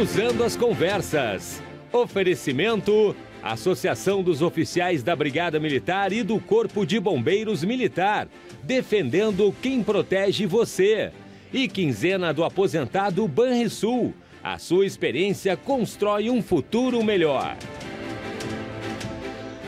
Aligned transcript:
Cruzando 0.00 0.44
as 0.44 0.56
Conversas. 0.56 1.62
Oferecimento: 1.92 3.14
Associação 3.42 4.22
dos 4.22 4.40
Oficiais 4.40 5.02
da 5.02 5.14
Brigada 5.14 5.60
Militar 5.60 6.10
e 6.10 6.22
do 6.22 6.40
Corpo 6.40 6.86
de 6.86 6.98
Bombeiros 6.98 7.62
Militar. 7.62 8.26
Defendendo 8.62 9.54
quem 9.60 9.82
protege 9.82 10.46
você. 10.46 11.12
E 11.52 11.68
quinzena 11.68 12.32
do 12.32 12.42
aposentado 12.44 13.28
Banrisul. 13.28 14.14
A 14.42 14.56
sua 14.56 14.86
experiência 14.86 15.54
constrói 15.54 16.30
um 16.30 16.42
futuro 16.42 17.04
melhor. 17.04 17.58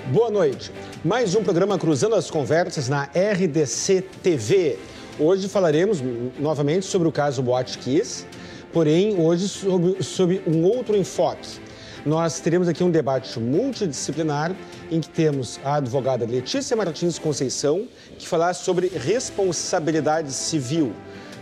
Boa 0.06 0.30
noite. 0.30 0.70
Mais 1.04 1.34
um 1.34 1.44
programa 1.44 1.78
Cruzando 1.78 2.14
as 2.14 2.30
Conversas 2.30 2.88
na 2.88 3.02
RDC 3.02 4.02
TV. 4.22 4.78
Hoje 5.18 5.46
falaremos 5.46 6.02
novamente 6.40 6.86
sobre 6.86 7.06
o 7.06 7.12
caso 7.12 7.42
Boate 7.42 7.76
Kiss, 7.76 8.24
porém 8.72 9.20
hoje 9.20 9.48
sobre, 9.48 10.02
sobre 10.02 10.42
um 10.46 10.64
outro 10.64 10.96
enfoque. 10.96 11.60
Nós 12.04 12.40
teremos 12.40 12.66
aqui 12.66 12.82
um 12.82 12.90
debate 12.90 13.38
multidisciplinar 13.38 14.52
em 14.90 15.00
que 15.00 15.08
temos 15.08 15.60
a 15.64 15.76
advogada 15.76 16.26
Letícia 16.26 16.76
Martins 16.76 17.16
Conceição, 17.16 17.86
que 18.18 18.26
falará 18.26 18.52
sobre 18.52 18.88
responsabilidade 18.88 20.32
civil. 20.32 20.92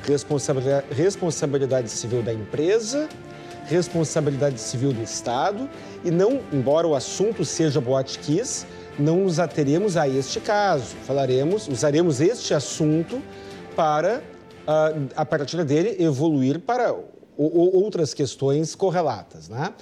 Responsabilidade, 0.03 0.87
responsabilidade 0.91 1.91
civil 1.91 2.23
da 2.23 2.33
empresa, 2.33 3.09
responsabilidade 3.67 4.61
civil 4.61 4.93
do 4.93 5.03
Estado 5.03 5.69
e 6.05 6.11
não, 6.11 6.41
embora 6.53 6.87
o 6.87 6.95
assunto 6.95 7.45
seja 7.45 7.81
Boate 7.81 8.19
Kiss, 8.19 8.67
não 8.99 9.21
nos 9.21 9.39
ateremos 9.39 9.97
a 9.97 10.07
este 10.07 10.41
caso. 10.41 10.95
Falaremos, 11.07 11.69
usaremos 11.69 12.21
este 12.21 12.53
assunto 12.53 13.23
para, 13.75 14.23
uh, 14.67 15.09
a 15.17 15.25
partir 15.25 15.65
dele, 15.65 15.97
evoluir 16.03 16.59
para 16.59 16.93
outras 17.43 18.13
questões 18.13 18.75
correlatas. 18.75 19.49
Né? 19.49 19.73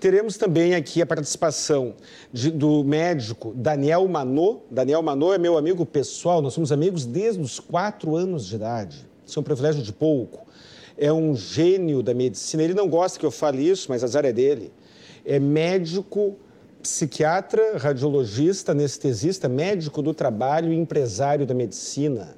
Teremos 0.00 0.36
também 0.36 0.74
aqui 0.74 1.02
a 1.02 1.06
participação 1.06 1.94
de, 2.32 2.50
do 2.50 2.84
médico 2.84 3.52
Daniel 3.56 4.06
Manô. 4.06 4.60
Daniel 4.70 5.02
Manô 5.02 5.32
é 5.32 5.38
meu 5.38 5.58
amigo 5.58 5.84
pessoal, 5.84 6.40
nós 6.40 6.54
somos 6.54 6.70
amigos 6.70 7.04
desde 7.04 7.42
os 7.42 7.58
quatro 7.58 8.16
anos 8.16 8.46
de 8.46 8.56
idade. 8.56 9.06
Isso 9.26 9.38
é 9.38 9.40
um 9.40 9.44
privilégio 9.44 9.82
de 9.82 9.92
pouco. 9.92 10.46
É 10.96 11.12
um 11.12 11.34
gênio 11.34 12.02
da 12.02 12.14
medicina. 12.14 12.62
Ele 12.62 12.74
não 12.74 12.88
gosta 12.88 13.18
que 13.18 13.26
eu 13.26 13.30
fale 13.30 13.68
isso, 13.68 13.86
mas 13.88 14.02
azar 14.02 14.24
é 14.24 14.32
dele. 14.32 14.72
É 15.24 15.38
médico 15.38 16.36
psiquiatra, 16.82 17.76
radiologista, 17.76 18.72
anestesista, 18.72 19.48
médico 19.48 20.00
do 20.00 20.14
trabalho 20.14 20.72
e 20.72 20.76
empresário 20.76 21.44
da 21.44 21.54
medicina. 21.54 22.37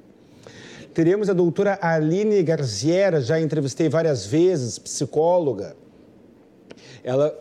Teremos 0.93 1.29
a 1.29 1.33
doutora 1.33 1.79
Aline 1.81 2.43
Garziera, 2.43 3.21
já 3.21 3.39
entrevistei 3.39 3.87
várias 3.87 4.25
vezes, 4.25 4.77
psicóloga. 4.77 5.75
Ela, 7.01 7.33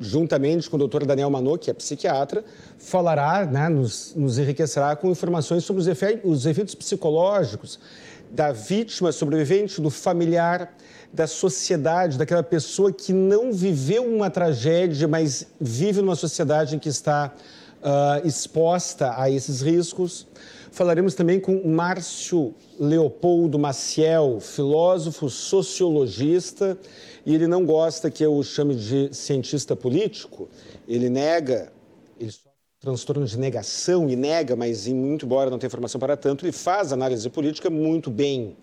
juntamente 0.00 0.68
com 0.68 0.74
o 0.76 0.78
doutor 0.78 1.06
Daniel 1.06 1.30
Manô, 1.30 1.56
que 1.56 1.70
é 1.70 1.74
psiquiatra, 1.74 2.44
falará, 2.76 3.46
né, 3.46 3.68
nos, 3.68 4.12
nos 4.16 4.38
enriquecerá 4.38 4.96
com 4.96 5.08
informações 5.08 5.64
sobre 5.64 5.82
os 5.82 5.86
efeitos, 5.86 6.28
os 6.28 6.46
efeitos 6.46 6.74
psicológicos 6.74 7.78
da 8.30 8.50
vítima 8.50 9.12
sobrevivente, 9.12 9.80
do 9.80 9.90
familiar, 9.90 10.74
da 11.12 11.28
sociedade, 11.28 12.18
daquela 12.18 12.42
pessoa 12.42 12.92
que 12.92 13.12
não 13.12 13.52
viveu 13.52 14.04
uma 14.04 14.28
tragédia, 14.28 15.06
mas 15.06 15.46
vive 15.60 16.00
numa 16.00 16.16
sociedade 16.16 16.74
em 16.74 16.78
que 16.80 16.88
está 16.88 17.32
uh, 17.80 18.26
exposta 18.26 19.14
a 19.16 19.30
esses 19.30 19.60
riscos. 19.62 20.26
Falaremos 20.74 21.14
também 21.14 21.38
com 21.38 21.62
Márcio 21.68 22.52
Leopoldo 22.80 23.56
Maciel, 23.56 24.40
filósofo, 24.40 25.30
sociologista, 25.30 26.76
e 27.24 27.32
ele 27.32 27.46
não 27.46 27.64
gosta 27.64 28.10
que 28.10 28.24
eu 28.24 28.34
o 28.34 28.42
chame 28.42 28.74
de 28.74 29.14
cientista 29.14 29.76
político. 29.76 30.48
Ele 30.88 31.08
nega, 31.08 31.72
ele 32.18 32.32
sofre 32.32 32.50
transtorno 32.80 33.24
de 33.24 33.38
negação 33.38 34.10
e 34.10 34.16
nega, 34.16 34.56
mas 34.56 34.88
muito 34.88 35.26
embora 35.26 35.48
não 35.48 35.60
tenha 35.60 35.68
informação 35.68 36.00
para 36.00 36.16
tanto, 36.16 36.44
ele 36.44 36.50
faz 36.50 36.92
análise 36.92 37.30
política 37.30 37.70
muito 37.70 38.10
bem. 38.10 38.56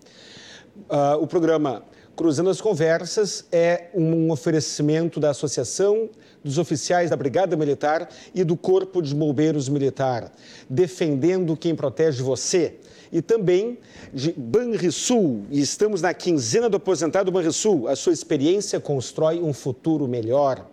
Uh, 0.90 1.16
o 1.18 1.26
programa 1.26 1.82
Cruzando 2.14 2.50
as 2.50 2.60
Conversas 2.60 3.46
é 3.50 3.88
um 3.94 4.30
oferecimento 4.30 5.18
da 5.18 5.30
Associação 5.30 6.10
dos 6.42 6.58
Oficiais 6.58 7.10
da 7.10 7.16
Brigada 7.16 7.56
Militar 7.56 8.08
e 8.34 8.44
do 8.44 8.56
Corpo 8.56 9.00
de 9.00 9.14
Bombeiros 9.14 9.68
Militar, 9.68 10.32
defendendo 10.68 11.56
quem 11.56 11.74
protege 11.74 12.22
você. 12.22 12.76
E 13.10 13.20
também 13.20 13.78
de 14.12 14.32
Banrisul, 14.32 15.44
e 15.50 15.60
estamos 15.60 16.00
na 16.00 16.14
quinzena 16.14 16.68
do 16.68 16.78
aposentado 16.78 17.30
Banrisul. 17.30 17.86
A 17.88 17.94
sua 17.94 18.12
experiência 18.12 18.80
constrói 18.80 19.40
um 19.40 19.52
futuro 19.52 20.08
melhor. 20.08 20.66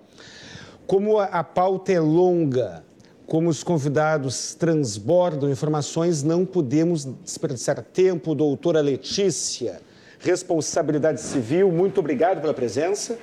Como 0.88 1.20
a 1.20 1.44
pauta 1.44 1.92
é 1.92 2.00
longa, 2.00 2.84
como 3.28 3.50
os 3.50 3.64
convidados 3.64 4.56
transbordam 4.56 5.52
informações, 5.52 6.24
não 6.24 6.46
podemos 6.46 7.06
desperdiçar 7.06 7.84
tempo. 7.84 8.34
Doutora 8.34 8.82
Letícia 8.82 9.82
Responsabilidade 10.20 11.22
Civil, 11.22 11.72
muito 11.72 12.00
obrigado 12.00 12.42
pela 12.42 12.54
presença. 12.54 13.18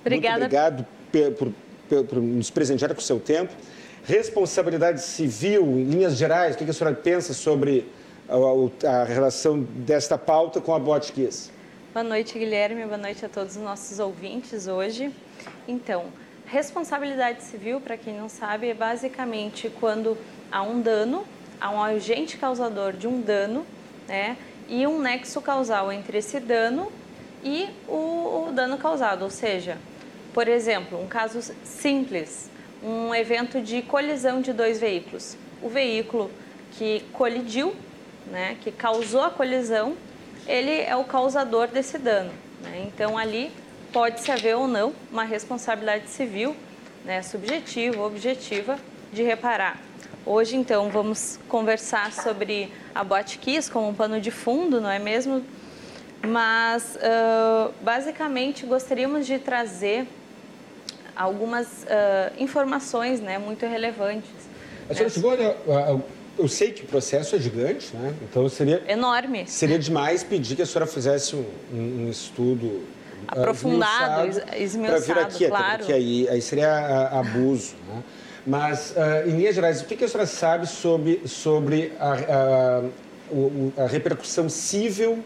Obrigada. 0.00 0.38
Muito 0.38 0.54
obrigado 0.54 0.86
por, 1.36 1.52
nos 1.94 2.50
presentear 2.50 2.94
com 2.94 3.00
o 3.00 3.04
seu 3.04 3.20
tempo. 3.20 3.52
Responsabilidade 4.04 5.02
Civil, 5.02 5.62
em 5.62 5.84
linhas 5.84 6.16
gerais, 6.16 6.54
o 6.54 6.58
que 6.58 6.70
a 6.70 6.72
senhora 6.72 6.96
pensa 6.96 7.34
sobre 7.34 7.86
a, 8.28 9.04
relação 9.04 9.60
desta 9.60 10.16
pauta 10.16 10.60
com 10.60 10.74
a 10.74 10.78
Botkiss? 10.78 11.50
Boa 11.92 12.04
noite, 12.04 12.38
Guilherme. 12.38 12.84
Boa 12.84 12.96
noite 12.96 13.24
a 13.24 13.28
todos 13.28 13.56
os 13.56 13.62
nossos 13.62 13.98
ouvintes 13.98 14.68
hoje. 14.68 15.12
Então, 15.66 16.06
responsabilidade 16.46 17.42
civil, 17.42 17.80
para 17.80 17.96
quem 17.96 18.16
não 18.16 18.28
sabe, 18.28 18.68
é 18.68 18.74
basicamente 18.74 19.70
quando 19.80 20.16
há 20.50 20.62
um 20.62 20.80
dano, 20.80 21.24
há 21.60 21.70
um 21.70 21.82
agente 21.82 22.38
causador 22.38 22.92
de 22.92 23.06
um 23.06 23.20
dano, 23.20 23.66
né? 24.08 24.36
e 24.70 24.86
um 24.86 25.00
nexo 25.00 25.42
causal 25.42 25.92
entre 25.92 26.18
esse 26.18 26.38
dano 26.38 26.90
e 27.42 27.68
o, 27.88 28.46
o 28.48 28.52
dano 28.54 28.78
causado, 28.78 29.22
ou 29.22 29.30
seja, 29.30 29.76
por 30.32 30.48
exemplo, 30.48 31.00
um 31.00 31.06
caso 31.06 31.54
simples, 31.64 32.50
um 32.82 33.14
evento 33.14 33.60
de 33.60 33.82
colisão 33.82 34.40
de 34.40 34.52
dois 34.52 34.80
veículos. 34.80 35.36
O 35.62 35.68
veículo 35.68 36.30
que 36.72 37.04
colidiu, 37.12 37.74
né, 38.30 38.56
que 38.60 38.70
causou 38.70 39.22
a 39.22 39.30
colisão, 39.30 39.96
ele 40.46 40.80
é 40.80 40.96
o 40.96 41.04
causador 41.04 41.68
desse 41.68 41.98
dano. 41.98 42.32
Né? 42.62 42.84
Então 42.86 43.18
ali 43.18 43.50
pode-se 43.92 44.30
haver 44.30 44.56
ou 44.56 44.68
não 44.68 44.94
uma 45.10 45.24
responsabilidade 45.24 46.08
civil, 46.08 46.56
né, 47.04 47.22
subjetiva 47.22 48.02
objetiva, 48.02 48.78
de 49.12 49.22
reparar 49.22 49.90
Hoje, 50.26 50.54
então, 50.54 50.90
vamos 50.90 51.40
conversar 51.48 52.12
sobre 52.12 52.70
a 52.94 53.02
Botkiss 53.02 53.70
como 53.70 53.88
um 53.88 53.94
pano 53.94 54.20
de 54.20 54.30
fundo, 54.30 54.78
não 54.78 54.90
é 54.90 54.98
mesmo? 54.98 55.42
Mas, 56.22 56.96
uh, 56.96 57.72
basicamente, 57.80 58.66
gostaríamos 58.66 59.26
de 59.26 59.38
trazer 59.38 60.06
algumas 61.14 61.66
uh, 61.66 62.32
informações 62.38 63.20
né, 63.20 63.38
muito 63.38 63.66
relevantes. 63.66 64.30
A 64.88 64.94
senhora 64.94 65.10
chegou 65.10 65.32
a, 65.32 66.00
eu 66.38 66.48
sei 66.48 66.72
que 66.72 66.84
o 66.84 66.86
processo 66.86 67.36
é 67.36 67.38
gigante, 67.38 67.94
né? 67.94 68.14
Então 68.22 68.48
seria 68.48 68.82
enorme. 68.88 69.46
Seria 69.46 69.78
demais 69.78 70.24
pedir 70.24 70.56
que 70.56 70.62
a 70.62 70.66
senhora 70.66 70.90
fizesse 70.90 71.36
um, 71.36 71.44
um 71.72 72.08
estudo 72.10 72.82
aprofundado, 73.28 74.42
esmiuçado, 74.56 75.04
para 75.04 75.14
vir 75.14 75.18
aqui, 75.18 75.48
claro. 75.48 75.78
porque 75.78 75.92
aí, 75.92 76.28
aí 76.28 76.40
seria 76.40 77.08
abuso, 77.08 77.74
né? 77.88 78.02
Mas, 78.46 78.92
uh, 78.92 79.28
em 79.28 79.36
linhas 79.36 79.54
gerais, 79.54 79.82
o 79.82 79.84
que, 79.84 80.02
a 80.02 80.08
senhora 80.08 80.26
sabe 80.26 80.66
sobre, 80.66 81.28
sobre 81.28 81.92
a, 82.00 82.82
a, 83.76 83.84
a 83.84 83.86
repercussão 83.86 84.48
civil 84.48 85.22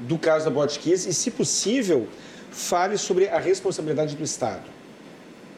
do 0.00 0.18
caso 0.18 0.44
da 0.44 0.50
Botkiss 0.50 1.06
e, 1.06 1.14
se 1.14 1.30
possível, 1.30 2.08
fale 2.50 2.98
sobre 2.98 3.28
a 3.28 3.38
responsabilidade 3.38 4.16
do 4.16 4.24
Estado? 4.24 4.64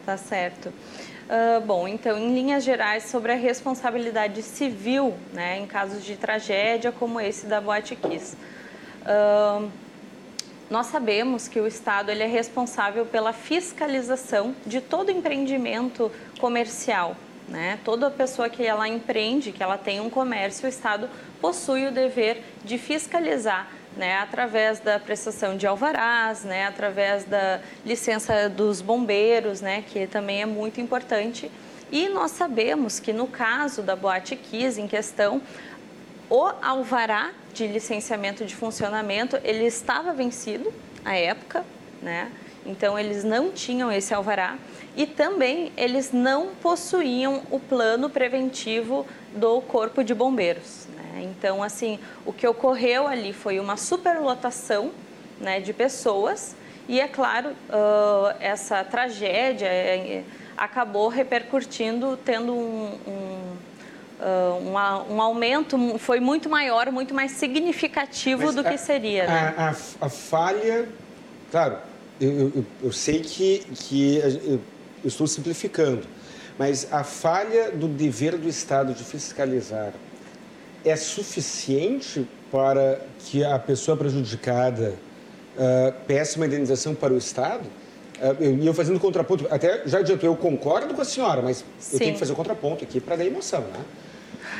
Tá 0.04 0.16
certo. 0.16 0.72
Uh, 1.30 1.60
bom, 1.64 1.86
então, 1.86 2.18
em 2.18 2.34
linhas 2.34 2.64
gerais, 2.64 3.04
sobre 3.04 3.32
a 3.32 3.36
responsabilidade 3.36 4.42
civil, 4.42 5.14
né, 5.32 5.58
em 5.58 5.66
casos 5.66 6.04
de 6.04 6.16
tragédia 6.16 6.90
como 6.90 7.20
esse 7.20 7.46
da 7.46 7.60
Boate 7.60 7.94
Kiss. 7.94 8.36
Uh, 9.02 9.70
nós 10.68 10.86
sabemos 10.86 11.48
que 11.48 11.60
o 11.60 11.66
Estado 11.66 12.10
ele 12.10 12.22
é 12.22 12.26
responsável 12.26 13.04
pela 13.04 13.32
fiscalização 13.32 14.54
de 14.66 14.80
todo 14.80 15.10
empreendimento 15.10 16.10
comercial. 16.40 17.16
Né? 17.48 17.80
Toda 17.84 18.08
pessoa 18.10 18.48
que 18.48 18.64
ela 18.64 18.88
empreende, 18.88 19.50
que 19.50 19.62
ela 19.62 19.76
tem 19.76 20.00
um 20.00 20.08
comércio, 20.08 20.66
o 20.66 20.68
Estado 20.68 21.10
possui 21.40 21.88
o 21.88 21.90
dever 21.90 22.44
de 22.64 22.78
fiscalizar 22.78 23.68
né, 23.96 24.18
através 24.18 24.80
da 24.80 24.98
prestação 24.98 25.56
de 25.56 25.66
alvarás, 25.66 26.44
né, 26.44 26.66
através 26.66 27.24
da 27.24 27.60
licença 27.84 28.48
dos 28.48 28.80
bombeiros, 28.80 29.60
né, 29.60 29.84
que 29.86 30.06
também 30.06 30.42
é 30.42 30.46
muito 30.46 30.80
importante. 30.80 31.50
E 31.90 32.08
nós 32.08 32.30
sabemos 32.30 33.00
que 33.00 33.12
no 33.12 33.26
caso 33.26 33.82
da 33.82 33.96
Boate 33.96 34.36
Kiss 34.36 34.80
em 34.80 34.86
questão, 34.86 35.42
o 36.28 36.44
alvará 36.62 37.32
de 37.52 37.66
licenciamento 37.66 38.44
de 38.44 38.54
funcionamento, 38.54 39.36
ele 39.42 39.66
estava 39.66 40.12
vencido 40.12 40.72
à 41.04 41.16
época, 41.16 41.64
né? 42.00 42.30
Então, 42.64 42.98
eles 42.98 43.24
não 43.24 43.50
tinham 43.50 43.90
esse 43.90 44.12
alvará 44.12 44.56
e 44.96 45.06
também 45.06 45.72
eles 45.76 46.12
não 46.12 46.48
possuíam 46.62 47.42
o 47.50 47.58
plano 47.58 48.10
preventivo 48.10 49.06
do 49.34 49.60
Corpo 49.62 50.04
de 50.04 50.14
Bombeiros. 50.14 50.86
Né? 51.20 51.32
Então, 51.38 51.62
assim, 51.62 51.98
o 52.24 52.32
que 52.32 52.46
ocorreu 52.46 53.06
ali 53.06 53.32
foi 53.32 53.60
uma 53.60 53.76
superlotação 53.76 54.90
né, 55.40 55.60
de 55.60 55.72
pessoas 55.72 56.56
e, 56.88 57.00
é 57.00 57.06
claro, 57.06 57.50
uh, 57.50 58.34
essa 58.40 58.82
tragédia 58.82 59.66
é, 59.66 60.24
acabou 60.56 61.08
repercutindo, 61.08 62.18
tendo 62.24 62.52
um, 62.52 62.98
um 63.06 63.70
Uh, 64.20 65.10
um 65.10 65.22
aumento 65.22 65.96
foi 65.98 66.20
muito 66.20 66.46
maior, 66.50 66.92
muito 66.92 67.14
mais 67.14 67.32
significativo 67.32 68.42
Mas 68.44 68.54
do 68.54 68.60
a, 68.60 68.64
que 68.64 68.76
seria. 68.76 69.26
Né? 69.26 69.54
A, 69.56 69.70
a, 69.70 69.70
a, 69.70 70.08
falha, 70.10 70.86
claro, 71.50 71.78
eu, 72.20 72.52
eu, 72.54 72.66
eu, 72.82 72.92
sei 72.92 73.20
que, 73.20 73.60
que 73.76 74.18
eu 74.18 74.60
estou 75.02 75.26
simplificando, 75.26 76.06
mas 76.58 76.92
a 76.92 77.02
falha 77.02 77.70
do 77.70 77.88
dever 77.88 78.36
do 78.36 78.46
Estado 78.46 78.92
de 78.92 79.02
fiscalizar 79.04 79.94
é 80.84 80.96
suficiente 80.96 82.26
para 82.50 83.00
que 83.20 83.44
a 83.44 83.58
pessoa 83.58 83.96
prejudicada 83.96 84.94
uh, 85.56 85.92
peça 86.06 86.36
uma 86.36 86.46
indenização 86.46 86.94
para 86.94 87.12
o 87.12 87.18
Estado? 87.18 87.64
Uh, 88.20 88.36
eu 88.42 88.58
ia 88.58 88.74
fazendo 88.74 88.98
contraponto, 88.98 89.46
até 89.50 89.82
já 89.86 89.98
adiantou, 89.98 90.28
eu 90.28 90.36
concordo 90.36 90.94
com 90.94 91.00
a 91.00 91.04
senhora, 91.04 91.42
mas 91.42 91.64
Sim. 91.78 91.94
eu 91.94 91.98
tenho 91.98 92.12
que 92.14 92.18
fazer 92.18 92.32
o 92.32 92.36
contraponto 92.36 92.84
aqui 92.84 93.00
para 93.00 93.16
dar 93.16 93.24
emoção, 93.24 93.62
né? 93.62 93.84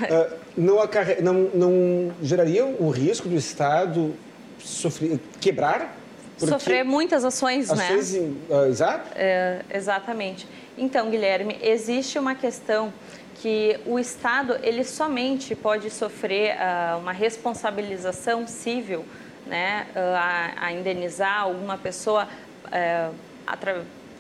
Uh, 0.01 0.37
não, 0.57 0.81
acarre... 0.81 1.21
não, 1.21 1.51
não 1.55 2.13
geraria 2.23 2.65
o 2.65 2.91
risco 2.91 3.29
do 3.29 3.37
Estado 3.37 4.15
sofrer, 4.59 5.19
quebrar? 5.41 5.97
Sofrer 6.39 6.85
muitas 6.85 7.25
ações, 7.25 7.71
ações 7.71 8.15
né? 8.15 8.21
Em, 8.21 8.55
uh, 8.55 8.67
exato? 8.67 9.11
É, 9.15 9.61
exatamente. 9.73 10.47
Então, 10.79 11.11
Guilherme, 11.11 11.59
existe 11.63 12.19
uma 12.19 12.35
questão 12.35 12.93
que 13.41 13.81
o 13.87 13.99
Estado 13.99 14.59
ele 14.63 14.85
somente 14.85 15.55
pode 15.55 15.89
sofrer 15.91 16.57
uh, 16.57 16.99
uma 16.99 17.13
responsabilização 17.13 18.47
civil, 18.47 19.05
né, 19.47 19.87
a, 19.97 20.67
a 20.67 20.73
indenizar 20.73 21.41
alguma 21.41 21.79
pessoa 21.79 22.29
uh, 22.67 23.15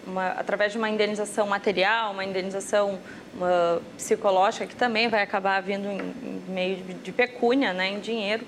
uma, 0.06 0.28
através 0.28 0.72
de 0.72 0.78
uma 0.78 0.88
indenização 0.88 1.46
material, 1.46 2.12
uma 2.12 2.24
indenização 2.24 2.98
uma 3.34 3.80
psicológica 3.96 4.66
que 4.66 4.74
também 4.74 5.08
vai 5.08 5.22
acabar 5.22 5.60
vindo 5.60 5.86
em, 5.86 5.98
em 5.98 6.42
meio 6.48 6.76
de, 6.76 6.94
de 6.94 7.12
pecúnia, 7.12 7.72
né, 7.72 7.90
em 7.90 8.00
dinheiro. 8.00 8.44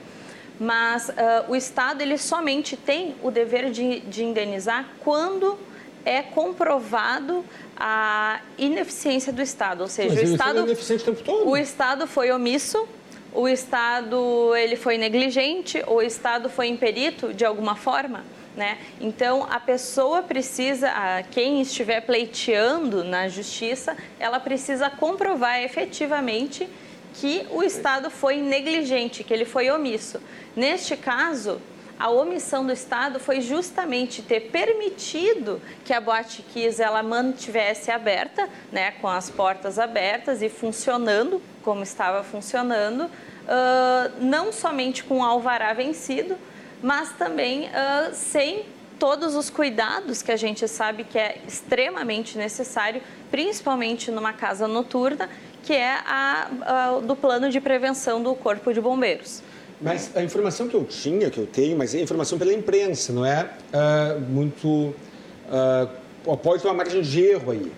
Mas 0.58 1.08
uh, 1.10 1.12
o 1.48 1.56
Estado 1.56 2.00
ele 2.00 2.16
somente 2.16 2.76
tem 2.76 3.14
o 3.22 3.30
dever 3.30 3.70
de, 3.70 4.00
de 4.00 4.24
indenizar 4.24 4.86
quando 5.00 5.58
é 6.04 6.22
comprovado 6.22 7.44
a 7.84 8.40
ineficiência 8.56 9.32
do 9.32 9.42
Estado, 9.42 9.80
ou 9.80 9.88
seja, 9.88 10.14
Mas 10.14 10.30
o 10.30 10.32
Estado, 10.34 10.58
é 10.60 10.62
ineficiente 10.62 11.02
o 11.02 11.06
tempo 11.06 11.24
todo. 11.24 11.48
o 11.48 11.56
Estado 11.56 12.06
foi 12.06 12.30
omisso, 12.30 12.86
o 13.34 13.48
Estado 13.48 14.54
ele 14.54 14.76
foi 14.76 14.96
negligente, 14.96 15.82
o 15.88 16.00
Estado 16.00 16.48
foi 16.48 16.68
imperito 16.68 17.34
de 17.34 17.44
alguma 17.44 17.74
forma. 17.74 18.24
Né? 18.54 18.78
Então, 19.00 19.48
a 19.50 19.58
pessoa 19.58 20.22
precisa, 20.22 20.92
quem 21.32 21.60
estiver 21.60 22.02
pleiteando 22.02 23.02
na 23.02 23.26
justiça, 23.26 23.96
ela 24.20 24.38
precisa 24.38 24.88
comprovar 24.88 25.60
efetivamente 25.60 26.68
que 27.14 27.44
o 27.50 27.64
Estado 27.64 28.10
foi 28.10 28.36
negligente, 28.36 29.24
que 29.24 29.34
ele 29.34 29.44
foi 29.44 29.70
omisso. 29.72 30.20
Neste 30.54 30.96
caso, 30.96 31.60
a 31.98 32.10
omissão 32.10 32.66
do 32.66 32.72
Estado 32.72 33.20
foi 33.20 33.40
justamente 33.40 34.22
ter 34.22 34.50
permitido 34.50 35.60
que 35.84 35.92
a 35.92 36.00
Boate 36.00 36.42
Kiss 36.42 36.82
ela 36.82 37.02
mantivesse 37.02 37.90
aberta, 37.90 38.48
né, 38.70 38.92
com 39.00 39.08
as 39.08 39.30
portas 39.30 39.78
abertas 39.78 40.42
e 40.42 40.48
funcionando 40.48 41.40
como 41.62 41.82
estava 41.82 42.22
funcionando, 42.22 43.04
uh, 43.04 44.12
não 44.20 44.52
somente 44.52 45.04
com 45.04 45.18
o 45.18 45.22
alvará 45.22 45.72
vencido, 45.72 46.36
mas 46.82 47.12
também 47.12 47.68
uh, 47.68 48.12
sem 48.12 48.66
todos 48.98 49.34
os 49.34 49.50
cuidados 49.50 50.22
que 50.22 50.30
a 50.30 50.36
gente 50.36 50.66
sabe 50.68 51.04
que 51.04 51.18
é 51.18 51.40
extremamente 51.46 52.36
necessário, 52.36 53.02
principalmente 53.30 54.10
numa 54.10 54.32
casa 54.32 54.68
noturna, 54.68 55.28
que 55.62 55.72
é 55.72 55.98
a, 56.06 56.48
a, 56.60 57.00
do 57.00 57.16
plano 57.16 57.48
de 57.50 57.60
prevenção 57.60 58.22
do 58.22 58.34
Corpo 58.34 58.72
de 58.72 58.80
Bombeiros. 58.80 59.42
Mas 59.82 60.16
a 60.16 60.22
informação 60.22 60.68
que 60.68 60.74
eu 60.74 60.84
tinha, 60.84 61.28
que 61.28 61.38
eu 61.38 61.46
tenho, 61.46 61.76
mas 61.76 61.92
é 61.92 62.00
informação 62.00 62.38
pela 62.38 62.52
imprensa, 62.52 63.12
não 63.12 63.26
é 63.26 63.50
uh, 63.74 64.20
muito. 64.20 64.68
Uh, 64.68 66.36
pode 66.36 66.62
ter 66.62 66.68
uma 66.68 66.74
margem 66.74 67.02
de 67.02 67.20
erro 67.20 67.50
aí. 67.50 67.72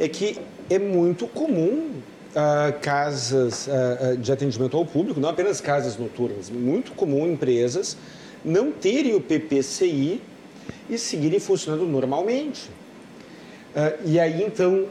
É 0.00 0.08
que 0.08 0.38
é 0.70 0.78
muito 0.78 1.26
comum 1.26 1.90
uh, 2.30 2.80
casas 2.80 3.68
de 4.18 4.32
atendimento 4.32 4.76
ao 4.76 4.86
público, 4.86 5.20
não 5.20 5.28
apenas 5.28 5.60
casas 5.60 5.98
noturnas, 5.98 6.48
muito 6.48 6.92
comum 6.92 7.30
empresas 7.30 7.98
não 8.42 8.72
terem 8.72 9.14
o 9.14 9.20
PPCI 9.20 10.20
e 10.88 10.98
seguirem 10.98 11.38
funcionando 11.38 11.84
normalmente. 11.84 12.70
E 14.04 14.18
aí, 14.18 14.42
então, 14.42 14.86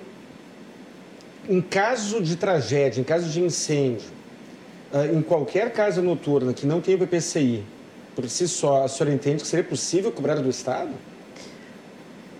em 1.49 1.59
caso 1.59 2.21
de 2.21 2.35
tragédia, 2.35 3.01
em 3.01 3.03
caso 3.03 3.27
de 3.27 3.41
incêndio, 3.41 4.07
em 5.13 5.21
qualquer 5.21 5.71
casa 5.71 6.01
noturna 6.01 6.53
que 6.53 6.65
não 6.65 6.81
tenha 6.81 6.97
PPCI, 6.97 7.63
por 8.15 8.27
si 8.29 8.47
só, 8.47 8.83
a 8.83 8.87
senhora 8.87 9.13
entende 9.13 9.41
que 9.41 9.47
seria 9.47 9.63
possível 9.63 10.11
cobrar 10.11 10.35
do 10.35 10.49
Estado? 10.49 10.91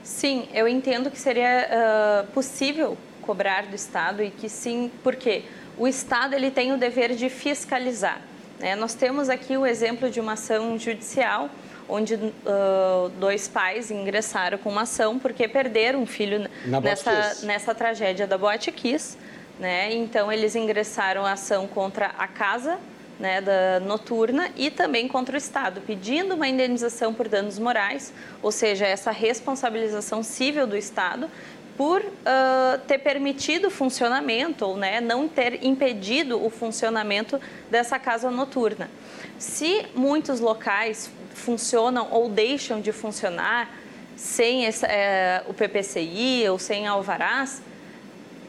Sim, 0.04 0.48
eu 0.54 0.68
entendo 0.68 1.10
que 1.10 1.18
seria 1.18 1.68
uh, 1.68 2.28
possível 2.32 2.98
cobrar 3.22 3.68
do 3.68 3.76
Estado 3.76 4.22
e 4.22 4.30
que 4.30 4.50
sim, 4.50 4.92
porque 5.04 5.44
o 5.78 5.88
Estado 5.88 6.36
ele 6.36 6.52
tem 6.52 6.74
o 6.74 6.78
dever 6.78 7.16
de 7.16 7.30
fiscalizar. 7.30 8.22
Né? 8.60 8.76
Nós 8.76 8.94
temos 8.94 9.30
aqui 9.30 9.56
o 9.56 9.66
exemplo 9.66 10.10
de 10.10 10.20
uma 10.20 10.34
ação 10.34 10.78
judicial 10.78 11.50
onde 11.88 12.16
uh, 12.16 13.10
dois 13.20 13.48
pais 13.48 13.92
ingressaram 13.92 14.58
com 14.58 14.70
uma 14.70 14.84
ação 14.84 15.20
porque 15.20 15.48
perderam 15.48 16.02
um 16.02 16.06
filho 16.06 16.50
nessa, 16.66 17.38
nessa 17.44 17.76
tragédia 17.76 18.26
da 18.28 18.38
Boate 18.38 18.72
Kiss. 18.72 19.18
Né? 19.62 19.94
Então, 19.94 20.32
eles 20.32 20.56
ingressaram 20.56 21.24
a 21.24 21.34
ação 21.34 21.68
contra 21.68 22.08
a 22.18 22.28
casa 22.28 22.80
né, 23.20 23.40
da 23.40 23.80
noturna 23.80 24.50
e 24.58 24.72
também 24.72 25.08
contra 25.08 25.36
o 25.36 25.38
Estado, 25.38 25.82
pedindo 25.82 26.34
uma 26.34 26.48
indenização 26.48 27.14
por 27.14 27.28
danos 27.28 27.60
morais, 27.60 28.12
ou 28.42 28.52
seja, 28.52 28.88
essa 28.88 29.12
responsabilização 29.12 30.24
civil 30.24 30.66
do 30.66 30.76
Estado 30.76 31.30
por 31.78 32.02
uh, 32.02 32.80
ter 32.88 32.98
permitido 32.98 33.68
o 33.68 33.70
funcionamento 33.70 34.66
ou 34.66 34.76
né, 34.76 35.00
não 35.00 35.28
ter 35.28 35.64
impedido 35.64 36.44
o 36.44 36.50
funcionamento 36.50 37.40
dessa 37.70 38.00
casa 38.00 38.32
noturna. 38.32 38.90
Se 39.38 39.86
muitos 39.94 40.40
locais 40.40 41.12
funcionam 41.36 42.08
ou 42.10 42.28
deixam 42.28 42.82
de 42.82 42.92
funcionar 42.92 43.70
sem 44.16 44.66
esse, 44.66 44.88
é, 44.88 45.44
o 45.48 45.54
PPCI 45.54 46.50
ou 46.50 46.58
sem 46.58 46.88
alvarás, 46.88 47.62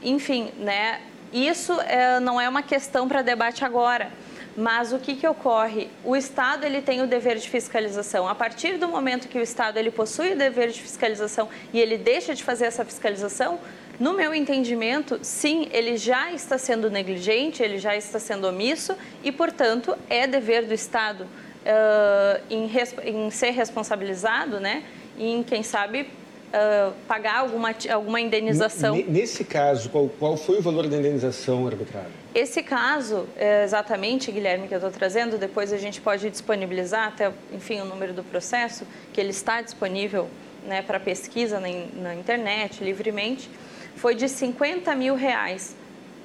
enfim, 0.02 0.50
né, 0.58 1.00
isso 1.32 1.72
é, 1.82 2.20
não 2.20 2.40
é 2.40 2.48
uma 2.48 2.62
questão 2.62 3.08
para 3.08 3.22
debate 3.22 3.64
agora 3.64 4.10
mas 4.56 4.92
o 4.92 4.98
que, 4.98 5.16
que 5.16 5.26
ocorre? 5.26 5.88
O 6.04 6.14
Estado 6.14 6.64
ele 6.64 6.82
tem 6.82 7.00
o 7.00 7.06
dever 7.06 7.36
de 7.36 7.48
fiscalização. 7.48 8.28
A 8.28 8.34
partir 8.34 8.76
do 8.76 8.86
momento 8.86 9.28
que 9.28 9.38
o 9.38 9.42
Estado 9.42 9.78
ele 9.78 9.90
possui 9.90 10.32
o 10.32 10.36
dever 10.36 10.70
de 10.70 10.80
fiscalização 10.80 11.48
e 11.72 11.80
ele 11.80 11.96
deixa 11.96 12.34
de 12.34 12.44
fazer 12.44 12.66
essa 12.66 12.84
fiscalização, 12.84 13.58
no 13.98 14.14
meu 14.14 14.34
entendimento, 14.34 15.18
sim, 15.22 15.68
ele 15.70 15.96
já 15.96 16.32
está 16.32 16.58
sendo 16.58 16.90
negligente, 16.90 17.62
ele 17.62 17.78
já 17.78 17.96
está 17.96 18.18
sendo 18.18 18.46
omisso 18.46 18.96
e, 19.22 19.30
portanto, 19.30 19.96
é 20.08 20.26
dever 20.26 20.66
do 20.66 20.74
Estado 20.74 21.24
uh, 21.24 22.42
em, 22.50 22.70
em, 23.04 23.30
ser 23.30 23.50
responsabilizado, 23.50 24.58
né? 24.58 24.82
Em, 25.18 25.42
quem 25.42 25.62
sabe, 25.62 26.08
uh, 26.52 26.92
pagar 27.08 27.38
alguma, 27.38 27.74
alguma 27.90 28.20
indenização. 28.20 28.96
Nesse 29.08 29.44
caso, 29.44 29.88
qual, 29.88 30.08
qual 30.18 30.36
foi 30.36 30.58
o 30.58 30.62
valor 30.62 30.86
da 30.86 30.96
indenização 30.96 31.66
arbitrada? 31.66 32.10
Esse 32.34 32.62
caso, 32.62 33.26
é, 33.36 33.64
exatamente, 33.64 34.30
Guilherme, 34.30 34.68
que 34.68 34.74
eu 34.74 34.78
estou 34.78 34.90
trazendo, 34.90 35.36
depois 35.36 35.72
a 35.72 35.78
gente 35.78 36.00
pode 36.00 36.28
disponibilizar 36.30 37.08
até, 37.08 37.30
enfim, 37.52 37.80
o 37.80 37.84
número 37.84 38.12
do 38.12 38.22
processo, 38.22 38.86
que 39.12 39.20
ele 39.20 39.30
está 39.30 39.60
disponível 39.60 40.28
né, 40.66 40.82
para 40.82 40.98
pesquisa 40.98 41.60
na, 41.60 41.68
na 41.94 42.14
internet, 42.14 42.82
livremente, 42.82 43.50
foi 43.96 44.14
de 44.14 44.28
50 44.28 44.94
mil 44.94 45.14
reais 45.14 45.76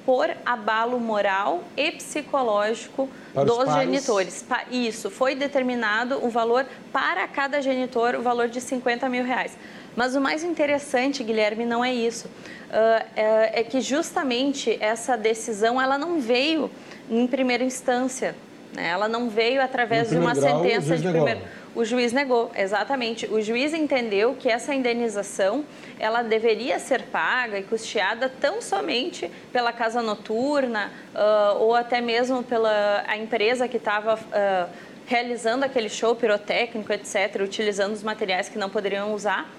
por 0.06 0.30
abalo 0.46 0.98
moral 0.98 1.62
e 1.76 1.92
psicológico 1.92 3.10
para 3.34 3.44
dos 3.44 3.74
genitores. 3.74 4.42
Isso, 4.70 5.10
foi 5.10 5.34
determinado 5.34 6.24
o 6.24 6.30
valor 6.30 6.64
para 6.90 7.28
cada 7.28 7.60
genitor, 7.60 8.14
o 8.14 8.22
valor 8.22 8.48
de 8.48 8.58
50 8.58 9.06
mil 9.10 9.22
reais. 9.22 9.54
Mas 9.98 10.14
o 10.14 10.20
mais 10.20 10.44
interessante, 10.44 11.24
Guilherme, 11.24 11.66
não 11.66 11.84
é 11.84 11.92
isso. 11.92 12.28
Uh, 12.28 13.04
é, 13.16 13.60
é, 13.60 13.64
que 13.64 13.80
justamente 13.80 14.78
essa 14.80 15.16
decisão 15.16 15.82
ela 15.82 15.98
não 15.98 16.20
veio 16.20 16.70
em 17.10 17.26
primeira 17.26 17.64
instância. 17.64 18.36
Né? 18.72 18.90
Ela 18.90 19.08
não 19.08 19.28
veio 19.28 19.60
através 19.60 20.10
de 20.10 20.16
uma 20.16 20.34
grau, 20.34 20.62
sentença 20.62 20.96
de 20.96 21.08
primeiro. 21.08 21.40
O 21.74 21.84
juiz 21.84 22.12
negou, 22.12 22.52
exatamente. 22.54 23.26
O 23.26 23.42
juiz 23.42 23.74
entendeu 23.74 24.36
que 24.38 24.48
essa 24.48 24.72
indenização 24.72 25.64
ela 25.98 26.22
deveria 26.22 26.78
ser 26.78 27.02
paga 27.02 27.58
e 27.58 27.64
custeada 27.64 28.28
tão 28.40 28.62
somente 28.62 29.28
pela 29.52 29.72
casa 29.72 30.00
noturna 30.00 30.92
uh, 31.12 31.58
ou 31.58 31.74
até 31.74 32.00
mesmo 32.00 32.44
pela 32.44 33.02
a 33.04 33.16
empresa 33.16 33.66
que 33.66 33.78
estava 33.78 34.14
uh, 34.14 34.70
realizando 35.08 35.64
aquele 35.64 35.88
show 35.88 36.14
pirotécnico, 36.14 36.92
etc., 36.92 37.40
utilizando 37.42 37.94
os 37.94 38.04
materiais 38.04 38.48
que 38.48 38.58
não 38.58 38.70
poderiam 38.70 39.12
usar. 39.12 39.57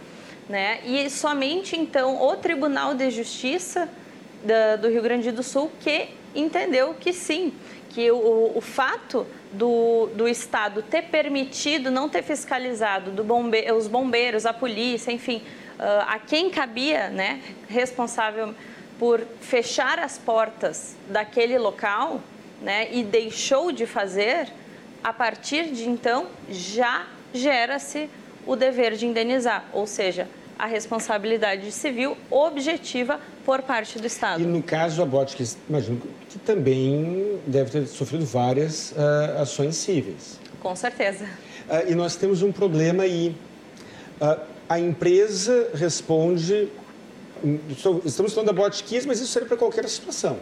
Né? 0.49 0.79
E 0.83 1.07
somente 1.11 1.77
então 1.77 2.19
o 2.21 2.35
Tribunal 2.35 2.95
de 2.95 3.11
Justiça 3.11 3.87
do 4.81 4.89
Rio 4.89 5.03
Grande 5.03 5.31
do 5.31 5.43
Sul 5.43 5.71
que 5.79 6.09
entendeu 6.33 6.95
que 6.99 7.13
sim, 7.13 7.53
que 7.89 8.09
o, 8.11 8.53
o 8.55 8.61
fato 8.61 9.27
do, 9.51 10.09
do 10.15 10.27
Estado 10.27 10.81
ter 10.81 11.03
permitido, 11.03 11.91
não 11.91 12.07
ter 12.07 12.23
fiscalizado 12.23 13.11
do 13.11 13.23
bombe, 13.23 13.71
os 13.71 13.87
bombeiros, 13.87 14.45
a 14.45 14.53
polícia, 14.53 15.11
enfim, 15.11 15.41
uh, 15.79 16.05
a 16.07 16.19
quem 16.19 16.49
cabia, 16.49 17.09
né, 17.09 17.41
responsável 17.67 18.53
por 18.97 19.21
fechar 19.41 19.99
as 19.99 20.17
portas 20.17 20.95
daquele 21.07 21.57
local, 21.57 22.21
né, 22.61 22.89
e 22.91 23.03
deixou 23.03 23.71
de 23.71 23.85
fazer, 23.85 24.47
a 25.03 25.13
partir 25.13 25.71
de 25.71 25.89
então 25.89 26.27
já 26.49 27.07
gera-se 27.33 28.09
o 28.45 28.55
dever 28.55 28.95
de 28.95 29.05
indenizar, 29.05 29.65
ou 29.73 29.87
seja, 29.87 30.27
a 30.59 30.65
responsabilidade 30.65 31.71
civil 31.71 32.17
objetiva 32.29 33.17
por 33.45 33.61
parte 33.61 33.97
do 33.97 34.05
Estado. 34.05 34.43
E 34.43 34.45
no 34.45 34.61
caso, 34.61 35.01
a 35.01 35.05
Botkiss, 35.05 35.57
imagino 35.69 36.01
que 36.29 36.37
também 36.37 37.39
deve 37.47 37.71
ter 37.71 37.87
sofrido 37.87 38.25
várias 38.25 38.91
uh, 38.91 39.41
ações 39.41 39.77
cíveis. 39.77 40.37
Com 40.61 40.75
certeza. 40.75 41.23
Uh, 41.23 41.91
e 41.91 41.95
nós 41.95 42.17
temos 42.17 42.43
um 42.43 42.51
problema 42.51 43.03
aí. 43.03 43.33
Uh, 44.21 44.41
a 44.67 44.77
empresa 44.77 45.69
responde. 45.73 46.67
Estamos 48.03 48.33
falando 48.33 48.47
da 48.47 48.53
Botkiss, 48.53 49.05
mas 49.05 49.21
isso 49.21 49.31
serve 49.31 49.47
para 49.47 49.55
qualquer 49.57 49.87
situação. 49.87 50.37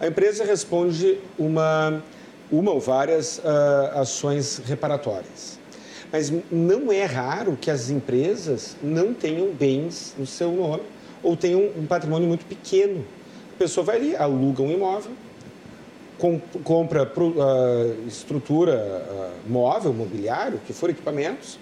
A 0.00 0.06
empresa 0.06 0.44
responde 0.44 1.18
uma, 1.38 2.02
uma 2.50 2.72
ou 2.72 2.80
várias 2.80 3.40
ações 3.94 4.62
reparatórias. 4.66 5.55
Mas 6.12 6.32
não 6.50 6.92
é 6.92 7.04
raro 7.04 7.58
que 7.60 7.70
as 7.70 7.90
empresas 7.90 8.76
não 8.82 9.12
tenham 9.12 9.50
bens 9.52 10.14
no 10.18 10.26
seu 10.26 10.52
nome 10.52 10.82
ou 11.22 11.36
tenham 11.36 11.70
um 11.76 11.86
patrimônio 11.86 12.28
muito 12.28 12.44
pequeno. 12.46 13.04
A 13.54 13.58
pessoa 13.58 13.84
vai 13.84 13.96
ali, 13.96 14.16
aluga 14.16 14.62
um 14.62 14.70
imóvel, 14.70 15.12
compra 16.64 17.10
estrutura 18.06 19.04
móvel, 19.46 19.92
mobiliário, 19.92 20.60
que 20.66 20.72
for 20.72 20.90
equipamentos, 20.90 21.58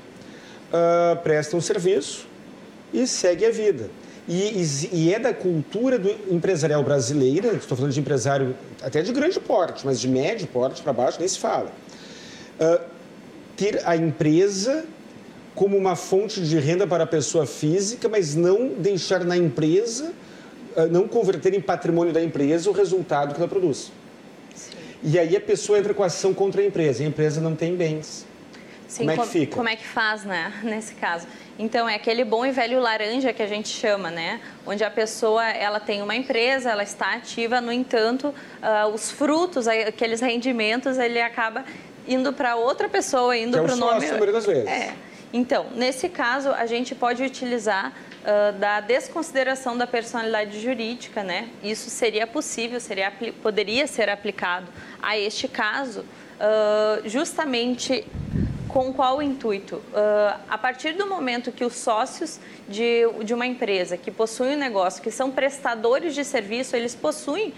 uh, 0.72 1.16
presta 1.22 1.56
um 1.56 1.60
serviço 1.60 2.26
e 2.92 3.06
segue 3.06 3.44
a 3.46 3.50
vida. 3.50 3.90
E, 4.26 4.64
e, 4.92 5.12
é 5.12 5.18
da 5.18 5.34
cultura 5.34 5.98
do 5.98 6.08
empresarial 6.34 6.82
brasileira, 6.82 7.48
estou 7.48 7.76
falando 7.76 7.92
de 7.92 8.00
empresário 8.00 8.56
até 8.82 9.02
de 9.02 9.12
grande 9.12 9.38
porte, 9.38 9.84
mas 9.84 10.00
de 10.00 10.08
médio 10.08 10.46
porte 10.46 10.80
para 10.80 10.94
baixo 10.94 11.18
nem 11.18 11.28
se 11.28 11.38
fala. 11.38 11.70
Ter 13.56 13.82
a 13.84 13.96
empresa 13.96 14.84
como 15.54 15.76
uma 15.76 15.94
fonte 15.94 16.40
de 16.40 16.58
renda 16.58 16.86
para 16.86 17.04
a 17.04 17.06
pessoa 17.06 17.46
física, 17.46 18.08
mas 18.08 18.34
não 18.34 18.68
deixar 18.68 19.24
na 19.24 19.36
empresa, 19.36 20.12
ah, 20.76 20.86
não 20.86 21.06
converter 21.06 21.54
em 21.54 21.60
patrimônio 21.60 22.12
da 22.12 22.22
empresa 22.22 22.68
o 22.68 22.72
resultado 22.72 23.34
que 23.34 23.40
ela 23.40 23.48
produz. 23.48 23.92
Sim. 24.54 24.72
E 25.02 25.18
aí 25.18 25.36
a 25.36 25.40
pessoa 25.40 25.78
entra 25.78 25.94
com 25.94 26.02
ação 26.02 26.34
contra 26.34 26.60
a 26.60 26.64
empresa, 26.64 27.02
e 27.02 27.06
a 27.06 27.08
empresa 27.08 27.40
não 27.40 27.54
tem 27.54 27.76
bens. 27.76 28.26
Sim, 28.88 29.06
como 29.06 29.10
é 29.10 29.16
que 29.16 29.26
fica? 29.26 29.56
Como 29.56 29.68
é 29.68 29.76
que 29.76 29.86
faz, 29.86 30.24
né, 30.24 30.52
nesse 30.62 30.94
caso? 30.94 31.26
Então, 31.58 31.88
é 31.88 31.94
aquele 31.94 32.24
bom 32.24 32.44
e 32.44 32.50
velho 32.50 32.80
laranja 32.80 33.32
que 33.32 33.42
a 33.42 33.46
gente 33.46 33.68
chama, 33.68 34.10
né? 34.10 34.40
Onde 34.66 34.82
a 34.82 34.90
pessoa, 34.90 35.44
ela 35.44 35.78
tem 35.78 36.02
uma 36.02 36.16
empresa, 36.16 36.70
ela 36.70 36.82
está 36.82 37.14
ativa, 37.14 37.60
no 37.60 37.72
entanto, 37.72 38.28
uh, 38.28 38.88
os 38.92 39.10
frutos, 39.10 39.68
aqueles 39.68 40.20
rendimentos, 40.20 40.98
ele 40.98 41.20
acaba 41.20 41.64
indo 42.06 42.32
para 42.32 42.56
outra 42.56 42.88
pessoa, 42.88 43.36
indo 43.36 43.60
para 43.60 43.72
o 43.72 43.76
nome. 43.76 44.06
Sócio, 44.06 44.32
das 44.32 44.46
vezes. 44.46 44.66
É. 44.66 44.94
Então, 45.34 45.66
nesse 45.74 46.08
caso, 46.08 46.50
a 46.50 46.64
gente 46.64 46.94
pode 46.94 47.20
utilizar 47.20 47.92
uh, 47.92 48.56
da 48.56 48.80
desconsideração 48.80 49.76
da 49.76 49.84
personalidade 49.84 50.60
jurídica, 50.60 51.24
né? 51.24 51.48
Isso 51.60 51.90
seria 51.90 52.24
possível, 52.24 52.78
seria, 52.78 53.12
poderia 53.42 53.88
ser 53.88 54.08
aplicado 54.08 54.68
a 55.02 55.18
este 55.18 55.48
caso, 55.48 56.02
uh, 56.02 57.08
justamente 57.08 58.06
com 58.68 58.92
qual 58.92 59.20
intuito? 59.20 59.76
Uh, 59.76 60.38
a 60.48 60.56
partir 60.56 60.92
do 60.92 61.08
momento 61.08 61.50
que 61.50 61.64
os 61.64 61.74
sócios 61.74 62.38
de, 62.68 63.02
de 63.24 63.34
uma 63.34 63.44
empresa 63.44 63.96
que 63.96 64.12
possuem 64.12 64.54
um 64.54 64.58
negócio, 64.58 65.02
que 65.02 65.10
são 65.10 65.32
prestadores 65.32 66.14
de 66.14 66.24
serviço, 66.24 66.76
eles 66.76 66.94
possuem 66.94 67.52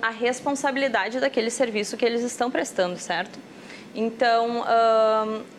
a 0.00 0.10
responsabilidade 0.10 1.18
daquele 1.18 1.50
serviço 1.50 1.96
que 1.96 2.04
eles 2.04 2.22
estão 2.22 2.48
prestando, 2.48 2.96
certo? 2.96 3.40
Então, 4.00 4.64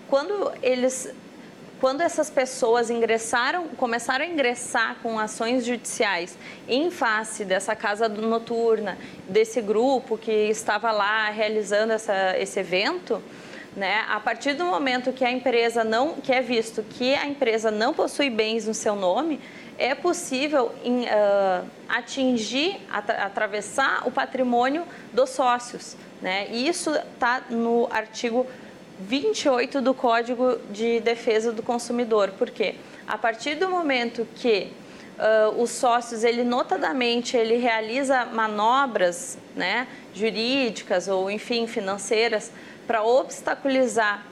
quando 0.08 0.53
eles 0.63 1.13
quando 1.81 2.01
essas 2.01 2.29
pessoas 2.29 2.89
ingressaram, 2.89 3.69
começaram 3.69 4.25
a 4.25 4.27
ingressar 4.27 4.98
com 5.01 5.17
ações 5.17 5.65
judiciais 5.65 6.38
em 6.67 6.91
face 6.91 7.46
dessa 7.46 7.74
casa 7.74 8.10
noturna, 8.10 8.98
desse 9.29 9.62
grupo 9.62 10.17
que 10.17 10.31
estava 10.50 10.91
lá 10.91 11.29
realizando 11.29 11.93
essa, 11.93 12.38
esse 12.38 12.60
evento, 12.60 13.24
né? 13.77 14.03
A 14.10 14.19
partir 14.19 14.53
do 14.53 14.65
momento 14.65 15.13
que 15.13 15.24
a 15.24 15.31
empresa 15.31 15.86
não, 15.86 16.15
que 16.15 16.34
é 16.34 16.41
visto 16.41 16.84
que 16.84 17.15
a 17.15 17.25
empresa 17.25 17.72
não 17.72 17.93
possui 17.93 18.29
bens 18.29 18.67
no 18.67 18.74
seu 18.74 18.96
nome, 18.96 19.39
é 19.79 19.95
possível 19.95 20.75
em, 20.83 21.05
uh, 21.05 21.65
atingir, 21.88 22.77
atra 22.91 23.24
atravessar 23.24 24.05
o 24.05 24.12
patrimônio 24.12 24.83
dos 25.13 25.29
sócios. 25.29 25.95
Né? 26.21 26.48
E 26.51 26.67
isso 26.67 26.91
está 26.91 27.43
no 27.50 27.88
artigo 27.89 28.45
28 29.00 29.81
do 29.81 29.93
Código 29.93 30.57
de 30.69 31.00
Defesa 31.00 31.53
do 31.53 31.63
Consumidor. 31.63 32.31
Por 32.38 32.50
quê? 32.50 32.75
A 33.07 33.17
partir 33.17 33.55
do 33.55 33.69
momento 33.69 34.27
que 34.36 34.74
uh, 35.17 35.62
os 35.62 35.69
sócios, 35.69 36.25
ele 36.25 36.43
notadamente, 36.43 37.38
ele 37.38 37.55
realiza 37.55 38.25
manobras 38.25 39.38
né, 39.55 39.88
jurídicas 40.13 41.07
ou, 41.07 41.31
enfim, 41.31 41.65
financeiras 41.65 42.51
para 42.86 43.01
obstaculizar 43.01 44.25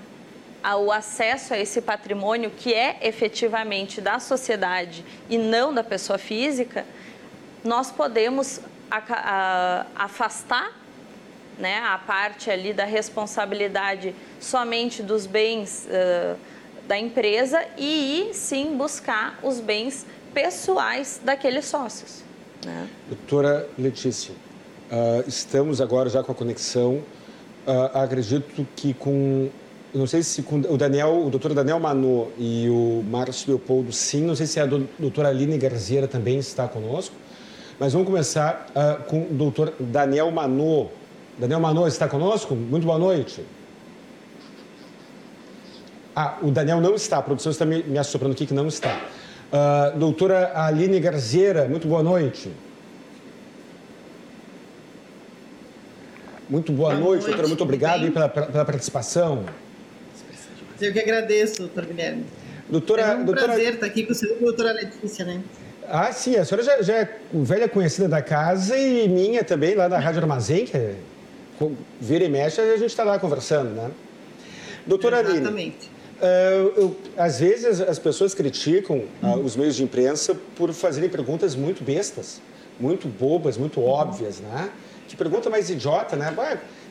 o 0.64 0.92
acesso 0.92 1.54
a 1.54 1.60
esse 1.60 1.82
patrimônio 1.82 2.52
que 2.52 2.74
é 2.74 3.00
efetivamente 3.02 4.02
da 4.02 4.20
sociedade 4.20 5.06
e 5.30 5.38
não 5.38 5.74
da 5.74 5.84
pessoa 5.84 6.18
física, 6.18 6.86
nós 7.64 7.92
podemos 7.92 8.60
afastar 9.96 10.72
né, 11.58 11.80
a 11.80 11.98
parte 11.98 12.50
ali 12.50 12.74
da 12.74 12.86
responsabilidade 12.86 14.16
somente 14.40 15.02
dos 15.02 15.26
bens 15.26 15.88
uh, 15.88 16.38
da 16.88 16.98
empresa 16.98 17.66
e 17.78 18.30
ir 18.30 18.34
sim 18.34 18.78
buscar 18.78 19.40
os 19.44 19.60
bens 19.60 20.06
pessoais 20.34 21.20
daqueles 21.24 21.66
sócios. 21.66 22.24
Né? 22.64 22.88
Doutora 23.08 23.68
Letícia, 23.78 24.34
uh, 24.92 25.28
estamos 25.28 25.82
agora 25.82 26.10
já 26.10 26.24
com 26.24 26.32
a 26.32 26.36
conexão. 26.36 27.04
Uh, 27.66 27.98
acredito 27.98 28.66
que 28.76 28.94
com 28.94 29.50
não 29.98 30.08
sei 30.08 30.22
se 30.24 30.42
com 30.44 30.58
o 30.60 30.78
Daniel, 30.78 31.26
o 31.26 31.30
doutor 31.30 31.54
Daniel 31.54 31.80
Manô 31.80 32.28
e 32.38 32.68
o 32.70 33.04
Márcio 33.10 33.50
Leopoldo, 33.50 33.92
sim. 33.92 34.22
Não 34.22 34.36
sei 34.36 34.46
se 34.46 34.60
a 34.60 34.66
doutora 34.66 35.30
Aline 35.30 35.58
Garzeira 35.58 36.08
também 36.08 36.38
está 36.38 36.68
conosco. 36.68 37.16
Mas 37.80 37.94
vamos 37.94 38.08
começar 38.08 38.68
uh, 38.72 39.04
com 39.04 39.24
o 39.24 39.28
doutor 39.32 39.74
Daniel 39.80 40.32
Manô. 40.32 40.88
Daniel 41.38 41.60
Manô 41.60 41.88
está 41.88 42.08
conosco? 42.08 42.56
Muito 42.56 42.86
boa 42.86 42.98
noite. 42.98 43.44
Ah, 46.16 46.38
o 46.42 46.50
Daniel 46.50 46.82
não 46.82 46.96
está, 46.96 47.18
a 47.18 47.22
produção 47.22 47.52
está 47.52 47.64
me, 47.64 47.84
me 47.84 47.98
assoprando 48.00 48.34
aqui 48.34 48.48
que 48.48 48.54
não 48.54 48.68
está. 48.68 49.00
Uh, 49.52 49.98
doutora 50.00 50.52
Aline 50.56 51.00
Garzeira, 51.00 51.68
muito 51.68 51.88
boa 51.88 52.02
noite. 52.02 52.52
Muito 56.50 56.72
boa, 56.72 56.90
boa 56.90 57.00
noite, 57.00 57.10
noite, 57.10 57.26
doutora. 57.26 57.48
Muito 57.48 57.64
obrigado 57.64 58.12
pela, 58.12 58.30
pela, 58.30 58.66
participação. 58.66 59.46
Eu 60.80 60.94
que 60.94 61.00
agradeço, 61.00 61.60
doutor 61.60 61.86
Guilherme. 61.86 62.26
Doutora, 62.70 63.02
é 63.02 63.16
um 63.16 63.26
doutora... 63.26 63.48
prazer 63.48 63.74
estar 63.76 63.86
aqui 63.86 64.04
com 64.04 64.14
você, 64.14 64.28
doutora 64.36 64.74
Letícia, 64.74 65.26
né? 65.26 65.42
Ah, 65.90 66.12
sim, 66.12 66.36
a 66.36 66.44
senhora 66.44 66.64
já, 66.66 66.82
já, 66.82 66.96
é 66.96 67.10
velha 67.34 67.70
conhecida 67.70 68.10
da 68.10 68.22
casa 68.22 68.78
e 68.78 69.08
minha 69.08 69.44
também, 69.44 69.74
lá 69.74 69.88
da 69.88 69.98
Rádio 69.98 70.20
Armazém, 70.22 70.66
que 70.66 70.76
é, 70.76 70.96
vira 72.00 72.26
e 72.26 72.30
mexe, 72.30 72.60
a 72.60 72.76
gente 72.76 72.90
está 72.90 73.06
lá 73.06 73.18
conversando, 73.18 73.70
né? 73.70 73.90
Doutora 74.86 75.22
Exatamente. 75.22 75.48
Aline, 75.48 75.98
Uh, 76.18 76.74
eu, 76.76 76.98
às 77.16 77.40
vezes 77.40 77.80
as 77.80 78.00
pessoas 78.00 78.34
criticam 78.34 79.04
uh, 79.22 79.36
os 79.36 79.56
meios 79.56 79.76
de 79.76 79.84
imprensa 79.84 80.36
por 80.56 80.74
fazerem 80.74 81.08
perguntas 81.08 81.56
muito 81.56 81.84
bestas, 81.84 82.42
muito 82.80 83.08
bobas, 83.08 83.56
muito 83.56 83.84
óbvias, 83.84 84.40
né? 84.40 84.72
que 85.08 85.16
pergunta 85.16 85.50
mais 85.50 85.70
idiota, 85.70 86.16
né? 86.16 86.32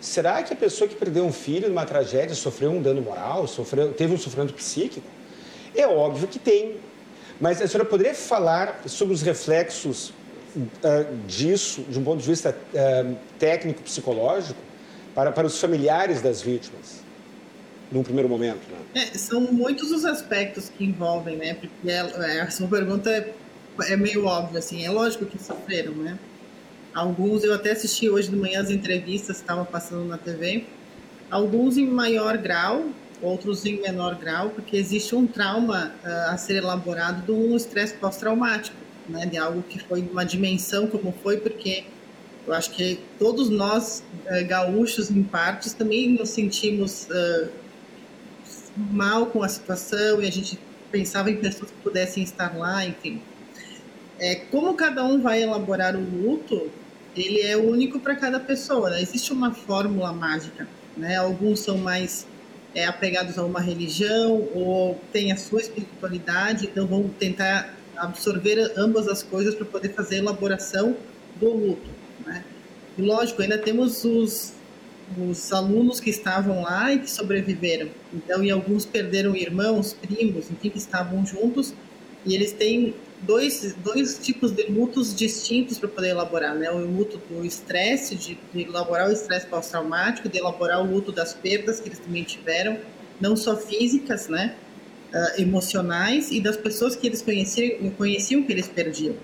Será 0.06 0.42
que 0.42 0.52
a 0.52 0.56
pessoa 0.56 0.88
que 0.88 0.94
perdeu 0.94 1.24
um 1.24 1.32
filho 1.32 1.68
numa 1.68 1.84
tragédia 1.84 2.34
sofreu 2.34 2.70
um 2.70 2.80
dano 2.80 3.02
moral, 3.02 3.46
sofreu, 3.46 3.92
teve 3.92 4.14
um 4.14 4.18
sofrimento 4.18 4.54
psíquico? 4.54 5.06
É 5.74 5.86
óbvio 5.86 6.28
que 6.28 6.38
tem. 6.38 6.76
Mas 7.40 7.60
a 7.60 7.66
senhora 7.66 7.88
poderia 7.88 8.14
falar 8.14 8.82
sobre 8.86 9.12
os 9.12 9.20
reflexos 9.20 10.10
uh, 10.56 11.16
disso, 11.26 11.82
de 11.88 11.98
um 11.98 12.04
ponto 12.04 12.20
de 12.22 12.26
vista 12.26 12.56
uh, 12.56 13.16
técnico, 13.38 13.82
psicológico, 13.82 14.58
para, 15.14 15.32
para 15.32 15.46
os 15.46 15.60
familiares 15.60 16.22
das 16.22 16.40
vítimas, 16.40 17.02
num 17.90 18.02
primeiro 18.02 18.28
momento? 18.28 18.60
Né? 18.70 19.10
É, 19.12 19.18
são 19.18 19.40
muitos 19.40 19.90
os 19.90 20.04
aspectos 20.04 20.70
que 20.70 20.84
envolvem, 20.84 21.36
né? 21.36 21.54
Porque 21.54 21.90
é, 21.90 22.40
a 22.40 22.50
sua 22.50 22.68
pergunta 22.68 23.10
é, 23.10 23.34
é 23.92 23.96
meio 23.96 24.24
óbvia, 24.24 24.60
assim. 24.60 24.84
É 24.84 24.90
lógico 24.90 25.26
que 25.26 25.42
sofreram, 25.42 25.92
né? 25.92 26.16
Alguns, 26.96 27.44
eu 27.44 27.52
até 27.52 27.72
assisti 27.72 28.08
hoje 28.08 28.30
de 28.30 28.36
manhã 28.36 28.58
as 28.58 28.70
entrevistas 28.70 29.36
que 29.36 29.42
estavam 29.42 29.66
passando 29.66 30.06
na 30.06 30.16
TV. 30.16 30.64
Alguns 31.30 31.76
em 31.76 31.86
maior 31.86 32.38
grau, 32.38 32.86
outros 33.20 33.66
em 33.66 33.82
menor 33.82 34.14
grau, 34.14 34.48
porque 34.48 34.78
existe 34.78 35.14
um 35.14 35.26
trauma 35.26 35.92
uh, 36.02 36.30
a 36.30 36.38
ser 36.38 36.56
elaborado 36.56 37.20
de 37.20 37.32
um 37.32 37.54
estresse 37.54 37.92
pós-traumático, 37.96 38.78
né? 39.10 39.26
De 39.26 39.36
algo 39.36 39.62
que 39.62 39.78
foi 39.78 40.00
de 40.00 40.08
uma 40.08 40.24
dimensão 40.24 40.86
como 40.86 41.14
foi, 41.22 41.36
porque 41.36 41.84
eu 42.46 42.54
acho 42.54 42.70
que 42.70 42.98
todos 43.18 43.50
nós, 43.50 44.02
uh, 44.24 44.46
gaúchos, 44.46 45.10
em 45.10 45.22
partes, 45.22 45.74
também 45.74 46.08
nos 46.08 46.30
sentimos 46.30 47.08
uh, 47.10 47.50
mal 48.90 49.26
com 49.26 49.42
a 49.42 49.48
situação 49.50 50.22
e 50.22 50.26
a 50.26 50.32
gente 50.32 50.58
pensava 50.90 51.30
em 51.30 51.36
pessoas 51.36 51.70
que 51.70 51.76
pudessem 51.82 52.22
estar 52.22 52.56
lá, 52.56 52.86
enfim. 52.86 53.20
É, 54.18 54.36
como 54.50 54.72
cada 54.72 55.04
um 55.04 55.20
vai 55.20 55.42
elaborar 55.42 55.94
o 55.94 56.00
luto, 56.00 56.70
ele 57.16 57.40
é 57.40 57.56
único 57.56 57.98
para 57.98 58.14
cada 58.14 58.38
pessoa. 58.38 58.90
Né? 58.90 59.00
Existe 59.00 59.32
uma 59.32 59.52
fórmula 59.54 60.12
mágica. 60.12 60.68
Né? 60.96 61.16
Alguns 61.16 61.60
são 61.60 61.78
mais 61.78 62.26
é, 62.74 62.84
apegados 62.84 63.38
a 63.38 63.44
uma 63.44 63.60
religião 63.60 64.48
ou 64.54 65.00
têm 65.12 65.32
a 65.32 65.36
sua 65.36 65.60
espiritualidade, 65.60 66.66
então 66.66 66.86
vão 66.86 67.08
tentar 67.08 67.74
absorver 67.96 68.72
ambas 68.76 69.08
as 69.08 69.22
coisas 69.22 69.54
para 69.54 69.64
poder 69.64 69.94
fazer 69.94 70.16
a 70.16 70.18
elaboração 70.18 70.94
do 71.40 71.48
luto. 71.48 71.88
Né? 72.24 72.44
E 72.98 73.02
lógico, 73.02 73.40
ainda 73.40 73.56
temos 73.56 74.04
os, 74.04 74.52
os 75.18 75.52
alunos 75.52 76.00
que 76.00 76.10
estavam 76.10 76.62
lá 76.62 76.92
e 76.92 76.98
que 76.98 77.10
sobreviveram. 77.10 77.88
Então, 78.12 78.44
e 78.44 78.50
alguns 78.50 78.84
perderam 78.84 79.34
irmãos, 79.34 79.94
primos, 79.94 80.50
enfim, 80.50 80.68
que 80.68 80.78
estavam 80.78 81.24
juntos, 81.24 81.74
e 82.24 82.34
eles 82.34 82.52
têm 82.52 82.94
dois, 83.26 83.74
dois 83.82 84.18
tipos 84.18 84.52
de 84.52 84.64
lutos 84.70 85.14
distintos 85.14 85.78
para 85.78 85.88
poder 85.88 86.10
elaborar, 86.10 86.54
né? 86.54 86.70
O 86.70 86.78
luto 86.78 87.18
do 87.28 87.44
estresse, 87.44 88.14
de, 88.14 88.38
de 88.52 88.62
elaborar 88.62 89.08
o 89.08 89.12
estresse 89.12 89.46
pós-traumático, 89.46 90.28
de 90.28 90.38
elaborar 90.38 90.80
o 90.80 90.86
luto 90.90 91.12
das 91.12 91.34
perdas 91.34 91.80
que 91.80 91.88
eles 91.88 91.98
também 91.98 92.22
tiveram, 92.22 92.78
não 93.20 93.36
só 93.36 93.56
físicas, 93.56 94.28
né? 94.28 94.54
Uh, 95.12 95.40
emocionais 95.40 96.30
e 96.30 96.40
das 96.40 96.56
pessoas 96.56 96.96
que 96.96 97.06
eles 97.06 97.22
conheciam, 97.22 97.90
conheciam 97.90 98.42
que 98.42 98.52
eles 98.52 98.68
perdiam. 98.68 99.14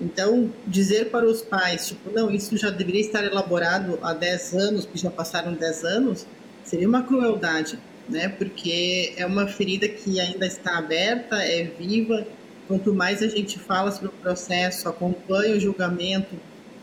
Então, 0.00 0.52
dizer 0.66 1.10
para 1.10 1.24
os 1.24 1.42
pais, 1.42 1.88
tipo, 1.88 2.10
não, 2.10 2.30
isso 2.30 2.56
já 2.56 2.70
deveria 2.70 3.00
estar 3.00 3.24
elaborado 3.24 3.98
há 4.02 4.12
10 4.12 4.54
anos, 4.54 4.86
que 4.86 4.98
já 4.98 5.10
passaram 5.10 5.54
10 5.54 5.84
anos, 5.84 6.26
seria 6.64 6.88
uma 6.88 7.02
crueldade, 7.04 7.78
né? 8.08 8.28
Porque 8.28 9.14
é 9.16 9.24
uma 9.24 9.46
ferida 9.46 9.88
que 9.88 10.18
ainda 10.18 10.44
está 10.46 10.76
aberta, 10.76 11.36
é 11.36 11.64
viva, 11.64 12.26
Quanto 12.72 12.94
mais 12.94 13.22
a 13.22 13.28
gente 13.28 13.58
fala 13.58 13.90
sobre 13.90 14.08
o 14.08 14.12
processo, 14.12 14.88
acompanha 14.88 15.54
o 15.54 15.60
julgamento, 15.60 16.34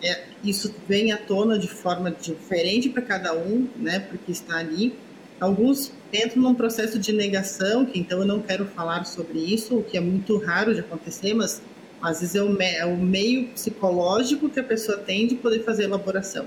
é, 0.04 0.26
isso 0.44 0.72
vem 0.88 1.12
à 1.12 1.18
tona 1.18 1.58
de 1.58 1.68
forma 1.68 2.12
diferente 2.12 2.90
para 2.90 3.02
cada 3.02 3.34
um, 3.34 3.68
né, 3.76 4.00
porque 4.00 4.32
está 4.32 4.58
ali. 4.58 4.94
Alguns 5.40 5.92
entram 6.14 6.44
num 6.44 6.54
processo 6.54 7.00
de 7.00 7.12
negação, 7.12 7.88
que 7.88 7.98
então 7.98 8.20
eu 8.20 8.28
não 8.28 8.40
quero 8.40 8.68
falar 8.68 9.04
sobre 9.06 9.40
isso, 9.40 9.80
o 9.80 9.84
que 9.84 9.98
é 9.98 10.00
muito 10.00 10.38
raro 10.38 10.76
de 10.76 10.82
acontecer, 10.82 11.34
mas 11.34 11.60
às 12.00 12.20
vezes 12.20 12.36
é 12.36 12.44
o, 12.44 12.50
me 12.50 12.66
é 12.66 12.86
o 12.86 12.96
meio 12.96 13.48
psicológico 13.48 14.48
que 14.48 14.60
a 14.60 14.64
pessoa 14.64 14.96
tem 14.96 15.26
de 15.26 15.34
poder 15.34 15.64
fazer 15.64 15.86
elaboração. 15.86 16.46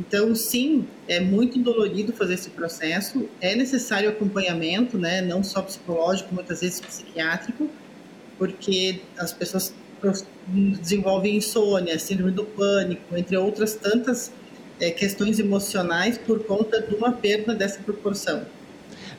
Então, 0.00 0.34
sim, 0.34 0.84
é 1.06 1.20
muito 1.20 1.60
dolorido 1.60 2.12
fazer 2.12 2.34
esse 2.34 2.50
processo, 2.50 3.28
é 3.40 3.54
necessário 3.54 4.10
acompanhamento, 4.10 4.98
né, 4.98 5.22
não 5.22 5.44
só 5.44 5.62
psicológico, 5.62 6.34
muitas 6.34 6.60
vezes 6.60 6.80
psiquiátrico, 6.80 7.70
porque 8.38 9.00
as 9.18 9.32
pessoas 9.32 9.74
desenvolvem 10.46 11.36
insônia, 11.36 11.98
síndrome 11.98 12.30
do 12.30 12.44
pânico, 12.44 13.16
entre 13.16 13.36
outras 13.36 13.74
tantas 13.74 14.30
é, 14.80 14.90
questões 14.90 15.38
emocionais 15.38 16.16
por 16.16 16.44
conta 16.44 16.80
de 16.80 16.94
uma 16.94 17.12
perda 17.12 17.54
dessa 17.54 17.82
proporção. 17.82 18.42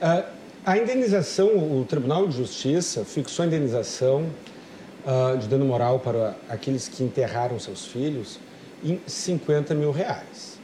Uh, 0.01 0.23
a 0.65 0.77
indenização, 0.77 1.79
o 1.79 1.85
Tribunal 1.85 2.27
de 2.27 2.37
Justiça 2.37 3.03
fixou 3.03 3.43
a 3.43 3.47
indenização 3.47 4.29
uh, 5.05 5.37
de 5.37 5.47
dano 5.47 5.65
moral 5.65 5.99
para 5.99 6.35
aqueles 6.47 6.87
que 6.87 7.03
enterraram 7.03 7.59
seus 7.59 7.85
filhos 7.85 8.39
em 8.83 8.99
50 9.05 9.73
mil 9.75 9.91
reais. 9.91 10.57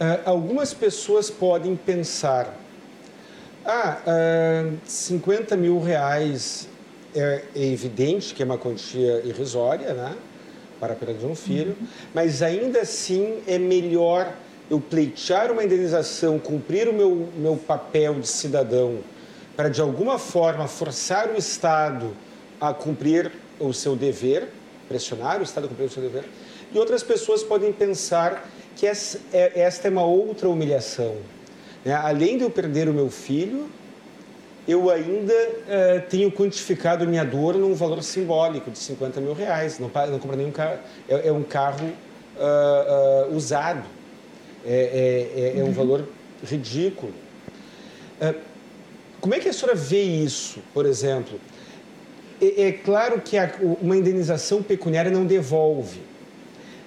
Uh, 0.00 0.20
algumas 0.24 0.72
pessoas 0.72 1.28
podem 1.28 1.76
pensar, 1.76 2.56
ah, 3.66 3.98
50 4.86 5.54
mil 5.56 5.80
reais 5.80 6.66
é, 7.14 7.44
é 7.54 7.66
evidente 7.66 8.34
que 8.34 8.42
é 8.42 8.46
uma 8.46 8.58
quantia 8.58 9.22
irrisória, 9.24 9.92
né? 9.94 10.16
Para 10.78 10.94
a 10.94 10.96
perda 10.96 11.14
de 11.14 11.26
um 11.26 11.34
filho, 11.34 11.76
uhum. 11.78 11.86
mas 12.14 12.42
ainda 12.42 12.80
assim 12.80 13.40
é 13.46 13.58
melhor 13.58 14.32
eu 14.70 14.80
pleitear 14.80 15.50
uma 15.50 15.64
indenização, 15.64 16.38
cumprir 16.38 16.88
o 16.88 16.92
meu, 16.92 17.28
meu 17.36 17.56
papel 17.56 18.14
de 18.14 18.28
cidadão, 18.28 19.00
para 19.56 19.68
de 19.68 19.80
alguma 19.80 20.18
forma 20.18 20.66
forçar 20.68 21.28
o 21.28 21.36
Estado 21.36 22.16
a 22.60 22.72
cumprir 22.72 23.32
o 23.58 23.72
seu 23.74 23.96
dever, 23.96 24.48
pressionar 24.88 25.40
o 25.40 25.42
Estado 25.42 25.64
a 25.64 25.68
cumprir 25.68 25.86
o 25.86 25.90
seu 25.90 26.02
dever, 26.02 26.24
e 26.72 26.78
outras 26.78 27.02
pessoas 27.02 27.42
podem 27.42 27.72
pensar 27.72 28.48
que 28.76 28.86
essa 28.86 29.20
é, 29.32 29.60
esta 29.60 29.88
é 29.88 29.90
uma 29.90 30.04
outra 30.04 30.48
humilhação. 30.48 31.16
Né? 31.84 31.92
Além 31.92 32.38
de 32.38 32.44
eu 32.44 32.50
perder 32.50 32.88
o 32.88 32.92
meu 32.92 33.10
filho, 33.10 33.68
eu 34.70 34.90
ainda 34.90 35.34
uh, 35.34 36.08
tenho 36.08 36.30
quantificado 36.30 37.06
minha 37.06 37.24
dor 37.24 37.56
num 37.56 37.74
valor 37.74 38.02
simbólico 38.02 38.70
de 38.70 38.78
50 38.78 39.20
mil 39.20 39.32
reais. 39.32 39.78
Não, 39.78 39.90
não 39.90 40.36
nenhum 40.36 40.50
carro. 40.50 40.78
É, 41.08 41.28
é 41.28 41.32
um 41.32 41.42
carro 41.42 41.86
uh, 42.36 43.30
uh, 43.32 43.36
usado. 43.36 43.84
É, 44.64 45.52
é, 45.54 45.58
é, 45.58 45.62
um 45.62 45.66
uhum. 45.66 45.72
valor 45.72 46.08
ridículo. 46.44 47.14
como 49.20 49.34
é 49.34 49.38
que 49.38 49.48
a 49.48 49.52
senhora 49.52 49.74
vê 49.74 50.02
isso, 50.02 50.60
por 50.74 50.84
exemplo? 50.84 51.40
É, 52.40 52.68
é 52.68 52.72
claro 52.72 53.20
que 53.20 53.38
a, 53.38 53.50
uma 53.80 53.96
indenização 53.96 54.62
pecuniária 54.62 55.10
não 55.10 55.24
devolve 55.24 56.09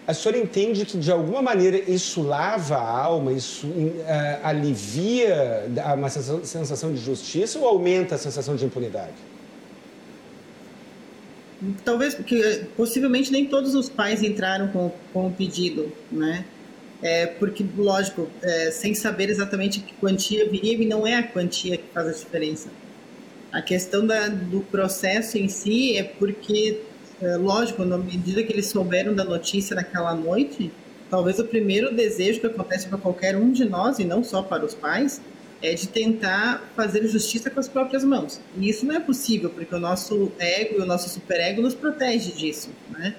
a 0.06 0.13
senhora 0.13 0.38
entende 0.38 0.86
que, 0.86 0.98
de 0.98 1.12
alguma 1.12 1.42
maneira, 1.42 1.78
isso 1.78 2.22
lava 2.22 2.76
a 2.76 2.89
alma, 3.04 3.32
isso 3.32 3.68
uh, 3.68 4.04
alivia 4.44 5.66
uma 5.96 6.10
sensação 6.10 6.94
de 6.94 7.00
justiça 7.00 7.58
ou 7.58 7.66
aumenta 7.66 8.16
a 8.16 8.18
sensação 8.18 8.56
de 8.56 8.66
impunidade? 8.66 9.13
Talvez, 11.86 12.13
porque 12.13 12.66
possivelmente 12.76 13.32
nem 13.32 13.46
todos 13.46 13.74
os 13.76 13.88
pais 13.88 14.22
entraram 14.22 14.68
com, 14.68 14.92
com 15.13 15.28
o 15.28 15.32
pedido, 15.32 15.89
né? 16.12 16.44
É, 17.02 17.26
porque, 17.26 17.66
lógico, 17.78 18.30
é, 18.42 18.72
sem 18.72 18.94
saber 18.94 19.30
exatamente 19.30 19.80
que 19.80 19.94
quantia 19.96 20.50
viria, 20.50 20.74
e 20.74 20.86
não 20.86 21.08
é 21.08 21.16
a 21.16 21.24
quantia 21.24 21.78
que 21.78 21.84
faz 21.94 22.08
a 22.08 22.12
diferença. 22.12 22.70
A 23.52 23.62
questão 23.62 24.06
da, 24.06 24.28
do 24.28 24.62
processo 24.62 25.38
em 25.38 25.48
si 25.48 25.98
é 25.98 26.04
porque 26.04 26.82
é, 27.23 27.38
lógico, 27.38 27.86
na 27.86 27.97
medida 27.97 28.43
que 28.43 28.51
eles 28.51 28.67
souberam 28.67 29.13
da 29.13 29.23
notícia 29.23 29.75
naquela 29.75 30.13
noite, 30.13 30.71
talvez 31.09 31.39
o 31.39 31.45
primeiro 31.45 31.93
desejo 31.93 32.39
que 32.39 32.47
acontece 32.47 32.88
para 32.88 32.97
qualquer 32.97 33.36
um 33.36 33.51
de 33.51 33.65
nós, 33.65 33.99
e 33.99 34.03
não 34.03 34.23
só 34.23 34.41
para 34.41 34.65
os 34.65 34.73
pais, 34.73 35.21
é 35.62 35.73
de 35.73 35.88
tentar 35.88 36.69
fazer 36.75 37.07
justiça 37.07 37.49
com 37.49 37.59
as 37.59 37.69
próprias 37.69 38.03
mãos. 38.03 38.41
E 38.57 38.67
isso 38.67 38.86
não 38.86 38.95
é 38.95 38.99
possível, 38.99 39.49
porque 39.49 39.73
o 39.73 39.79
nosso 39.79 40.31
ego 40.38 40.79
e 40.79 40.81
o 40.81 40.86
nosso 40.86 41.09
superego 41.09 41.62
nos 41.62 41.73
protege 41.73 42.33
disso, 42.33 42.69
né? 42.89 43.15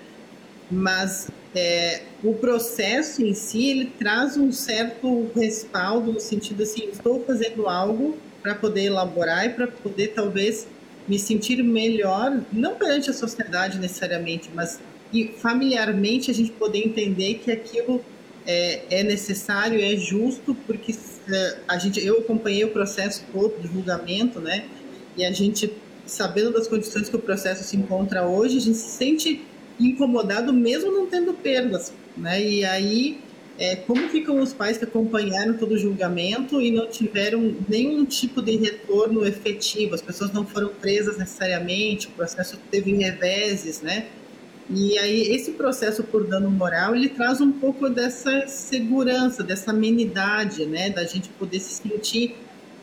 Mas 0.71 1.31
é, 1.55 2.03
o 2.23 2.35
processo 2.35 3.23
em 3.25 3.33
si, 3.33 3.71
ele 3.71 3.87
traz 3.99 4.37
um 4.37 4.53
certo 4.53 5.31
respaldo 5.35 6.13
no 6.13 6.21
sentido 6.21 6.63
assim, 6.63 6.89
estou 6.91 7.25
fazendo 7.25 7.67
algo 7.67 8.19
para 8.43 8.55
poder 8.55 8.85
elaborar 8.85 9.47
e 9.47 9.51
para 9.51 9.67
poder 9.67 10.09
talvez 10.09 10.67
me 11.07 11.19
sentir 11.19 11.63
melhor, 11.63 12.43
não 12.53 12.75
perante 12.75 13.11
a 13.11 13.13
sociedade 13.13 13.79
necessariamente, 13.79 14.51
mas 14.55 14.81
familiarmente 15.37 16.31
a 16.31 16.35
gente 16.35 16.51
poder 16.53 16.79
entender 16.79 17.35
que 17.35 17.53
aquilo 17.53 18.05
é, 18.47 18.83
é 18.91 19.03
necessário, 19.03 19.81
é 19.81 19.97
justo, 19.97 20.55
porque 20.67 20.95
é, 21.31 21.59
a 21.69 21.79
gente, 21.79 22.05
eu 22.05 22.19
acompanhei 22.19 22.65
o 22.65 22.71
processo 22.71 23.25
todo 23.33 23.61
de 23.61 23.69
julgamento, 23.69 24.41
né? 24.41 24.67
E 25.17 25.25
a 25.25 25.33
gente, 25.33 25.73
sabendo 26.07 26.53
das 26.53 26.67
condições 26.67 27.09
que 27.09 27.17
o 27.17 27.21
processo 27.21 27.63
se 27.65 27.77
encontra 27.77 28.27
hoje, 28.27 28.59
a 28.59 28.61
gente 28.61 28.79
se 28.79 28.97
sente 28.97 29.43
incomodado 29.79 30.53
mesmo 30.53 30.91
não 30.91 31.07
tendo 31.07 31.33
perdas, 31.35 31.93
né? 32.17 32.43
E 32.43 32.65
aí 32.65 33.21
é, 33.59 33.77
como 33.77 34.09
ficam 34.09 34.41
os 34.41 34.53
pais 34.53 34.79
que 34.79 34.85
acompanharam 34.85 35.55
todo 35.55 35.73
o 35.73 35.79
julgamento 35.79 36.61
e 36.61 36.71
não 36.71 36.89
tiveram 36.89 37.55
nenhum 37.69 38.05
tipo 38.05 38.43
de 38.43 38.57
retorno 38.57 39.25
efetivo? 39.25 39.95
As 39.95 40.03
pessoas 40.03 40.33
não 40.33 40.45
foram 40.45 40.69
presas 40.69 41.17
necessariamente, 41.17 42.09
o 42.09 42.11
processo 42.11 42.59
teve 42.71 42.93
reveses, 42.93 43.81
né? 43.81 44.07
E 44.69 44.99
aí 44.99 45.35
esse 45.35 45.53
processo 45.53 46.03
por 46.03 46.27
dano 46.27 46.51
moral, 46.51 46.97
ele 46.97 47.09
traz 47.09 47.41
um 47.41 47.53
pouco 47.53 47.89
dessa 47.89 48.49
segurança, 48.49 49.43
dessa 49.43 49.71
amenidade, 49.71 50.67
né? 50.67 50.91
Da 50.91 51.05
gente 51.05 51.29
poder 51.31 51.61
se 51.61 51.83
sentir 51.83 52.35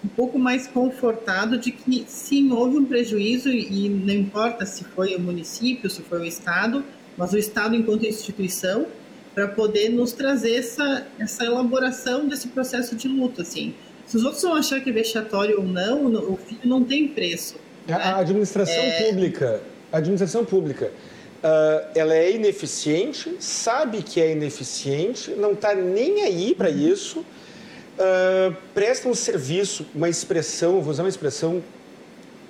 um 0.03 0.07
pouco 0.07 0.39
mais 0.39 0.67
confortado 0.67 1.57
de 1.57 1.71
que 1.71 2.05
sim, 2.07 2.51
houve 2.51 2.77
um 2.77 2.85
prejuízo 2.85 3.49
e 3.49 3.89
não 3.89 4.13
importa 4.13 4.65
se 4.65 4.83
foi 4.83 5.15
o 5.15 5.19
município, 5.19 5.89
se 5.89 6.01
foi 6.01 6.21
o 6.21 6.25
Estado, 6.25 6.83
mas 7.17 7.33
o 7.33 7.37
Estado 7.37 7.75
enquanto 7.75 8.05
instituição, 8.05 8.87
para 9.33 9.47
poder 9.47 9.89
nos 9.89 10.11
trazer 10.11 10.55
essa, 10.55 11.07
essa 11.19 11.45
elaboração 11.45 12.27
desse 12.27 12.47
processo 12.49 12.95
de 12.95 13.07
luto, 13.07 13.41
assim. 13.41 13.73
Se 14.05 14.17
os 14.17 14.25
outros 14.25 14.41
vão 14.41 14.55
achar 14.55 14.81
que 14.81 14.89
é 14.89 14.93
vexatório 14.93 15.59
ou 15.59 15.63
não, 15.63 16.05
o 16.05 16.37
filho 16.37 16.61
não 16.65 16.83
tem 16.83 17.07
preço. 17.07 17.55
A 17.87 17.91
né? 17.91 18.13
administração 18.19 18.83
é... 18.83 19.03
pública, 19.03 19.61
a 19.91 19.97
administração 19.97 20.43
pública, 20.43 20.91
uh, 21.41 21.87
ela 21.95 22.13
é 22.13 22.31
ineficiente, 22.31 23.35
sabe 23.39 24.01
que 24.03 24.19
é 24.19 24.31
ineficiente, 24.31 25.31
não 25.31 25.53
está 25.53 25.73
nem 25.73 26.23
aí 26.23 26.53
para 26.53 26.69
isso, 26.69 27.19
uh, 27.19 28.55
presta 28.73 29.07
um 29.07 29.15
serviço, 29.15 29.85
uma 29.95 30.09
expressão, 30.09 30.81
vou 30.81 30.91
usar 30.91 31.03
uma 31.03 31.09
expressão 31.09 31.63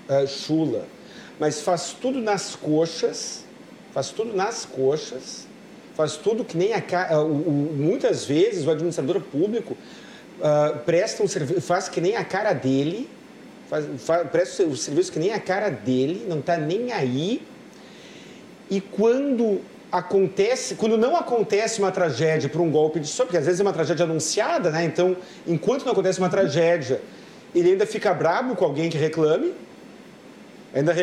uh, 0.09 0.27
chula, 0.27 0.85
mas 1.39 1.61
faz 1.61 1.95
tudo 1.99 2.19
nas 2.19 2.55
coxas, 2.55 3.45
faz 3.93 4.09
tudo 4.09 4.35
nas 4.35 4.65
coxas, 4.65 5.47
faz 5.95 6.17
tudo 6.17 6.43
que 6.43 6.57
nem 6.57 6.73
a 6.73 6.81
uh, 7.19 7.27
muitas 7.27 8.25
vezes 8.25 8.65
o 8.65 8.71
administrador 8.71 9.21
público 9.21 9.75
uh, 10.39 10.77
presta 10.79 11.23
um 11.23 11.27
serviço, 11.27 11.61
faz 11.61 11.89
que 11.89 12.01
nem 12.01 12.15
a 12.15 12.23
cara 12.23 12.53
dele, 12.53 13.09
faz, 13.69 13.85
faz, 13.97 14.29
presta 14.29 14.63
o 14.63 14.75
serviço 14.75 15.11
que 15.11 15.19
nem 15.19 15.33
a 15.33 15.39
cara 15.39 15.69
dele, 15.69 16.25
não 16.27 16.39
está 16.39 16.57
nem 16.57 16.91
aí. 16.91 17.41
E 18.69 18.79
quando 18.79 19.61
acontece, 19.91 20.75
quando 20.75 20.97
não 20.97 21.15
acontece 21.15 21.79
uma 21.79 21.91
tragédia 21.91 22.47
por 22.47 22.61
um 22.61 22.71
golpe 22.71 22.99
de 22.99 23.07
sorte, 23.07 23.27
porque 23.27 23.37
às 23.37 23.45
vezes 23.45 23.59
é 23.59 23.63
uma 23.63 23.73
tragédia 23.73 24.05
anunciada, 24.05 24.71
né? 24.71 24.85
Então, 24.85 25.17
enquanto 25.45 25.83
não 25.83 25.91
acontece 25.91 26.19
uma 26.19 26.29
tragédia, 26.29 27.01
ele 27.53 27.71
ainda 27.71 27.85
fica 27.85 28.13
brabo 28.13 28.55
com 28.55 28.63
alguém 28.63 28.89
que 28.89 28.97
reclame, 28.97 29.53
ainda, 30.73 30.93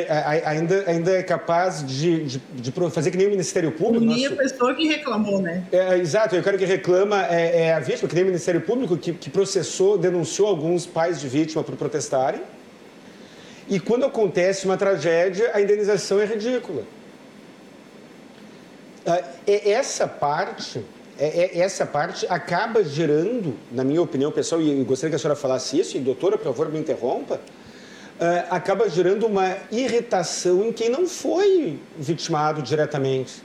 ainda, 0.45 0.85
ainda 0.87 1.13
é 1.13 1.23
capaz 1.23 1.87
de, 1.87 2.25
de, 2.25 2.39
de, 2.39 2.73
fazer 2.91 3.11
que 3.11 3.17
nem 3.17 3.27
o 3.27 3.31
Ministério 3.31 3.73
Público. 3.73 4.05
Nosso... 4.05 4.33
a 4.33 4.37
pessoa 4.37 4.75
que 4.75 4.87
reclamou, 4.87 5.41
né? 5.41 5.65
É, 5.71 5.99
exato, 5.99 6.37
o 6.37 6.43
cara 6.43 6.57
que 6.57 6.65
reclama 6.65 7.27
é, 7.27 7.63
é, 7.63 7.75
a 7.75 7.81
vítima, 7.81 8.09
que 8.09 8.15
nem 8.15 8.25
o 8.25 8.29
Ministério 8.29 8.61
Público, 8.61 8.97
que, 8.97 9.13
que 9.13 9.31
processou, 9.31 9.99
denunciou 9.99 10.49
alguns 10.49 10.87
pais 10.87 11.21
de 11.21 11.29
vítima 11.29 11.63
por 11.63 11.77
protestarem. 11.77 12.41
E 13.69 13.79
quando 13.79 14.07
acontece 14.07 14.65
uma 14.65 14.77
tragédia, 14.77 15.51
a 15.53 15.61
indenização 15.61 16.19
é 16.21 16.25
ridícula. 16.25 16.85
Ah, 19.07 19.23
essa 19.47 20.07
parte 20.09 20.83
é, 21.19 21.59
essa 21.59 21.85
parte 21.85 22.25
acaba 22.29 22.85
gerando, 22.85 23.55
na 23.73 23.83
minha 23.83 24.01
opinião 24.01 24.31
pessoal, 24.31 24.63
e 24.63 24.79
eu 24.79 24.85
gostaria 24.85 25.11
que 25.11 25.17
a 25.17 25.19
senhora 25.19 25.39
falasse 25.39 25.79
isso, 25.79 25.97
e 25.97 26.01
doutora, 26.01 26.39
por 26.39 26.45
favor, 26.45 26.71
me 26.71 26.79
interrompa, 26.79 27.41
acaba 28.51 28.89
gerando 28.89 29.27
uma 29.27 29.57
irritação 29.71 30.65
em 30.65 30.73
quem 30.73 30.89
não 30.89 31.07
foi 31.07 31.79
vitimado 31.97 32.63
diretamente. 32.63 33.43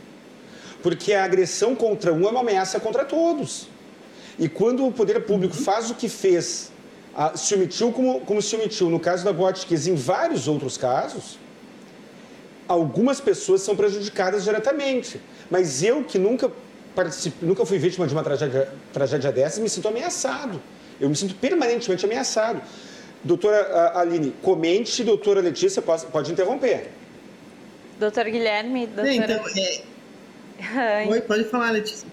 Porque 0.82 1.14
a 1.14 1.24
agressão 1.24 1.76
contra 1.76 2.14
um 2.14 2.28
é 2.28 2.30
uma 2.30 2.42
ameaça 2.42 2.80
contra 2.80 3.06
todos. 3.06 3.68
E 4.38 4.50
quando 4.50 4.86
o 4.86 4.92
poder 4.92 5.22
público 5.22 5.56
uhum. 5.56 5.64
faz 5.64 5.90
o 5.90 5.96
que 5.96 6.10
fez, 6.10 6.72
se 7.36 7.56
omitiu 7.56 7.92
como, 7.92 8.22
como 8.22 8.42
se 8.42 8.56
omitiu 8.56 8.90
no 8.90 9.00
caso 9.00 9.24
da 9.24 9.32
Botkiss 9.32 9.88
em 9.88 9.96
vários 9.96 10.48
outros 10.48 10.78
casos, 10.78 11.38
algumas 12.68 13.22
pessoas 13.22 13.62
são 13.62 13.76
prejudicadas 13.76 14.44
diretamente. 14.44 15.22
Mas 15.50 15.84
eu 15.84 16.04
que 16.04 16.18
nunca 16.18 16.52
participe, 16.96 17.46
nunca 17.46 17.66
fui 17.66 17.78
vítima 17.78 18.08
de 18.08 18.14
uma 18.14 18.24
tragédia, 18.24 18.70
tragédia 18.92 19.32
dessas, 19.32 19.60
me 19.60 19.70
sinto 19.70 19.88
ameaçado. 19.88 20.62
Eu 21.00 21.10
me 21.10 21.16
sinto 21.16 21.36
permanentemente 21.36 22.06
ameaçado. 22.06 22.62
Doutora 23.24 23.94
Aline, 23.96 24.34
comente, 24.42 25.04
doutora 25.04 25.40
Letícia 25.40 25.82
pode, 25.82 26.06
pode 26.08 26.32
interromper. 26.32 26.90
Doutor 27.98 28.26
Guilherme, 28.26 28.88
doutora... 28.88 29.14
Então, 29.16 29.46
é... 30.60 31.08
Oi, 31.10 31.22
pode 31.22 31.46
falar, 31.46 31.72
Letícia. 31.72 32.08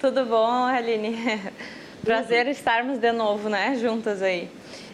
Tudo 0.00 0.24
bom, 0.24 0.64
Aline? 0.64 1.16
Prazer 2.02 2.46
estarmos 2.46 2.98
de 2.98 3.12
novo, 3.12 3.48
né, 3.48 3.76
juntas 3.80 4.22
aí. 4.22 4.48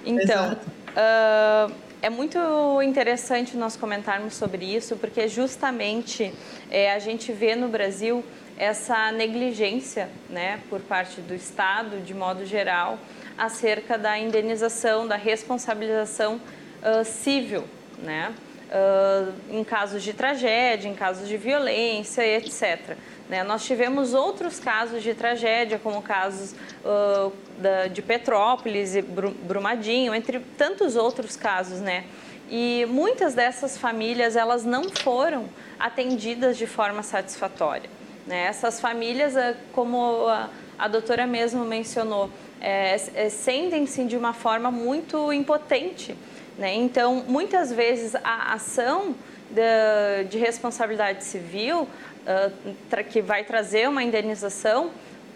Então, 0.05 0.53
uh, 0.53 1.73
é 2.01 2.11
muito 2.11 2.39
interessante 2.83 3.57
nós 3.57 3.77
comentarmos 3.77 4.35
sobre 4.35 4.65
isso, 4.65 4.97
porque 4.97 5.29
justamente 5.29 6.33
é, 6.71 6.93
a 6.93 6.99
gente 6.99 7.33
vê 7.33 7.55
no 7.55 7.69
Brasil 7.69 8.25
essa 8.57 9.11
negligência, 9.13 10.09
né, 10.29 10.61
por 10.69 10.81
parte 10.81 11.21
do 11.21 11.35
Estado, 11.35 12.01
de 12.01 12.15
modo 12.15 12.45
geral, 12.45 12.99
acerca 13.37 13.97
da 13.97 14.19
indenização, 14.19 15.07
da 15.07 15.17
responsabilização 15.17 16.41
uh, 16.83 17.05
civil, 17.05 17.65
né? 17.99 18.35
Uh, 18.71 19.35
em 19.51 19.63
casos 19.65 20.03
de 20.03 20.15
tragédia, 20.15 20.89
em 20.89 20.95
casos 20.95 21.29
de 21.29 21.37
violência, 21.37 22.27
etc. 22.27 22.97
Né? 23.29 23.43
Nós 23.45 23.67
tivemos 23.67 24.15
outros 24.15 24.59
casos 24.59 25.03
de 25.03 25.13
tragédia, 25.13 25.79
como 25.79 26.01
casos 26.01 26.55
uh, 26.83 27.31
da, 27.59 27.89
de 27.89 28.01
Petrópolis 28.01 28.97
e 28.97 29.03
Brumadinho, 29.03 30.15
entre 30.15 30.41
tantos 30.57 30.97
outros 30.97 31.37
casos, 31.37 31.81
né? 31.81 32.05
E 32.51 32.87
muitas 32.89 33.35
dessas 33.35 33.77
famílias, 33.79 34.37
elas 34.37 34.65
não 34.65 34.85
foram 34.85 35.49
atendidas 35.79 36.57
de 36.57 36.67
forma 36.67 37.03
satisfatória. 37.03 37.89
Né? 38.27 38.47
Essas 38.47 38.81
famílias, 38.81 39.35
como 39.73 40.27
a, 40.29 40.49
a 40.79 40.89
doutora 40.89 41.27
mesmo 41.27 41.65
mencionou, 41.65 42.31
é, 42.61 42.95
é, 43.15 43.29
sentem-se 43.29 44.05
de 44.05 44.17
uma 44.17 44.33
forma 44.33 44.71
muito 44.71 45.33
impotente. 45.33 46.17
Né? 46.57 46.75
Então, 46.75 47.25
muitas 47.27 47.73
vezes, 47.73 48.15
a 48.17 48.55
ação 48.55 49.15
de, 49.51 50.25
de 50.29 50.39
responsabilidade 50.39 51.25
civil, 51.25 51.83
uh, 51.83 53.05
que 53.11 53.21
vai 53.21 53.45
trazer 53.45 53.89
uma 53.89 54.03
indenização, 54.03 54.91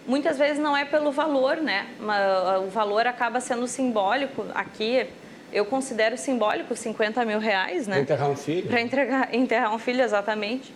muitas 0.07 0.37
vezes 0.37 0.57
não 0.57 0.75
é 0.75 0.85
pelo 0.85 1.11
valor, 1.11 1.57
né? 1.57 1.85
O 2.65 2.69
valor 2.69 3.05
acaba 3.05 3.39
sendo 3.41 3.67
simbólico. 3.67 4.45
Aqui, 4.55 5.05
eu 5.51 5.65
considero 5.65 6.17
simbólico 6.17 6.75
50 6.75 7.25
mil 7.25 7.39
reais, 7.39 7.87
né? 7.87 7.95
Para 7.95 8.01
enterrar 8.03 8.29
um 8.29 8.35
filho. 8.35 8.67
Para 8.67 8.81
enterrar 9.33 9.75
um 9.75 9.79
filho, 9.79 10.01
exatamente. 10.01 10.73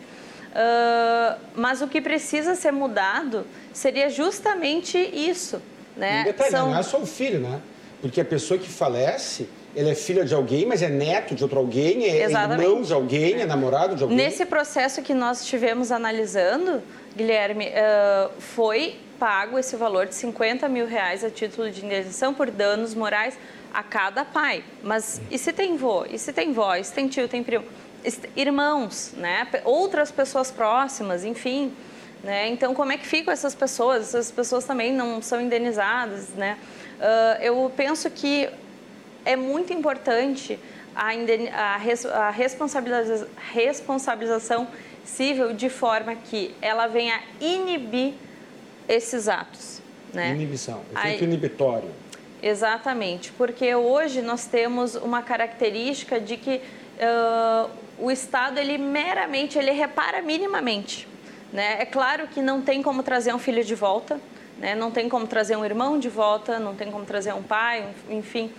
Uh, 0.52 1.40
mas 1.56 1.82
o 1.82 1.88
que 1.88 2.02
precisa 2.02 2.56
ser 2.56 2.72
mudado 2.72 3.46
seria 3.74 4.10
justamente 4.10 4.98
isso. 4.98 5.62
Né? 5.96 6.22
Um 6.22 6.26
detalhe, 6.26 6.52
São... 6.52 6.70
não 6.70 6.78
é 6.78 6.84
só 6.84 7.00
o 7.00 7.06
filho, 7.06 7.40
né? 7.40 7.62
Porque 8.02 8.20
a 8.20 8.26
pessoa 8.26 8.60
que 8.60 8.68
falece, 8.68 9.48
ele 9.76 9.90
é 9.90 9.96
filha 9.96 10.26
de 10.26 10.34
alguém, 10.34 10.66
mas 10.66 10.82
é 10.82 10.90
neto 10.90 11.36
de 11.36 11.44
outro 11.44 11.60
alguém, 11.60 12.04
é 12.06 12.24
Exatamente. 12.24 12.62
irmão 12.64 12.82
de 12.82 12.94
alguém, 12.94 13.42
é 13.42 13.46
namorado 13.46 13.96
de 13.96 14.04
alguém. 14.04 14.18
Nesse 14.18 14.46
processo 14.46 15.02
que 15.02 15.14
nós 15.14 15.42
estivemos 15.42 15.92
analisando, 15.92 16.82
Guilherme, 17.16 17.68
uh, 17.68 18.32
foi 18.40 18.96
pago 19.20 19.60
esse 19.60 19.76
valor 19.76 20.08
de 20.08 20.16
50 20.16 20.68
mil 20.68 20.88
reais 20.88 21.24
a 21.24 21.30
título 21.30 21.70
de 21.70 21.86
indenização 21.86 22.34
por 22.34 22.50
danos 22.50 22.96
morais 22.96 23.38
a 23.72 23.84
cada 23.84 24.26
pai. 24.26 24.64
Mas 24.84 25.22
e 25.30 25.38
se 25.38 25.54
tem 25.54 25.78
vô? 25.78 26.06
E 26.10 26.18
se 26.18 26.34
tem 26.34 26.52
vó? 26.52 26.76
E 26.76 26.84
se 26.84 26.92
tem 26.92 27.08
tio, 27.08 27.28
tem 27.28 27.44
primo? 27.44 27.64
Irmãos, 28.36 29.14
né? 29.16 29.48
Outras 29.64 30.12
pessoas 30.12 30.52
próximas, 30.52 31.24
enfim. 31.24 31.74
Né? 32.24 32.50
Então, 32.50 32.74
como 32.74 32.92
é 32.92 32.98
que 32.98 33.06
ficam 33.06 33.34
essas 33.34 33.56
pessoas? 33.56 34.10
Essas 34.10 34.32
pessoas 34.32 34.66
também 34.66 34.94
não 34.94 35.22
são 35.22 35.42
indenizadas. 35.42 36.30
Né? 36.30 36.58
Uh, 37.00 37.42
eu 37.42 37.74
penso 37.76 38.10
que 38.10 38.48
é 39.26 39.36
muito 39.36 39.74
importante 39.74 40.60
a, 40.96 41.14
indeni 41.16 41.50
a, 41.50 41.78
res 41.78 42.06
a 42.06 42.30
responsabiliza 42.30 43.28
responsabilização 43.52 44.68
civil 45.04 45.54
de 45.54 45.70
forma 45.70 46.16
que 46.16 46.54
ela 46.62 46.88
venha 46.88 47.20
inibir 47.40 48.14
esses 48.88 49.28
atos. 49.28 49.82
Né? 50.14 50.32
Inibição, 50.32 50.82
efeito 50.96 51.24
inibitório. 51.24 51.90
Exatamente, 52.44 53.32
porque 53.34 53.74
hoje 53.76 54.22
nós 54.22 54.46
temos 54.46 54.96
uma 54.96 55.22
característica 55.22 56.20
de 56.20 56.38
que 56.38 56.56
uh, 56.98 57.70
o 58.02 58.12
Estado 58.12 58.60
ele 58.60 58.78
meramente 58.78 59.58
ele 59.58 59.72
repara 59.72 60.22
minimamente 60.22 61.08
né? 61.52 61.78
É 61.80 61.86
claro 61.86 62.28
que 62.28 62.42
não 62.42 62.62
tem 62.62 62.82
como 62.82 63.04
trazer 63.04 63.34
um 63.34 63.40
filho 63.40 63.64
de 63.64 63.76
volta, 63.76 64.20
né? 64.58 64.76
não 64.76 64.92
tem 64.92 65.10
como 65.10 65.28
trazer 65.28 65.56
um 65.56 65.66
irmão 65.66 66.00
de 66.00 66.10
volta, 66.10 66.60
não 66.60 66.76
tem 66.76 66.90
como 66.92 67.06
trazer 67.06 67.34
um 67.34 67.44
pai, 67.44 67.88
enfim, 68.10 68.52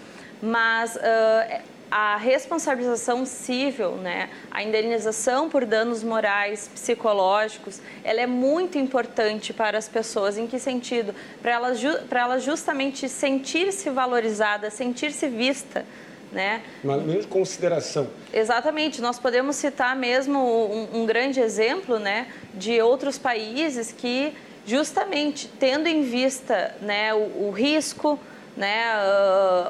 mas 0.42 0.96
uh, 0.96 1.62
a 1.90 2.16
responsabilização 2.16 3.24
civil, 3.24 3.92
né, 3.92 4.28
a 4.50 4.62
indenização 4.62 5.48
por 5.48 5.64
danos 5.64 6.02
morais, 6.02 6.68
psicológicos, 6.74 7.80
ela 8.02 8.20
é 8.20 8.26
muito 8.26 8.78
importante 8.78 9.52
para 9.52 9.78
as 9.78 9.88
pessoas. 9.88 10.38
Em 10.38 10.46
que 10.46 10.58
sentido? 10.58 11.14
Para 11.40 11.52
elas, 11.52 11.80
para 12.08 12.20
elas 12.22 12.42
justamente 12.42 13.08
sentir-se 13.08 13.90
valorizada, 13.90 14.70
sentir-se 14.70 15.28
vista. 15.28 15.84
Né? 16.32 16.62
Uma 16.82 16.98
de 16.98 17.26
consideração. 17.26 18.08
Exatamente. 18.32 19.02
Nós 19.02 19.18
podemos 19.18 19.56
citar 19.56 19.94
mesmo 19.94 20.38
um, 20.38 21.02
um 21.02 21.06
grande 21.06 21.40
exemplo 21.40 21.98
né, 21.98 22.28
de 22.54 22.80
outros 22.80 23.18
países 23.18 23.92
que, 23.92 24.32
justamente 24.66 25.46
tendo 25.60 25.86
em 25.86 26.02
vista 26.02 26.74
né, 26.80 27.12
o, 27.12 27.48
o 27.48 27.50
risco, 27.50 28.18
né, 28.56 28.84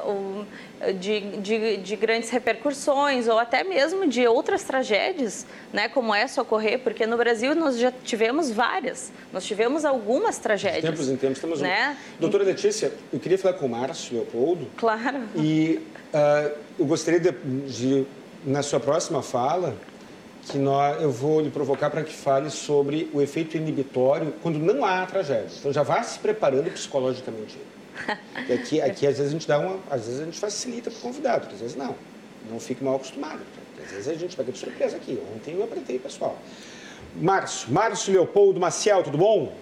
uh, 0.05 0.09
o, 0.09 0.45
de, 0.91 1.19
de, 1.37 1.77
de, 1.77 1.95
grandes 1.95 2.29
repercussões 2.29 3.27
ou 3.27 3.39
até 3.39 3.63
mesmo 3.63 4.07
de 4.07 4.27
outras 4.27 4.63
tragédias, 4.63 5.45
né, 5.71 5.87
como 5.87 6.13
essa 6.13 6.41
ocorrer, 6.41 6.79
porque 6.79 7.05
no 7.05 7.15
Brasil 7.15 7.55
nós 7.55 7.77
já 7.77 7.91
tivemos 7.91 8.51
várias, 8.51 9.11
nós 9.31 9.45
tivemos 9.45 9.85
algumas 9.85 10.37
tragédias. 10.37 10.81
De 10.81 10.89
tempos 10.89 11.09
em 11.09 11.15
tempos 11.15 11.39
temos 11.39 11.61
né? 11.61 11.95
um. 12.17 12.21
Doutora 12.21 12.43
Letícia, 12.43 12.91
eu 13.11 13.19
queria 13.19 13.37
falar 13.37 13.53
com 13.55 13.65
o 13.65 13.69
Márcio 13.69 14.15
Leopoldo. 14.15 14.67
Claro. 14.75 15.21
E 15.35 15.79
uh, 16.13 16.51
eu 16.77 16.85
gostaria 16.85 17.19
de, 17.19 17.31
de, 17.31 18.05
na 18.45 18.61
sua 18.61 18.79
próxima 18.79 19.21
fala, 19.21 19.75
que 20.49 20.57
nós, 20.57 21.01
eu 21.01 21.09
vou 21.09 21.39
lhe 21.39 21.49
provocar 21.49 21.89
para 21.89 22.03
que 22.03 22.13
fale 22.13 22.49
sobre 22.49 23.09
o 23.13 23.21
efeito 23.21 23.55
inibitório 23.55 24.33
quando 24.41 24.59
não 24.59 24.83
há 24.83 25.05
tragédia. 25.05 25.47
Então 25.57 25.71
já 25.71 25.83
vá 25.83 26.03
se 26.03 26.19
preparando 26.19 26.69
psicologicamente. 26.71 27.57
E 28.49 28.53
aqui, 28.53 28.81
aqui 28.81 29.07
às 29.07 29.17
vezes 29.17 29.29
a 29.29 29.31
gente 29.31 29.47
dá 29.47 29.59
uma, 29.59 29.79
às 29.89 30.05
vezes 30.05 30.21
a 30.21 30.25
gente 30.25 30.39
facilita 30.39 30.89
para 30.89 30.99
o 30.99 31.01
convidado, 31.01 31.47
às 31.53 31.59
vezes 31.59 31.75
não. 31.75 31.95
Não 32.49 32.59
fique 32.59 32.83
mal 32.83 32.95
acostumado. 32.95 33.39
Às 33.83 33.91
vezes 33.91 34.07
a 34.07 34.15
gente 34.15 34.35
pega 34.35 34.51
de 34.51 34.57
surpresa 34.57 34.97
aqui. 34.97 35.19
Ontem 35.35 35.55
eu 35.55 35.63
apresentei, 35.63 35.99
pessoal. 35.99 36.37
Márcio, 37.15 37.71
Márcio 37.71 38.13
Leopoldo 38.13 38.59
Maciel, 38.59 39.03
tudo 39.03 39.17
bom? 39.17 39.53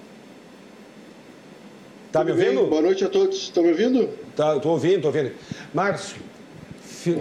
Tá 2.12 2.20
tudo 2.20 2.36
me 2.36 2.41
ouvindo? 2.41 2.62
Bem. 2.62 2.70
Boa 2.70 2.82
noite 2.82 3.04
a 3.06 3.10
todos. 3.10 3.38
Estão 3.38 3.63
me 3.63 3.70
ouvindo? 3.70 4.10
Tá, 4.36 4.56
estou 4.56 4.72
ouvindo, 4.72 5.08
estou 5.08 5.13
ouvindo. 5.13 5.36
Márcio, 5.74 6.17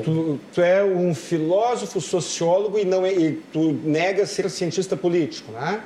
tu, 0.04 0.38
tu, 0.52 0.62
é 0.62 0.82
um 0.84 1.14
filósofo, 1.14 2.00
sociólogo 2.00 2.78
e 2.78 2.84
não 2.84 3.04
é, 3.04 3.12
e 3.12 3.32
tu 3.52 3.72
nega 3.84 4.26
ser 4.26 4.48
cientista 4.48 4.96
político, 4.96 5.52
né? 5.52 5.82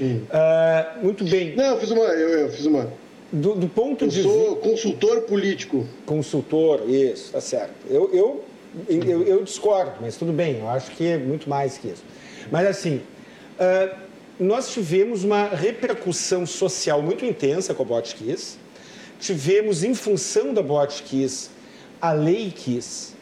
Uh, 0.00 1.02
muito 1.02 1.24
bem. 1.24 1.56
Não, 1.56 1.74
eu 1.74 1.80
fiz 1.80 1.90
uma, 1.90 2.04
eu, 2.04 2.28
eu 2.28 2.50
fiz 2.50 2.66
uma 2.66 2.92
do, 3.32 3.54
do 3.54 3.68
ponto 3.68 4.04
eu 4.04 4.08
de 4.08 4.22
vista. 4.22 4.30
sou 4.30 4.56
consultor 4.56 5.20
político. 5.22 5.86
Consultor, 6.06 6.88
isso, 6.88 7.32
tá 7.32 7.40
certo. 7.40 7.74
Eu, 7.88 8.10
eu, 8.12 8.44
eu, 8.88 9.22
eu, 9.22 9.44
discordo, 9.44 9.92
mas 10.00 10.16
tudo 10.16 10.32
bem, 10.32 10.58
eu 10.60 10.68
acho 10.68 10.90
que 10.92 11.06
é 11.06 11.18
muito 11.18 11.48
mais 11.48 11.76
que 11.76 11.88
isso. 11.88 12.02
Mas 12.50 12.66
assim, 12.66 13.02
uh, 13.60 13.96
nós 14.40 14.72
tivemos 14.72 15.24
uma 15.24 15.48
repercussão 15.48 16.46
social 16.46 17.02
muito 17.02 17.24
intensa 17.24 17.74
com 17.74 17.82
a 17.82 17.86
Botkiss. 17.86 18.56
Tivemos, 19.20 19.82
em 19.82 19.94
função 19.94 20.54
da 20.54 20.62
Botkiss, 20.62 21.50
a 22.00 22.12
lei 22.12 22.52
Kiss. 22.54 23.14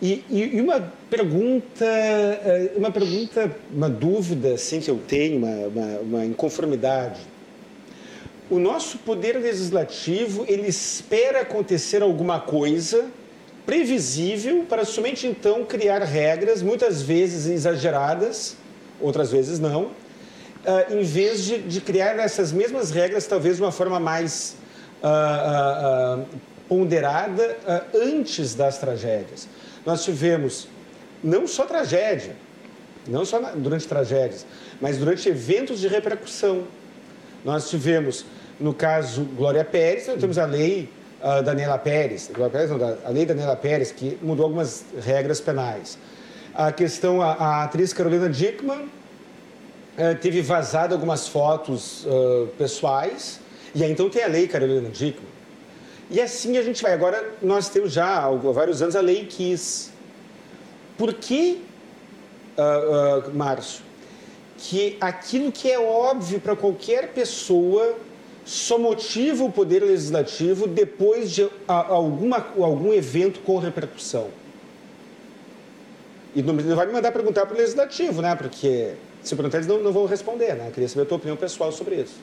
E, 0.00 0.24
e, 0.30 0.60
uma 0.60 0.92
pergunta, 1.10 1.84
ah, 1.84 2.78
uma 2.78 2.90
pergunta, 2.90 3.54
uma 3.70 3.90
dúvida 3.90 4.54
assim, 4.54 4.80
que 4.80 4.88
eu 4.88 4.98
tenho, 5.06 5.38
uma, 5.38 5.66
uma, 5.66 5.98
uma 5.98 6.24
inconformidade 6.24 7.20
o 8.50 8.58
nosso 8.58 8.98
poder 8.98 9.38
legislativo 9.38 10.44
ele 10.48 10.68
espera 10.68 11.42
acontecer 11.42 12.02
alguma 12.02 12.40
coisa 12.40 13.06
previsível 13.66 14.64
para 14.66 14.84
somente 14.84 15.26
então 15.26 15.64
criar 15.64 16.02
regras, 16.02 16.62
muitas 16.62 17.02
vezes 17.02 17.46
exageradas, 17.46 18.56
outras 18.98 19.30
vezes 19.30 19.58
não, 19.58 19.82
uh, 19.82 20.94
em 20.94 21.02
vez 21.02 21.44
de, 21.44 21.58
de, 21.58 21.80
criar 21.80 22.18
essas 22.18 22.50
mesmas 22.50 22.90
regras, 22.90 23.26
talvez 23.26 23.56
de 23.56 23.62
uma 23.62 23.70
forma 23.70 24.00
mais 24.00 24.56
uh, 25.02 26.22
uh, 26.22 26.26
ponderada 26.66 27.58
antes 27.94 28.54
das 28.54 28.78
tragédias. 28.78 29.46
Nós 29.84 30.02
tivemos 30.02 30.66
não 31.22 31.46
só 31.46 31.66
tragédia, 31.66 32.34
não 33.06 33.24
só 33.26 33.38
na, 33.38 33.50
durante 33.50 33.86
tragédias, 33.86 34.46
mas 34.80 34.96
durante 34.96 35.28
eventos 35.28 35.78
de 35.80 35.88
repercussão. 35.88 36.64
Nós 37.44 37.68
tivemos 37.68 38.24
no 38.60 38.74
caso 38.74 39.24
Glória 39.24 39.64
Pérez, 39.64 40.06
nós 40.06 40.20
temos 40.20 40.38
a 40.38 40.44
lei 40.44 40.88
uh, 41.22 41.42
Daniela 41.42 41.78
Pérez, 41.78 42.30
Pérez 42.50 42.70
não, 42.70 42.98
a 43.04 43.08
lei 43.10 43.24
Daniela 43.24 43.56
Pérez, 43.56 43.92
que 43.92 44.18
mudou 44.22 44.44
algumas 44.44 44.84
regras 45.04 45.40
penais. 45.40 45.98
A 46.54 46.72
questão, 46.72 47.22
a, 47.22 47.32
a 47.32 47.64
atriz 47.64 47.92
Carolina 47.92 48.28
Dickman 48.28 48.82
uh, 48.82 50.14
teve 50.20 50.42
vazado 50.42 50.94
algumas 50.94 51.28
fotos 51.28 52.04
uh, 52.04 52.48
pessoais, 52.58 53.40
e 53.74 53.84
aí 53.84 53.90
então 53.90 54.10
tem 54.10 54.24
a 54.24 54.28
lei 54.28 54.48
Carolina 54.48 54.88
Dickman. 54.88 55.28
E 56.10 56.20
assim 56.20 56.56
a 56.56 56.62
gente 56.62 56.82
vai. 56.82 56.92
Agora 56.94 57.34
nós 57.42 57.68
temos 57.68 57.92
já 57.92 58.24
há 58.24 58.30
vários 58.30 58.80
anos 58.80 58.96
a 58.96 59.00
lei 59.00 59.26
Kiss. 59.26 59.90
Por 60.96 61.12
que, 61.14 61.62
uh, 62.56 63.30
Márcio, 63.34 63.82
que 64.56 64.96
aquilo 65.00 65.52
que 65.52 65.70
é 65.70 65.78
óbvio 65.78 66.40
para 66.40 66.56
qualquer 66.56 67.12
pessoa 67.12 67.94
só 68.48 68.78
motiva 68.78 69.44
o 69.44 69.52
poder 69.52 69.82
legislativo 69.82 70.66
depois 70.66 71.30
de 71.30 71.46
alguma, 71.66 72.38
algum 72.58 72.94
evento 72.94 73.40
com 73.40 73.58
repercussão. 73.58 74.28
E 76.34 76.42
não, 76.42 76.56
vai 76.74 76.86
me 76.86 76.92
mandar 76.94 77.12
perguntar 77.12 77.44
para 77.44 77.54
o 77.54 77.58
legislativo, 77.58 78.22
né? 78.22 78.34
Porque 78.34 78.94
se 79.22 79.36
perguntar, 79.36 79.58
eles 79.58 79.68
não, 79.68 79.82
não 79.82 79.92
vão 79.92 80.06
responder, 80.06 80.54
né? 80.54 80.68
Eu 80.68 80.72
queria 80.72 80.88
saber 80.88 81.02
a 81.02 81.04
tua 81.04 81.18
opinião 81.18 81.36
pessoal 81.36 81.70
sobre 81.72 81.96
isso. 81.96 82.14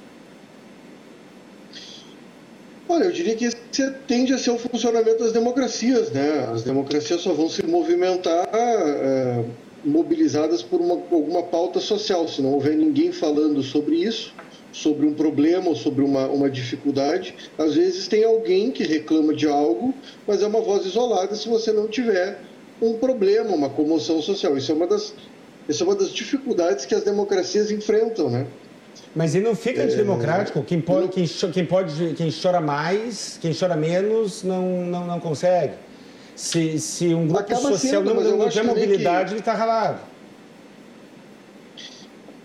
Olha, 2.90 3.04
eu 3.04 3.12
diria 3.12 3.36
que 3.36 3.46
esse 3.46 3.92
tende 4.08 4.34
a 4.34 4.40
ser 4.40 4.50
o 4.50 4.58
funcionamento 4.58 5.24
das 5.24 5.32
democracias, 5.32 6.10
né? 6.10 6.50
As 6.52 6.64
democracias 6.64 7.22
só 7.22 7.34
vão 7.34 7.50
se 7.50 7.64
movimentar 7.64 8.50
é, 8.52 9.44
mobilizadas 9.84 10.64
por 10.64 10.82
uma, 10.82 10.94
alguma 10.94 11.44
pauta 11.44 11.80
social. 11.80 12.28
Se 12.28 12.42
não 12.42 12.54
houver 12.54 12.76
ninguém 12.76 13.12
falando 13.12 13.62
sobre 13.62 13.98
isso, 13.98 14.34
sobre 14.76 15.06
um 15.06 15.14
problema 15.14 15.70
ou 15.70 15.76
sobre 15.76 16.04
uma, 16.04 16.28
uma 16.28 16.50
dificuldade, 16.50 17.34
às 17.58 17.76
vezes 17.76 18.10
tem 18.10 18.26
alguém 18.26 18.72
que 18.72 18.84
reclama 18.84 19.34
de 19.34 19.48
algo, 19.48 19.94
mas 20.28 20.44
é 20.44 20.48
uma 20.48 20.60
voz 20.60 20.86
isolada 20.86 21.34
se 21.34 21.48
você 21.48 21.72
não 21.72 21.88
tiver 21.88 22.40
um 22.82 22.96
problema, 22.96 23.52
uma 23.52 23.70
comoção 23.70 24.22
social. 24.22 24.58
Isso 24.58 24.74
é 24.74 24.76
uma 24.76 24.86
das, 24.86 25.14
isso 25.70 25.82
é 25.82 25.86
uma 25.86 25.96
das 25.96 26.12
dificuldades 26.12 26.86
que 26.86 26.94
as 26.94 27.04
democracias 27.04 27.72
enfrentam, 27.72 28.30
né? 28.30 28.48
Mas 29.16 29.34
ele 29.34 29.46
não 29.46 29.56
fica 29.56 29.82
antidemocrático? 29.82 30.62
Quem 30.62 30.82
pode, 30.82 31.08
quem, 31.08 31.26
quem, 31.54 31.66
pode, 31.66 32.14
quem 32.16 32.30
chora 32.30 32.60
mais, 32.60 33.40
quem 33.42 33.54
chora 33.54 33.78
menos, 33.78 34.44
não, 34.44 34.86
não, 34.86 35.08
não 35.08 35.20
consegue. 35.22 35.76
Se, 36.36 36.78
se 36.80 37.14
um 37.14 37.28
grupo 37.28 37.40
Acaba 37.40 37.62
social 37.62 38.04
sendo, 38.04 38.14
não, 38.14 38.38
não 38.40 38.50
tem 38.50 38.64
mobilidade, 38.64 39.28
que... 39.28 39.32
ele 39.36 39.40
está 39.40 39.54
ralado. 39.54 40.02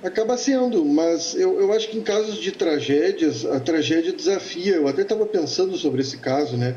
Acaba 0.03 0.35
sendo, 0.39 0.83
mas 0.83 1.35
eu, 1.35 1.61
eu 1.61 1.73
acho 1.75 1.91
que 1.91 1.99
em 1.99 2.01
casos 2.01 2.37
de 2.37 2.53
tragédias, 2.53 3.45
a 3.45 3.61
tragédia 3.61 4.13
desafia. 4.13 4.77
Eu 4.77 4.89
até 4.89 5.03
estava 5.03 5.27
pensando 5.27 5.77
sobre 5.77 6.01
esse 6.01 6.17
caso, 6.17 6.57
né? 6.57 6.75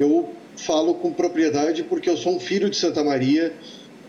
Eu 0.00 0.30
falo 0.56 0.94
com 0.94 1.12
propriedade 1.12 1.82
porque 1.82 2.08
eu 2.08 2.16
sou 2.16 2.36
um 2.36 2.40
filho 2.40 2.70
de 2.70 2.76
Santa 2.76 3.04
Maria. 3.04 3.52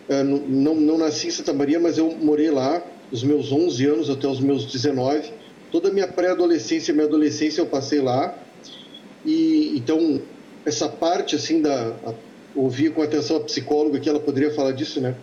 É, 0.07 0.23
não, 0.23 0.75
não 0.75 0.97
nasci 0.97 1.27
em 1.27 1.31
Santa 1.31 1.51
Maria, 1.51 1.77
mas 1.77 1.97
eu 1.97 2.09
morei 2.11 2.49
lá 2.49 2.81
os 3.11 3.21
meus 3.21 3.51
11 3.51 3.85
anos 3.85 4.09
até 4.09 4.27
os 4.29 4.39
meus 4.39 4.65
19. 4.71 5.29
Toda 5.69 5.89
a 5.89 5.91
minha 5.91 6.07
pré-adolescência 6.07 6.93
e 6.93 6.95
minha 6.95 7.05
adolescência 7.05 7.59
eu 7.59 7.65
passei 7.65 7.99
lá. 7.99 8.33
E 9.25 9.73
então, 9.75 10.21
essa 10.65 10.87
parte 10.87 11.35
assim 11.35 11.61
da. 11.61 11.93
A, 12.05 12.13
ouvi 12.55 12.89
com 12.89 13.01
atenção 13.01 13.37
a 13.37 13.39
psicóloga 13.41 13.99
que 13.99 14.07
ela 14.07 14.21
poderia 14.21 14.51
falar 14.51 14.71
disso, 14.71 15.01
né? 15.01 15.15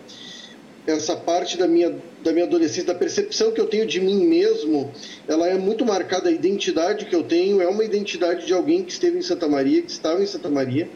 essa 0.87 1.15
parte 1.15 1.57
da 1.57 1.67
minha, 1.67 1.95
da 2.25 2.33
minha 2.33 2.45
adolescência, 2.45 2.85
da 2.85 2.95
percepção 2.95 3.51
que 3.51 3.61
eu 3.61 3.67
tenho 3.67 3.85
de 3.85 4.01
mim 4.01 4.25
mesmo, 4.25 4.91
ela 5.27 5.47
é 5.47 5.59
muito 5.59 5.85
marcada. 5.85 6.27
A 6.27 6.31
identidade 6.31 7.05
que 7.05 7.15
eu 7.15 7.21
tenho 7.21 7.61
é 7.61 7.67
uma 7.67 7.85
identidade 7.85 8.47
de 8.47 8.53
alguém 8.53 8.83
que 8.83 8.91
esteve 8.91 9.19
em 9.19 9.21
Santa 9.21 9.47
Maria, 9.47 9.83
que 9.83 9.91
estava 9.91 10.23
em 10.23 10.25
Santa 10.25 10.49
Maria. 10.49 10.89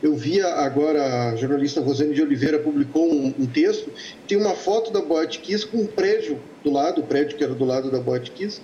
Eu 0.00 0.14
via 0.14 0.46
agora, 0.46 1.30
a 1.30 1.36
jornalista 1.36 1.80
Rosane 1.80 2.14
de 2.14 2.22
Oliveira 2.22 2.60
publicou 2.60 3.12
um, 3.12 3.34
um 3.36 3.46
texto, 3.46 3.90
tem 4.28 4.38
uma 4.38 4.54
foto 4.54 4.92
da 4.92 5.00
Boate 5.00 5.40
Kiss 5.40 5.66
com 5.66 5.78
um 5.78 5.86
prédio 5.86 6.38
do 6.62 6.70
lado, 6.70 7.00
o 7.00 7.04
prédio 7.04 7.36
que 7.36 7.42
era 7.42 7.54
do 7.54 7.64
lado 7.64 7.90
da 7.90 7.98
Boate 7.98 8.30
Kiss, 8.30 8.60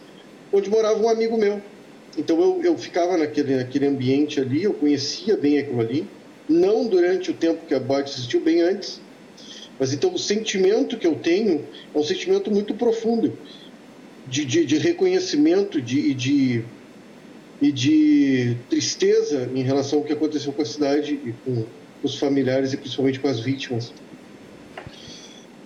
onde 0.52 0.70
morava 0.70 1.02
um 1.02 1.08
amigo 1.08 1.36
meu. 1.36 1.60
Então 2.16 2.40
eu, 2.40 2.60
eu 2.62 2.78
ficava 2.78 3.16
naquele, 3.16 3.56
naquele 3.56 3.88
ambiente 3.88 4.38
ali, 4.38 4.62
eu 4.62 4.72
conhecia 4.72 5.36
bem 5.36 5.58
aquilo 5.58 5.80
ali, 5.80 6.06
não 6.48 6.86
durante 6.86 7.32
o 7.32 7.34
tempo 7.34 7.66
que 7.66 7.74
a 7.74 7.80
Boate 7.80 8.12
existiu, 8.12 8.40
bem 8.40 8.60
antes, 8.60 9.00
mas 9.78 9.92
então 9.92 10.12
o 10.14 10.18
sentimento 10.18 10.96
que 10.96 11.06
eu 11.06 11.16
tenho 11.16 11.64
é 11.94 11.98
um 11.98 12.04
sentimento 12.04 12.50
muito 12.50 12.74
profundo 12.74 13.36
de, 14.26 14.44
de, 14.44 14.64
de 14.64 14.78
reconhecimento 14.78 15.80
de, 15.80 16.14
de, 16.14 16.64
e 17.60 17.72
de 17.72 18.56
tristeza 18.68 19.50
em 19.54 19.62
relação 19.62 19.98
ao 20.00 20.04
que 20.04 20.12
aconteceu 20.12 20.52
com 20.52 20.62
a 20.62 20.66
cidade 20.66 21.18
e 21.24 21.32
com, 21.44 21.64
os 22.02 22.18
familiares 22.18 22.74
e 22.74 22.76
principalmente 22.76 23.18
com 23.18 23.28
as 23.28 23.40
vítimas. 23.40 23.90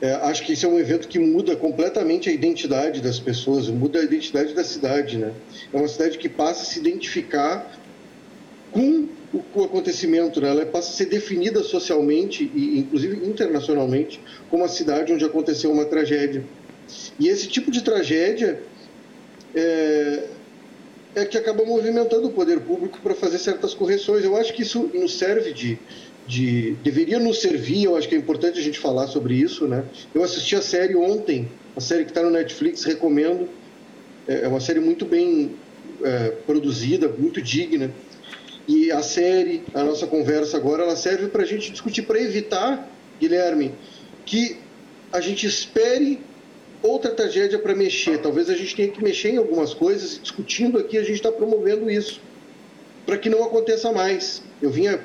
É, 0.00 0.12
acho 0.12 0.44
que 0.46 0.52
esse 0.52 0.64
é 0.64 0.68
um 0.68 0.78
evento 0.78 1.08
que 1.08 1.18
muda 1.18 1.56
completamente 1.56 2.28
a 2.30 2.32
identidade 2.32 3.00
das 3.00 3.18
pessoas, 3.18 3.68
muda 3.68 3.98
a 3.98 4.04
identidade 4.04 4.54
da 4.54 4.62
cidade, 4.62 5.18
né? 5.18 5.32
É 5.72 5.76
uma 5.76 5.88
cidade 5.88 6.16
que 6.16 6.28
passa 6.28 6.62
a 6.62 6.64
se 6.64 6.78
identificar 6.78 7.76
com 8.72 9.08
o, 9.32 9.64
acontecimento, 9.64 10.40
né? 10.40 10.48
Ela 10.50 10.66
passa 10.66 10.90
a 10.90 10.92
ser 10.92 11.06
definida 11.06 11.62
socialmente 11.62 12.50
e, 12.54 12.78
inclusive, 12.78 13.26
internacionalmente 13.26 14.20
como 14.50 14.64
a 14.64 14.68
cidade 14.68 15.12
onde 15.12 15.24
aconteceu 15.24 15.70
uma 15.70 15.84
tragédia. 15.84 16.44
E 17.18 17.28
esse 17.28 17.46
tipo 17.48 17.70
de 17.70 17.82
tragédia 17.82 18.62
é, 19.54 20.24
é 21.14 21.24
que 21.24 21.36
acaba 21.36 21.64
movimentando 21.64 22.28
o 22.28 22.32
poder 22.32 22.60
público 22.60 22.98
para 23.02 23.14
fazer 23.14 23.38
certas 23.38 23.74
correções. 23.74 24.24
Eu 24.24 24.36
acho 24.36 24.54
que 24.54 24.62
isso 24.62 24.90
nos 24.94 25.18
serve 25.18 25.52
de 25.52 25.78
de 26.28 26.76
deveria 26.84 27.18
nos 27.18 27.40
servir, 27.40 27.84
eu 27.84 27.96
acho 27.96 28.06
que 28.06 28.14
é 28.14 28.18
importante 28.18 28.58
a 28.58 28.62
gente 28.62 28.78
falar 28.78 29.06
sobre 29.06 29.34
isso, 29.34 29.66
né? 29.66 29.82
Eu 30.14 30.22
assisti 30.22 30.54
a 30.54 30.60
série 30.60 30.94
ontem, 30.94 31.48
a 31.74 31.80
série 31.80 32.04
que 32.04 32.10
está 32.10 32.22
no 32.22 32.28
Netflix, 32.28 32.84
recomendo. 32.84 33.48
É, 34.28 34.44
é 34.44 34.48
uma 34.48 34.60
série 34.60 34.78
muito 34.78 35.06
bem 35.06 35.52
é, 36.04 36.34
produzida, 36.46 37.08
muito 37.08 37.40
digna. 37.40 37.90
E 38.68 38.92
a 38.92 39.02
série, 39.02 39.64
a 39.74 39.82
nossa 39.82 40.06
conversa 40.06 40.58
agora, 40.58 40.82
ela 40.82 40.94
serve 40.94 41.28
para 41.28 41.42
a 41.42 41.46
gente 41.46 41.72
discutir, 41.72 42.02
para 42.02 42.20
evitar, 42.20 42.86
Guilherme, 43.18 43.74
que 44.26 44.58
a 45.10 45.20
gente 45.20 45.46
espere 45.46 46.20
outra 46.82 47.12
tragédia 47.12 47.58
para 47.58 47.74
mexer. 47.74 48.18
Talvez 48.18 48.50
a 48.50 48.54
gente 48.54 48.76
tenha 48.76 48.88
que 48.90 49.02
mexer 49.02 49.30
em 49.30 49.38
algumas 49.38 49.72
coisas 49.72 50.20
discutindo 50.22 50.78
aqui 50.78 50.98
a 50.98 51.02
gente 51.02 51.14
está 51.14 51.32
promovendo 51.32 51.90
isso 51.90 52.20
para 53.08 53.16
que 53.16 53.30
não 53.30 53.42
aconteça 53.42 53.90
mais. 53.90 54.42
Eu 54.60 54.68
vinha 54.68 55.00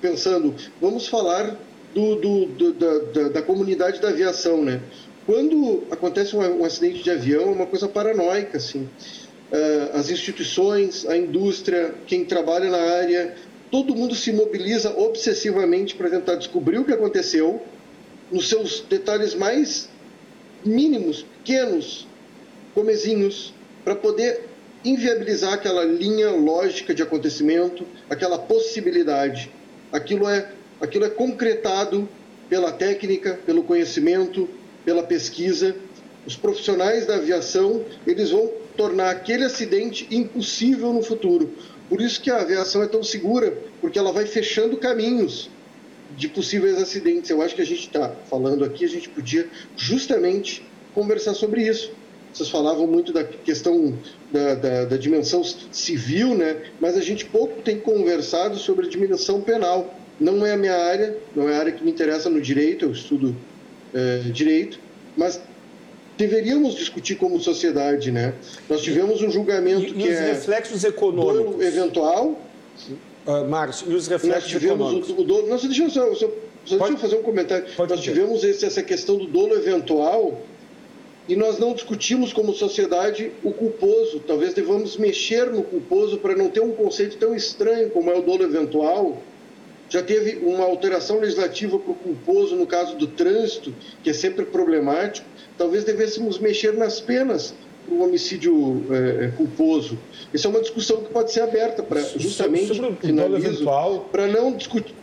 pensando, 0.00 0.54
vamos 0.80 1.06
falar 1.06 1.54
do, 1.92 2.16
do, 2.16 2.46
do 2.46 2.72
da, 2.72 2.98
da, 2.98 3.28
da, 3.28 3.42
comunidade 3.42 4.00
da 4.00 4.08
aviação, 4.08 4.64
né? 4.64 4.80
Quando 5.26 5.84
acontece 5.90 6.34
um, 6.34 6.60
um, 6.60 6.64
acidente 6.64 7.02
de 7.02 7.10
avião, 7.10 7.42
é 7.42 7.52
uma 7.52 7.66
coisa 7.66 7.86
paranoica, 7.86 8.56
assim. 8.56 8.88
Uh, 9.50 9.96
as 9.96 10.10
instituições, 10.10 11.06
a 11.06 11.16
indústria, 11.16 11.94
quem 12.06 12.24
trabalha 12.24 12.70
na 12.70 12.78
área, 12.78 13.34
todo 13.70 13.94
mundo 13.94 14.14
se 14.14 14.30
mobiliza 14.32 14.90
obsessivamente 14.90 15.94
para 15.94 16.10
tentar 16.10 16.34
descobrir 16.34 16.78
o 16.78 16.84
que 16.84 16.92
aconteceu, 16.92 17.62
nos 18.30 18.48
seus 18.48 18.80
detalhes 18.80 19.34
mais 19.34 19.88
mínimos, 20.64 21.24
pequenos, 21.38 22.06
comezinhos, 22.74 23.54
para 23.84 23.94
poder 23.94 24.48
inviabilizar 24.84 25.54
aquela 25.54 25.84
linha 25.84 26.30
lógica 26.30 26.94
de 26.94 27.02
acontecimento, 27.02 27.86
aquela 28.10 28.38
possibilidade 28.38 29.50
aquilo 29.92 30.28
é, 30.28 30.50
aquilo 30.80 31.04
é 31.04 31.10
concretado 31.10 32.08
pela 32.48 32.72
técnica, 32.72 33.38
pelo 33.44 33.62
conhecimento, 33.62 34.48
pela 34.84 35.02
pesquisa. 35.02 35.76
Os 36.28 36.36
profissionais 36.36 37.06
da 37.06 37.14
aviação, 37.14 37.86
eles 38.06 38.32
vão 38.32 38.50
tornar 38.76 39.08
aquele 39.08 39.44
acidente 39.44 40.06
impossível 40.10 40.92
no 40.92 41.02
futuro. 41.02 41.54
Por 41.88 42.02
isso 42.02 42.20
que 42.20 42.30
a 42.30 42.42
aviação 42.42 42.82
é 42.82 42.86
tão 42.86 43.02
segura, 43.02 43.56
porque 43.80 43.98
ela 43.98 44.12
vai 44.12 44.26
fechando 44.26 44.76
caminhos 44.76 45.48
de 46.18 46.28
possíveis 46.28 46.76
acidentes. 46.76 47.30
Eu 47.30 47.40
acho 47.40 47.54
que 47.54 47.62
a 47.62 47.64
gente 47.64 47.86
está 47.86 48.10
falando 48.28 48.62
aqui, 48.62 48.84
a 48.84 48.88
gente 48.88 49.08
podia 49.08 49.48
justamente 49.74 50.62
conversar 50.94 51.32
sobre 51.32 51.66
isso. 51.66 51.92
Vocês 52.30 52.50
falavam 52.50 52.86
muito 52.86 53.10
da 53.10 53.24
questão 53.24 53.98
da, 54.30 54.54
da, 54.54 54.84
da, 54.84 54.96
dimensão 54.98 55.42
civil, 55.72 56.34
né? 56.34 56.60
mas 56.78 56.94
a 56.94 57.00
gente 57.00 57.24
pouco 57.24 57.62
tem 57.62 57.80
conversado 57.80 58.58
sobre 58.58 58.86
a 58.86 58.90
dimensão 58.90 59.40
penal. 59.40 59.94
Não 60.20 60.44
é 60.44 60.52
a 60.52 60.58
minha 60.58 60.76
área, 60.76 61.16
não 61.34 61.48
é 61.48 61.56
a 61.56 61.60
área 61.60 61.72
que 61.72 61.82
me 61.82 61.90
interessa 61.90 62.28
no 62.28 62.38
direito, 62.38 62.84
eu 62.84 62.92
estudo 62.92 63.34
é, 63.94 64.18
direito, 64.30 64.78
mas 65.16 65.40
deveríamos 66.18 66.74
discutir 66.74 67.14
como 67.14 67.40
sociedade, 67.40 68.10
né? 68.10 68.34
Nós 68.68 68.82
tivemos 68.82 69.22
um 69.22 69.30
julgamento 69.30 69.84
e, 69.84 69.92
que 69.92 70.00
e 70.00 70.10
os 70.10 70.16
é 70.16 70.32
reflexos 70.32 70.84
econômicos 70.84 71.64
eventual. 71.64 72.42
Uh, 73.24 73.48
Márcio, 73.48 73.90
e 73.90 73.94
os 73.94 74.08
reflexos 74.08 74.42
nós 74.42 74.60
tivemos 74.60 74.88
econômicos? 74.88 75.10
O, 75.10 75.20
o 75.20 75.24
dolo, 75.24 75.48
não, 75.48 75.56
deixa 75.56 75.84
eu, 75.84 75.90
só, 75.90 76.14
só, 76.14 76.30
só 76.64 76.76
deixa 76.76 76.92
eu 76.92 76.98
fazer 76.98 77.16
um 77.16 77.22
comentário. 77.22 77.66
Nós 77.88 78.00
tivemos 78.00 78.42
esse, 78.42 78.66
essa 78.66 78.82
questão 78.82 79.16
do 79.16 79.26
dolo 79.28 79.54
eventual 79.54 80.42
e 81.28 81.36
nós 81.36 81.58
não 81.58 81.72
discutimos 81.72 82.32
como 82.32 82.52
sociedade 82.52 83.30
o 83.44 83.52
culposo. 83.52 84.20
Talvez 84.26 84.54
devamos 84.54 84.96
mexer 84.96 85.46
no 85.46 85.62
culposo 85.62 86.18
para 86.18 86.34
não 86.34 86.48
ter 86.48 86.60
um 86.60 86.72
conceito 86.72 87.16
tão 87.16 87.34
estranho 87.34 87.90
como 87.90 88.10
é 88.10 88.18
o 88.18 88.22
dolo 88.22 88.42
eventual. 88.42 89.22
Já 89.88 90.02
teve 90.02 90.44
uma 90.44 90.64
alteração 90.64 91.20
legislativa 91.20 91.78
para 91.78 91.92
o 91.92 91.94
culposo 91.94 92.56
no 92.56 92.66
caso 92.66 92.96
do 92.96 93.06
trânsito, 93.06 93.72
que 94.02 94.10
é 94.10 94.12
sempre 94.12 94.44
problemático. 94.46 95.26
Talvez 95.58 95.84
devêssemos 95.84 96.38
mexer 96.38 96.72
nas 96.74 97.00
penas 97.00 97.52
para 97.84 97.94
o 97.94 98.04
homicídio 98.04 98.84
é, 98.90 99.28
culposo. 99.36 99.98
Isso 100.32 100.46
é 100.46 100.50
uma 100.50 100.60
discussão 100.60 101.02
que 101.02 101.10
pode 101.10 101.32
ser 101.32 101.40
aberta 101.40 101.82
para 101.82 102.00
justamente 102.16 102.74
sobre 102.74 103.36
eventual 103.36 104.08
para 104.12 104.26
não 104.26 104.56
discutir. 104.56 104.94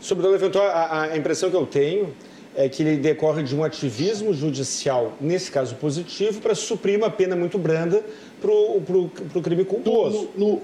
Sobre 0.00 0.22
o 0.22 0.24
dolo 0.24 0.36
eventual, 0.36 0.66
a, 0.66 1.02
a 1.02 1.16
impressão 1.16 1.50
que 1.50 1.56
eu 1.56 1.66
tenho 1.66 2.14
é 2.56 2.68
que 2.68 2.82
ele 2.82 2.96
decorre 2.96 3.42
de 3.42 3.54
um 3.54 3.64
ativismo 3.64 4.32
judicial, 4.32 5.14
nesse 5.20 5.50
caso 5.50 5.74
positivo, 5.76 6.40
para 6.40 6.54
suprir 6.54 6.96
uma 6.96 7.10
pena 7.10 7.34
muito 7.34 7.58
branda 7.58 8.04
para 8.40 8.50
o 8.50 9.42
crime 9.42 9.64
culposo. 9.64 10.28
No, 10.36 10.52
no, 10.52 10.62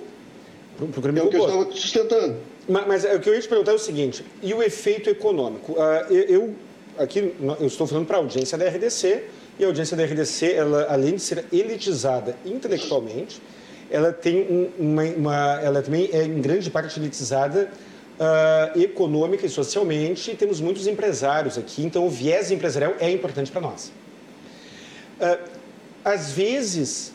pro, 0.77 0.87
pro 0.89 1.03
crime 1.03 1.19
é 1.19 1.23
culposo. 1.23 1.43
o 1.43 1.49
que 1.49 1.53
eu 1.53 1.63
estava 1.63 1.77
sustentando. 1.77 2.37
Mas, 2.69 2.87
mas 2.87 3.05
o 3.05 3.19
que 3.19 3.29
eu 3.29 3.35
ia 3.35 3.41
te 3.41 3.49
perguntar 3.49 3.73
é 3.73 3.75
o 3.75 3.79
seguinte, 3.79 4.25
e 4.43 4.55
o 4.55 4.63
efeito 4.63 5.11
econômico? 5.11 5.73
Uh, 5.73 6.13
eu, 6.13 6.55
aqui, 6.99 7.35
eu 7.61 7.67
estou 7.67 7.87
falando 7.87 8.07
para 8.07 8.17
a 8.17 8.21
audiência 8.21 8.57
da 8.57 8.69
RDC, 8.69 9.25
e 9.59 9.65
a 9.65 9.67
audiência 9.67 9.97
da 9.97 10.05
RDC, 10.05 10.53
ela, 10.53 10.87
além 10.89 11.17
de 11.17 11.23
ser 11.23 11.45
elitizada 11.53 12.37
intelectualmente, 12.45 13.41
ela 13.91 14.13
tem 14.13 14.43
um, 14.43 14.71
uma, 14.79 15.05
uma, 15.05 15.61
ela 15.63 15.83
também 15.83 16.09
é 16.13 16.25
em 16.25 16.41
grande 16.41 16.71
parte 16.71 16.99
elitizada 16.99 17.71
uh, 18.19 18.81
econômica 18.81 19.45
e 19.45 19.49
socialmente, 19.49 20.31
e 20.31 20.35
temos 20.37 20.61
muitos 20.61 20.87
empresários 20.87 21.59
aqui, 21.59 21.85
então 21.85 22.07
o 22.07 22.11
viés 22.11 22.51
empresarial 22.51 22.95
é 23.01 23.11
importante 23.11 23.51
para 23.51 23.61
nós. 23.61 23.93
Uh, 25.21 25.51
às 26.05 26.33
vezes, 26.33 27.13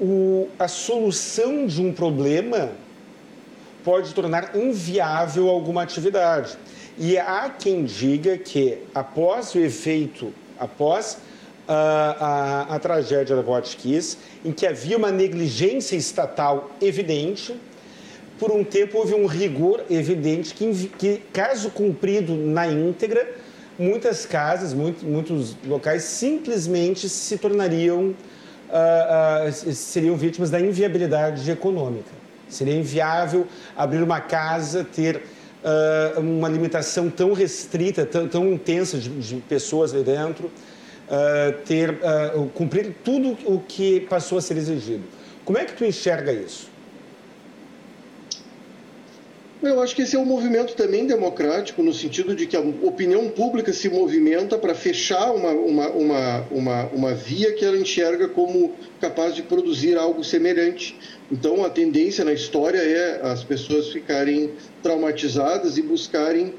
o, 0.00 0.48
a 0.58 0.68
solução 0.68 1.66
de 1.66 1.82
um 1.82 1.92
problema 1.92 2.70
pode 3.84 4.14
tornar 4.14 4.56
inviável 4.56 5.48
alguma 5.48 5.82
atividade. 5.82 6.56
E 6.98 7.16
há 7.16 7.48
quem 7.48 7.84
diga 7.84 8.36
que, 8.36 8.78
após 8.92 9.54
o 9.54 9.58
efeito, 9.60 10.32
após 10.58 11.18
a, 11.68 12.66
a, 12.70 12.74
a 12.74 12.78
tragédia 12.80 13.36
da 13.36 13.42
Botkiss, 13.42 14.18
em 14.44 14.50
que 14.50 14.66
havia 14.66 14.96
uma 14.96 15.12
negligência 15.12 15.94
estatal 15.94 16.72
evidente, 16.80 17.54
por 18.36 18.50
um 18.50 18.64
tempo 18.64 18.98
houve 18.98 19.14
um 19.14 19.26
rigor 19.26 19.84
evidente 19.88 20.54
que, 20.54 20.88
que 20.98 21.22
caso 21.32 21.70
cumprido 21.70 22.34
na 22.34 22.66
íntegra, 22.66 23.32
muitas 23.78 24.26
casas, 24.26 24.74
muito, 24.74 25.04
muitos 25.06 25.56
locais 25.64 26.02
simplesmente 26.02 27.08
se 27.08 27.38
tornariam, 27.38 28.08
uh, 28.08 29.48
uh, 29.48 29.72
seriam 29.72 30.16
vítimas 30.16 30.50
da 30.50 30.60
inviabilidade 30.60 31.48
econômica. 31.48 32.10
Seria 32.48 32.74
inviável 32.74 33.46
abrir 33.76 34.02
uma 34.02 34.20
casa, 34.20 34.84
ter 34.84 35.22
uh, 35.64 36.20
uma 36.20 36.48
limitação 36.48 37.10
tão 37.10 37.32
restrita, 37.32 38.04
tão, 38.06 38.28
tão 38.28 38.52
intensa 38.52 38.98
de, 38.98 39.08
de, 39.08 39.36
pessoas 39.36 39.94
ali 39.94 40.04
dentro, 40.04 40.50
ter, 41.64 41.98
cumprir 42.52 42.94
tudo 43.02 43.38
o 43.46 43.60
que 43.60 44.00
passou 44.00 44.36
a 44.36 44.42
ser 44.42 44.58
exigido. 44.58 45.04
Como 45.42 45.56
é 45.56 45.64
que 45.64 45.72
tu 45.72 45.82
enxerga 45.82 46.30
isso? 46.30 46.68
Eu 49.60 49.82
acho 49.82 49.96
que 49.96 50.02
esse 50.02 50.14
é 50.14 50.18
um 50.18 50.24
movimento 50.24 50.76
também 50.76 51.04
democrático, 51.04 51.82
no 51.82 51.92
sentido 51.92 52.32
de 52.32 52.46
que 52.46 52.56
a 52.56 52.60
opinião 52.60 53.28
pública 53.28 53.72
se 53.72 53.88
movimenta 53.88 54.56
para 54.56 54.72
fechar 54.72 55.32
uma, 55.32 55.50
uma, 55.50 55.88
uma, 55.88 56.40
uma, 56.48 56.84
uma 56.86 57.14
via 57.14 57.52
que 57.52 57.64
ela 57.64 57.76
enxerga 57.76 58.28
como 58.28 58.72
capaz 59.00 59.34
de 59.34 59.42
produzir 59.42 59.98
algo 59.98 60.22
semelhante. 60.22 60.96
Então, 61.30 61.64
a 61.64 61.70
tendência 61.70 62.24
na 62.24 62.32
história 62.32 62.78
é 62.78 63.20
as 63.20 63.42
pessoas 63.42 63.88
ficarem 63.88 64.52
traumatizadas 64.80 65.76
e 65.76 65.82
buscarem 65.82 66.54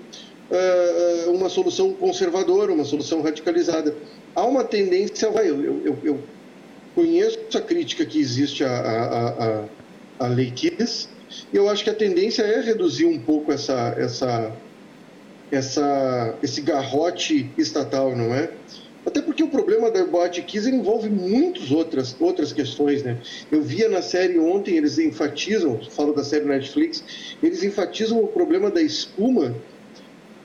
uh, 0.52 1.32
uma 1.32 1.48
solução 1.48 1.94
conservadora, 1.94 2.74
uma 2.74 2.84
solução 2.84 3.22
radicalizada. 3.22 3.96
Há 4.36 4.46
uma 4.46 4.66
tendência, 4.66 5.32
vai, 5.32 5.50
eu, 5.50 5.82
eu, 5.86 5.98
eu 6.04 6.20
conheço 6.94 7.40
a 7.56 7.62
crítica 7.62 8.06
que 8.06 8.20
existe 8.20 8.62
à, 8.62 8.72
à, 8.72 9.30
à, 9.30 10.26
à 10.26 10.28
lei 10.28 10.52
Kiss, 10.52 11.08
e 11.54 11.58
eu 11.58 11.70
acho 11.70 11.84
que 11.84 11.90
a 11.90 11.96
tendência 11.96 12.44
é 12.44 12.62
reduzir 12.62 13.06
um 13.06 13.20
pouco 13.20 13.52
essa, 13.52 13.96
essa, 13.98 14.52
essa, 15.52 16.36
esse 16.42 16.62
garrote 16.62 17.52
estatal, 17.58 18.16
não 18.16 18.34
é? 18.34 18.52
Até 19.06 19.22
porque 19.22 19.42
o 19.42 19.48
problema 19.48 19.90
da 19.90 20.06
boate 20.06 20.42
Kiss 20.42 20.70
envolve 20.70 21.10
muitas 21.10 21.72
outras, 21.72 22.16
outras 22.20 22.52
questões, 22.52 23.02
né? 23.02 23.18
Eu 23.52 23.62
via 23.62 23.88
na 23.90 24.02
série 24.02 24.38
ontem, 24.38 24.76
eles 24.76 24.98
enfatizam, 25.00 25.80
falo 25.90 26.14
da 26.14 26.24
série 26.24 26.46
Netflix, 26.46 27.04
eles 27.42 27.64
enfatizam 27.64 28.22
o 28.22 28.28
problema 28.28 28.70
da 28.70 28.82
espuma, 28.82 29.56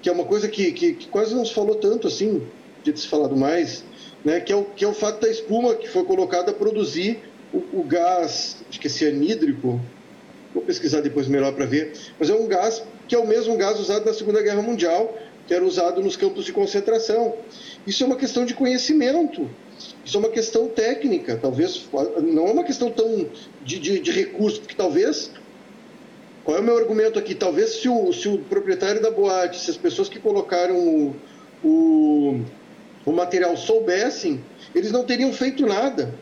que 0.00 0.08
é 0.08 0.12
uma 0.12 0.24
coisa 0.24 0.48
que, 0.48 0.70
que, 0.72 0.94
que 0.94 1.08
quase 1.08 1.34
não 1.34 1.44
se 1.44 1.52
falou 1.52 1.74
tanto 1.74 2.06
assim, 2.06 2.46
de 2.82 2.98
se 2.98 3.08
falado 3.08 3.36
mais, 3.36 3.84
né? 4.24 4.40
Que 4.40 4.52
é, 4.52 4.56
o, 4.56 4.64
que 4.64 4.84
é 4.84 4.88
o 4.88 4.94
fato 4.94 5.20
da 5.20 5.28
espuma 5.28 5.74
que 5.74 5.88
foi 5.88 6.04
colocada 6.04 6.52
a 6.52 6.54
produzir 6.54 7.18
o, 7.52 7.80
o 7.80 7.84
gás, 7.84 8.64
acho 8.68 8.80
que 8.80 8.86
é 8.86 8.90
cianídrico, 8.90 9.80
vou 10.54 10.62
pesquisar 10.62 11.00
depois 11.00 11.26
melhor 11.26 11.52
para 11.52 11.66
ver, 11.66 11.92
mas 12.18 12.30
é 12.30 12.34
um 12.34 12.46
gás 12.46 12.82
que 13.08 13.14
é 13.14 13.18
o 13.18 13.26
mesmo 13.26 13.56
gás 13.56 13.78
usado 13.80 14.06
na 14.06 14.14
Segunda 14.14 14.40
Guerra 14.40 14.62
Mundial, 14.62 15.18
que 15.46 15.52
era 15.52 15.64
usado 15.64 16.00
nos 16.00 16.16
campos 16.16 16.44
de 16.44 16.52
concentração. 16.52 17.34
Isso 17.86 18.02
é 18.02 18.06
uma 18.06 18.16
questão 18.16 18.44
de 18.46 18.54
conhecimento, 18.54 19.50
isso 20.04 20.16
é 20.16 20.20
uma 20.20 20.30
questão 20.30 20.68
técnica, 20.68 21.36
talvez 21.36 21.86
não 22.22 22.46
é 22.46 22.52
uma 22.52 22.64
questão 22.64 22.90
tão 22.90 23.28
de, 23.62 23.78
de, 23.78 23.98
de 23.98 24.10
recurso, 24.10 24.60
porque 24.60 24.74
talvez. 24.74 25.30
Qual 26.44 26.58
é 26.58 26.60
o 26.60 26.62
meu 26.62 26.76
argumento 26.76 27.18
aqui? 27.18 27.34
Talvez 27.34 27.80
se 27.80 27.88
o, 27.88 28.12
se 28.12 28.28
o 28.28 28.36
proprietário 28.36 29.00
da 29.00 29.10
boate, 29.10 29.58
se 29.58 29.70
as 29.70 29.78
pessoas 29.78 30.10
que 30.10 30.18
colocaram 30.18 30.76
o, 30.76 31.16
o, 31.64 32.40
o 33.06 33.12
material 33.12 33.56
soubessem, 33.56 34.44
eles 34.74 34.92
não 34.92 35.04
teriam 35.04 35.32
feito 35.32 35.64
nada. 35.64 36.14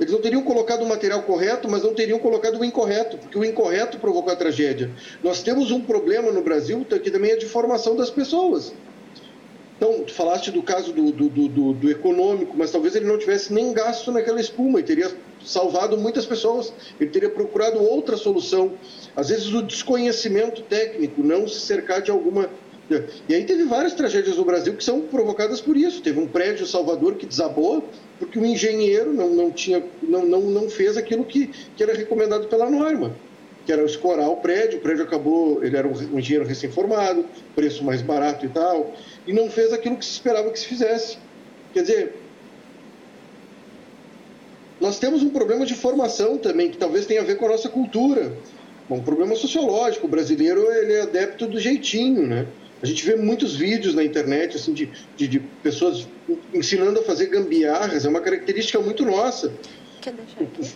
Eles 0.00 0.12
não 0.12 0.20
teriam 0.20 0.42
colocado 0.42 0.82
o 0.82 0.88
material 0.88 1.22
correto, 1.22 1.68
mas 1.68 1.82
não 1.82 1.92
teriam 1.92 2.18
colocado 2.18 2.58
o 2.58 2.64
incorreto, 2.64 3.18
porque 3.18 3.38
o 3.38 3.44
incorreto 3.44 3.98
provocou 3.98 4.32
a 4.32 4.36
tragédia. 4.36 4.90
Nós 5.22 5.42
temos 5.42 5.70
um 5.70 5.82
problema 5.82 6.32
no 6.32 6.42
Brasil 6.42 6.86
que 6.88 7.10
também 7.10 7.32
é 7.32 7.36
de 7.36 7.44
formação 7.44 7.94
das 7.94 8.08
pessoas. 8.08 8.72
Então, 9.76 10.02
tu 10.04 10.12
falaste 10.12 10.50
do 10.50 10.62
caso 10.62 10.92
do, 10.92 11.10
do, 11.10 11.28
do, 11.28 11.72
do, 11.72 11.90
econômico, 11.90 12.54
mas 12.56 12.70
talvez 12.70 12.94
ele 12.96 13.06
não 13.06 13.18
tivesse 13.18 13.52
nem 13.52 13.72
gasto 13.72 14.10
naquela 14.10 14.40
espuma 14.40 14.80
e 14.80 14.82
teria 14.82 15.10
salvado 15.44 15.96
muitas 15.96 16.24
pessoas. 16.24 16.72
Ele 16.98 17.10
teria 17.10 17.30
procurado 17.30 17.82
outra 17.82 18.16
solução. 18.16 18.72
Às 19.16 19.28
vezes, 19.28 19.52
o 19.52 19.62
desconhecimento 19.62 20.62
técnico, 20.62 21.22
não 21.22 21.46
se 21.46 21.60
cercar 21.60 22.02
de 22.02 22.10
alguma. 22.10 22.48
E 23.28 23.34
aí 23.34 23.44
teve 23.44 23.64
várias 23.64 23.94
tragédias 23.94 24.36
no 24.36 24.44
Brasil 24.44 24.74
que 24.74 24.84
são 24.84 25.00
provocadas 25.02 25.62
por 25.62 25.76
isso. 25.76 26.02
Teve 26.02 26.20
um 26.20 26.26
prédio 26.26 26.66
Salvador 26.66 27.14
que 27.14 27.24
desabou 27.24 27.84
porque 28.20 28.38
o 28.38 28.46
engenheiro 28.46 29.12
não, 29.12 29.30
não, 29.30 29.50
tinha, 29.50 29.82
não, 30.00 30.24
não, 30.24 30.42
não 30.42 30.70
fez 30.70 30.96
aquilo 30.96 31.24
que, 31.24 31.48
que 31.74 31.82
era 31.82 31.94
recomendado 31.94 32.46
pela 32.46 32.70
norma 32.70 33.16
que 33.64 33.72
era 33.72 33.84
escorar 33.84 34.28
o 34.28 34.36
prédio, 34.36 34.78
o 34.78 34.80
prédio 34.80 35.04
acabou, 35.04 35.62
ele 35.62 35.76
era 35.76 35.86
um 35.86 36.18
engenheiro 36.18 36.46
recém-formado, 36.46 37.24
preço 37.54 37.84
mais 37.84 38.02
barato 38.02 38.46
e 38.46 38.48
tal, 38.48 38.94
e 39.26 39.32
não 39.32 39.50
fez 39.50 39.72
aquilo 39.72 39.96
que 39.96 40.04
se 40.04 40.12
esperava 40.12 40.50
que 40.50 40.58
se 40.58 40.66
fizesse. 40.66 41.18
Quer 41.72 41.82
dizer, 41.82 42.14
nós 44.80 44.98
temos 44.98 45.22
um 45.22 45.30
problema 45.30 45.66
de 45.66 45.74
formação 45.74 46.38
também, 46.38 46.70
que 46.70 46.78
talvez 46.78 47.06
tenha 47.06 47.20
a 47.20 47.24
ver 47.24 47.36
com 47.36 47.46
a 47.46 47.50
nossa 47.50 47.68
cultura. 47.68 48.32
Bom, 48.88 48.96
um 48.96 49.02
problema 49.02 49.36
sociológico. 49.36 50.06
O 50.06 50.10
brasileiro 50.10 50.68
ele 50.72 50.94
é 50.94 51.02
adepto 51.02 51.46
do 51.46 51.60
jeitinho, 51.60 52.26
né? 52.26 52.46
A 52.82 52.86
gente 52.86 53.04
vê 53.04 53.14
muitos 53.16 53.56
vídeos 53.56 53.94
na 53.94 54.02
internet 54.02 54.56
assim, 54.56 54.72
de, 54.72 54.90
de, 55.16 55.28
de 55.28 55.40
pessoas 55.62 56.06
ensinando 56.54 57.00
a 57.00 57.02
fazer 57.02 57.26
gambiarras, 57.26 58.04
é 58.04 58.08
uma 58.08 58.20
característica 58.20 58.78
muito 58.80 59.04
nossa. 59.04 59.52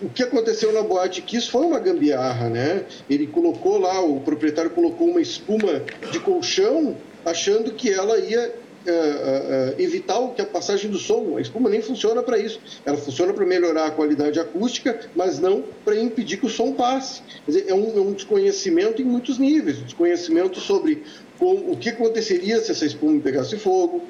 O, 0.03 0.11
que 0.11 0.23
aconteceu 0.23 0.71
na 0.71 0.83
Boate 0.83 1.23
Kiss 1.23 1.49
foi 1.49 1.65
uma 1.65 1.79
gambiarra, 1.79 2.51
né? 2.51 2.85
Ele 3.09 3.27
colocou 3.27 3.79
lá, 3.79 4.03
o 4.03 4.21
proprietário 4.21 4.71
colocou 4.71 5.09
uma 5.09 5.21
espuma 5.21 5.83
de 6.13 6.21
colchão 6.21 6.95
achando 7.25 7.73
que 7.73 7.91
ela 7.91 8.19
ia 8.19 8.55
uh, 8.87 8.91
uh, 8.91 9.81
evitar 9.81 10.21
que 10.35 10.43
a 10.43 10.47
passagem 10.47 10.91
do 10.91 10.99
som. 10.99 11.37
A 11.37 11.41
espuma 11.41 11.71
nem 11.71 11.81
funciona 11.81 12.23
para 12.23 12.39
isso. 12.39 12.61
Ela 12.85 12.97
funciona 12.97 13.33
para 13.33 13.45
melhorar 13.47 13.87
a 13.87 13.91
qualidade 13.91 14.39
acústica, 14.39 15.01
mas 15.15 15.39
não 15.39 15.65
para 15.85 15.99
impedir 15.99 16.37
que 16.37 16.47
o 16.47 16.51
som 16.51 16.73
passe. 16.73 17.23
Quer 17.45 17.51
dizer, 17.51 17.65
é 17.69 17.75
um, 17.75 17.97
é 17.97 18.01
um 18.01 18.13
desconhecimento 18.13 19.01
em 19.01 19.05
muitos 19.05 19.39
níveis. 19.39 19.79
Um 19.79 19.85
desconhecimento 19.85 20.61
sobre 20.61 21.03
com, 21.39 21.73
o 21.73 21.77
que 21.77 21.91
aconteceria 21.91 22.61
se 22.61 22.71
essa 22.71 22.87
espuma 22.87 23.21
pegasse 23.21 23.57
fogo, 23.57 24.03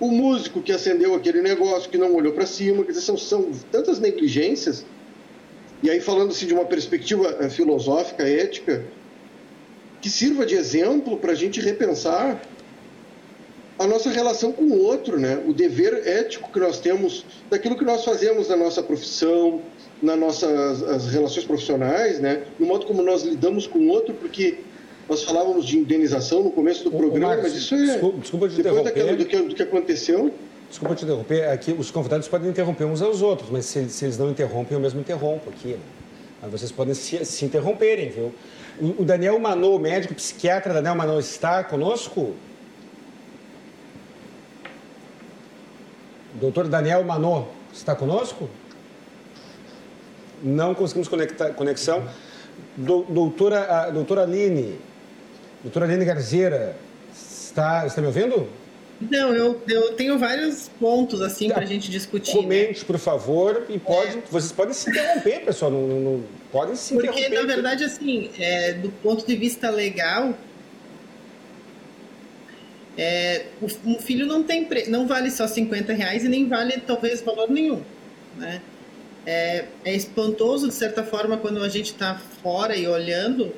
o 0.00 0.08
músico 0.08 0.60
que 0.60 0.72
acendeu 0.72 1.14
aquele 1.14 1.40
negócio, 1.40 1.88
que 1.88 1.98
não 1.98 2.14
olhou 2.14 2.32
para 2.32 2.46
cima, 2.46 2.84
quer 2.84 2.92
dizer, 2.92 3.04
são, 3.04 3.16
são 3.16 3.50
tantas 3.70 3.98
negligências. 3.98 4.84
E 5.82 5.90
aí, 5.90 6.00
falando 6.00 6.30
assim, 6.30 6.46
de 6.46 6.54
uma 6.54 6.64
perspectiva 6.64 7.48
filosófica, 7.50 8.26
ética, 8.26 8.84
que 10.00 10.10
sirva 10.10 10.44
de 10.44 10.54
exemplo 10.54 11.16
para 11.16 11.32
a 11.32 11.34
gente 11.34 11.60
repensar 11.60 12.42
a 13.78 13.86
nossa 13.86 14.10
relação 14.10 14.52
com 14.52 14.64
o 14.64 14.82
outro, 14.82 15.18
né? 15.18 15.42
o 15.46 15.52
dever 15.52 16.06
ético 16.06 16.50
que 16.52 16.60
nós 16.60 16.78
temos 16.78 17.24
daquilo 17.50 17.76
que 17.76 17.84
nós 17.84 18.04
fazemos 18.04 18.48
na 18.48 18.56
nossa 18.56 18.82
profissão, 18.82 19.62
nas 20.00 20.18
nossas 20.18 20.82
as 20.82 21.08
relações 21.08 21.44
profissionais, 21.44 22.20
né? 22.20 22.44
no 22.58 22.66
modo 22.66 22.86
como 22.86 23.02
nós 23.02 23.22
lidamos 23.22 23.66
com 23.66 23.80
o 23.80 23.88
outro, 23.88 24.14
porque 24.14 24.58
nós 25.08 25.22
falávamos 25.22 25.66
de 25.66 25.78
indenização 25.78 26.42
no 26.42 26.50
começo 26.50 26.84
do 26.84 26.90
programa, 26.90 27.28
Marcos, 27.28 27.52
mas 27.52 27.54
isso 27.54 27.74
é. 27.74 27.86
Desculpa, 27.86 28.18
desculpa 28.18 28.48
te 28.48 28.62
depois 28.62 28.84
daquela, 28.84 29.16
do, 29.16 29.24
que, 29.24 29.36
do 29.36 29.54
que 29.54 29.62
aconteceu. 29.62 30.32
Desculpa 30.68 30.94
te 30.94 31.04
interromper, 31.04 31.48
aqui 31.50 31.72
os 31.72 31.90
convidados 31.90 32.26
podem 32.26 32.48
interromper 32.48 32.84
uns 32.84 33.02
aos 33.02 33.22
outros, 33.22 33.50
mas 33.50 33.66
se, 33.66 33.88
se 33.88 34.06
eles 34.06 34.18
não 34.18 34.30
interrompem, 34.30 34.74
eu 34.76 34.80
mesmo 34.80 35.00
interrompo 35.00 35.50
aqui. 35.50 35.68
Né? 35.68 35.78
Mas 36.42 36.50
vocês 36.50 36.72
podem 36.72 36.94
se, 36.94 37.24
se 37.24 37.44
interromperem, 37.44 38.10
viu? 38.10 38.34
O 38.98 39.04
Daniel 39.04 39.38
Manô, 39.38 39.78
médico 39.78 40.14
psiquiatra 40.14 40.74
Daniel 40.74 40.96
Manô, 40.96 41.18
está 41.20 41.62
conosco? 41.62 42.34
Doutor 46.34 46.66
Daniel 46.66 47.04
Manô, 47.04 47.44
está 47.72 47.94
conosco? 47.94 48.50
Não 50.42 50.74
conseguimos 50.74 51.08
conectar, 51.08 51.50
conexão. 51.50 52.04
Do, 52.76 53.02
doutora, 53.04 53.90
doutora 53.90 54.22
Aline, 54.22 54.78
doutora 55.64 55.86
Aline 55.86 56.04
Garzeira, 56.04 56.76
está, 57.12 57.86
está 57.86 58.00
me 58.00 58.06
ouvindo? 58.06 58.48
Não, 59.00 59.34
eu, 59.34 59.60
eu 59.66 59.94
tenho 59.94 60.18
vários 60.18 60.68
pontos 60.78 61.20
assim 61.20 61.48
para 61.48 61.62
a 61.62 61.66
gente 61.66 61.90
discutir. 61.90 62.36
Né? 62.36 62.42
Comente, 62.42 62.80
né? 62.80 62.86
por 62.86 62.98
favor, 62.98 63.66
e 63.68 63.78
pode, 63.78 64.18
é. 64.18 64.22
vocês 64.30 64.52
podem 64.52 64.74
se 64.74 64.90
interromper, 64.90 65.40
pessoal. 65.44 65.70
Não, 65.70 65.86
não, 65.88 66.00
não 66.00 66.24
podem 66.52 66.76
se 66.76 66.94
Porque, 66.94 67.08
interromper. 67.08 67.30
Porque, 67.30 67.46
na 67.46 67.54
verdade, 67.54 67.84
assim, 67.84 68.30
é, 68.38 68.74
do 68.74 68.90
ponto 69.02 69.26
de 69.26 69.34
vista 69.34 69.70
legal, 69.70 70.34
é, 72.96 73.46
um 73.84 73.98
filho 73.98 74.26
não 74.26 74.42
tem 74.42 74.64
pre... 74.64 74.86
não 74.86 75.06
vale 75.06 75.30
só 75.30 75.48
50 75.48 75.92
reais 75.92 76.24
e 76.24 76.28
nem 76.28 76.46
vale 76.46 76.78
talvez 76.86 77.20
valor 77.20 77.50
nenhum. 77.50 77.82
Né? 78.36 78.60
É, 79.26 79.64
é 79.84 79.94
espantoso, 79.94 80.68
de 80.68 80.74
certa 80.74 81.02
forma, 81.02 81.38
quando 81.38 81.62
a 81.62 81.68
gente 81.68 81.92
está 81.92 82.20
fora 82.42 82.76
e 82.76 82.86
olhando, 82.86 83.52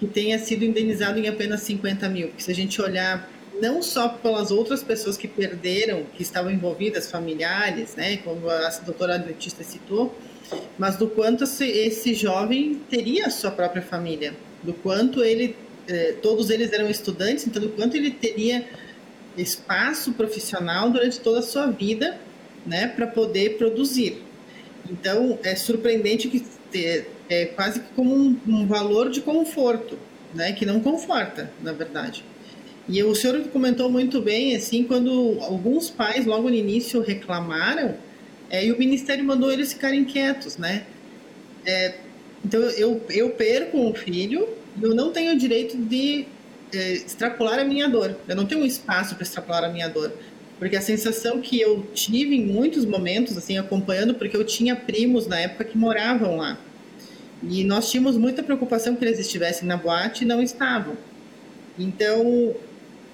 que 0.00 0.06
tenha 0.06 0.38
sido 0.38 0.64
indenizado 0.64 1.18
em 1.18 1.28
apenas 1.28 1.60
50 1.60 2.08
mil. 2.08 2.28
Porque 2.28 2.42
se 2.42 2.50
a 2.50 2.54
gente 2.54 2.80
olhar 2.80 3.30
não 3.60 3.82
só 3.82 4.08
pelas 4.08 4.50
outras 4.50 4.82
pessoas 4.82 5.18
que 5.18 5.28
perderam, 5.28 6.04
que 6.16 6.22
estavam 6.22 6.50
envolvidas, 6.50 7.10
familiares, 7.10 7.94
né, 7.94 8.16
como 8.16 8.48
a 8.48 8.68
doutora 8.84 9.16
Adventista 9.16 9.62
citou, 9.62 10.16
mas 10.78 10.96
do 10.96 11.06
quanto 11.06 11.44
esse, 11.44 12.14
jovem 12.14 12.80
teria 12.88 13.26
a 13.26 13.30
sua 13.30 13.50
própria 13.50 13.82
família, 13.82 14.34
do 14.62 14.72
quanto 14.72 15.22
ele, 15.22 15.54
eh, 15.86 16.14
todos 16.22 16.48
eles 16.48 16.72
eram 16.72 16.88
estudantes, 16.88 17.46
então 17.46 17.60
do 17.60 17.68
quanto 17.68 17.94
ele 17.94 18.10
teria 18.10 18.66
espaço 19.36 20.12
profissional 20.12 20.88
durante 20.88 21.20
toda 21.20 21.40
a 21.40 21.42
sua 21.42 21.66
vida, 21.66 22.18
né, 22.66 22.88
para 22.88 23.06
poder 23.06 23.58
produzir. 23.58 24.22
Então 24.90 25.38
é 25.42 25.54
surpreendente 25.54 26.28
que 26.28 26.42
é, 27.30 27.46
quase 27.46 27.80
como 27.96 28.14
um, 28.14 28.38
um 28.46 28.66
valor 28.66 29.08
de 29.08 29.22
conforto, 29.22 29.98
né, 30.34 30.52
que 30.52 30.66
não 30.66 30.80
conforta, 30.80 31.50
na 31.62 31.72
verdade. 31.72 32.22
E 32.86 33.02
o 33.02 33.14
senhor 33.14 33.40
comentou 33.48 33.90
muito 33.90 34.20
bem, 34.20 34.54
assim, 34.54 34.84
quando 34.84 35.38
alguns 35.40 35.88
pais 35.88 36.26
logo 36.26 36.50
no 36.50 36.54
início 36.54 37.00
reclamaram, 37.00 37.94
é, 38.50 38.66
e 38.66 38.72
o 38.72 38.78
ministério 38.78 39.24
mandou 39.24 39.50
eles 39.50 39.72
ficarem 39.72 40.04
quietos, 40.04 40.58
né? 40.58 40.84
É, 41.64 41.94
então 42.44 42.60
eu, 42.60 43.00
eu 43.10 43.30
perco 43.30 43.78
um 43.78 43.94
filho 43.94 44.46
eu 44.80 44.94
não 44.94 45.10
tenho 45.12 45.32
o 45.32 45.38
direito 45.38 45.76
de 45.76 46.26
é, 46.72 46.92
extrapolar 46.92 47.58
a 47.58 47.64
minha 47.64 47.88
dor. 47.88 48.16
Eu 48.28 48.36
não 48.36 48.46
tenho 48.46 48.62
um 48.62 48.66
espaço 48.66 49.14
para 49.14 49.24
extrapolar 49.24 49.64
a 49.64 49.68
minha 49.68 49.88
dor. 49.88 50.12
Porque 50.58 50.76
a 50.76 50.80
sensação 50.80 51.40
que 51.40 51.58
eu 51.58 51.86
tive 51.94 52.36
em 52.36 52.44
muitos 52.44 52.84
momentos, 52.84 53.36
assim, 53.36 53.56
acompanhando, 53.56 54.14
porque 54.14 54.36
eu 54.36 54.44
tinha 54.44 54.76
primos 54.76 55.26
na 55.26 55.40
época 55.40 55.64
que 55.64 55.76
moravam 55.76 56.36
lá. 56.36 56.58
E 57.42 57.64
nós 57.64 57.90
tínhamos 57.90 58.16
muita 58.16 58.42
preocupação 58.42 58.94
que 58.96 59.04
eles 59.04 59.18
estivessem 59.18 59.66
na 59.66 59.76
boate 59.76 60.24
e 60.24 60.26
não 60.26 60.42
estavam. 60.42 60.94
Então, 61.78 62.54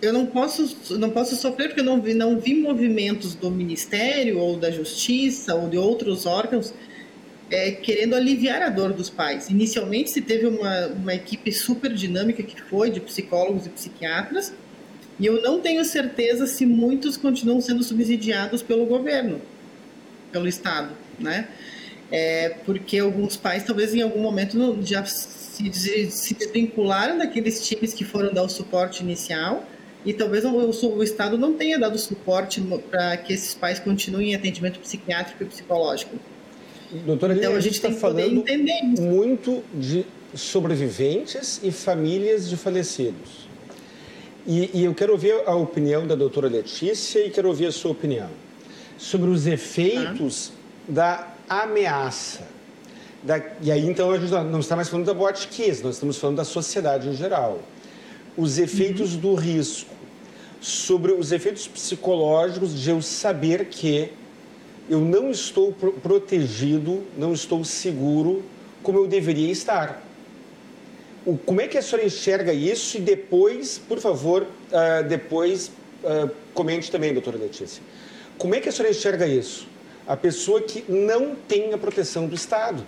eu 0.03 0.13
não 0.13 0.27
posso, 0.27 0.99
não 0.99 1.11
posso 1.11 1.37
sofrer 1.37 1.69
porque 1.69 1.81
eu 1.81 1.85
não 1.85 2.01
vi, 2.01 2.15
não 2.15 2.39
vi 2.39 2.55
movimentos 2.55 3.35
do 3.35 3.51
Ministério 3.51 4.39
ou 4.39 4.57
da 4.57 4.71
Justiça 4.71 5.55
ou 5.55 5.69
de 5.69 5.79
outros 5.79 6.27
órgãos 6.27 6.75
é, 7.51 7.71
querendo 7.71 8.15
aliviar 8.15 8.63
a 8.63 8.69
dor 8.69 8.93
dos 8.93 9.09
pais. 9.09 9.49
Inicialmente 9.49 10.11
se 10.11 10.21
teve 10.21 10.47
uma, 10.47 10.87
uma 10.89 11.15
equipe 11.15 11.53
super 11.53 11.93
dinâmica 11.93 12.43
que 12.43 12.61
foi 12.61 12.91
de 12.91 13.01
psicólogos 13.01 13.67
e 13.67 13.71
psiquiatras, 13.71 14.53
E 15.19 15.27
eu 15.27 15.41
não 15.41 15.61
tenho 15.61 15.85
certeza 15.85 16.47
se 16.47 16.67
muitos 16.67 17.17
continuam 17.17 17.61
sendo 17.61 17.83
subsidiados 17.83 18.63
pelo 18.63 18.85
governo, 18.85 19.41
pelo 20.31 20.47
Estado, 20.47 20.91
né? 21.19 21.49
É, 22.11 22.51
porque 22.65 22.99
alguns 22.99 23.37
pais 23.37 23.65
talvez 23.65 23.93
em 23.93 24.01
algum 24.01 24.21
momento 24.21 24.79
já 24.83 25.05
se, 25.05 25.73
se 25.73 26.35
desvincularam 26.35 27.19
daqueles 27.19 27.67
times 27.67 27.93
que 27.93 28.05
foram 28.05 28.33
dar 28.33 28.45
o 28.45 28.49
suporte 28.49 29.03
inicial 29.03 29.65
e 30.05 30.13
talvez 30.13 30.45
o, 30.45 30.51
o, 30.51 31.03
Estado 31.03 31.37
não 31.37 31.55
tenha 31.55 31.81
dado 31.81 31.99
suporte 31.99 32.63
para 32.89 33.17
que 33.17 33.33
esses 33.33 33.57
pais 33.57 33.81
continuem 33.81 34.31
em 34.31 34.35
atendimento 34.37 34.79
psiquiátrico 34.79 35.43
e 35.43 35.47
psicológico. 35.47 36.15
Doutora 37.05 37.35
então 37.35 37.57
a 37.57 37.61
gente 37.61 37.75
está 37.75 37.91
falando 37.91 38.45
muito 39.01 39.65
de 39.75 40.07
sobreviventes 40.33 41.61
e 41.61 41.73
famílias 41.73 42.49
de 42.49 42.57
falecidos. 42.57 43.49
E, 44.47 44.71
e, 44.73 44.85
eu 44.85 44.95
quero 44.95 45.11
ouvir 45.11 45.35
a 45.45 45.57
opinião 45.57 46.07
da 46.07 46.15
doutora 46.15 46.47
Letícia 46.47 47.27
e 47.27 47.31
quero 47.31 47.49
ouvir 47.49 47.67
a 47.67 47.73
sua 47.73 47.91
opinião 47.91 48.31
sobre 48.97 49.29
os 49.29 49.45
efeitos 49.49 50.53
ah. 50.53 50.93
da 50.93 51.36
ameaça. 51.49 52.41
Da, 53.23 53.41
e 53.61 53.73
aí, 53.73 53.87
então, 53.87 54.11
a 54.11 54.19
gente 54.19 54.31
não 54.31 54.61
está 54.61 54.77
mais 54.77 54.89
falando 54.89 55.07
da 55.07 55.15
boate 55.15 55.49
kiss, 55.49 55.83
nós 55.83 55.95
estamos 55.95 56.17
falando 56.17 56.37
da 56.37 56.45
sociedade 56.45 57.09
em 57.09 57.17
geral. 57.17 57.61
Os 58.37 58.59
efeitos 58.59 59.15
uhum. 59.15 59.21
do 59.21 59.35
risco, 59.35 59.95
sobre 60.61 61.13
os 61.13 61.33
efeitos 61.33 61.67
psicológicos 61.67 62.79
de 62.79 62.91
eu 62.91 63.01
saber 63.03 63.67
que 63.67 64.13
eu 64.89 65.01
não 65.01 65.31
estou 65.31 65.73
pro 65.73 65.93
protegido, 65.93 67.03
não 67.17 67.33
estou 67.33 67.65
seguro 67.65 68.45
como 68.83 68.99
eu 68.99 69.07
deveria 69.07 69.51
estar. 69.51 70.03
O, 71.25 71.37
como 71.37 71.61
é 71.61 71.67
que 71.67 71.77
a 71.77 71.83
senhora 71.83 72.07
enxerga 72.07 72.53
isso? 72.53 72.97
E 72.99 73.01
depois, 73.01 73.79
por 73.79 73.99
favor, 73.99 74.43
uh, 74.43 75.09
depois 75.09 75.73
uh, 76.05 76.31
comente 76.55 76.91
também, 76.91 77.13
doutora 77.13 77.37
Letícia. 77.37 77.83
Como 78.39 78.55
é 78.55 78.61
que 78.61 78.69
a 78.69 78.73
senhora 78.73 78.95
enxerga 78.95 79.27
isso? 79.27 79.67
A 80.07 80.17
pessoa 80.17 80.61
que 80.61 80.85
não 80.89 81.35
tem 81.35 81.73
a 81.73 81.79
proteção 81.79 82.27
do 82.27 82.35
Estado. 82.35 82.85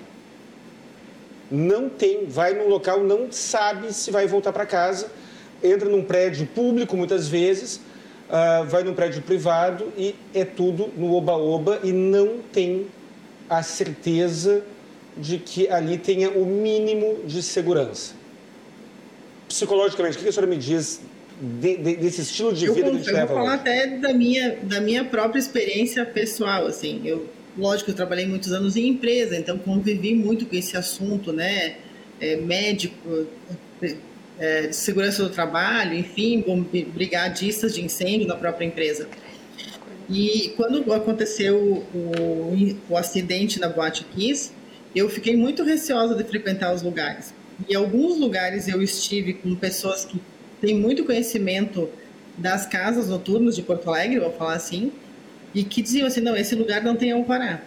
Não 1.51 1.89
tem, 1.89 2.27
vai 2.27 2.53
num 2.55 2.69
local, 2.69 3.03
não 3.03 3.33
sabe 3.33 3.93
se 3.93 4.11
vai 4.11 4.27
voltar 4.27 4.53
para 4.53 4.67
casa, 4.67 5.11
entra 5.63 5.89
num 5.89 6.05
prédio 6.05 6.47
público 6.47 6.97
muitas 6.97 7.27
vezes, 7.27 7.81
uh, 8.29 8.67
vai 8.67 8.83
num 8.85 8.95
prédio 8.95 9.23
privado 9.23 9.91
e 9.97 10.15
é 10.35 10.45
tudo 10.45 10.93
no 10.97 11.15
oba-oba 11.15 11.81
e 11.83 11.91
não 11.91 12.39
tem 12.53 12.87
a 13.49 13.63
certeza 13.63 14.63
de 15.17 15.39
que 15.39 15.69
ali 15.69 15.99
tenha 15.99 16.31
o 16.31 16.45
mínimo 16.45 17.25
de 17.25 17.43
segurança. 17.43 18.15
Psicologicamente, 19.49 20.19
o 20.19 20.21
que 20.21 20.29
a 20.29 20.33
senhora 20.33 20.47
me 20.47 20.59
diz 20.59 21.01
de, 21.41 21.77
de, 21.77 21.97
desse 21.97 22.23
estilo 22.23 22.53
de 22.53 22.67
vida 22.67 22.81
eu, 22.81 22.85
que 22.85 22.91
a 22.91 22.93
gente 22.95 23.09
eu 23.09 23.15
leva? 23.15 23.33
Eu 23.33 23.37
vou 23.37 23.37
falar 23.37 23.55
hoje? 23.55 23.61
até 23.61 23.87
da 23.99 24.13
minha, 24.13 24.57
da 24.63 24.81
minha 24.81 25.05
própria 25.05 25.39
experiência 25.39 26.05
pessoal, 26.05 26.67
assim, 26.67 27.03
eu, 27.05 27.29
lógico, 27.57 27.91
eu 27.91 27.95
trabalhei 27.95 28.27
muitos 28.27 28.53
anos 28.53 28.77
em 28.77 28.89
empresa, 28.89 29.37
então 29.37 29.59
convivi 29.59 30.15
muito 30.15 30.47
com 30.47 30.57
esse 30.57 30.77
assunto, 30.77 31.33
né, 31.33 31.77
é, 32.21 32.37
médico, 32.37 33.27
é, 34.39 34.73
segurança 34.73 35.23
do 35.23 35.31
trabalho, 35.31 35.95
enfim, 35.95 36.45
brigadistas 36.93 37.75
de 37.75 37.85
incêndio 37.85 38.27
na 38.27 38.37
própria 38.37 38.67
empresa. 38.67 39.09
E 40.09 40.55
quando 40.57 40.93
aconteceu 40.93 41.85
o, 41.95 42.77
o 42.89 42.97
acidente 42.97 43.61
na 43.61 43.69
Boate 43.69 44.05
Kiss, 44.05 44.53
eu 44.95 45.09
fiquei 45.09 45.37
muito 45.37 45.63
receosa 45.63 46.15
de 46.15 46.25
frequentar 46.25 46.75
os 46.75 46.83
lugares. 46.83 47.35
Em 47.69 47.75
alguns 47.75 48.19
lugares 48.19 48.69
eu 48.69 48.83
estive 48.83 49.35
com 49.35 49.55
pessoas 49.55 50.05
que 50.05 50.21
têm 50.61 50.75
muito 50.75 51.05
conhecimento 51.05 51.89
das 52.37 52.67
casas 52.67 53.09
noturnas 53.09 53.57
de 53.57 53.63
Porto 53.63 53.89
Alegre, 53.89 54.21
vou 54.21 54.33
falar 54.33 54.55
assim, 54.55 54.93
e 55.55 55.65
que 55.65 55.83
diziam 55.83 56.07
assim, 56.07 56.21
não, 56.21 56.37
esse 56.37 56.55
lugar 56.55 56.83
não 56.83 56.95
tem 56.95 57.11
alvará. 57.13 57.63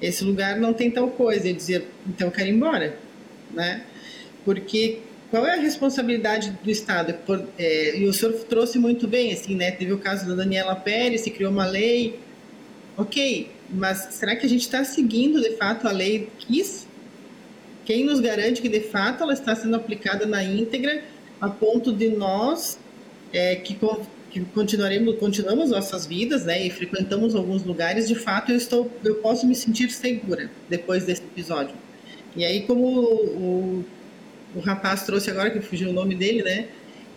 Esse 0.00 0.24
lugar 0.24 0.58
não 0.58 0.72
tem 0.72 0.90
tal 0.90 1.08
coisa. 1.10 1.48
Eu 1.48 1.54
dizia, 1.54 1.86
então 2.06 2.26
eu 2.26 2.32
quero 2.32 2.48
ir 2.48 2.52
embora, 2.52 2.98
né? 3.52 3.84
Porque 4.44 4.98
qual 5.30 5.46
é 5.46 5.54
a 5.54 5.60
responsabilidade 5.60 6.58
do 6.62 6.70
Estado? 6.70 7.14
Por, 7.24 7.46
é, 7.56 7.96
e 7.96 8.04
o 8.06 8.12
senhor 8.12 8.32
trouxe 8.44 8.78
muito 8.78 9.06
bem, 9.06 9.32
assim, 9.32 9.54
né? 9.54 9.70
Teve 9.70 9.92
o 9.92 9.98
caso 9.98 10.26
da 10.26 10.34
Daniela 10.34 10.74
Pérez, 10.74 11.20
se 11.20 11.30
criou 11.30 11.52
uma 11.52 11.66
lei. 11.66 12.18
Ok, 12.96 13.48
mas 13.70 14.08
será 14.10 14.34
que 14.36 14.44
a 14.44 14.48
gente 14.48 14.62
está 14.62 14.84
seguindo 14.84 15.40
de 15.40 15.56
fato 15.56 15.86
a 15.86 15.92
lei 15.92 16.28
quis? 16.38 16.86
Quem 17.84 18.04
nos 18.04 18.20
garante 18.20 18.60
que 18.60 18.68
de 18.68 18.80
fato 18.80 19.22
ela 19.22 19.32
está 19.32 19.54
sendo 19.54 19.76
aplicada 19.76 20.26
na 20.26 20.42
íntegra 20.42 21.02
a 21.42 21.50
ponto 21.50 21.92
de 21.92 22.08
nós 22.08 22.78
é, 23.32 23.56
que, 23.56 23.76
que 24.30 24.40
continuaremos 24.54 25.18
continuamos 25.18 25.70
nossas 25.70 26.06
vidas, 26.06 26.44
né, 26.44 26.64
e 26.64 26.70
frequentamos 26.70 27.34
alguns 27.34 27.64
lugares, 27.64 28.06
de 28.06 28.14
fato 28.14 28.52
eu 28.52 28.56
estou 28.56 28.88
eu 29.04 29.16
posso 29.16 29.44
me 29.44 29.56
sentir 29.56 29.90
segura 29.90 30.48
depois 30.68 31.04
desse 31.04 31.22
episódio. 31.22 31.74
E 32.36 32.44
aí 32.44 32.62
como 32.62 32.86
o, 32.86 33.84
o 34.54 34.60
rapaz 34.60 35.02
trouxe 35.02 35.30
agora, 35.30 35.50
que 35.50 35.60
fugiu 35.60 35.90
o 35.90 35.92
nome 35.92 36.14
dele, 36.14 36.44
né? 36.44 36.68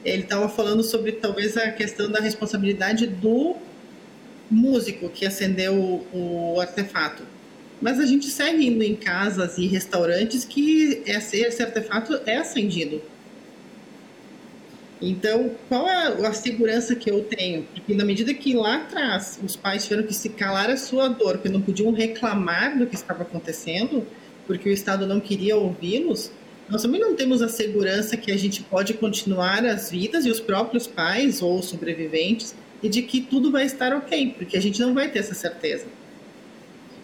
Ele 0.04 0.24
estava 0.24 0.50
falando 0.50 0.84
sobre 0.84 1.12
talvez 1.14 1.56
a 1.56 1.72
questão 1.72 2.10
da 2.12 2.20
responsabilidade 2.20 3.06
do 3.06 3.56
músico 4.50 5.10
que 5.10 5.26
acendeu 5.26 5.74
o, 5.74 6.56
o 6.56 6.62
artefato. 6.62 7.24
Mas 7.82 8.00
a 8.00 8.06
gente 8.06 8.28
segue 8.28 8.68
indo 8.68 8.84
em 8.84 8.96
casas 8.96 9.58
e 9.58 9.68
restaurantes 9.68 10.46
que 10.46 11.04
esse, 11.06 11.42
esse 11.42 11.62
artefato 11.62 12.20
é 12.26 12.38
acendido. 12.38 13.02
Então, 15.08 15.52
qual 15.70 15.88
é 15.88 16.26
a 16.26 16.34
segurança 16.34 16.96
que 16.96 17.12
eu 17.12 17.24
tenho? 17.24 17.62
Porque 17.76 17.94
na 17.94 18.04
medida 18.04 18.34
que 18.34 18.56
lá 18.56 18.78
atrás 18.78 19.40
os 19.44 19.56
pais 19.56 19.84
tiveram 19.84 20.02
que 20.02 20.16
se 20.16 20.30
calar 20.30 20.68
a 20.72 20.78
sua 20.78 21.08
dor, 21.08 21.38
que 21.38 21.48
não 21.48 21.62
podiam 21.62 21.92
reclamar 21.92 22.76
do 22.76 22.88
que 22.88 22.96
estava 22.96 23.22
acontecendo, 23.22 24.04
porque 24.48 24.68
o 24.68 24.72
Estado 24.72 25.06
não 25.06 25.20
queria 25.20 25.56
ouvi-los, 25.56 26.32
nós 26.68 26.82
também 26.82 27.00
não 27.00 27.16
temos 27.16 27.44
a 27.44 27.48
segurança 27.48 28.18
que 28.18 28.32
a 28.32 28.38
gente 28.38 28.64
pode 28.64 28.96
continuar 28.96 29.64
as 29.64 29.92
vidas 29.92 30.26
e 30.26 30.32
os 30.32 30.40
próprios 30.40 30.88
pais 30.88 31.40
ou 31.40 31.62
sobreviventes 31.62 32.56
e 32.82 32.90
de 32.90 33.04
que 33.04 33.22
tudo 33.22 33.52
vai 33.52 33.66
estar 33.66 33.96
ok, 33.96 34.34
porque 34.36 34.58
a 34.58 34.62
gente 34.62 34.82
não 34.82 34.96
vai 34.96 35.08
ter 35.10 35.20
essa 35.20 35.36
certeza. 35.36 35.86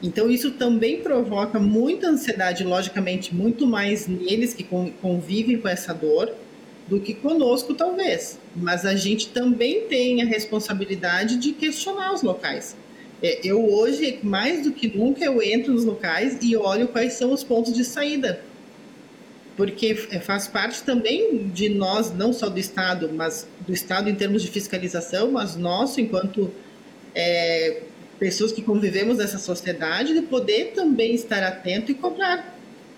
Então, 0.02 0.32
isso 0.32 0.50
também 0.50 1.02
provoca 1.02 1.60
muita 1.60 2.08
ansiedade, 2.08 2.64
logicamente, 2.64 3.36
muito 3.36 3.68
mais 3.68 4.08
neles 4.08 4.56
que 4.56 4.64
convivem 4.64 5.60
com 5.60 5.68
essa 5.68 5.94
dor 5.94 6.34
do 6.88 7.00
que 7.00 7.14
conosco, 7.14 7.74
talvez. 7.74 8.40
Mas 8.56 8.86
a 8.86 8.96
gente 8.96 9.30
também 9.30 9.82
tem 9.88 10.22
a 10.22 10.26
responsabilidade 10.26 11.38
de 11.38 11.54
questionar 11.54 12.14
os 12.14 12.22
locais. 12.22 12.76
É, 13.24 13.40
eu 13.44 13.72
hoje, 13.72 14.20
mais 14.24 14.64
do 14.64 14.72
que 14.72 14.88
nunca, 14.88 15.24
eu 15.24 15.42
entro 15.42 15.74
nos 15.74 15.86
locais 15.86 16.38
e 16.42 16.56
olho 16.56 16.88
quais 16.88 17.14
são 17.14 17.32
os 17.32 17.44
pontos 17.44 17.74
de 17.74 17.86
saída 17.86 18.42
porque 19.62 19.94
faz 19.94 20.48
parte 20.48 20.82
também 20.82 21.50
de 21.50 21.70
nós, 21.70 22.12
não 22.12 22.34
só 22.34 22.50
do 22.50 22.60
Estado, 22.60 23.12
mas 23.14 23.48
do 23.60 23.72
Estado 23.72 24.10
em 24.10 24.16
termos 24.16 24.42
de 24.42 24.50
fiscalização, 24.50 25.32
mas 25.32 25.56
nosso, 25.56 26.02
enquanto 26.02 26.52
é, 27.14 27.82
pessoas 28.18 28.52
que 28.52 28.62
convivemos 28.62 29.18
nessa 29.18 29.38
sociedade, 29.38 30.14
de 30.14 30.22
poder 30.24 30.72
também 30.74 31.14
estar 31.14 31.44
atento 31.44 31.92
e 31.92 31.94
cobrar. 31.94 32.51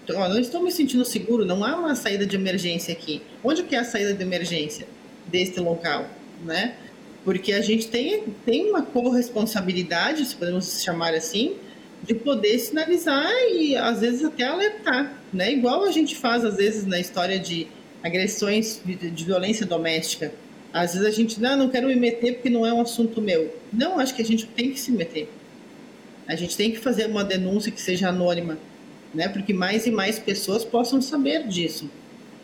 Não 0.08 0.39
estou 0.39 0.62
me 0.62 0.72
sentindo 0.72 1.06
seguro, 1.06 1.45
não 1.45 1.64
há 1.64 1.76
uma 1.76 1.95
saída 1.95 2.26
de 2.26 2.36
emergência 2.36 2.93
aqui. 2.93 3.22
Onde 3.43 3.64
que 3.64 3.76
é 3.76 3.80
a 3.80 3.84
saída 3.84 4.14
de 4.14 4.22
emergência 4.22 4.86
deste 5.28 5.60
local, 5.60 6.10
né? 6.43 6.76
Porque 7.24 7.54
a 7.54 7.62
gente 7.62 7.88
tem, 7.88 8.24
tem 8.45 8.70
uma 8.70 8.82
corresponsabilidade, 8.82 10.26
se 10.26 10.36
podemos 10.36 10.84
chamar 10.84 11.14
assim, 11.14 11.56
de 12.06 12.14
poder 12.14 12.60
sinalizar 12.60 13.32
e 13.49 13.78
às 13.78 14.01
vezes 14.01 14.26
até 14.26 14.43
alertar, 14.43 15.18
né? 15.32 15.54
Igual 15.54 15.86
a 15.86 15.91
gente 15.91 16.16
faz 16.16 16.43
às 16.43 16.58
vezes 16.58 16.86
na 16.86 16.99
história 16.99 17.39
de 17.39 17.68
agressões 18.04 18.82
de 18.84 19.24
violência 19.24 19.66
doméstica. 19.66 20.34
Às 20.74 20.93
vezes 20.93 21.08
a 21.08 21.12
gente 21.12 21.39
não, 21.39 21.56
não 21.56 21.70
quero 21.70 21.88
me 21.88 21.95
meter 21.95 22.34
porque 22.34 22.49
não 22.49 22.66
é 22.66 22.74
um 22.74 22.82
assunto 22.82 23.22
meu. 23.22 23.56
Não, 23.72 23.99
acho 23.99 24.14
que 24.14 24.22
a 24.22 24.26
gente 24.26 24.45
tem 24.47 24.72
que 24.72 24.80
se 24.80 24.91
meter. 24.91 25.32
A 26.28 26.36
gente 26.36 26.58
tem 26.58 26.72
que 26.72 26.80
fazer 26.80 27.06
uma 27.06 27.24
denúncia 27.24 27.72
que 27.72 27.82
seja 27.82 28.10
anônima, 28.10 28.58
né? 29.14 29.28
Porque 29.28 29.53
mais 29.53 29.86
e 29.86 29.91
mais 29.91 30.20
pessoas 30.20 30.66
possam 30.66 31.01
saber 31.01 31.47
disso. 31.47 31.89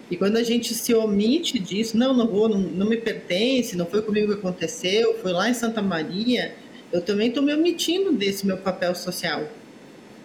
E 0.10 0.18
quando 0.18 0.38
a 0.38 0.44
gente 0.44 0.74
se 0.74 0.94
omite 0.94 1.60
disso, 1.60 1.96
não, 1.96 2.14
não 2.14 2.28
vou, 2.28 2.50
não, 2.50 2.58
não 2.58 2.88
me 2.88 2.98
pertence, 2.98 3.76
não 3.76 3.86
foi 3.86 4.02
comigo 4.02 4.28
que 4.28 4.40
aconteceu, 4.40 5.18
foi 5.22 5.32
lá 5.32 5.50
em 5.50 5.54
Santa 5.54 5.82
Maria, 5.82 6.56
eu 6.92 7.02
também 7.02 7.28
estou 7.28 7.44
me 7.44 7.54
omitindo 7.54 8.12
desse 8.12 8.46
meu 8.46 8.58
papel 8.58 8.96
social. 8.96 9.48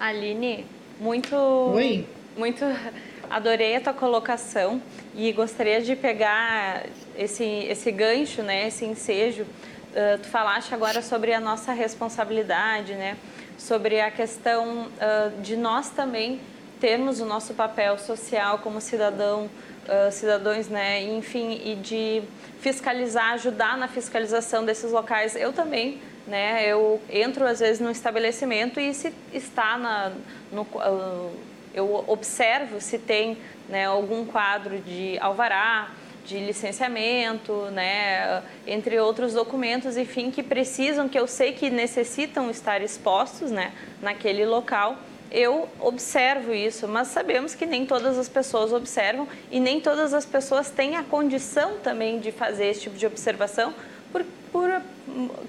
Aline, 0.01 0.65
muito. 0.99 1.37
Oi. 1.37 2.07
Muito. 2.37 2.65
Adorei 3.29 3.77
a 3.77 3.81
tua 3.81 3.93
colocação 3.93 4.81
e 5.15 5.31
gostaria 5.33 5.81
de 5.81 5.95
pegar 5.97 6.87
esse, 7.17 7.45
esse 7.45 7.91
gancho, 7.91 8.43
né, 8.43 8.69
esse 8.69 8.85
ensejo. 8.85 9.43
Uh, 9.43 10.19
tu 10.21 10.29
falaste 10.29 10.75
agora 10.75 11.01
sobre 11.01 11.33
a 11.33 11.41
nossa 11.41 11.73
responsabilidade, 11.73 12.95
né, 12.95 13.17
sobre 13.59 14.01
a 14.01 14.11
questão 14.11 14.87
uh, 14.87 15.43
de 15.43 15.57
nós 15.57 15.91
também 15.91 16.41
termos 16.81 17.21
o 17.21 17.25
nosso 17.25 17.55
papel 17.55 17.99
social 17.99 18.59
como 18.59 18.81
cidadão 18.81 19.49
uh, 19.85 20.11
cidadãos, 20.13 20.69
né, 20.69 21.03
enfim, 21.03 21.61
e 21.65 21.77
de 21.77 22.23
fiscalizar, 22.61 23.33
ajudar 23.35 23.77
na 23.77 23.89
fiscalização 23.89 24.65
desses 24.65 24.91
locais. 24.91 25.37
Eu 25.37 25.53
também, 25.53 26.01
né, 26.27 26.67
eu 26.67 27.01
entro 27.11 27.47
às 27.47 27.61
vezes 27.61 27.81
no 27.81 27.91
estabelecimento 27.91 28.81
e 28.81 28.93
se 28.95 29.13
está 29.33 29.79
na, 29.79 30.13
no, 30.53 30.63
uh, 30.63 31.31
eu 31.73 32.05
observo 32.07 32.81
se 32.81 32.99
tem 32.99 33.37
né, 33.69 33.87
algum 33.87 34.25
quadro 34.25 34.79
de 34.79 35.19
alvará, 35.21 35.91
de 36.25 36.39
licenciamento, 36.39 37.53
né, 37.71 38.43
entre 38.67 38.99
outros 38.99 39.35
documentos, 39.35 39.97
enfim, 39.97 40.31
que 40.31 40.43
precisam, 40.43 41.09
que 41.09 41.19
eu 41.19 41.27
sei 41.27 41.53
que 41.53 41.71
necessitam 41.71 42.51
estar 42.51 42.83
expostos, 42.83 43.51
né, 43.51 43.73
naquele 44.01 44.45
local. 44.47 44.97
Eu 45.31 45.69
observo 45.81 46.55
isso, 46.55 46.87
mas 46.87 47.09
sabemos 47.09 47.55
que 47.55 47.67
nem 47.67 47.85
todas 47.85 48.19
as 48.19 48.29
pessoas 48.29 48.73
observam 48.73 49.27
e 49.51 49.59
nem 49.59 49.81
todas 49.81 50.15
as 50.15 50.25
pessoas 50.25 50.71
têm 50.71 50.97
a 50.97 51.03
condição 51.03 51.79
também 51.79 52.21
de 52.21 52.31
fazer 52.31 52.67
esse 52.67 52.83
tipo 52.83 52.97
de 52.97 53.07
observação 53.07 53.75
por, 54.13 54.25
por 54.53 54.71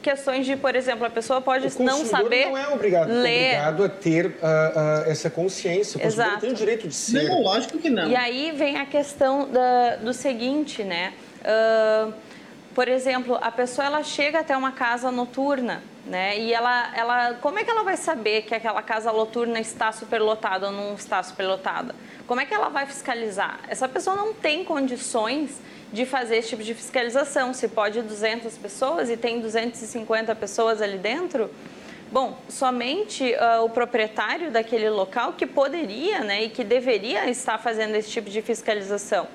questões 0.01 0.45
de, 0.45 0.55
por 0.55 0.75
exemplo, 0.75 1.05
a 1.05 1.09
pessoa 1.09 1.41
pode 1.41 1.67
não 1.81 2.05
saber 2.05 2.47
não 2.47 2.57
é 2.57 2.67
obrigado, 2.69 3.09
ler. 3.09 3.55
obrigado 3.55 3.83
a 3.83 3.89
ter 3.89 4.25
uh, 4.27 4.29
uh, 4.29 5.09
essa 5.09 5.29
consciência. 5.29 5.99
O 5.99 6.05
Exato. 6.05 6.41
tem 6.41 6.51
o 6.51 6.53
direito 6.53 6.87
de 6.87 6.95
ser. 6.95 7.27
Não, 7.29 7.41
lógico 7.41 7.77
que 7.77 7.89
não. 7.89 8.07
E 8.07 8.15
aí 8.15 8.51
vem 8.51 8.77
a 8.77 8.85
questão 8.85 9.49
da, 9.49 9.95
do 9.97 10.13
seguinte, 10.13 10.83
né? 10.83 11.13
Uh, 11.41 12.13
por 12.73 12.87
exemplo, 12.89 13.39
a 13.41 13.51
pessoa 13.51 13.85
ela 13.85 14.03
chega 14.03 14.39
até 14.39 14.55
uma 14.55 14.71
casa 14.71 15.09
noturna, 15.09 15.81
né? 16.05 16.37
E 16.37 16.53
ela, 16.53 16.93
ela, 16.93 17.33
como 17.35 17.57
é 17.57 17.63
que 17.63 17.71
ela 17.71 17.83
vai 17.83 17.95
saber 17.95 18.41
que 18.41 18.53
aquela 18.53 18.81
casa 18.81 19.13
noturna 19.13 19.59
está 19.59 19.91
superlotada 19.93 20.67
ou 20.67 20.73
não 20.73 20.93
está 20.93 21.23
superlotada? 21.23 21.95
Como 22.27 22.41
é 22.41 22.45
que 22.45 22.53
ela 22.53 22.69
vai 22.69 22.85
fiscalizar? 22.85 23.61
Essa 23.69 23.87
pessoa 23.87 24.15
não 24.15 24.33
tem 24.33 24.65
condições 24.65 25.51
de 25.95 26.05
fazer 26.05 26.37
esse 26.37 26.49
tipo 26.49 26.61
de 26.61 26.73
fiscalização. 26.73 27.53
Se 27.53 27.69
pode 27.69 28.01
200 28.01 28.57
pessoas 28.57 29.09
e 29.09 29.15
tem 29.15 29.39
250 29.39 30.35
pessoas 30.35 30.81
ali 30.81 30.97
dentro, 30.97 31.49
bom, 32.11 32.37
somente 32.49 33.23
uh, 33.33 33.63
o 33.63 33.69
proprietário 33.69 34.51
daquele 34.51 34.89
local 34.89 35.33
que 35.33 35.47
poderia 35.47 36.19
né, 36.19 36.43
e 36.43 36.49
que 36.49 36.63
deveria 36.63 37.29
estar 37.29 37.57
fazendo 37.57 37.95
esse 37.95 38.09
tipo 38.09 38.29
de 38.29 38.41
fiscalização. 38.41 39.27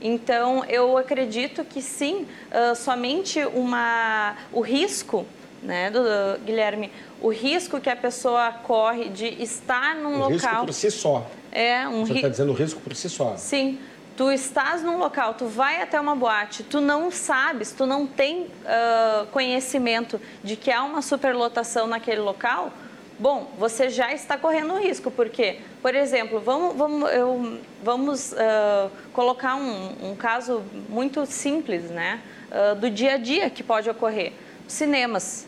Então, 0.00 0.64
eu 0.64 0.96
acredito 0.96 1.64
que 1.64 1.82
sim, 1.82 2.26
uh, 2.50 2.74
somente 2.74 3.44
uma, 3.54 4.36
o 4.52 4.60
risco, 4.60 5.26
né, 5.62 5.90
do, 5.90 6.02
do, 6.02 6.44
Guilherme, 6.44 6.90
o 7.20 7.28
risco 7.28 7.80
que 7.80 7.90
a 7.90 7.96
pessoa 7.96 8.52
corre 8.52 9.08
de 9.08 9.26
estar 9.42 9.94
num 9.96 10.16
o 10.16 10.28
local. 10.30 10.30
Risco 10.30 10.66
por 10.66 10.72
si 10.72 10.90
só. 10.90 11.30
É, 11.52 11.86
um 11.88 12.06
Você 12.06 12.14
está 12.14 12.28
dizendo 12.28 12.52
o 12.52 12.54
risco 12.54 12.80
por 12.80 12.94
si 12.94 13.08
só. 13.08 13.36
Sim 13.36 13.78
tu 14.16 14.32
estás 14.32 14.82
num 14.82 14.96
local, 14.96 15.34
tu 15.34 15.46
vai 15.46 15.82
até 15.82 16.00
uma 16.00 16.16
boate, 16.16 16.62
tu 16.62 16.80
não 16.80 17.10
sabes, 17.10 17.72
tu 17.72 17.84
não 17.84 18.06
tem 18.06 18.44
uh, 18.44 19.26
conhecimento 19.30 20.20
de 20.42 20.56
que 20.56 20.72
há 20.72 20.82
uma 20.82 21.02
superlotação 21.02 21.86
naquele 21.86 22.20
local, 22.20 22.72
bom, 23.18 23.52
você 23.58 23.90
já 23.90 24.12
está 24.12 24.38
correndo 24.38 24.72
um 24.72 24.78
risco, 24.80 25.10
porque, 25.10 25.60
por 25.82 25.94
exemplo, 25.94 26.40
vamos, 26.40 26.76
vamos, 26.76 27.12
eu, 27.12 27.60
vamos 27.82 28.32
uh, 28.32 28.90
colocar 29.12 29.56
um, 29.56 30.10
um, 30.10 30.16
caso 30.16 30.62
muito 30.88 31.26
simples, 31.26 31.84
né, 31.84 32.20
uh, 32.50 32.74
do 32.74 32.90
dia 32.90 33.14
a 33.14 33.18
dia 33.18 33.50
que 33.50 33.62
pode 33.62 33.88
ocorrer. 33.90 34.32
Cinemas, 34.66 35.46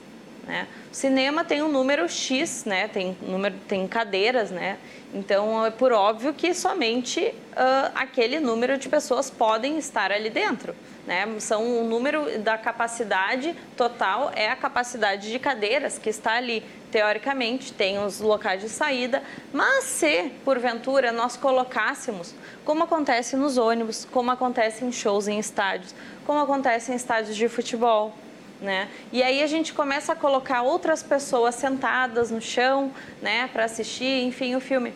né? 0.49 0.67
O 0.91 0.95
cinema 0.95 1.45
tem 1.45 1.63
um 1.63 1.69
número 1.69 2.09
X, 2.09 2.65
né? 2.65 2.89
tem, 2.89 3.15
número, 3.21 3.55
tem 3.69 3.87
cadeiras, 3.87 4.51
né? 4.51 4.79
então 5.13 5.65
é 5.65 5.71
por 5.71 5.93
óbvio 5.93 6.33
que 6.33 6.55
somente 6.55 7.21
uh, 7.21 7.93
aquele 7.95 8.41
número 8.41 8.79
de 8.79 8.89
pessoas 8.89 9.29
podem 9.29 9.77
estar 9.77 10.11
ali 10.11 10.31
dentro. 10.31 10.75
Né? 11.07 11.27
São 11.39 11.83
o 11.83 11.85
número 11.85 12.39
da 12.39 12.57
capacidade 12.57 13.55
total, 13.77 14.33
é 14.35 14.51
a 14.51 14.57
capacidade 14.57 15.31
de 15.31 15.39
cadeiras 15.39 15.99
que 15.99 16.09
está 16.09 16.33
ali. 16.33 16.63
Teoricamente, 16.91 17.71
tem 17.75 17.99
os 17.99 18.19
locais 18.19 18.63
de 18.63 18.71
saída, 18.71 19.23
mas 19.53 19.85
se, 19.85 20.33
porventura, 20.43 21.13
nós 21.13 21.37
colocássemos, 21.37 22.35
como 22.65 22.85
acontece 22.85 23.37
nos 23.37 23.59
ônibus, 23.59 24.07
como 24.11 24.31
acontece 24.31 24.87
em 24.87 24.91
shows 24.91 25.29
em 25.29 25.39
estádios, 25.39 25.95
como 26.27 26.39
acontece 26.39 26.91
em 26.91 26.95
estádios 26.95 27.37
de 27.37 27.47
futebol, 27.47 28.15
né? 28.61 28.89
E 29.13 29.23
aí 29.23 29.43
a 29.43 29.47
gente 29.47 29.73
começa 29.73 30.13
a 30.13 30.17
colocar 30.17 30.63
outras 30.63 31.03
pessoas 31.03 31.55
sentadas 31.55 32.31
no 32.31 32.41
chão, 32.41 32.93
né, 33.23 33.49
para 33.53 33.65
assistir, 33.65 34.25
enfim, 34.25 34.55
o 34.55 34.61
filme. 34.61 34.93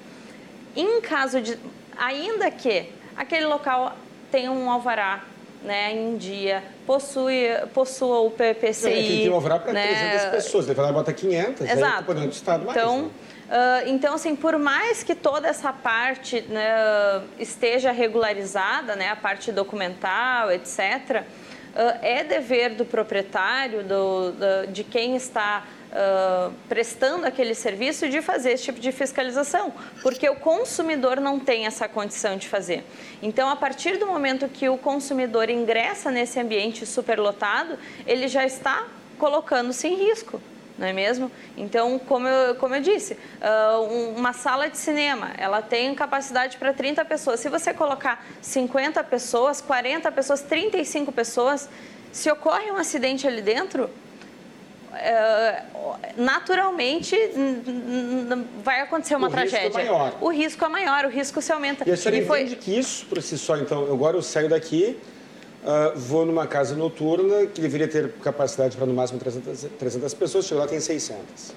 Em 0.74 1.00
caso 1.00 1.40
de, 1.40 1.58
ainda 1.96 2.50
que 2.50 2.86
aquele 3.16 3.46
local 3.46 3.96
tenha 4.30 4.50
um 4.50 4.70
alvará, 4.70 5.24
né, 5.62 5.92
em 5.92 6.16
dia, 6.16 6.62
possui, 6.86 7.46
possua 7.72 8.20
o 8.20 8.30
PPCI. 8.30 8.88
É, 8.88 9.02
tem 9.22 9.30
um 9.30 9.34
alvará 9.34 9.58
para 9.58 9.72
né? 9.72 9.86
300 9.86 10.26
pessoas, 10.30 10.66
ele 10.66 10.74
vai 10.74 10.86
lá 10.86 10.92
bota 10.92 11.12
500, 11.12 11.70
Exato. 11.70 11.98
aí 11.98 12.04
podendo 12.04 12.32
estado 12.32 12.64
mais. 12.64 12.76
Então, 12.76 13.02
né? 13.02 13.10
Uh, 13.52 13.88
então, 13.90 14.14
assim, 14.14 14.34
por 14.34 14.58
mais 14.58 15.02
que 15.02 15.14
toda 15.14 15.46
essa 15.46 15.74
parte 15.74 16.40
né, 16.48 17.22
esteja 17.38 17.92
regularizada, 17.92 18.96
né, 18.96 19.10
a 19.10 19.16
parte 19.16 19.52
documental, 19.52 20.50
etc., 20.50 21.22
é 22.02 22.24
dever 22.24 22.74
do 22.74 22.84
proprietário, 22.84 23.82
do, 23.82 24.32
do 24.32 24.72
de 24.72 24.84
quem 24.84 25.16
está 25.16 25.64
uh, 25.92 26.52
prestando 26.68 27.26
aquele 27.26 27.54
serviço, 27.54 28.08
de 28.08 28.20
fazer 28.20 28.52
esse 28.52 28.64
tipo 28.64 28.80
de 28.80 28.92
fiscalização, 28.92 29.72
porque 30.02 30.28
o 30.28 30.36
consumidor 30.36 31.20
não 31.20 31.38
tem 31.38 31.66
essa 31.66 31.88
condição 31.88 32.36
de 32.36 32.48
fazer. 32.48 32.84
Então, 33.22 33.48
a 33.48 33.56
partir 33.56 33.98
do 33.98 34.06
momento 34.06 34.48
que 34.48 34.68
o 34.68 34.76
consumidor 34.76 35.48
ingressa 35.48 36.10
nesse 36.10 36.38
ambiente 36.38 36.84
superlotado, 36.84 37.78
ele 38.06 38.28
já 38.28 38.44
está 38.44 38.86
colocando-se 39.18 39.86
em 39.86 39.96
risco 39.96 40.40
não 40.78 40.86
é 40.86 40.92
mesmo? 40.92 41.30
Então, 41.56 41.98
como 41.98 42.26
eu, 42.26 42.54
como 42.56 42.74
eu 42.74 42.80
disse, 42.80 43.14
uh, 43.14 44.16
uma 44.16 44.32
sala 44.32 44.68
de 44.68 44.78
cinema, 44.78 45.32
ela 45.38 45.62
tem 45.62 45.94
capacidade 45.94 46.56
para 46.56 46.72
30 46.72 47.04
pessoas. 47.04 47.40
Se 47.40 47.48
você 47.48 47.74
colocar 47.74 48.24
50 48.40 49.02
pessoas, 49.04 49.60
40 49.60 50.10
pessoas, 50.12 50.40
35 50.42 51.12
pessoas, 51.12 51.68
se 52.10 52.30
ocorre 52.30 52.70
um 52.70 52.76
acidente 52.76 53.26
ali 53.26 53.42
dentro, 53.42 53.84
uh, 53.84 55.92
naturalmente 56.16 57.16
vai 58.62 58.80
acontecer 58.80 59.16
uma 59.16 59.28
o 59.28 59.30
tragédia. 59.30 59.68
Risco 59.68 59.80
é 59.80 59.84
maior. 59.84 60.18
O 60.20 60.28
risco 60.28 60.64
é 60.64 60.68
maior, 60.68 61.04
o 61.04 61.08
risco 61.08 61.42
se 61.42 61.52
aumenta. 61.52 61.88
E 61.88 61.92
a 61.92 61.96
senhora 61.96 62.22
e 62.22 62.26
foi... 62.26 62.42
entende 62.42 62.56
que 62.56 62.78
isso 62.78 63.06
por 63.06 63.20
si 63.22 63.38
só, 63.38 63.56
então, 63.56 63.84
agora 63.84 64.16
eu 64.16 64.22
saio 64.22 64.48
daqui, 64.48 64.98
Uh, 65.62 65.96
vou 65.96 66.26
numa 66.26 66.44
casa 66.44 66.74
noturna 66.74 67.46
que 67.46 67.60
deveria 67.60 67.86
ter 67.86 68.10
capacidade 68.14 68.76
para 68.76 68.84
no 68.84 68.92
máximo 68.92 69.20
300, 69.20 69.68
300 69.78 70.14
pessoas, 70.14 70.44
chego 70.44 70.60
lá 70.60 70.66
tem 70.66 70.80
600. 70.80 71.54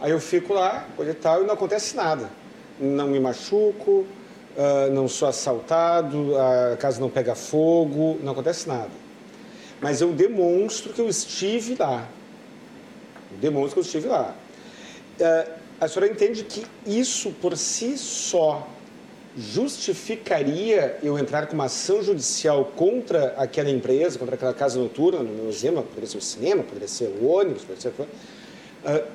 Aí 0.00 0.10
eu 0.10 0.18
fico 0.18 0.52
lá, 0.52 0.88
coisa 0.96 1.12
e 1.12 1.14
tal, 1.14 1.42
e 1.42 1.46
não 1.46 1.54
acontece 1.54 1.94
nada. 1.94 2.28
Não 2.80 3.06
me 3.06 3.20
machuco, 3.20 4.04
uh, 4.56 4.90
não 4.92 5.06
sou 5.06 5.28
assaltado, 5.28 6.36
a 6.36 6.76
casa 6.76 7.00
não 7.00 7.08
pega 7.08 7.36
fogo, 7.36 8.18
não 8.24 8.32
acontece 8.32 8.66
nada. 8.66 8.90
Mas 9.80 10.00
eu 10.00 10.12
demonstro 10.12 10.92
que 10.92 11.00
eu 11.00 11.08
estive 11.08 11.76
lá. 11.78 12.08
Eu 13.30 13.38
demonstro 13.38 13.74
que 13.74 13.78
eu 13.78 13.84
estive 13.84 14.08
lá. 14.08 14.34
Uh, 15.20 15.50
a 15.80 15.86
senhora 15.86 16.10
entende 16.10 16.42
que 16.42 16.66
isso 16.84 17.30
por 17.40 17.56
si 17.56 17.96
só 17.96 18.66
justificaria 19.36 20.96
eu 21.02 21.18
entrar 21.18 21.46
com 21.46 21.54
uma 21.54 21.64
ação 21.64 22.02
judicial 22.02 22.64
contra 22.76 23.34
aquela 23.36 23.68
empresa, 23.68 24.18
contra 24.18 24.36
aquela 24.36 24.54
casa 24.54 24.78
noturna, 24.78 25.20
no 25.20 25.48
exemplo, 25.48 25.82
poderia 25.82 26.08
ser 26.08 26.18
o 26.18 26.20
cinema, 26.20 26.62
poderia 26.62 26.88
ser 26.88 27.06
o 27.20 27.26
ônibus, 27.26 27.62
poderia 27.62 27.80
ser... 27.80 27.90
Uh, 28.00 28.06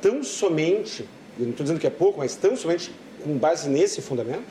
tão 0.01 0.23
somente, 0.23 1.07
eu 1.37 1.43
não 1.43 1.51
estou 1.51 1.63
dizendo 1.63 1.79
que 1.79 1.87
é 1.87 1.91
pouco, 1.91 2.19
mas 2.19 2.35
tão 2.35 2.55
somente 2.55 2.91
com 3.23 3.37
base 3.37 3.69
nesse 3.69 4.01
fundamento? 4.01 4.43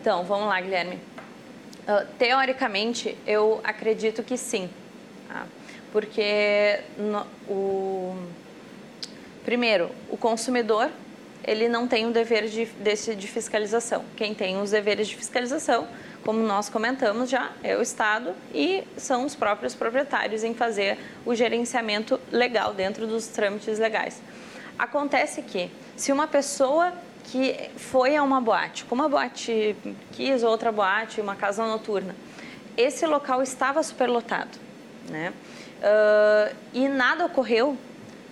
Então, 0.00 0.22
vamos 0.24 0.46
lá, 0.46 0.60
Guilherme. 0.60 0.96
Uh, 0.96 2.06
teoricamente, 2.18 3.16
eu 3.26 3.60
acredito 3.64 4.22
que 4.22 4.36
sim. 4.36 4.68
Tá? 5.26 5.46
Porque 5.92 6.80
no, 6.96 7.26
o... 7.48 8.16
primeiro, 9.44 9.90
o 10.08 10.16
consumidor 10.16 10.90
ele 11.44 11.68
não 11.68 11.86
tem 11.86 12.06
o 12.06 12.10
dever 12.10 12.48
de, 12.48 12.66
desse, 12.66 13.14
de 13.14 13.26
fiscalização. 13.26 14.04
Quem 14.16 14.34
tem 14.34 14.60
os 14.60 14.70
deveres 14.70 15.08
de 15.08 15.16
fiscalização, 15.16 15.86
como 16.24 16.40
nós 16.40 16.68
comentamos 16.68 17.30
já, 17.30 17.50
é 17.62 17.76
o 17.76 17.82
Estado 17.82 18.34
e 18.54 18.84
são 18.96 19.24
os 19.24 19.34
próprios 19.34 19.74
proprietários 19.74 20.44
em 20.44 20.54
fazer 20.54 20.98
o 21.24 21.34
gerenciamento 21.34 22.20
legal 22.30 22.74
dentro 22.74 23.06
dos 23.06 23.26
trâmites 23.28 23.78
legais. 23.78 24.20
Acontece 24.78 25.42
que, 25.42 25.70
se 25.96 26.12
uma 26.12 26.26
pessoa 26.26 26.92
que 27.24 27.70
foi 27.76 28.16
a 28.16 28.22
uma 28.22 28.40
boate, 28.40 28.84
como 28.84 29.02
uma 29.02 29.08
boate 29.08 29.76
quis, 30.12 30.42
outra 30.42 30.72
boate, 30.72 31.20
uma 31.20 31.36
casa 31.36 31.64
noturna, 31.66 32.14
esse 32.76 33.06
local 33.06 33.42
estava 33.42 33.82
superlotado, 33.82 34.58
né? 35.08 35.32
Uh, 35.80 36.54
e 36.74 36.88
nada 36.88 37.24
ocorreu 37.24 37.76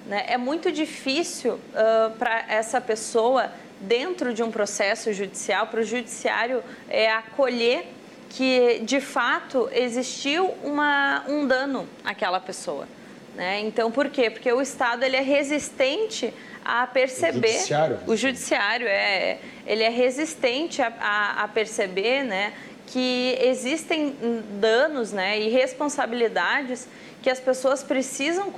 né? 0.08 0.24
É 0.26 0.38
muito 0.38 0.72
difícil 0.72 1.54
uh, 1.54 2.10
para 2.18 2.46
essa 2.48 2.80
pessoa 2.80 3.52
dentro 3.80 4.32
de 4.32 4.42
um 4.42 4.50
processo 4.50 5.12
judicial, 5.12 5.66
para 5.66 5.80
o 5.80 5.84
judiciário 5.84 6.64
é, 6.88 7.12
acolher 7.12 7.86
que 8.30 8.80
de 8.82 9.00
fato 9.00 9.68
existiu 9.72 10.54
uma, 10.64 11.24
um 11.28 11.46
dano 11.46 11.86
àquela 12.04 12.40
pessoa. 12.40 12.88
Né? 13.34 13.60
Então, 13.60 13.90
por 13.90 14.08
quê? 14.08 14.30
Porque 14.30 14.52
o 14.52 14.60
Estado 14.60 15.04
ele 15.04 15.16
é 15.16 15.20
resistente 15.20 16.34
a 16.64 16.86
perceber. 16.86 17.48
O 17.48 17.52
judiciário, 17.52 17.98
o 18.06 18.16
judiciário 18.16 18.88
é, 18.88 19.38
ele 19.66 19.84
é 19.84 19.88
resistente 19.88 20.82
a, 20.82 20.92
a, 21.00 21.44
a 21.44 21.48
perceber 21.48 22.24
né, 22.24 22.52
que 22.86 23.38
existem 23.40 24.16
danos 24.58 25.12
né, 25.12 25.38
e 25.38 25.48
responsabilidades 25.50 26.88
que 27.22 27.30
as 27.30 27.40
pessoas 27.40 27.82
precisam, 27.82 28.52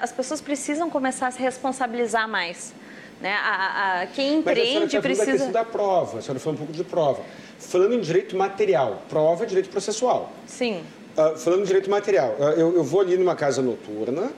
as 0.00 0.12
pessoas 0.12 0.40
precisam 0.40 0.88
começar 0.88 1.28
a 1.28 1.30
se 1.30 1.40
responsabilizar 1.40 2.28
mais. 2.28 2.72
Né? 3.20 3.32
A, 3.32 4.02
a, 4.02 4.06
quem 4.08 4.38
empreende 4.38 4.80
Mas 4.80 4.94
a 4.94 5.00
precisa. 5.00 5.26
Da 5.26 5.32
questão 5.32 5.52
da 5.52 5.64
prova, 5.64 6.18
a 6.18 6.22
senhora 6.22 6.40
falou 6.40 6.54
um 6.54 6.58
pouco 6.58 6.72
de 6.72 6.84
prova. 6.84 7.22
Falando 7.58 7.94
em 7.94 8.00
direito 8.00 8.36
material, 8.36 9.02
prova 9.08 9.44
é 9.44 9.46
direito 9.46 9.70
processual. 9.70 10.32
Sim. 10.46 10.82
Uh, 11.16 11.36
falando 11.38 11.62
em 11.62 11.64
direito 11.64 11.88
material, 11.88 12.36
uh, 12.38 12.42
eu, 12.50 12.76
eu, 12.76 12.84
vou 12.84 13.00
ali 13.00 13.16
numa 13.16 13.34
casa 13.34 13.62
noturna, 13.62 14.30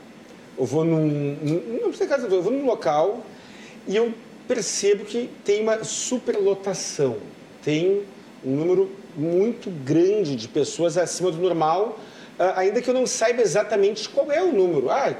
eu 0.56 0.64
vou 0.64 0.84
num. 0.84 1.36
Não 1.80 1.88
precisa 1.88 2.06
casa 2.06 2.28
eu 2.28 2.40
vou 2.42 2.52
num 2.52 2.64
local 2.64 3.20
e 3.86 3.96
eu 3.96 4.14
percebo 4.46 5.04
que 5.04 5.28
tem 5.44 5.62
uma 5.62 5.82
superlotação. 5.82 7.16
Tem 7.64 8.04
um 8.44 8.54
número 8.54 8.90
muito 9.16 9.70
grande 9.70 10.36
de 10.36 10.46
pessoas 10.46 10.96
acima 10.96 11.32
do 11.32 11.38
normal, 11.38 11.98
ainda 12.38 12.80
que 12.80 12.88
eu 12.88 12.94
não 12.94 13.06
saiba 13.06 13.42
exatamente 13.42 14.08
qual 14.08 14.30
é 14.30 14.42
o 14.42 14.52
número. 14.52 14.90
Ah, 14.90 15.14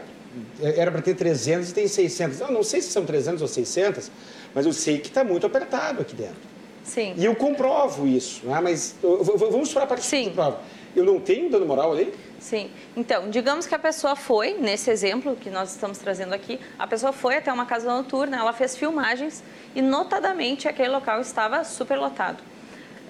era 0.63 0.91
para 0.91 1.03
ter 1.03 1.15
300 1.15 1.71
e 1.71 1.75
tem 1.75 1.89
600. 1.89 2.41
Eu 2.41 2.51
não 2.51 2.63
sei 2.63 2.81
se 2.81 2.91
são 2.91 3.05
300 3.05 3.43
ou 3.43 3.49
600, 3.49 4.11
mas 4.55 4.67
eu 4.67 4.73
sei 4.73 4.99
que 4.99 5.09
está 5.09 5.25
muito 5.25 5.47
apertado 5.47 6.03
aqui 6.03 6.15
dentro. 6.15 6.37
Sim. 6.85 7.15
E 7.17 7.25
eu 7.25 7.35
comprovo 7.35 8.07
isso, 8.07 8.47
né? 8.47 8.61
mas 8.63 8.97
vamos 9.03 9.73
para 9.73 9.85
a 9.85 9.87
parte 9.87 10.07
Sim. 10.07 10.31
prova. 10.35 10.61
Eu 10.97 11.05
não 11.05 11.21
tenho 11.21 11.51
dano 11.51 11.67
moral 11.67 11.93
ali? 11.93 12.15
Sim. 12.41 12.71
Então, 12.97 13.29
digamos 13.29 13.67
que 13.67 13.75
a 13.75 13.79
pessoa 13.79 14.17
foi, 14.17 14.55
nesse 14.55 14.91
exemplo 14.91 15.37
que 15.37 15.51
nós 15.51 15.71
estamos 15.71 15.99
trazendo 15.99 16.33
aqui, 16.33 16.59
a 16.79 16.87
pessoa 16.87 17.13
foi 17.13 17.37
até 17.37 17.53
uma 17.53 17.67
casa 17.67 17.87
noturna, 17.89 18.39
ela 18.39 18.53
fez 18.53 18.77
filmagens 18.77 19.45
e, 19.75 19.83
notadamente, 19.83 20.67
aquele 20.67 20.89
local 20.89 21.21
estava 21.21 21.63
superlotado. 21.63 22.43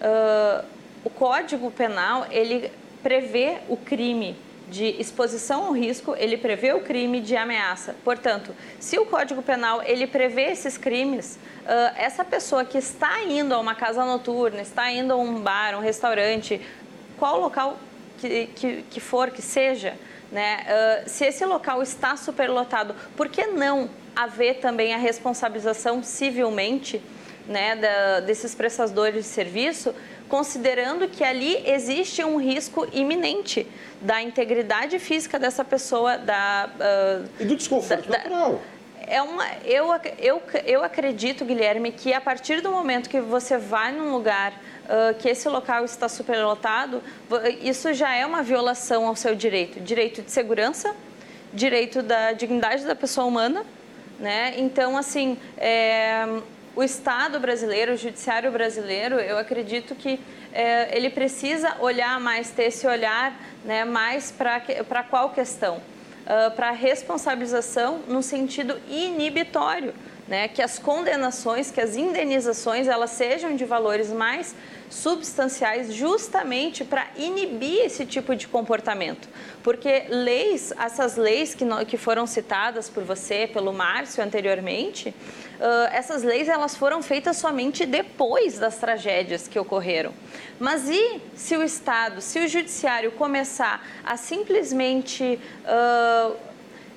Uh, 0.01 0.65
o 1.05 1.11
Código 1.11 1.71
Penal, 1.71 2.27
ele 2.31 2.73
prevê 3.09 3.57
o 3.71 3.77
crime 3.79 4.37
de 4.69 4.85
exposição 5.01 5.65
ao 5.65 5.73
risco, 5.73 6.15
ele 6.19 6.37
prevê 6.37 6.75
o 6.75 6.83
crime 6.83 7.23
de 7.23 7.35
ameaça. 7.35 7.97
Portanto, 8.05 8.55
se 8.79 8.99
o 8.99 9.07
Código 9.07 9.41
Penal 9.41 9.83
ele 9.83 10.07
prevê 10.07 10.51
esses 10.51 10.77
crimes, 10.77 11.39
essa 11.97 12.23
pessoa 12.23 12.67
que 12.67 12.77
está 12.77 13.23
indo 13.23 13.55
a 13.55 13.59
uma 13.59 13.75
casa 13.75 14.05
noturna, 14.05 14.61
está 14.61 14.91
indo 14.91 15.15
a 15.15 15.17
um 15.17 15.41
bar, 15.41 15.75
um 15.75 15.81
restaurante, 15.81 16.61
qual 17.19 17.41
local 17.41 17.79
que, 18.19 18.49
que, 18.55 18.83
que 18.91 19.01
for, 19.01 19.31
que 19.31 19.41
seja, 19.41 19.95
né? 20.31 21.03
Se 21.07 21.25
esse 21.25 21.47
local 21.47 21.83
está 21.83 22.15
superlotado, 22.15 22.95
por 23.17 23.31
que 23.31 23.47
não 23.47 23.89
haver 24.15 24.61
também 24.61 24.93
a 24.93 24.99
responsabilização 24.99 26.03
civilmente 26.03 27.01
né, 27.49 27.75
da, 27.75 28.21
desses 28.21 28.55
prestadores 28.55 29.25
de 29.25 29.31
serviço 29.31 29.95
considerando 30.29 31.09
que 31.09 31.24
ali 31.24 31.62
existe 31.66 32.22
um 32.22 32.37
risco 32.37 32.87
iminente 32.93 33.66
da 34.01 34.22
integridade 34.22 34.99
física 34.99 35.39
dessa 35.39 35.64
pessoa, 35.64 36.18
da... 36.18 36.68
Uh, 36.79 37.29
e 37.41 37.45
do 37.45 37.57
desconforto 37.57 38.09
da, 38.09 38.18
natural. 38.18 38.61
É 39.07 39.22
uma, 39.22 39.47
eu, 39.64 39.89
eu, 40.18 40.43
eu 40.66 40.85
acredito, 40.85 41.45
Guilherme, 41.45 41.91
que 41.91 42.12
a 42.12 42.20
partir 42.20 42.61
do 42.61 42.70
momento 42.70 43.09
que 43.09 43.20
você 43.20 43.57
vai 43.57 43.91
num 43.91 44.12
lugar 44.12 44.53
uh, 44.53 45.14
que 45.18 45.29
esse 45.31 45.49
local 45.49 45.85
está 45.85 46.09
superlotado, 46.09 47.03
isso 47.62 47.93
já 47.95 48.14
é 48.14 48.26
uma 48.26 48.43
violação 48.43 49.07
ao 49.07 49.16
seu 49.16 49.35
direito. 49.35 49.81
Direito 49.81 50.20
de 50.20 50.31
segurança, 50.31 50.95
direito 51.55 52.03
da 52.03 52.33
dignidade 52.33 52.85
da 52.85 52.95
pessoa 52.95 53.26
humana, 53.26 53.64
né? 54.20 54.55
Então, 54.59 54.97
assim, 54.97 55.39
é, 55.57 56.26
o 56.75 56.83
Estado 56.83 57.41
brasileiro, 57.41 57.95
o 57.95 57.97
Judiciário 57.97 58.51
brasileiro, 58.53 59.16
eu 59.16 59.39
acredito 59.39 59.95
que 59.95 60.21
é, 60.53 60.97
ele 60.97 61.11
precisa 61.11 61.77
olhar 61.81 62.19
mais, 62.21 62.51
ter 62.51 62.64
esse 62.64 62.87
olhar 62.87 63.35
né, 63.64 63.85
mais 63.85 64.33
para 64.33 65.03
qual 65.03 65.31
questão? 65.31 65.77
Uh, 65.77 66.51
para 66.55 66.69
a 66.69 66.73
responsabilização 66.73 68.01
no 68.07 68.23
sentido 68.23 68.79
inibitório, 68.87 69.95
né? 70.27 70.47
que 70.47 70.61
as 70.61 70.79
condenações, 70.79 71.71
que 71.71 71.81
as 71.81 71.97
indenizações, 71.97 72.87
elas 72.87 73.12
sejam 73.12 73.57
de 73.57 73.64
valores 73.64 74.12
mais 74.12 74.55
substanciais 74.91 75.95
justamente 75.95 76.85
para 76.85 77.07
inibir 77.16 77.85
esse 77.85 78.05
tipo 78.05 78.37
de 78.37 78.47
comportamento. 78.47 79.27
Porque 79.62 80.05
leis, 80.09 80.73
essas 80.79 81.16
leis 81.16 81.55
que, 81.55 81.64
no, 81.64 81.85
que 81.87 81.97
foram 81.97 82.27
citadas 82.27 82.91
por 82.91 83.05
você, 83.05 83.49
pelo 83.51 83.73
Márcio 83.73 84.23
anteriormente, 84.23 85.14
essas 85.93 86.23
leis 86.23 86.49
elas 86.49 86.77
foram 86.77 87.03
feitas 87.03 87.37
somente 87.37 87.85
depois 87.85 88.59
das 88.59 88.77
tragédias 88.77 89.49
que 89.49 89.59
ocorreram. 89.59 90.13
Mas 90.59 90.89
e 90.89 91.21
se 91.35 91.57
o 91.57 91.63
Estado, 91.63 92.21
se 92.21 92.39
o 92.39 92.49
Judiciário 92.49 93.13
começar 93.13 93.85
a 94.05 94.17
simplesmente 94.17 95.39
uh, 95.65 96.37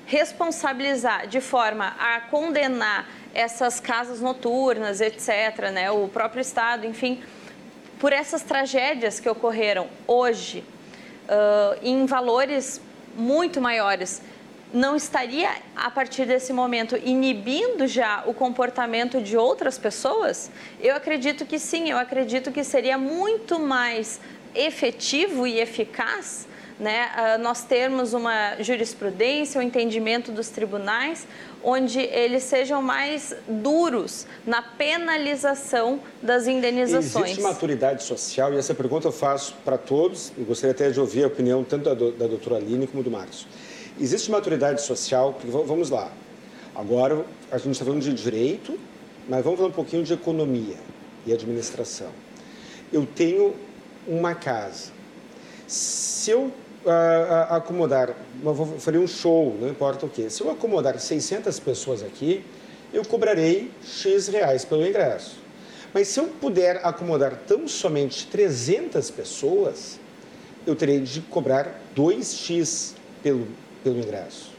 responsabilizar 0.06 1.26
de 1.26 1.40
forma 1.40 1.94
a 1.98 2.20
condenar 2.22 3.08
essas 3.34 3.80
casas 3.80 4.20
noturnas, 4.20 5.00
etc., 5.00 5.70
né, 5.72 5.90
o 5.90 6.08
próprio 6.08 6.40
Estado, 6.40 6.86
enfim, 6.86 7.22
por 7.98 8.12
essas 8.12 8.42
tragédias 8.42 9.20
que 9.20 9.28
ocorreram 9.28 9.88
hoje, 10.06 10.64
uh, 11.28 11.78
em 11.82 12.04
valores 12.04 12.80
muito 13.14 13.60
maiores, 13.60 14.20
não 14.72 14.96
estaria, 14.96 15.50
a 15.76 15.90
partir 15.90 16.26
desse 16.26 16.52
momento, 16.52 16.96
inibindo 16.96 17.86
já 17.86 18.24
o 18.26 18.32
comportamento 18.32 19.20
de 19.20 19.36
outras 19.36 19.78
pessoas? 19.78 20.50
Eu 20.80 20.96
acredito 20.96 21.44
que 21.44 21.58
sim, 21.58 21.90
eu 21.90 21.98
acredito 21.98 22.50
que 22.50 22.64
seria 22.64 22.96
muito 22.96 23.58
mais 23.58 24.20
efetivo 24.54 25.46
e 25.46 25.60
eficaz 25.60 26.46
né, 26.82 27.10
uh, 27.14 27.40
nós 27.40 27.62
termos 27.62 28.12
uma 28.12 28.60
jurisprudência, 28.60 29.60
um 29.60 29.62
entendimento 29.62 30.32
dos 30.32 30.48
tribunais, 30.48 31.26
onde 31.62 32.00
eles 32.00 32.42
sejam 32.42 32.82
mais 32.82 33.34
duros 33.46 34.26
na 34.44 34.60
penalização 34.62 36.00
das 36.20 36.48
indenizações. 36.48 37.26
Existe 37.26 37.42
maturidade 37.42 38.02
social, 38.02 38.52
e 38.52 38.56
essa 38.56 38.74
pergunta 38.74 39.06
eu 39.06 39.12
faço 39.12 39.54
para 39.64 39.78
todos, 39.78 40.32
e 40.36 40.42
gostaria 40.42 40.72
até 40.72 40.90
de 40.90 40.98
ouvir 40.98 41.22
a 41.22 41.28
opinião 41.28 41.62
tanto 41.62 41.84
da, 41.84 41.94
da 41.94 42.26
doutora 42.26 42.56
Aline 42.56 42.88
como 42.88 43.02
do 43.02 43.10
Márcio. 43.12 43.46
Existe 44.00 44.30
maturidade 44.30 44.82
social, 44.82 45.34
porque 45.34 45.48
vamos 45.50 45.90
lá, 45.90 46.10
agora 46.74 47.24
a 47.50 47.58
gente 47.58 47.72
está 47.72 47.84
falando 47.84 48.02
de 48.02 48.12
direito, 48.14 48.78
mas 49.28 49.44
vamos 49.44 49.58
falar 49.58 49.68
um 49.68 49.74
pouquinho 49.74 50.02
de 50.02 50.12
economia 50.12 50.76
e 51.26 51.32
administração. 51.32 52.10
Eu 52.92 53.06
tenho 53.06 53.54
uma 54.06 54.34
casa. 54.34 54.90
Se 55.66 56.30
eu 56.30 56.50
uh, 56.84 57.50
acomodar, 57.50 58.14
vou 58.42 58.78
fazer 58.78 58.98
um 58.98 59.06
show, 59.06 59.56
não 59.60 59.68
importa 59.68 60.06
o 60.06 60.08
que. 60.08 60.28
Se 60.30 60.42
eu 60.42 60.50
acomodar 60.50 60.98
600 60.98 61.58
pessoas 61.60 62.02
aqui, 62.02 62.44
eu 62.92 63.04
cobrarei 63.04 63.70
X 63.84 64.28
reais 64.28 64.64
pelo 64.64 64.86
ingresso. 64.86 65.38
Mas 65.94 66.08
se 66.08 66.18
eu 66.18 66.28
puder 66.28 66.80
acomodar 66.84 67.36
tão 67.46 67.68
somente 67.68 68.26
300 68.26 69.10
pessoas, 69.10 69.98
eu 70.66 70.74
terei 70.74 71.00
de 71.00 71.20
cobrar 71.20 71.80
2x 71.94 72.94
pelo, 73.22 73.46
pelo 73.82 73.98
ingresso. 73.98 74.50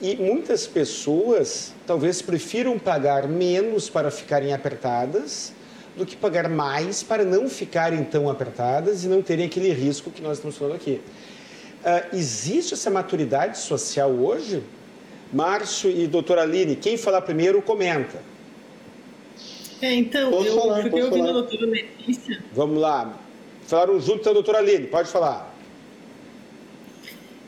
E 0.00 0.14
muitas 0.16 0.66
pessoas 0.66 1.72
talvez 1.86 2.20
prefiram 2.20 2.78
pagar 2.78 3.26
menos 3.26 3.88
para 3.88 4.10
ficarem 4.10 4.52
apertadas 4.52 5.54
do 5.96 6.04
que 6.04 6.14
pagar 6.14 6.48
mais 6.48 7.02
para 7.02 7.24
não 7.24 7.48
ficarem 7.48 8.04
tão 8.04 8.28
apertadas 8.28 9.04
e 9.04 9.08
não 9.08 9.22
terem 9.22 9.46
aquele 9.46 9.72
risco 9.72 10.10
que 10.10 10.20
nós 10.20 10.36
estamos 10.36 10.56
falando 10.56 10.76
aqui. 10.76 11.00
Uh, 11.80 12.16
existe 12.16 12.74
essa 12.74 12.90
maturidade 12.90 13.58
social 13.58 14.10
hoje? 14.10 14.62
Márcio 15.32 15.90
e 15.90 16.06
doutora 16.06 16.42
Aline, 16.42 16.76
quem 16.76 16.96
falar 16.96 17.22
primeiro, 17.22 17.62
comenta. 17.62 18.20
É, 19.80 19.94
então, 19.94 20.30
posso 20.30 20.48
eu 20.48 20.60
falar, 20.60 20.82
fiquei 20.82 21.02
ouvindo 21.02 21.26
falar. 21.26 21.30
a 21.30 21.42
doutora 21.42 21.66
Letícia. 21.66 22.44
Vamos 22.52 22.80
lá. 22.80 23.18
Falaram 23.66 24.00
junto 24.00 24.22
com 24.22 24.30
a 24.30 24.32
doutora 24.32 24.58
Aline, 24.58 24.86
pode 24.86 25.08
falar. 25.08 25.55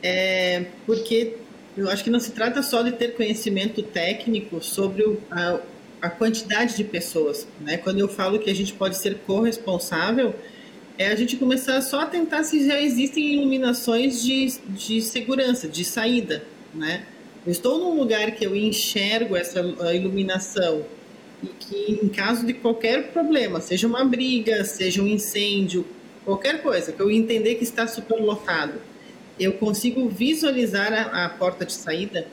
É, 0.01 0.65
porque 0.85 1.35
eu 1.77 1.89
acho 1.89 2.03
que 2.03 2.09
não 2.09 2.19
se 2.19 2.31
trata 2.31 2.61
só 2.61 2.81
de 2.81 2.91
ter 2.91 3.15
conhecimento 3.15 3.81
técnico 3.83 4.61
sobre 4.63 5.03
o, 5.03 5.17
a, 5.29 5.59
a 6.01 6.09
quantidade 6.09 6.75
de 6.75 6.83
pessoas. 6.83 7.47
Né? 7.61 7.77
Quando 7.77 7.99
eu 7.99 8.07
falo 8.07 8.39
que 8.39 8.49
a 8.49 8.55
gente 8.55 8.73
pode 8.73 8.97
ser 8.97 9.19
corresponsável, 9.19 10.33
é 10.97 11.07
a 11.07 11.15
gente 11.15 11.37
começar 11.37 11.79
só 11.81 12.01
a 12.01 12.05
tentar 12.05 12.43
se 12.43 12.67
já 12.67 12.79
existem 12.81 13.33
iluminações 13.35 14.21
de, 14.21 14.51
de 14.67 15.01
segurança, 15.01 15.67
de 15.67 15.85
saída, 15.85 16.43
né? 16.73 17.05
Eu 17.45 17.53
estou 17.53 17.79
num 17.79 17.97
lugar 17.97 18.31
que 18.31 18.45
eu 18.45 18.53
enxergo 18.53 19.37
essa 19.37 19.61
iluminação 19.93 20.85
e 21.41 21.47
que 21.47 21.99
em 22.03 22.09
caso 22.09 22.45
de 22.45 22.53
qualquer 22.53 23.13
problema, 23.13 23.61
seja 23.61 23.87
uma 23.87 24.03
briga, 24.03 24.65
seja 24.65 25.01
um 25.01 25.07
incêndio, 25.07 25.85
qualquer 26.25 26.61
coisa, 26.61 26.91
que 26.91 26.99
eu 26.99 27.09
entender 27.09 27.55
que 27.55 27.63
está 27.63 27.87
superlotado, 27.87 28.73
eu 29.39 29.53
consigo 29.53 30.09
visualizar 30.09 30.91
a, 30.93 31.25
a 31.25 31.29
porta 31.29 31.65
de 31.65 31.73
saída. 31.73 32.27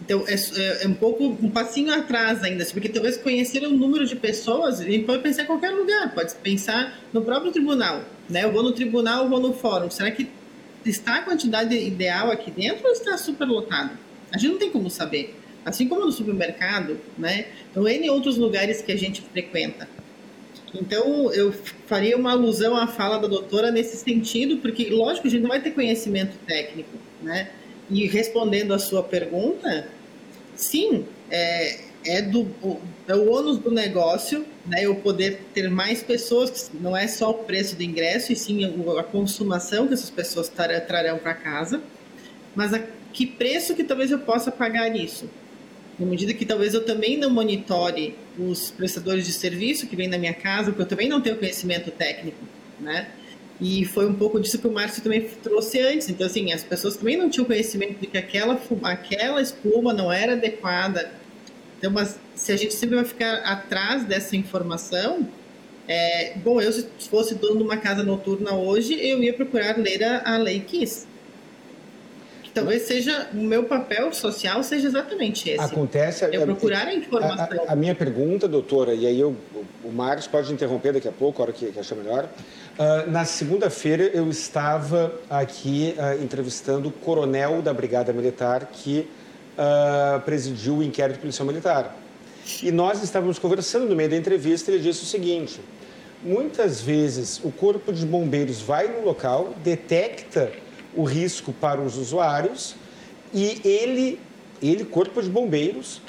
Então, 0.00 0.24
é, 0.28 0.34
é, 0.34 0.84
é, 0.84 0.88
um 0.88 0.94
pouco 0.94 1.24
um 1.24 1.50
passinho 1.50 1.92
atrás 1.92 2.42
ainda, 2.44 2.64
porque 2.66 2.88
talvez 2.88 3.16
conhecer 3.16 3.66
o 3.66 3.70
número 3.70 4.06
de 4.06 4.14
pessoas, 4.14 4.78
gente 4.78 5.04
pode 5.04 5.22
pensar 5.22 5.42
em 5.42 5.46
qualquer 5.46 5.70
lugar, 5.70 6.14
pode 6.14 6.34
pensar 6.36 7.00
no 7.12 7.22
próprio 7.22 7.50
tribunal. 7.50 8.04
Né? 8.28 8.44
Eu 8.44 8.52
vou 8.52 8.62
no 8.62 8.72
tribunal, 8.72 9.24
eu 9.24 9.30
vou 9.30 9.40
no 9.40 9.52
fórum. 9.52 9.90
Será 9.90 10.10
que 10.10 10.28
está 10.84 11.16
a 11.16 11.22
quantidade 11.22 11.74
ideal 11.74 12.30
aqui 12.30 12.50
dentro 12.50 12.86
ou 12.86 12.92
está 12.92 13.16
superlotado? 13.18 13.98
A 14.32 14.38
gente 14.38 14.52
não 14.52 14.58
tem 14.58 14.70
como 14.70 14.88
saber. 14.88 15.34
Assim 15.64 15.88
como 15.88 16.04
no 16.04 16.12
supermercado, 16.12 17.00
né? 17.18 17.46
Então, 17.70 17.88
N 17.88 18.08
outros 18.10 18.36
lugares 18.36 18.80
que 18.80 18.92
a 18.92 18.96
gente 18.96 19.20
frequenta. 19.20 19.88
Então, 20.80 21.32
eu 21.32 21.52
faria 21.86 22.16
uma 22.16 22.32
alusão 22.32 22.76
à 22.76 22.86
fala 22.86 23.18
da 23.18 23.28
doutora 23.28 23.70
nesse 23.70 23.96
sentido, 23.96 24.58
porque, 24.58 24.90
lógico, 24.90 25.26
a 25.26 25.30
gente 25.30 25.42
não 25.42 25.48
vai 25.48 25.60
ter 25.60 25.70
conhecimento 25.70 26.36
técnico, 26.46 26.90
né? 27.22 27.50
E 27.88 28.06
respondendo 28.06 28.74
a 28.74 28.78
sua 28.78 29.02
pergunta, 29.02 29.88
sim, 30.54 31.04
é, 31.30 31.80
é, 32.04 32.22
do, 32.22 32.46
é 33.06 33.14
o 33.14 33.30
ônus 33.30 33.58
do 33.58 33.70
negócio, 33.70 34.44
né? 34.66 34.84
Eu 34.84 34.96
poder 34.96 35.40
ter 35.54 35.68
mais 35.70 36.02
pessoas, 36.02 36.70
não 36.80 36.96
é 36.96 37.06
só 37.06 37.30
o 37.30 37.34
preço 37.34 37.76
do 37.76 37.82
ingresso, 37.82 38.32
e 38.32 38.36
sim 38.36 38.64
a, 38.64 39.02
consumação 39.02 39.86
que 39.86 39.94
essas 39.94 40.10
pessoas 40.10 40.48
trarão 40.48 41.18
para 41.18 41.34
casa, 41.34 41.80
mas 42.54 42.74
a 42.74 42.80
que 43.12 43.26
preço 43.26 43.74
que 43.74 43.82
talvez 43.82 44.10
eu 44.10 44.18
possa 44.18 44.52
pagar 44.52 44.94
isso? 44.94 45.28
Na 45.98 46.04
medida 46.04 46.34
que 46.34 46.44
talvez 46.44 46.74
eu 46.74 46.84
também 46.84 47.16
não 47.16 47.30
monitore 47.30 48.14
os 48.38 48.70
prestadores 48.70 49.24
de 49.24 49.32
serviço 49.32 49.86
que 49.86 49.96
vêm 49.96 50.08
na 50.08 50.18
minha 50.18 50.34
casa, 50.34 50.70
porque 50.70 50.82
eu 50.82 50.86
também 50.86 51.08
não 51.08 51.20
tenho 51.20 51.36
conhecimento 51.36 51.90
técnico, 51.90 52.38
né? 52.80 53.08
E 53.60 53.84
foi 53.86 54.06
um 54.06 54.14
pouco 54.14 54.38
disso 54.38 54.58
que 54.58 54.66
o 54.66 54.72
Márcio 54.72 55.02
também 55.02 55.26
trouxe 55.42 55.80
antes. 55.80 56.10
Então, 56.10 56.26
assim, 56.26 56.52
as 56.52 56.62
pessoas 56.62 56.96
também 56.96 57.16
não 57.16 57.30
tinham 57.30 57.46
conhecimento 57.46 57.98
de 57.98 58.06
que 58.06 58.18
aquela, 58.18 58.60
aquela 58.82 59.40
espuma 59.40 59.94
não 59.94 60.12
era 60.12 60.34
adequada. 60.34 61.10
Então, 61.78 61.90
mas 61.90 62.18
se 62.34 62.52
a 62.52 62.56
gente 62.56 62.74
sempre 62.74 62.96
vai 62.96 63.04
ficar 63.04 63.36
atrás 63.36 64.04
dessa 64.04 64.36
informação, 64.36 65.26
é, 65.88 66.34
bom, 66.36 66.60
eu 66.60 66.70
se 66.70 66.86
fosse 67.08 67.34
dono 67.34 67.56
de 67.56 67.62
uma 67.62 67.78
casa 67.78 68.02
noturna 68.02 68.54
hoje, 68.54 68.94
eu 68.94 69.22
ia 69.22 69.32
procurar 69.32 69.78
ler 69.78 70.04
a, 70.04 70.34
a 70.34 70.36
lei 70.36 70.60
KISS 70.60 71.06
talvez 72.56 72.82
seja 72.82 73.28
o 73.34 73.36
meu 73.36 73.64
papel 73.64 74.12
social 74.14 74.62
seja 74.62 74.88
exatamente 74.88 75.50
esse. 75.50 75.62
Acontece. 75.62 76.24
É 76.24 76.38
procurar 76.40 76.86
a 76.86 76.94
informação. 76.94 77.58
A, 77.66 77.70
a, 77.70 77.72
a, 77.74 77.76
minha 77.76 77.94
pergunta, 77.94 78.48
doutora, 78.48 78.94
e 78.94 79.06
aí 79.06 79.20
eu, 79.20 79.36
o 79.84 79.92
Marcos 79.92 80.26
pode 80.26 80.50
interromper 80.50 80.94
daqui 80.94 81.06
a 81.06 81.12
pouco, 81.12 81.42
a 81.42 81.44
hora 81.44 81.52
que, 81.52 81.70
que 81.70 81.78
achar 81.78 81.94
melhor. 81.94 82.24
Uh, 82.24 83.10
na 83.10 83.26
segunda-feira 83.26 84.04
eu 84.04 84.28
estava 84.30 85.12
aqui 85.28 85.94
uh, 85.98 86.22
entrevistando 86.22 86.88
o 86.88 86.92
coronel 86.92 87.60
da 87.60 87.74
Brigada 87.74 88.10
Militar 88.12 88.70
que 88.72 89.06
uh, 89.58 90.20
presidiu 90.20 90.78
o 90.78 90.82
inquérito 90.82 91.20
policial 91.20 91.46
militar. 91.46 91.94
E 92.62 92.72
nós 92.72 93.02
estávamos 93.02 93.38
conversando 93.38 93.86
no 93.86 93.94
meio 93.94 94.08
da 94.08 94.16
entrevista 94.16 94.70
e 94.70 94.74
ele 94.74 94.82
disse 94.82 95.02
o 95.02 95.06
seguinte: 95.06 95.60
muitas 96.22 96.80
vezes 96.80 97.38
o 97.44 97.50
corpo 97.50 97.92
de 97.92 98.06
bombeiros 98.06 98.62
vai 98.62 98.88
no 98.88 99.04
local, 99.04 99.54
detecta 99.62 100.50
o 100.96 101.04
risco 101.04 101.52
para 101.52 101.80
os 101.80 101.96
usuários 101.96 102.74
e 103.32 103.60
ele, 103.64 104.18
ele 104.62 104.84
corpo 104.84 105.22
de 105.22 105.28
bombeiros, 105.28 106.00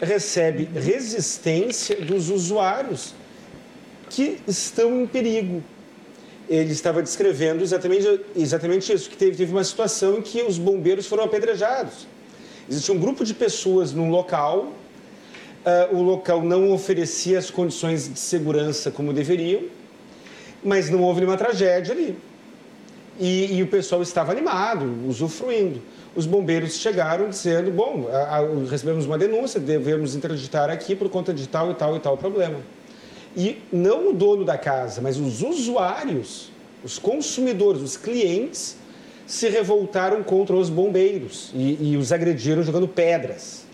recebe 0.00 0.68
resistência 0.74 1.96
dos 1.96 2.28
usuários 2.28 3.14
que 4.10 4.38
estão 4.46 5.02
em 5.02 5.06
perigo. 5.06 5.62
Ele 6.48 6.72
estava 6.72 7.02
descrevendo 7.02 7.62
exatamente, 7.62 8.20
exatamente 8.36 8.92
isso, 8.92 9.08
que 9.08 9.16
teve, 9.16 9.36
teve 9.36 9.50
uma 9.50 9.64
situação 9.64 10.18
em 10.18 10.22
que 10.22 10.42
os 10.42 10.58
bombeiros 10.58 11.06
foram 11.06 11.24
apedrejados. 11.24 12.06
Existia 12.68 12.94
um 12.94 12.98
grupo 12.98 13.24
de 13.24 13.32
pessoas 13.32 13.92
num 13.92 14.10
local, 14.10 14.72
uh, 15.64 15.96
o 15.96 16.02
local 16.02 16.42
não 16.42 16.70
oferecia 16.72 17.38
as 17.38 17.50
condições 17.50 18.12
de 18.12 18.18
segurança 18.18 18.90
como 18.90 19.12
deveriam, 19.12 19.62
mas 20.62 20.90
não 20.90 21.02
houve 21.02 21.20
nenhuma 21.20 21.38
tragédia 21.38 21.94
ali. 21.94 22.16
E, 23.18 23.56
e, 23.56 23.62
o 23.62 23.66
pessoal 23.68 24.02
estava 24.02 24.32
animado, 24.32 24.92
usufruindo. 25.08 25.80
Os 26.16 26.26
bombeiros 26.26 26.74
chegaram 26.74 27.28
dizendo: 27.28 27.70
bom, 27.70 28.08
a, 28.10 28.38
a, 28.38 28.68
recebemos 28.68 29.06
uma 29.06 29.16
denúncia, 29.16 29.60
devemos 29.60 30.16
interditar 30.16 30.68
aqui 30.68 30.96
por 30.96 31.08
conta 31.08 31.32
de 31.32 31.46
tal 31.48 31.70
e 31.70 31.74
tal 31.74 31.96
e 31.96 32.00
tal 32.00 32.16
problema. 32.16 32.60
E 33.36 33.62
não 33.72 34.10
o 34.10 34.12
dono 34.12 34.44
da 34.44 34.58
casa, 34.58 35.00
mas 35.00 35.18
os 35.18 35.42
usuários, 35.42 36.50
os 36.82 36.98
consumidores, 36.98 37.82
os 37.82 37.96
clientes, 37.96 38.76
se 39.26 39.48
revoltaram 39.48 40.22
contra 40.22 40.54
os 40.54 40.68
bombeiros 40.68 41.50
e, 41.54 41.92
e 41.92 41.96
os 41.96 42.12
agrediram 42.12 42.62
jogando 42.62 42.86
pedras. 42.86 43.64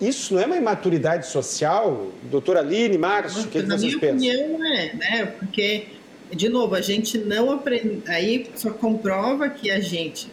Isso 0.00 0.34
não 0.34 0.42
é 0.42 0.46
uma 0.46 0.56
imaturidade 0.56 1.26
social? 1.26 2.08
Doutora 2.24 2.60
Aline, 2.60 2.98
Marcos, 2.98 3.44
o 3.44 3.48
que, 3.48 3.62
que 3.62 3.68
vocês 3.68 3.94
pensam? 3.94 4.16
Minha 4.16 4.34
opinião, 4.34 4.64
é, 4.66 4.92
né? 4.94 5.26
Porque 5.38 5.86
de 6.34 6.48
novo, 6.48 6.74
a 6.74 6.80
gente 6.80 7.18
não 7.18 7.50
aprende. 7.50 8.02
Aí 8.06 8.50
só 8.56 8.70
comprova 8.70 9.48
que 9.48 9.70
a 9.70 9.80
gente 9.80 10.28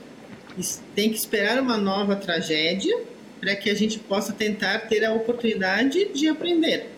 tem 0.96 1.10
que 1.10 1.18
esperar 1.18 1.60
uma 1.62 1.78
nova 1.78 2.16
tragédia 2.16 2.98
para 3.40 3.56
que 3.56 3.70
a 3.70 3.76
gente 3.76 4.00
possa 4.00 4.32
tentar 4.34 4.80
ter 4.88 5.04
a 5.04 5.14
oportunidade 5.14 6.10
de 6.14 6.28
aprender. 6.28 6.90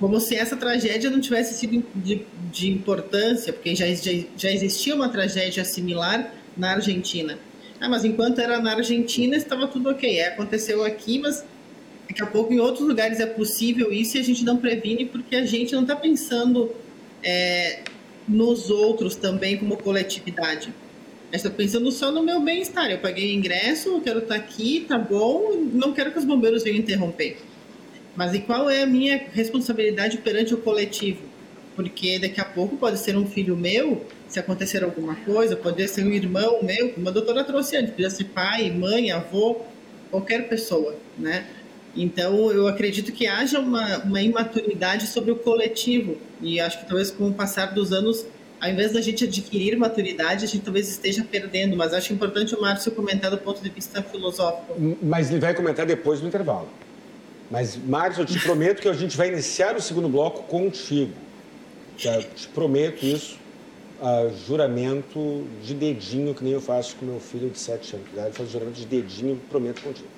Como 0.00 0.20
se 0.20 0.36
essa 0.36 0.56
tragédia 0.56 1.10
não 1.10 1.20
tivesse 1.20 1.58
sido 1.58 1.84
de, 1.94 2.22
de 2.50 2.70
importância, 2.70 3.52
porque 3.52 3.74
já, 3.74 3.86
já, 3.94 4.12
já 4.36 4.50
existia 4.50 4.94
uma 4.94 5.08
tragédia 5.08 5.64
similar 5.64 6.32
na 6.56 6.72
Argentina. 6.72 7.38
Ah, 7.80 7.88
mas 7.88 8.04
enquanto 8.04 8.38
era 8.38 8.58
na 8.60 8.74
Argentina 8.74 9.36
estava 9.36 9.66
tudo 9.66 9.90
ok. 9.90 10.18
É, 10.18 10.28
aconteceu 10.28 10.84
aqui, 10.84 11.18
mas 11.18 11.44
daqui 12.08 12.22
a 12.22 12.26
pouco 12.26 12.52
em 12.52 12.60
outros 12.60 12.86
lugares 12.86 13.20
é 13.20 13.26
possível 13.26 13.92
isso 13.92 14.16
e 14.16 14.20
a 14.20 14.24
gente 14.24 14.44
não 14.44 14.56
previne 14.56 15.04
porque 15.04 15.36
a 15.36 15.44
gente 15.44 15.74
não 15.74 15.82
está 15.82 15.96
pensando 15.96 16.74
é, 17.26 17.80
nos 18.28 18.70
outros 18.70 19.16
também 19.16 19.58
como 19.58 19.76
coletividade. 19.76 20.72
Estou 21.32 21.50
pensando 21.50 21.90
só 21.90 22.12
no 22.12 22.22
meu 22.22 22.40
bem-estar. 22.40 22.88
Eu 22.88 22.98
paguei 22.98 23.34
ingresso, 23.34 23.88
eu 23.88 24.00
quero 24.00 24.20
estar 24.20 24.36
aqui, 24.36 24.86
tá 24.88 24.96
bom, 24.96 25.56
não 25.72 25.92
quero 25.92 26.12
que 26.12 26.18
os 26.18 26.24
bombeiros 26.24 26.62
venham 26.62 26.78
interromper. 26.78 27.38
Mas 28.14 28.32
e 28.32 28.38
qual 28.38 28.70
é 28.70 28.82
a 28.82 28.86
minha 28.86 29.26
responsabilidade 29.32 30.18
perante 30.18 30.54
o 30.54 30.58
coletivo? 30.58 31.22
Porque 31.74 32.18
daqui 32.18 32.40
a 32.40 32.44
pouco 32.44 32.76
pode 32.76 32.98
ser 32.98 33.16
um 33.18 33.26
filho 33.26 33.56
meu, 33.56 34.06
se 34.28 34.38
acontecer 34.38 34.84
alguma 34.84 35.16
coisa, 35.16 35.56
pode 35.56 35.86
ser 35.88 36.06
um 36.06 36.12
irmão 36.12 36.62
meu, 36.62 36.90
como 36.90 37.08
a 37.08 37.12
doutora 37.12 37.44
trouxe 37.44 37.76
antes, 37.76 37.90
podia 37.90 38.08
ser 38.08 38.24
pai, 38.26 38.70
mãe, 38.70 39.10
avô, 39.10 39.60
qualquer 40.10 40.48
pessoa, 40.48 40.96
né? 41.18 41.44
Então, 41.96 42.52
eu 42.52 42.68
acredito 42.68 43.10
que 43.10 43.26
haja 43.26 43.58
uma, 43.58 43.98
uma 43.98 44.20
imaturidade 44.20 45.06
sobre 45.06 45.30
o 45.30 45.36
coletivo. 45.36 46.18
E 46.42 46.60
acho 46.60 46.80
que 46.80 46.86
talvez 46.86 47.10
com 47.10 47.28
o 47.28 47.32
passar 47.32 47.74
dos 47.74 47.92
anos, 47.92 48.26
ao 48.60 48.70
invés 48.70 48.92
da 48.92 49.00
gente 49.00 49.24
adquirir 49.24 49.76
maturidade, 49.78 50.44
a 50.44 50.48
gente 50.48 50.62
talvez 50.62 50.88
esteja 50.88 51.24
perdendo. 51.24 51.74
Mas 51.74 51.94
acho 51.94 52.12
importante 52.12 52.54
o 52.54 52.60
Márcio 52.60 52.92
comentar 52.92 53.30
do 53.30 53.38
ponto 53.38 53.62
de 53.62 53.70
vista 53.70 54.02
filosófico. 54.02 54.76
Mas 55.02 55.30
ele 55.30 55.40
vai 55.40 55.54
comentar 55.54 55.86
depois 55.86 56.20
do 56.20 56.26
intervalo. 56.26 56.68
Mas, 57.50 57.76
Márcio, 57.76 58.22
eu 58.22 58.26
te 58.26 58.38
prometo 58.40 58.82
que 58.82 58.88
a 58.88 58.92
gente 58.92 59.16
vai 59.16 59.28
iniciar 59.28 59.74
o 59.76 59.80
segundo 59.80 60.08
bloco 60.08 60.42
contigo. 60.42 61.12
Já 61.96 62.20
te 62.20 62.46
prometo 62.48 63.04
isso. 63.04 63.38
Uh, 63.98 64.30
juramento 64.46 65.46
de 65.62 65.72
dedinho, 65.72 66.34
que 66.34 66.44
nem 66.44 66.52
eu 66.52 66.60
faço 66.60 66.96
com 66.96 67.06
meu 67.06 67.18
filho 67.18 67.48
de 67.48 67.58
7 67.58 67.96
anos. 67.96 68.08
Eu 68.14 68.32
faço 68.34 68.50
juramento 68.50 68.78
de 68.78 68.84
dedinho, 68.84 69.40
prometo 69.48 69.80
contigo. 69.80 70.15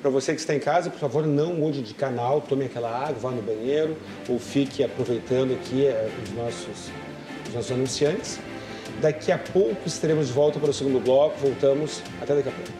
Para 0.00 0.10
você 0.10 0.32
que 0.32 0.38
está 0.38 0.54
em 0.54 0.60
casa, 0.60 0.90
por 0.90 1.00
favor, 1.00 1.26
não 1.26 1.54
mude 1.54 1.82
de 1.82 1.92
canal, 1.92 2.40
tome 2.40 2.66
aquela 2.66 2.88
água, 2.88 3.14
vá 3.18 3.30
no 3.32 3.42
banheiro 3.42 3.96
ou 4.28 4.38
fique 4.38 4.84
aproveitando 4.84 5.52
aqui 5.52 5.86
é, 5.86 6.08
os, 6.22 6.30
nossos, 6.30 6.90
os 7.48 7.54
nossos 7.54 7.72
anunciantes. 7.72 8.38
Daqui 9.00 9.32
a 9.32 9.38
pouco 9.38 9.86
estaremos 9.86 10.28
de 10.28 10.32
volta 10.32 10.60
para 10.60 10.70
o 10.70 10.72
segundo 10.72 11.00
bloco. 11.00 11.36
Voltamos. 11.40 12.00
Até 12.22 12.36
daqui 12.36 12.48
a 12.48 12.52
pouco. 12.52 12.70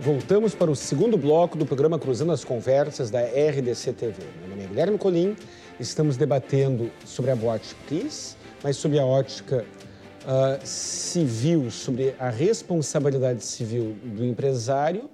Voltamos 0.00 0.54
para 0.56 0.70
o 0.70 0.74
segundo 0.74 1.16
bloco 1.16 1.56
do 1.56 1.64
programa 1.64 1.98
Cruzando 2.00 2.32
as 2.32 2.44
Conversas 2.44 3.10
da 3.10 3.20
RDC 3.20 3.92
TV. 3.92 4.24
Meu 4.40 4.48
nome 4.48 4.64
é 4.64 4.66
Guilherme 4.66 4.98
Colim 4.98 5.36
Estamos 5.80 6.16
debatendo 6.16 6.90
sobre 7.04 7.30
a 7.30 7.36
boate 7.36 7.76
Kiss, 7.86 8.36
mas 8.64 8.76
sobre 8.76 8.98
a 8.98 9.06
ótica 9.06 9.64
uh, 10.24 10.66
civil, 10.66 11.70
sobre 11.70 12.16
a 12.18 12.28
responsabilidade 12.28 13.44
civil 13.44 13.96
do 14.02 14.24
empresário, 14.24 15.08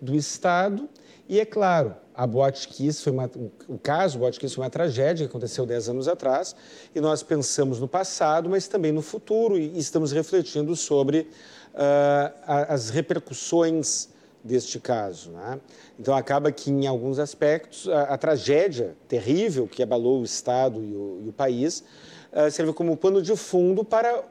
do 0.00 0.14
Estado. 0.16 0.88
E, 1.28 1.38
é 1.38 1.44
claro, 1.44 1.94
a 2.14 2.26
Botkiss 2.26 3.02
foi 3.02 3.12
uma, 3.12 3.30
o 3.68 3.78
caso 3.78 4.18
Botkiss 4.18 4.54
foi 4.54 4.64
uma 4.64 4.70
tragédia 4.70 5.26
que 5.26 5.30
aconteceu 5.30 5.66
10 5.66 5.90
anos 5.90 6.08
atrás 6.08 6.56
e 6.94 7.00
nós 7.00 7.22
pensamos 7.22 7.78
no 7.78 7.86
passado, 7.86 8.48
mas 8.48 8.66
também 8.66 8.92
no 8.92 9.02
futuro 9.02 9.58
e 9.58 9.78
estamos 9.78 10.12
refletindo 10.12 10.74
sobre 10.74 11.28
uh, 11.74 12.64
as 12.68 12.88
repercussões 12.88 14.08
deste 14.46 14.78
caso. 14.78 15.30
Né? 15.30 15.60
Então 15.98 16.14
acaba 16.14 16.50
que 16.52 16.70
em 16.70 16.86
alguns 16.86 17.18
aspectos 17.18 17.88
a, 17.88 18.02
a, 18.04 18.18
tragédia 18.18 18.96
terrível 19.08 19.66
que 19.66 19.82
abalou 19.82 20.20
o 20.20 20.24
Estado 20.24 20.82
e 20.82 20.94
o, 20.94 21.22
e 21.24 21.28
o 21.28 21.32
país 21.32 21.84
uh, 22.32 22.50
serve 22.50 22.72
como 22.72 22.96
pano 22.96 23.20
de 23.20 23.36
fundo 23.36 23.84
para 23.84 24.18
uh, 24.18 24.24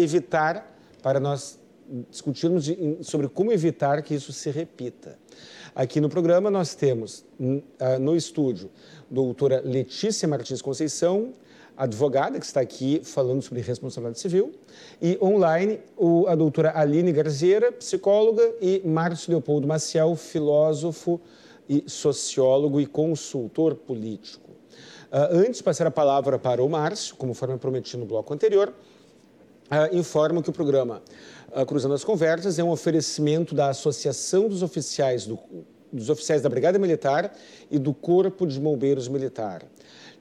evitar, 0.00 0.76
para 1.02 1.20
nós 1.20 1.58
discutirmos 2.10 2.68
sobre 3.02 3.28
como 3.28 3.52
evitar 3.52 4.02
que 4.02 4.14
isso 4.14 4.32
se 4.32 4.50
repita. 4.50 5.16
Aqui 5.74 6.00
no 6.00 6.08
programa 6.08 6.50
nós 6.50 6.74
temos 6.74 7.24
uh, 7.38 7.98
no 8.00 8.16
estúdio 8.16 8.70
doutora 9.08 9.62
Letícia 9.64 10.26
Martins 10.26 10.60
Conceição, 10.60 11.32
advogada 11.76 12.38
que 12.38 12.46
está 12.46 12.60
aqui 12.60 13.00
falando 13.04 13.42
sobre 13.42 13.60
responsabilidade 13.60 14.18
civil, 14.18 14.52
e 15.00 15.18
online 15.20 15.80
o, 15.96 16.26
a 16.26 16.34
doutora 16.34 16.72
Aline 16.74 17.12
Garzeira, 17.12 17.70
psicóloga, 17.70 18.54
e 18.60 18.82
Márcio 18.84 19.30
Leopoldo 19.30 19.66
Maciel, 19.66 20.16
filósofo 20.16 21.20
e 21.68 21.84
sociólogo 21.86 22.80
e 22.80 22.86
consultor 22.86 23.74
político. 23.74 24.50
Uh, 25.12 25.36
antes 25.46 25.58
de 25.58 25.62
passar 25.62 25.86
a 25.86 25.90
palavra 25.90 26.38
para 26.38 26.62
o 26.64 26.68
Márcio, 26.68 27.14
como 27.16 27.34
foi 27.34 27.56
prometido 27.58 27.98
no 27.98 28.06
bloco 28.06 28.32
anterior, 28.32 28.72
uh, 29.70 29.96
informo 29.96 30.42
que 30.42 30.50
o 30.50 30.52
programa 30.52 31.02
Cruzando 31.64 31.94
as 31.94 32.04
Conversas 32.04 32.58
é 32.58 32.64
um 32.64 32.70
oferecimento 32.70 33.54
da 33.54 33.68
Associação 33.68 34.48
dos 34.48 34.62
Oficiais, 34.62 35.26
do, 35.26 35.38
dos 35.90 36.10
Oficiais 36.10 36.42
da 36.42 36.48
Brigada 36.48 36.78
Militar 36.78 37.32
e 37.70 37.78
do 37.78 37.94
Corpo 37.94 38.46
de 38.46 38.60
Bombeiros 38.60 39.08
Militar, 39.08 39.62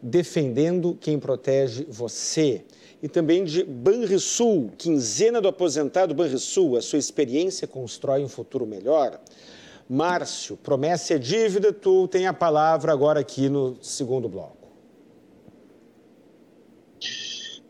defendendo 0.01 0.97
quem 0.99 1.19
protege 1.19 1.85
você. 1.89 2.63
E 3.01 3.07
também 3.07 3.43
de 3.43 3.63
Banrisul, 3.63 4.71
quinzena 4.77 5.41
do 5.41 5.47
aposentado 5.47 6.13
Banrisul, 6.13 6.77
a 6.77 6.81
sua 6.81 6.99
experiência 6.99 7.67
constrói 7.67 8.23
um 8.23 8.29
futuro 8.29 8.65
melhor. 8.65 9.19
Márcio, 9.87 10.57
promessa 10.57 11.13
é 11.13 11.17
dívida, 11.17 11.71
tu 11.71 12.07
tem 12.07 12.25
a 12.25 12.33
palavra 12.33 12.91
agora 12.91 13.19
aqui 13.19 13.47
no 13.49 13.77
segundo 13.81 14.27
bloco. 14.27 14.65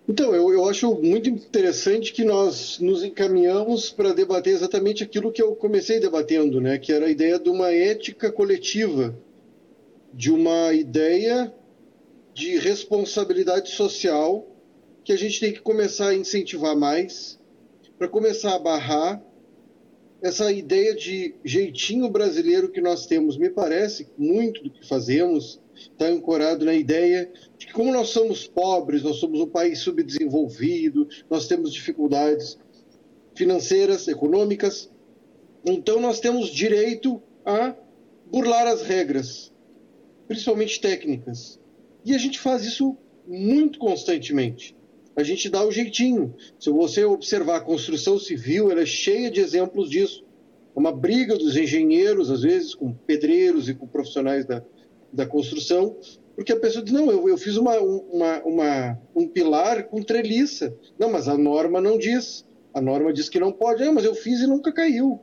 Então, 0.07 0.35
eu, 0.35 0.53
eu 0.53 0.69
acho 0.69 0.93
muito 1.01 1.29
interessante 1.29 2.13
que 2.13 2.23
nós 2.23 2.79
nos 2.79 3.03
encaminhamos 3.03 3.89
para 3.89 4.13
debater 4.13 4.53
exatamente 4.53 5.03
aquilo 5.03 5.31
que 5.31 5.41
eu 5.41 5.55
comecei 5.55 5.99
debatendo, 5.99 6.61
né? 6.61 6.77
que 6.77 6.93
era 6.93 7.07
a 7.07 7.09
ideia 7.09 7.39
de 7.39 7.49
uma 7.49 7.71
ética 7.71 8.31
coletiva, 8.31 9.15
de 10.13 10.31
uma 10.31 10.71
ideia 10.73 11.51
de 12.35 12.57
responsabilidade 12.57 13.69
social 13.69 14.45
que 15.05 15.13
a 15.13 15.17
gente 15.17 15.39
tem 15.39 15.53
que 15.53 15.61
começar 15.61 16.09
a 16.09 16.15
incentivar 16.15 16.75
mais, 16.75 17.39
para 17.97 18.09
começar 18.09 18.55
a 18.55 18.59
barrar 18.59 19.23
essa 20.21 20.51
ideia 20.51 20.93
de 20.93 21.33
jeitinho 21.45 22.09
brasileiro 22.09 22.69
que 22.69 22.81
nós 22.81 23.05
temos. 23.05 23.37
Me 23.37 23.49
parece 23.49 24.07
muito 24.17 24.61
do 24.61 24.69
que 24.69 24.85
fazemos 24.85 25.61
está 25.75 26.07
ancorado 26.07 26.65
na 26.65 26.73
ideia 26.73 27.31
de 27.57 27.67
que, 27.67 27.73
como 27.73 27.91
nós 27.91 28.09
somos 28.09 28.45
pobres, 28.47 29.03
nós 29.03 29.17
somos 29.17 29.39
um 29.39 29.47
país 29.47 29.79
subdesenvolvido, 29.79 31.07
nós 31.29 31.47
temos 31.47 31.71
dificuldades 31.71 32.57
financeiras, 33.33 34.07
econômicas, 34.07 34.89
então 35.65 35.99
nós 35.99 36.19
temos 36.19 36.49
direito 36.49 37.21
a 37.45 37.75
burlar 38.31 38.67
as 38.67 38.81
regras, 38.81 39.53
principalmente 40.27 40.79
técnicas. 40.79 41.59
E 42.05 42.13
a 42.13 42.17
gente 42.17 42.39
faz 42.39 42.63
isso 42.63 42.95
muito 43.27 43.79
constantemente. 43.79 44.77
A 45.15 45.23
gente 45.23 45.49
dá 45.49 45.65
o 45.65 45.71
jeitinho. 45.71 46.35
Se 46.59 46.69
você 46.69 47.03
observar 47.03 47.57
a 47.57 47.61
construção 47.61 48.19
civil, 48.19 48.71
ela 48.71 48.81
é 48.81 48.85
cheia 48.85 49.31
de 49.31 49.39
exemplos 49.39 49.89
disso. 49.89 50.23
Uma 50.75 50.91
briga 50.91 51.35
dos 51.37 51.57
engenheiros, 51.57 52.29
às 52.29 52.43
vezes, 52.43 52.75
com 52.75 52.93
pedreiros 52.93 53.67
e 53.67 53.73
com 53.73 53.87
profissionais 53.87 54.45
da, 54.45 54.61
da 55.11 55.25
construção, 55.25 55.97
porque 56.35 56.51
a 56.51 56.59
pessoa 56.59 56.83
diz, 56.83 56.93
não, 56.93 57.09
eu, 57.09 57.29
eu 57.29 57.37
fiz 57.37 57.55
uma, 57.55 57.79
uma, 57.79 58.43
uma, 58.43 59.01
um 59.15 59.25
pilar 59.25 59.85
com 59.85 60.03
treliça. 60.03 60.75
Não, 60.99 61.09
mas 61.09 61.29
a 61.29 61.37
norma 61.37 61.79
não 61.79 61.97
diz. 61.97 62.45
A 62.73 62.81
norma 62.81 63.13
diz 63.13 63.29
que 63.29 63.39
não 63.39 63.53
pode. 63.53 63.81
Ah, 63.83 63.91
mas 63.91 64.03
eu 64.03 64.13
fiz 64.13 64.41
e 64.41 64.47
nunca 64.47 64.71
caiu. 64.71 65.21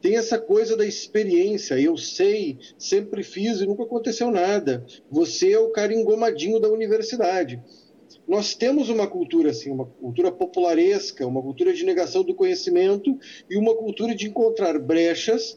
Tem 0.00 0.16
essa 0.16 0.38
coisa 0.38 0.76
da 0.76 0.86
experiência. 0.86 1.80
Eu 1.80 1.96
sei, 1.96 2.58
sempre 2.78 3.22
fiz 3.22 3.60
e 3.60 3.66
nunca 3.66 3.84
aconteceu 3.84 4.30
nada. 4.30 4.84
Você 5.10 5.52
é 5.52 5.58
o 5.58 5.70
cara 5.70 5.94
engomadinho 5.94 6.60
da 6.60 6.68
universidade. 6.68 7.62
Nós 8.26 8.54
temos 8.54 8.88
uma 8.88 9.06
cultura 9.06 9.50
assim, 9.50 9.70
uma 9.70 9.86
cultura 9.86 10.30
popularesca, 10.30 11.26
uma 11.26 11.42
cultura 11.42 11.72
de 11.72 11.84
negação 11.84 12.22
do 12.22 12.34
conhecimento 12.34 13.18
e 13.48 13.56
uma 13.56 13.74
cultura 13.74 14.14
de 14.14 14.28
encontrar 14.28 14.78
brechas, 14.78 15.56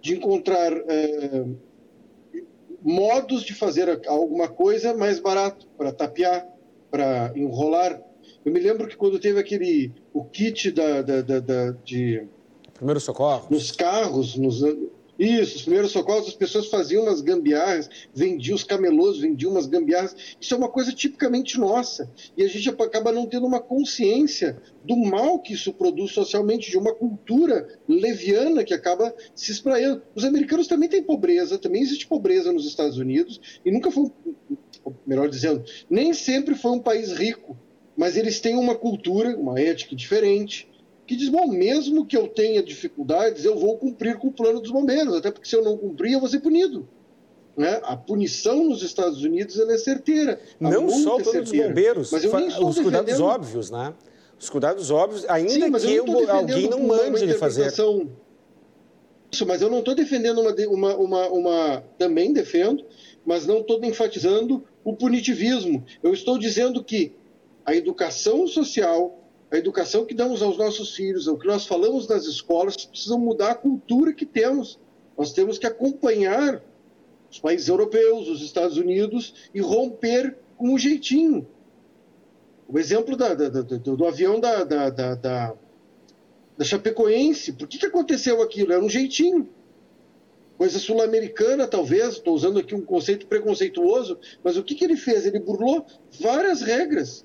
de 0.00 0.14
encontrar 0.14 0.72
eh, 0.72 1.46
modos 2.82 3.42
de 3.42 3.54
fazer 3.54 4.06
alguma 4.06 4.48
coisa 4.48 4.94
mais 4.94 5.18
barato, 5.18 5.66
para 5.76 5.92
tapear, 5.92 6.46
para 6.90 7.32
enrolar. 7.36 8.02
Eu 8.44 8.52
me 8.52 8.60
lembro 8.60 8.88
que 8.88 8.96
quando 8.96 9.18
teve 9.18 9.38
aquele 9.38 9.92
o 10.12 10.24
kit 10.24 10.70
da, 10.70 11.02
da, 11.02 11.20
da, 11.20 11.40
da 11.40 11.70
de 11.84 12.26
primeiro 12.80 12.98
socorro 12.98 13.46
nos 13.50 13.70
carros, 13.72 14.36
nos 14.36 14.62
isso, 15.18 15.56
os 15.56 15.62
primeiros 15.64 15.92
socorros, 15.92 16.28
as 16.28 16.34
pessoas 16.34 16.68
faziam 16.68 17.02
umas 17.02 17.20
gambiarras, 17.20 17.90
vendiam 18.14 18.56
os 18.56 18.64
camelôs, 18.64 19.18
vendiam 19.18 19.50
umas 19.50 19.66
gambiarras. 19.66 20.16
Isso 20.40 20.54
é 20.54 20.56
uma 20.56 20.70
coisa 20.70 20.94
tipicamente 20.94 21.58
nossa. 21.58 22.10
E 22.38 22.42
a 22.42 22.48
gente 22.48 22.70
acaba 22.70 23.12
não 23.12 23.26
tendo 23.26 23.46
uma 23.46 23.60
consciência 23.60 24.56
do 24.82 24.96
mal 24.96 25.38
que 25.38 25.52
isso 25.52 25.74
produz 25.74 26.12
socialmente, 26.12 26.70
de 26.70 26.78
uma 26.78 26.94
cultura 26.94 27.68
leviana 27.86 28.64
que 28.64 28.72
acaba 28.72 29.14
se 29.34 29.52
espraiando. 29.52 30.00
Os 30.14 30.24
americanos 30.24 30.66
também 30.66 30.88
têm 30.88 31.02
pobreza, 31.02 31.58
também 31.58 31.82
existe 31.82 32.06
pobreza 32.06 32.50
nos 32.50 32.66
Estados 32.66 32.96
Unidos, 32.96 33.60
e 33.62 33.70
nunca 33.70 33.90
foi, 33.90 34.10
melhor 35.06 35.28
dizendo, 35.28 35.62
nem 35.90 36.14
sempre 36.14 36.54
foi 36.54 36.70
um 36.70 36.80
país 36.80 37.12
rico, 37.12 37.58
mas 37.94 38.16
eles 38.16 38.40
têm 38.40 38.56
uma 38.56 38.74
cultura, 38.74 39.36
uma 39.36 39.60
ética 39.60 39.94
diferente 39.94 40.69
que 41.10 41.16
diz: 41.16 41.28
bom, 41.28 41.48
mesmo 41.48 42.06
que 42.06 42.16
eu 42.16 42.28
tenha 42.28 42.62
dificuldades, 42.62 43.44
eu 43.44 43.58
vou 43.58 43.76
cumprir 43.76 44.16
com 44.16 44.28
o 44.28 44.32
plano 44.32 44.60
dos 44.60 44.70
bombeiros, 44.70 45.16
até 45.16 45.28
porque 45.32 45.48
se 45.48 45.56
eu 45.56 45.64
não 45.64 45.76
cumprir, 45.76 46.12
eu 46.12 46.20
vou 46.20 46.28
ser 46.28 46.38
punido. 46.38 46.88
Né? 47.56 47.80
A 47.82 47.96
punição 47.96 48.62
nos 48.68 48.80
Estados 48.80 49.24
Unidos 49.24 49.58
é 49.58 49.76
certeira. 49.76 50.40
Não 50.60 50.88
só 50.88 51.16
o 51.16 51.22
plano 51.22 51.42
dos 51.42 51.50
bombeiros, 51.50 52.12
mas 52.12 52.22
eu 52.22 52.32
nem 52.32 52.46
os 52.46 52.54
defendendo... 52.54 52.82
cuidados 52.84 53.20
óbvios, 53.20 53.70
né? 53.72 53.92
Os 54.38 54.48
cuidados 54.48 54.90
óbvios, 54.92 55.28
ainda 55.28 55.80
Sim, 55.80 55.86
que 55.88 55.94
eu, 55.96 56.30
alguém 56.30 56.70
não 56.70 56.84
mande 56.84 57.24
ele 57.24 57.34
fazer. 57.34 57.66
Isso, 59.32 59.46
mas 59.46 59.60
eu 59.60 59.68
não 59.68 59.80
estou 59.80 59.96
defendendo 59.96 60.40
uma, 60.40 60.54
uma, 60.68 60.96
uma, 60.96 61.28
uma. 61.28 61.84
Também 61.98 62.32
defendo, 62.32 62.84
mas 63.26 63.48
não 63.48 63.58
estou 63.58 63.84
enfatizando 63.84 64.64
o 64.84 64.94
punitivismo. 64.94 65.84
Eu 66.04 66.12
estou 66.12 66.38
dizendo 66.38 66.84
que 66.84 67.12
a 67.66 67.74
educação 67.74 68.46
social, 68.46 69.19
a 69.50 69.56
educação 69.56 70.04
que 70.06 70.14
damos 70.14 70.42
aos 70.42 70.56
nossos 70.56 70.94
filhos, 70.94 71.26
o 71.26 71.36
que 71.36 71.46
nós 71.46 71.66
falamos 71.66 72.06
nas 72.06 72.24
escolas, 72.24 72.86
precisa 72.86 73.18
mudar 73.18 73.50
a 73.50 73.54
cultura 73.54 74.12
que 74.12 74.24
temos. 74.24 74.78
Nós 75.18 75.32
temos 75.32 75.58
que 75.58 75.66
acompanhar 75.66 76.62
os 77.30 77.38
países 77.38 77.68
europeus, 77.68 78.28
os 78.28 78.42
Estados 78.42 78.76
Unidos 78.76 79.34
e 79.52 79.60
romper 79.60 80.36
com 80.56 80.72
o 80.74 80.78
jeitinho. 80.78 81.46
O 82.68 82.78
exemplo 82.78 83.16
da, 83.16 83.34
da, 83.34 83.48
da, 83.48 83.62
do, 83.62 83.96
do, 83.96 84.06
avião 84.06 84.38
da, 84.38 84.62
da, 84.62 84.90
da, 84.90 85.56
Chapecoense, 86.62 87.52
por 87.52 87.66
que, 87.66 87.78
que 87.78 87.86
aconteceu 87.86 88.40
aquilo? 88.42 88.72
Era 88.72 88.84
um 88.84 88.88
jeitinho. 88.88 89.48
Coisa 90.56 90.78
sul-americana, 90.78 91.66
talvez, 91.66 92.14
estou 92.14 92.34
usando 92.34 92.58
aqui 92.58 92.74
um 92.74 92.82
conceito 92.82 93.26
preconceituoso, 93.26 94.18
mas 94.44 94.56
o 94.56 94.62
que, 94.62 94.74
que 94.74 94.84
ele 94.84 94.96
fez? 94.96 95.26
Ele 95.26 95.40
burlou 95.40 95.86
várias 96.20 96.60
regras. 96.60 97.24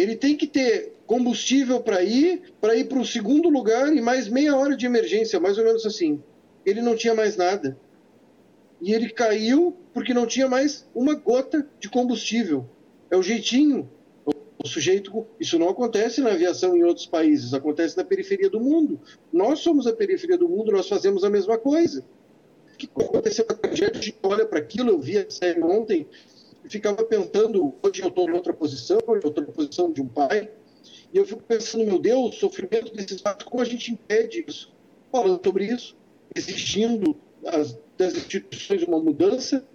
Ele 0.00 0.16
tem 0.16 0.36
que 0.36 0.46
ter 0.46 0.94
combustível 1.06 1.80
para 1.80 2.02
ir, 2.02 2.54
para 2.60 2.74
ir 2.74 2.84
para 2.84 2.98
o 2.98 3.04
segundo 3.04 3.48
lugar 3.48 3.94
e 3.94 4.00
mais 4.00 4.28
meia 4.28 4.56
hora 4.56 4.76
de 4.76 4.86
emergência, 4.86 5.38
mais 5.38 5.58
ou 5.58 5.64
menos 5.64 5.84
assim. 5.84 6.22
Ele 6.64 6.80
não 6.80 6.96
tinha 6.96 7.14
mais 7.14 7.36
nada. 7.36 7.76
E 8.80 8.94
ele 8.94 9.10
caiu 9.10 9.76
porque 9.92 10.14
não 10.14 10.26
tinha 10.26 10.48
mais 10.48 10.88
uma 10.94 11.14
gota 11.14 11.68
de 11.78 11.90
combustível. 11.90 12.66
É 13.10 13.16
o 13.16 13.22
jeitinho. 13.22 13.90
O 14.62 14.68
sujeito, 14.68 15.26
isso 15.38 15.58
não 15.58 15.68
acontece 15.68 16.20
na 16.20 16.32
aviação 16.32 16.76
em 16.76 16.84
outros 16.84 17.06
países, 17.06 17.54
acontece 17.54 17.96
na 17.96 18.04
periferia 18.04 18.48
do 18.48 18.60
mundo. 18.60 19.00
Nós 19.32 19.60
somos 19.60 19.86
a 19.86 19.92
periferia 19.92 20.36
do 20.36 20.48
mundo, 20.48 20.70
nós 20.70 20.88
fazemos 20.88 21.24
a 21.24 21.30
mesma 21.30 21.58
coisa. 21.58 22.04
O 22.74 22.76
que 22.76 22.88
aconteceu 22.94 23.44
com 23.44 23.52
a 23.52 23.56
tragédia? 23.56 23.98
A 23.98 24.02
gente 24.02 24.18
olha 24.22 24.46
para 24.46 24.58
aquilo, 24.58 24.90
eu 24.90 25.00
vi 25.00 25.18
a 25.18 25.28
série 25.30 25.62
ontem, 25.62 26.06
ficava 26.70 27.04
pensando, 27.04 27.74
hoje 27.82 28.00
eu 28.00 28.08
estou 28.08 28.30
em 28.30 28.32
outra 28.32 28.52
posição, 28.52 28.98
hoje 29.06 29.24
eu 29.24 29.28
estou 29.28 29.44
na 29.44 29.52
posição 29.52 29.92
de 29.92 30.00
um 30.00 30.06
pai, 30.06 30.48
e 31.12 31.18
eu 31.18 31.26
fico 31.26 31.42
pensando, 31.42 31.84
meu 31.84 31.98
Deus, 31.98 32.36
o 32.36 32.38
sofrimento 32.38 32.94
desses 32.94 33.20
atos, 33.26 33.44
como 33.44 33.60
a 33.60 33.66
gente 33.66 33.92
impede 33.92 34.44
isso? 34.46 34.72
Falando 35.10 35.40
sobre 35.44 35.64
isso, 35.64 35.96
exigindo 36.34 37.16
as, 37.44 37.76
das 37.98 38.14
instituições 38.14 38.84
uma 38.84 39.00
mudança, 39.00 39.66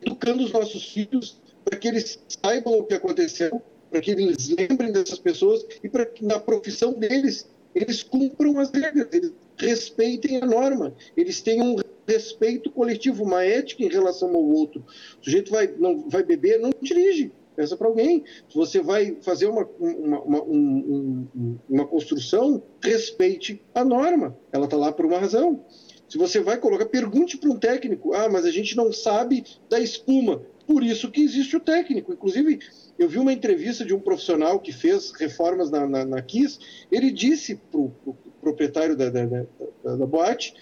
educando 0.00 0.44
os 0.44 0.52
nossos 0.52 0.92
filhos 0.92 1.42
para 1.64 1.76
que 1.76 1.88
eles 1.88 2.20
saibam 2.28 2.78
o 2.78 2.84
que 2.84 2.94
aconteceu, 2.94 3.60
para 3.90 4.00
que 4.00 4.12
eles 4.12 4.48
lembrem 4.50 4.92
dessas 4.92 5.18
pessoas 5.18 5.66
e 5.82 5.88
para 5.88 6.06
que 6.06 6.24
na 6.24 6.38
profissão 6.38 6.92
deles 6.92 7.48
eles 7.74 8.04
cumpram 8.04 8.58
as 8.60 8.70
regras, 8.70 9.08
eles 9.12 9.32
respeitem 9.58 10.40
a 10.40 10.46
norma, 10.46 10.94
eles 11.16 11.42
tenham 11.42 11.74
um 11.74 11.76
respeito 12.06 12.70
coletivo, 12.70 13.24
uma 13.24 13.44
ética 13.44 13.82
em 13.82 13.88
relação 13.88 14.34
ao 14.34 14.42
outro. 14.42 14.84
O 15.20 15.24
sujeito 15.24 15.50
vai, 15.50 15.66
não, 15.78 16.08
vai 16.08 16.22
beber, 16.22 16.58
não 16.58 16.70
dirige, 16.80 17.32
peça 17.54 17.76
para 17.76 17.88
alguém. 17.88 18.24
Se 18.48 18.54
você 18.54 18.80
vai 18.80 19.16
fazer 19.22 19.46
uma, 19.46 19.68
uma, 19.78 20.20
uma, 20.20 20.42
um, 20.44 21.58
uma 21.68 21.86
construção, 21.86 22.62
respeite 22.82 23.60
a 23.74 23.84
norma, 23.84 24.36
ela 24.52 24.66
está 24.66 24.76
lá 24.76 24.92
por 24.92 25.06
uma 25.06 25.18
razão. 25.18 25.64
Se 26.08 26.18
você 26.18 26.40
vai 26.40 26.58
colocar, 26.58 26.86
pergunte 26.86 27.36
para 27.36 27.50
um 27.50 27.58
técnico, 27.58 28.14
ah, 28.14 28.28
mas 28.28 28.44
a 28.44 28.50
gente 28.50 28.76
não 28.76 28.92
sabe 28.92 29.44
da 29.68 29.80
espuma. 29.80 30.42
Por 30.66 30.82
isso 30.82 31.10
que 31.10 31.20
existe 31.20 31.56
o 31.56 31.60
técnico. 31.60 32.12
Inclusive, 32.12 32.60
eu 32.98 33.08
vi 33.08 33.18
uma 33.18 33.32
entrevista 33.32 33.84
de 33.84 33.94
um 33.94 34.00
profissional 34.00 34.60
que 34.60 34.72
fez 34.72 35.12
reformas 35.12 35.70
na, 35.70 35.86
na, 35.86 36.04
na 36.04 36.22
KISS, 36.22 36.86
ele 36.90 37.10
disse 37.10 37.56
para 37.56 37.80
o 37.80 37.90
pro 37.90 38.16
proprietário 38.40 38.96
da, 38.96 39.10
da, 39.10 39.26
da, 39.26 39.96
da 39.96 40.06
boate 40.06 40.54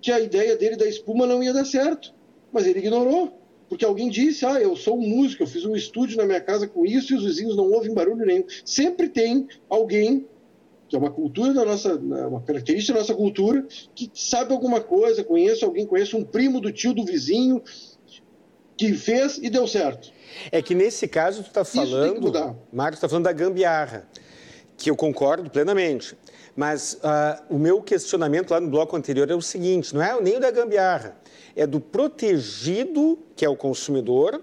que 0.00 0.10
a 0.10 0.20
ideia 0.20 0.56
dele 0.56 0.76
da 0.76 0.86
espuma 0.86 1.26
não 1.26 1.42
ia 1.42 1.52
dar 1.52 1.64
certo, 1.64 2.14
mas 2.52 2.66
ele 2.66 2.78
ignorou, 2.78 3.38
porque 3.68 3.84
alguém 3.84 4.08
disse, 4.08 4.44
ah, 4.44 4.60
eu 4.60 4.74
sou 4.74 4.98
um 4.98 5.06
músico, 5.06 5.42
eu 5.42 5.46
fiz 5.46 5.64
um 5.64 5.76
estúdio 5.76 6.16
na 6.16 6.24
minha 6.24 6.40
casa 6.40 6.66
com 6.66 6.84
isso 6.84 7.12
e 7.12 7.16
os 7.16 7.24
vizinhos 7.24 7.56
não 7.56 7.70
ouvem 7.70 7.94
barulho 7.94 8.26
nenhum. 8.26 8.44
Sempre 8.64 9.08
tem 9.08 9.46
alguém 9.68 10.26
que 10.88 10.96
é 10.96 10.98
uma 10.98 11.10
cultura 11.10 11.54
da 11.54 11.64
nossa, 11.64 11.94
uma 11.94 12.42
característica 12.42 12.92
da 12.92 12.98
nossa 12.98 13.14
cultura, 13.14 13.64
que 13.94 14.10
sabe 14.12 14.52
alguma 14.52 14.80
coisa, 14.80 15.22
conheço 15.22 15.64
alguém, 15.64 15.86
conheço 15.86 16.16
um 16.16 16.24
primo 16.24 16.60
do 16.60 16.72
tio 16.72 16.92
do 16.92 17.04
vizinho 17.04 17.62
que 18.76 18.92
fez 18.94 19.38
e 19.38 19.48
deu 19.48 19.68
certo. 19.68 20.12
É 20.50 20.60
que 20.60 20.74
nesse 20.74 21.06
caso 21.06 21.44
tu 21.44 21.46
está 21.46 21.64
falando, 21.64 22.56
Marcos, 22.72 22.96
está 22.96 23.08
falando 23.08 23.24
da 23.24 23.32
gambiarra, 23.32 24.08
que 24.76 24.90
eu 24.90 24.96
concordo 24.96 25.48
plenamente. 25.48 26.16
Mas 26.56 26.94
uh, 26.94 27.42
o 27.48 27.58
meu 27.58 27.80
questionamento 27.80 28.50
lá 28.50 28.60
no 28.60 28.68
bloco 28.68 28.96
anterior 28.96 29.30
é 29.30 29.34
o 29.34 29.42
seguinte: 29.42 29.94
não 29.94 30.02
é 30.02 30.20
nem 30.20 30.36
o 30.36 30.40
da 30.40 30.50
gambiarra, 30.50 31.16
é 31.54 31.66
do 31.66 31.80
protegido, 31.80 33.18
que 33.36 33.44
é 33.44 33.48
o 33.48 33.56
consumidor, 33.56 34.42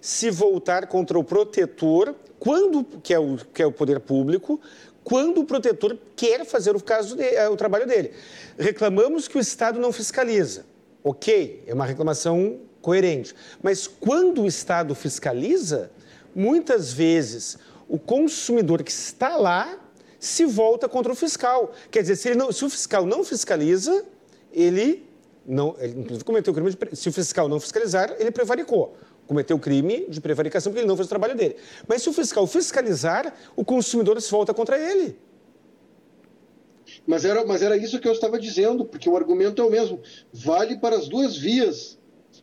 se 0.00 0.30
voltar 0.30 0.86
contra 0.86 1.18
o 1.18 1.24
protetor, 1.24 2.14
quando 2.38 2.84
que 3.02 3.14
é 3.14 3.18
o, 3.18 3.36
que 3.52 3.62
é 3.62 3.66
o 3.66 3.72
poder 3.72 4.00
público, 4.00 4.60
quando 5.02 5.40
o 5.40 5.44
protetor 5.44 5.96
quer 6.16 6.44
fazer 6.44 6.74
o, 6.74 6.82
caso 6.82 7.16
de, 7.16 7.22
eh, 7.22 7.48
o 7.48 7.56
trabalho 7.56 7.86
dele. 7.86 8.12
Reclamamos 8.58 9.28
que 9.28 9.36
o 9.36 9.40
Estado 9.40 9.78
não 9.78 9.92
fiscaliza. 9.92 10.64
Ok, 11.02 11.62
é 11.66 11.74
uma 11.74 11.84
reclamação 11.84 12.60
coerente. 12.80 13.34
Mas 13.62 13.86
quando 13.86 14.42
o 14.42 14.46
Estado 14.46 14.94
fiscaliza, 14.94 15.90
muitas 16.34 16.92
vezes 16.92 17.58
o 17.88 17.98
consumidor 17.98 18.82
que 18.82 18.90
está 18.90 19.36
lá 19.36 19.78
se 20.24 20.44
volta 20.44 20.88
contra 20.88 21.12
o 21.12 21.14
fiscal. 21.14 21.72
Quer 21.90 22.02
dizer, 22.02 22.16
se, 22.16 22.34
não, 22.34 22.50
se 22.50 22.64
o 22.64 22.70
fiscal 22.70 23.04
não 23.04 23.22
fiscaliza, 23.24 24.04
ele 24.52 25.06
não, 25.46 25.76
ele 25.78 26.22
cometeu 26.24 26.54
crime 26.54 26.70
de, 26.70 26.96
se 26.96 27.08
o 27.08 27.12
fiscal 27.12 27.48
não 27.48 27.60
fiscalizar, 27.60 28.14
ele 28.18 28.30
prevaricou 28.30 28.96
cometeu 29.26 29.58
crime 29.58 30.04
de 30.06 30.20
prevaricação 30.20 30.70
porque 30.70 30.80
ele 30.80 30.88
não 30.88 30.96
fez 30.96 31.06
o 31.06 31.08
trabalho 31.08 31.34
dele. 31.34 31.56
Mas 31.88 32.02
se 32.02 32.10
o 32.10 32.12
fiscal 32.12 32.46
fiscalizar, 32.46 33.34
o 33.56 33.64
consumidor 33.64 34.20
se 34.20 34.30
volta 34.30 34.52
contra 34.52 34.78
ele. 34.78 35.16
Mas 37.06 37.24
era, 37.24 37.44
mas 37.44 37.62
era 37.62 37.74
isso 37.74 37.98
que 37.98 38.06
eu 38.06 38.12
estava 38.12 38.38
dizendo, 38.38 38.84
porque 38.84 39.08
o 39.08 39.16
argumento 39.16 39.62
é 39.62 39.64
o 39.64 39.70
mesmo. 39.70 39.98
Vale 40.30 40.76
para 40.78 40.96
as 40.96 41.08
duas 41.08 41.38
vias. 41.38 41.98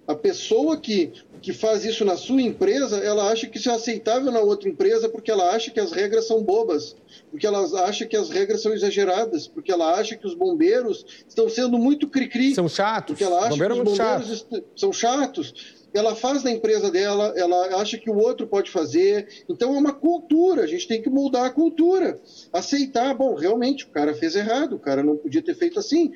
A 0.07 0.15
pessoa 0.15 0.75
que, 0.77 1.13
que 1.41 1.53
faz 1.53 1.85
isso 1.85 2.03
na 2.03 2.17
sua 2.17 2.41
empresa, 2.41 2.97
ela 2.97 3.31
acha 3.31 3.45
que 3.47 3.57
isso 3.57 3.69
é 3.69 3.73
aceitável 3.73 4.31
na 4.31 4.39
outra 4.39 4.67
empresa 4.67 5.07
porque 5.07 5.29
ela 5.29 5.51
acha 5.51 5.69
que 5.69 5.79
as 5.79 5.91
regras 5.91 6.25
são 6.25 6.41
bobas, 6.41 6.95
porque 7.31 7.47
ela 7.47 7.63
acha 7.85 8.05
que 8.05 8.15
as 8.15 8.29
regras 8.29 8.61
são 8.61 8.73
exageradas, 8.73 9.47
porque 9.47 9.71
ela 9.71 9.95
acha 9.97 10.15
que 10.15 10.27
os 10.27 10.35
bombeiros 10.35 11.05
estão 11.27 11.49
sendo 11.49 11.79
muito 11.79 12.07
cri-cri. 12.07 12.53
São 12.53 12.69
chatos. 12.69 13.13
Porque 13.13 13.23
ela 13.23 13.47
acha 13.47 13.57
que 13.57 13.63
os 13.63 13.77
bombeiros 13.79 14.47
são 14.75 14.93
chatos 14.93 15.81
ela 15.93 16.15
faz 16.15 16.43
na 16.43 16.51
empresa 16.51 16.89
dela, 16.89 17.33
ela 17.35 17.81
acha 17.81 17.97
que 17.97 18.09
o 18.09 18.17
outro 18.17 18.47
pode 18.47 18.71
fazer. 18.71 19.43
Então 19.49 19.75
é 19.75 19.77
uma 19.77 19.93
cultura, 19.93 20.63
a 20.63 20.67
gente 20.67 20.87
tem 20.87 21.01
que 21.01 21.09
moldar 21.09 21.45
a 21.45 21.49
cultura. 21.49 22.19
Aceitar, 22.51 23.13
bom, 23.13 23.35
realmente 23.35 23.85
o 23.85 23.89
cara 23.89 24.13
fez 24.13 24.35
errado, 24.35 24.73
o 24.75 24.79
cara 24.79 25.03
não 25.03 25.17
podia 25.17 25.41
ter 25.41 25.55
feito 25.55 25.79
assim. 25.79 26.13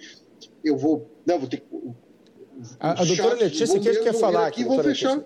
Eu 0.64 0.78
vou, 0.78 1.10
não, 1.26 1.40
vou 1.40 1.48
ter 1.48 1.64
A, 2.80 3.02
a 3.02 3.06
doutora 3.06 3.36
Letícia 3.36 3.80
que 3.80 4.00
quer 4.00 4.14
falar 4.14 4.48
aqui, 4.48 4.64
vou 4.64 4.82
fechar. 4.82 5.24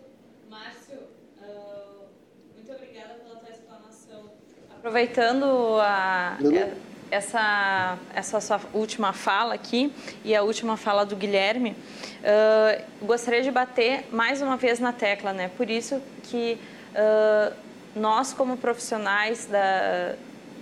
Márcio, 0.50 0.98
uh, 1.42 2.06
muito 2.56 2.72
obrigada 2.72 3.16
pela 3.24 3.36
tua 3.36 3.50
explanação. 3.52 4.32
Aproveitando 4.80 5.78
a, 5.82 6.38
essa, 7.12 7.98
essa 8.16 8.40
sua 8.40 8.62
última 8.74 9.12
fala 9.12 9.54
aqui 9.54 9.94
e 10.24 10.34
a 10.34 10.42
última 10.42 10.78
fala 10.78 11.06
do 11.06 11.18
Guilherme, 11.18 11.72
uh, 11.72 13.06
gostaria 13.06 13.42
de 13.42 13.52
bater 13.52 14.08
mais 14.10 14.42
uma 14.42 14.56
vez 14.56 14.80
na 14.80 14.94
tecla, 14.94 15.34
né? 15.34 15.52
Por 15.58 15.70
isso 15.70 16.02
que 16.24 16.58
uh, 16.96 17.54
nós, 17.94 18.32
como 18.32 18.56
profissionais 18.56 19.48
da, 19.48 20.16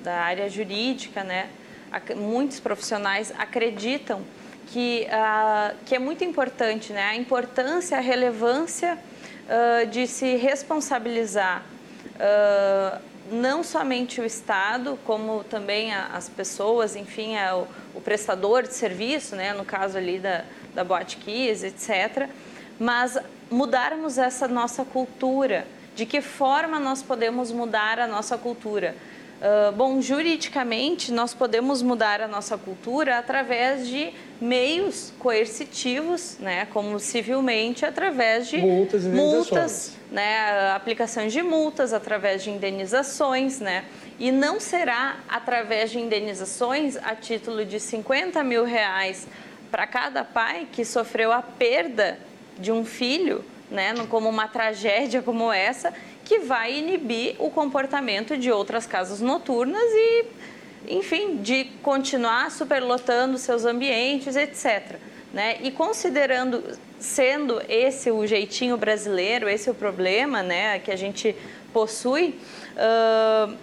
da 0.03 0.15
área 0.15 0.49
jurídica, 0.49 1.23
né, 1.23 1.47
muitos 2.15 2.59
profissionais 2.59 3.31
acreditam 3.37 4.23
que, 4.65 5.07
uh, 5.11 5.75
que 5.85 5.95
é 5.95 5.99
muito 5.99 6.23
importante, 6.23 6.91
né? 6.91 7.03
A 7.03 7.15
importância, 7.15 7.95
a 7.95 8.01
relevância 8.01 8.97
de 9.91 10.07
se 10.07 10.35
responsabilizar 10.35 11.63
não 13.31 13.63
somente 13.63 14.21
o 14.21 14.25
Estado, 14.25 14.97
como 15.05 15.43
também 15.43 15.93
as 15.93 16.29
pessoas, 16.29 16.95
enfim, 16.95 17.35
é 17.35 17.53
o, 17.53 17.67
o 17.95 18.01
prestador 18.01 18.63
de 18.63 18.73
serviço, 18.73 19.35
né, 19.35 19.53
no 19.53 19.65
caso 19.65 19.97
ali 19.97 20.19
da, 20.19 20.43
da 20.73 20.83
Boate 20.83 21.17
Kiss, 21.17 21.65
etc., 21.65 22.29
mas 22.79 23.17
mudarmos 23.49 24.17
essa 24.17 24.47
nossa 24.47 24.85
cultura. 24.85 25.65
De 25.95 26.05
que 26.05 26.21
forma 26.21 26.79
nós 26.79 27.01
podemos 27.01 27.51
mudar 27.51 27.99
a 27.99 28.05
nossa 28.05 28.37
cultura? 28.37 28.95
Uh, 29.37 29.71
bom, 29.71 30.01
juridicamente, 30.01 31.11
nós 31.11 31.33
podemos 31.33 31.81
mudar 31.81 32.21
a 32.21 32.27
nossa 32.27 32.57
cultura 32.57 33.17
através 33.17 33.87
de 33.87 34.13
meios 34.39 35.11
coercitivos, 35.19 36.37
né, 36.39 36.67
como 36.71 36.99
civilmente, 36.99 37.85
através 37.85 38.47
de 38.47 38.57
multas, 38.57 39.03
multas 39.05 39.97
né, 40.11 40.71
aplicações 40.75 41.33
de 41.33 41.41
multas, 41.41 41.93
através 41.93 42.43
de 42.43 42.49
indenizações, 42.49 43.59
né, 43.59 43.85
e 44.19 44.31
não 44.31 44.59
será 44.59 45.17
através 45.27 45.91
de 45.91 45.99
indenizações 45.99 46.95
a 46.97 47.15
título 47.15 47.65
de 47.65 47.79
50 47.79 48.43
mil 48.43 48.63
reais 48.63 49.27
para 49.71 49.85
cada 49.85 50.23
pai 50.23 50.67
que 50.71 50.85
sofreu 50.85 51.31
a 51.31 51.41
perda 51.41 52.17
de 52.57 52.71
um 52.71 52.85
filho, 52.85 53.43
né, 53.69 53.93
como 54.09 54.29
uma 54.29 54.47
tragédia 54.47 55.21
como 55.21 55.51
essa, 55.51 55.93
que 56.23 56.39
vai 56.39 56.77
inibir 56.77 57.35
o 57.39 57.49
comportamento 57.49 58.37
de 58.37 58.51
outras 58.51 58.85
casas 58.85 59.21
noturnas 59.21 59.81
e, 59.81 60.25
enfim, 60.87 61.37
de 61.37 61.65
continuar 61.81 62.51
superlotando 62.51 63.37
seus 63.37 63.65
ambientes, 63.65 64.35
etc. 64.35 64.95
Né? 65.33 65.57
E 65.61 65.71
considerando, 65.71 66.63
sendo 66.99 67.61
esse 67.67 68.09
o 68.09 68.25
jeitinho 68.25 68.77
brasileiro, 68.77 69.49
esse 69.49 69.69
o 69.69 69.73
problema 69.73 70.41
né, 70.41 70.79
que 70.79 70.91
a 70.91 70.95
gente 70.95 71.35
possui, 71.73 72.39
uh, 72.75 73.53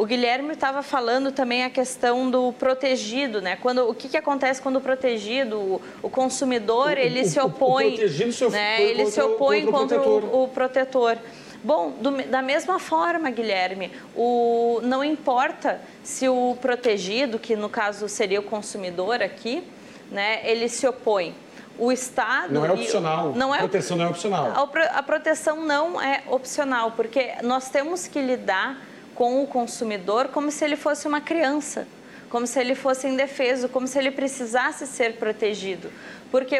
o 0.00 0.06
Guilherme 0.06 0.52
estava 0.52 0.82
falando 0.82 1.30
também 1.30 1.62
a 1.62 1.68
questão 1.68 2.30
do 2.30 2.54
protegido, 2.54 3.42
né? 3.42 3.58
Quando, 3.60 3.86
o 3.86 3.94
que, 3.94 4.08
que 4.08 4.16
acontece 4.16 4.62
quando 4.62 4.76
o 4.76 4.80
protegido, 4.80 5.58
o, 5.58 5.82
o 6.02 6.08
consumidor, 6.08 6.96
ele 6.96 7.20
o, 7.20 7.28
se 7.28 7.38
opõe, 7.38 7.88
o 7.88 7.90
protegido 7.90 8.32
se 8.32 8.48
né? 8.48 8.82
ele 8.82 9.04
se 9.10 9.20
opõe 9.20 9.66
contra, 9.66 9.98
contra 9.98 10.26
o, 10.26 10.44
o 10.44 10.48
protetor. 10.48 11.18
Bom, 11.62 11.90
do, 12.00 12.10
da 12.22 12.40
mesma 12.40 12.78
forma, 12.78 13.30
Guilherme, 13.30 13.92
o, 14.16 14.80
não 14.82 15.04
importa 15.04 15.80
se 16.02 16.28
o 16.28 16.56
protegido, 16.60 17.38
que 17.38 17.54
no 17.54 17.68
caso 17.68 18.08
seria 18.08 18.40
o 18.40 18.42
consumidor 18.42 19.22
aqui, 19.22 19.62
né, 20.10 20.40
ele 20.44 20.68
se 20.68 20.86
opõe. 20.86 21.34
O 21.78 21.90
Estado. 21.90 22.52
Não 22.52 22.64
é 22.64 22.72
opcional. 22.72 23.32
Não 23.34 23.54
é, 23.54 23.58
a 23.58 23.60
proteção 23.60 23.96
não 23.96 24.04
é 24.04 24.08
opcional. 24.08 24.46
A, 24.46 24.98
a 24.98 25.02
proteção 25.02 25.64
não 25.64 26.00
é 26.00 26.22
opcional, 26.26 26.92
porque 26.92 27.32
nós 27.42 27.70
temos 27.70 28.06
que 28.06 28.20
lidar 28.20 28.78
com 29.14 29.42
o 29.42 29.46
consumidor 29.46 30.28
como 30.28 30.50
se 30.50 30.64
ele 30.64 30.76
fosse 30.76 31.06
uma 31.06 31.20
criança 31.20 31.86
como 32.30 32.46
se 32.46 32.60
ele 32.60 32.76
fosse 32.76 33.08
indefeso, 33.08 33.68
como 33.68 33.86
se 33.88 33.98
ele 33.98 34.12
precisasse 34.12 34.86
ser 34.86 35.14
protegido. 35.14 35.90
Porque, 36.30 36.58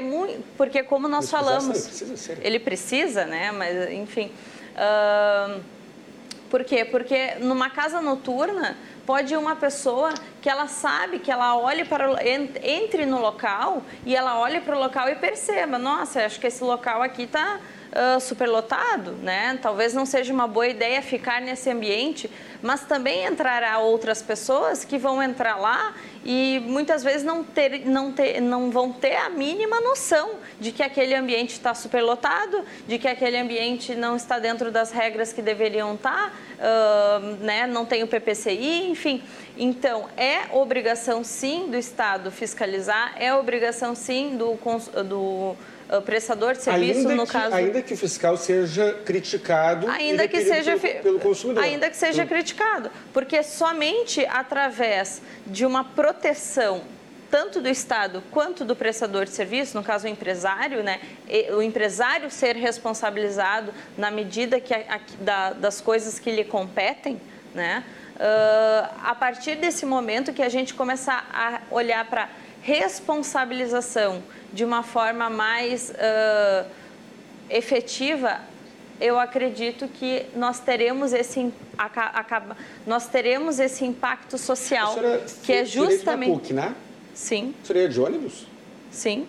porque 0.57 0.83
como 0.83 1.07
nós 1.09 1.31
falamos, 1.31 1.69
ele 1.69 2.03
precisa, 2.03 2.39
ele 2.43 2.59
precisa, 2.59 3.25
né? 3.25 3.53
Mas, 3.53 3.91
enfim, 3.93 4.33
Uh, 4.75 5.61
por 6.51 6.65
quê? 6.65 6.85
Porque 6.85 7.37
numa 7.41 7.71
casa 7.71 8.01
noturna 8.01 8.77
pode 9.07 9.35
uma 9.37 9.57
pessoa 9.57 10.13
que 10.43 10.49
ela 10.49 10.67
sabe, 10.67 11.19
que 11.19 11.31
ela 11.31 11.57
olhe 11.57 11.85
para 11.85 12.09
entre 12.27 13.07
no 13.07 13.21
local 13.21 13.83
e 14.05 14.17
ela 14.17 14.39
olhe 14.39 14.61
para 14.61 14.77
o 14.77 14.81
local 14.81 15.09
e 15.09 15.15
perceba, 15.15 15.79
nossa, 15.79 16.25
acho 16.25 16.41
que 16.41 16.47
esse 16.47 16.63
local 16.63 17.03
aqui 17.03 17.23
está 17.23 17.61
superlotado, 18.21 19.13
né? 19.13 19.59
Talvez 19.61 19.93
não 19.93 20.07
seja 20.07 20.33
uma 20.33 20.47
boa 20.47 20.69
ideia 20.69 21.03
ficar 21.03 21.41
nesse 21.41 21.69
ambiente, 21.71 22.31
mas 22.63 22.83
também 22.83 23.25
entrará 23.25 23.79
outras 23.79 24.23
pessoas 24.23 24.85
que 24.85 24.97
vão 24.97 25.23
entrar 25.23 25.57
lá 25.57 25.95
e 26.25 26.63
muitas 26.67 27.03
vezes 27.03 27.25
não, 27.25 27.43
ter, 27.43 27.87
não, 27.87 28.13
ter, 28.13 28.41
não 28.41 28.71
vão 28.71 28.93
ter 28.93 29.17
a 29.17 29.31
mínima 29.31 29.81
noção 29.81 30.33
de 30.61 30.71
que 30.71 30.83
aquele 30.83 31.15
ambiente 31.15 31.53
está 31.53 31.75
superlotado, 31.75 32.65
de 32.87 32.99
que 32.99 33.09
aquele 33.09 33.39
ambiente 33.39 33.95
não 33.95 34.17
está 34.17 34.39
dentro 34.39 34.71
das 34.71 34.93
regras 34.93 35.33
que 35.33 35.41
deveriam 35.41 35.95
estar, 35.95 36.29
uh, 36.59 37.45
né? 37.45 37.67
não 37.67 37.87
tem 37.87 38.03
o 38.03 38.07
PPCI, 38.07 38.91
enfim. 38.91 39.23
Então, 39.57 40.09
é 40.17 40.43
obrigação 40.53 41.25
sim 41.25 41.71
do 41.71 41.77
Estado 41.77 42.31
fiscalizar, 42.31 43.15
é 43.19 43.35
obrigação 43.35 43.95
sim 43.95 44.37
do, 44.37 44.59
do 45.05 45.57
prestador 46.01 46.55
de 46.55 46.63
serviço, 46.63 47.01
ainda 47.01 47.15
no 47.15 47.27
que, 47.27 47.33
caso... 47.33 47.55
Ainda 47.55 47.83
que 47.83 47.95
o 47.95 47.97
fiscal 47.97 48.37
seja 48.37 48.93
criticado 49.05 49.89
ainda 49.89 50.29
que 50.29 50.43
seja 50.43 50.77
pelo, 50.77 51.03
pelo 51.03 51.21
consumidor. 51.21 51.65
Ainda 51.65 51.91
que 51.91 51.97
seja 51.97 52.25
criticado, 52.27 52.91
porque 53.13 53.43
somente 53.43 54.25
através 54.27 55.21
de 55.47 55.67
uma 55.67 55.83
proteção 55.85 56.83
tanto 57.31 57.61
do 57.61 57.69
Estado 57.69 58.23
quanto 58.31 58.65
do 58.65 58.75
prestador 58.75 59.25
de 59.25 59.31
serviço, 59.31 59.77
no 59.77 59.85
caso 59.85 60.07
o 60.07 60.11
empresário, 60.11 60.83
né, 60.83 61.01
o 61.57 61.63
empresário 61.63 62.31
ser 62.31 62.57
responsabilizado 62.57 63.73
na 63.97 64.11
medida 64.11 64.61
que 64.61 64.75
a, 64.75 64.97
a, 64.97 65.01
da, 65.21 65.51
das 65.53 65.81
coisas 65.81 66.19
que 66.19 66.31
lhe 66.31 66.45
competem, 66.45 67.21
né, 67.55 67.85
uh, 68.17 68.95
a 69.05 69.15
partir 69.15 69.57
desse 69.57 69.87
momento 69.87 70.33
que 70.33 70.43
a 70.43 70.49
gente 70.49 70.75
começar 70.75 71.29
a 71.33 71.61
olhar 71.71 72.05
para 72.07 72.29
responsabilização 72.63 74.23
de 74.53 74.65
uma 74.65 74.83
forma 74.83 75.31
mais 75.31 75.91
uh, 75.91 76.71
efetiva, 77.49 78.41
eu 79.01 79.19
acredito 79.19 79.89
que 79.89 80.27
nós 80.37 80.61
teremos 80.61 81.13
esse 81.13 81.53
acaba, 81.79 82.57
nós 82.87 83.09
teremos 83.09 83.59
esse 83.59 83.85
impacto 83.85 84.37
social 84.37 84.95
que 85.43 85.53
é 85.53 85.65
justamente 85.65 86.31
PUC, 86.31 86.53
né? 86.53 86.75
Sim. 87.15 87.55
Seria 87.65 87.89
de 87.89 88.01
ônibus? 88.01 88.47
Sim. 88.91 89.27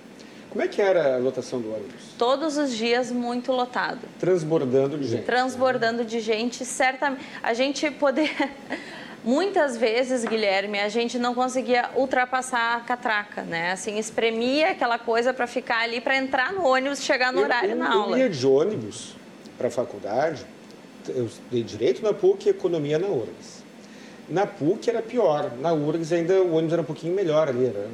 Como 0.49 0.61
é 0.61 0.67
que 0.67 0.81
era 0.81 1.15
a 1.15 1.17
lotação 1.17 1.61
do 1.61 1.73
ônibus? 1.73 2.13
Todos 2.17 2.57
os 2.57 2.75
dias 2.75 3.09
muito 3.09 3.53
lotado. 3.53 3.99
Transbordando 4.19 4.97
de 4.97 5.07
gente. 5.07 5.23
Transbordando 5.23 6.03
de 6.03 6.19
gente, 6.19 6.65
certamente. 6.65 7.23
A 7.41 7.53
gente 7.53 7.89
poder 7.91 8.29
Muitas 9.23 9.77
vezes, 9.77 10.25
Guilherme, 10.25 10.79
a 10.79 10.89
gente 10.89 11.19
não 11.19 11.35
conseguia 11.35 11.91
ultrapassar 11.95 12.77
a 12.77 12.79
catraca, 12.79 13.43
né? 13.43 13.71
Assim, 13.71 13.99
espremia 13.99 14.71
aquela 14.71 14.97
coisa 14.97 15.31
para 15.31 15.45
ficar 15.45 15.81
ali, 15.83 16.01
para 16.01 16.17
entrar 16.17 16.51
no 16.51 16.65
ônibus 16.65 16.99
e 16.99 17.03
chegar 17.03 17.31
no 17.31 17.39
eu, 17.39 17.43
horário 17.43 17.71
eu, 17.71 17.75
na 17.75 17.85
eu 17.85 18.01
aula. 18.01 18.17
Eu 18.17 18.23
ia 18.23 18.29
de 18.29 18.47
ônibus 18.47 19.15
para 19.59 19.67
a 19.67 19.71
faculdade, 19.71 20.43
eu 21.09 21.29
dei 21.51 21.61
direito 21.61 22.01
na 22.01 22.13
PUC 22.13 22.47
e 22.47 22.49
economia 22.49 22.97
na 22.97 23.07
URGS. 23.07 23.63
Na 24.27 24.47
PUC 24.47 24.89
era 24.89 25.03
pior, 25.03 25.51
na 25.59 25.71
URGS 25.71 26.13
ainda 26.13 26.41
o 26.41 26.55
ônibus 26.55 26.73
era 26.73 26.81
um 26.81 26.85
pouquinho 26.85 27.13
melhor 27.13 27.47
ali, 27.47 27.67
era, 27.67 27.89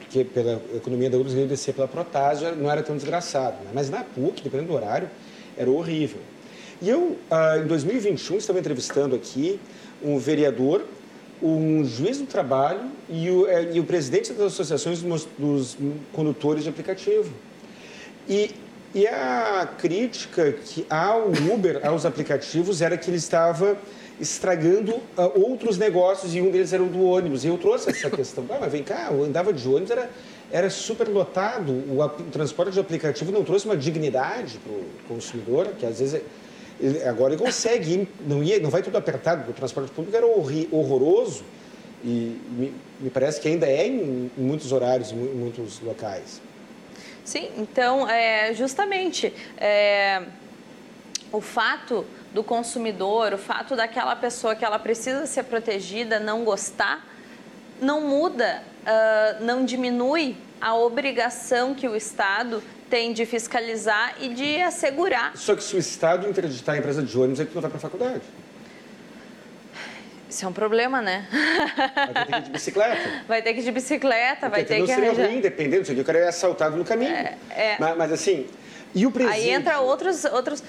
porque 0.00 0.24
pela 0.24 0.60
economia 0.74 1.08
da 1.08 1.16
URGS 1.16 1.36
eu 1.36 1.46
descer 1.46 1.72
pela 1.72 1.88
Protásio 1.88 2.54
não 2.54 2.70
era 2.70 2.82
tão 2.82 2.96
desgraçado, 2.96 3.56
né? 3.64 3.70
mas 3.72 3.88
na 3.88 4.04
PUC, 4.04 4.42
dependendo 4.42 4.68
do 4.68 4.74
horário, 4.74 5.08
era 5.56 5.70
horrível. 5.70 6.20
E 6.82 6.90
eu, 6.90 7.16
ah, 7.30 7.56
em 7.56 7.66
2021, 7.66 8.36
estava 8.36 8.58
entrevistando 8.58 9.16
aqui 9.16 9.58
um 10.04 10.18
vereador, 10.18 10.84
um 11.42 11.84
juiz 11.84 12.18
do 12.18 12.26
trabalho 12.26 12.90
e 13.08 13.28
o, 13.30 13.46
é, 13.46 13.72
e 13.72 13.80
o 13.80 13.84
presidente 13.84 14.32
das 14.32 14.52
associações 14.52 15.00
dos, 15.00 15.26
dos 15.38 15.76
condutores 16.12 16.62
de 16.62 16.68
aplicativo. 16.68 17.32
E, 18.28 18.50
e 18.94 19.06
a 19.06 19.68
crítica 19.78 20.52
que 20.52 20.86
ao 20.88 21.28
Uber, 21.52 21.80
aos 21.86 22.04
aplicativos, 22.04 22.80
era 22.80 22.96
que 22.96 23.10
ele 23.10 23.16
estava 23.16 23.76
estragando 24.20 24.92
uh, 24.92 25.02
outros 25.34 25.76
negócios 25.76 26.34
e 26.34 26.40
um 26.40 26.50
deles 26.50 26.72
era 26.72 26.82
o 26.82 26.86
do 26.86 27.02
ônibus. 27.02 27.44
E 27.44 27.48
eu 27.48 27.58
trouxe 27.58 27.90
essa 27.90 28.08
questão. 28.08 28.46
Ah, 28.48 28.58
mas 28.60 28.70
vem 28.70 28.82
cá, 28.82 29.08
eu 29.10 29.24
andava 29.24 29.52
de 29.52 29.66
ônibus, 29.68 29.90
era, 29.90 30.10
era 30.52 30.70
super 30.70 31.08
lotado. 31.08 31.72
O, 31.72 32.00
o 32.02 32.08
transporte 32.30 32.72
de 32.72 32.80
aplicativo 32.80 33.32
não 33.32 33.42
trouxe 33.42 33.66
uma 33.66 33.76
dignidade 33.76 34.58
para 34.58 34.72
o 34.72 34.84
consumidor, 35.08 35.68
que 35.78 35.84
às 35.84 35.98
vezes... 35.98 36.14
É, 36.14 36.22
ele, 36.80 37.02
agora 37.04 37.34
ele 37.34 37.42
consegue 37.42 37.92
ir, 37.92 38.08
não, 38.26 38.42
ia, 38.42 38.58
não 38.58 38.70
vai 38.70 38.82
tudo 38.82 38.96
apertado, 38.96 39.38
porque 39.38 39.52
o 39.52 39.54
transporte 39.54 39.90
público 39.90 40.16
era 40.16 40.26
horroroso 40.26 41.44
e 42.04 42.38
me, 42.50 42.74
me 43.00 43.10
parece 43.10 43.40
que 43.40 43.48
ainda 43.48 43.66
é 43.66 43.86
em, 43.86 44.30
em 44.36 44.42
muitos 44.42 44.72
horários, 44.72 45.12
em 45.12 45.16
muitos 45.16 45.80
locais. 45.80 46.40
Sim, 47.24 47.50
então, 47.56 48.08
é, 48.08 48.52
justamente, 48.52 49.32
é, 49.56 50.22
o 51.32 51.40
fato 51.40 52.04
do 52.34 52.44
consumidor, 52.44 53.32
o 53.32 53.38
fato 53.38 53.74
daquela 53.74 54.14
pessoa 54.14 54.54
que 54.54 54.64
ela 54.64 54.78
precisa 54.78 55.26
ser 55.26 55.44
protegida 55.44 56.20
não 56.20 56.44
gostar, 56.44 57.06
não 57.80 58.00
muda, 58.02 58.62
uh, 58.82 59.44
não 59.44 59.64
diminui 59.64 60.36
a 60.60 60.74
obrigação 60.74 61.74
que 61.74 61.88
o 61.88 61.96
Estado 61.96 62.62
tem 62.94 63.12
de 63.12 63.26
fiscalizar 63.26 64.14
e 64.20 64.28
de 64.28 64.62
assegurar. 64.62 65.36
Só 65.36 65.56
que 65.56 65.64
se 65.64 65.74
o 65.74 65.80
Estado 65.80 66.28
interditar 66.28 66.76
a 66.76 66.78
empresa 66.78 67.02
de 67.02 67.18
ônibus, 67.18 67.40
é 67.40 67.44
que 67.44 67.52
não 67.52 67.60
vai 67.60 67.68
para 67.68 67.78
a 67.78 67.80
faculdade. 67.80 68.22
Isso 70.30 70.44
é 70.44 70.48
um 70.48 70.52
problema, 70.52 71.02
né? 71.02 71.26
Vai 72.12 72.14
ter 72.14 72.24
que 72.24 72.38
ir 72.38 72.42
de 72.42 72.50
bicicleta. 72.50 73.10
Vai 73.26 73.42
ter 73.42 73.52
que 73.52 73.60
ir 73.60 73.64
de 73.64 73.72
bicicleta, 73.72 74.48
vai 74.48 74.64
ter 74.64 74.78
não 74.78 74.86
que 74.86 74.94
seria 74.94 75.10
arranjar... 75.10 75.28
ruim, 75.28 75.40
dependendo, 75.40 76.00
o 76.00 76.04
cara 76.04 76.18
é 76.20 76.28
assaltado 76.28 76.76
no 76.76 76.84
caminho. 76.84 77.10
É, 77.10 77.36
é... 77.50 77.76
Mas, 77.80 77.96
mas, 77.96 78.12
assim, 78.12 78.46
e 78.94 79.04
o 79.06 79.10
presídio? 79.10 79.40
Aí 79.40 79.50
entra 79.50 79.80
outros, 79.80 80.24
outros... 80.26 80.62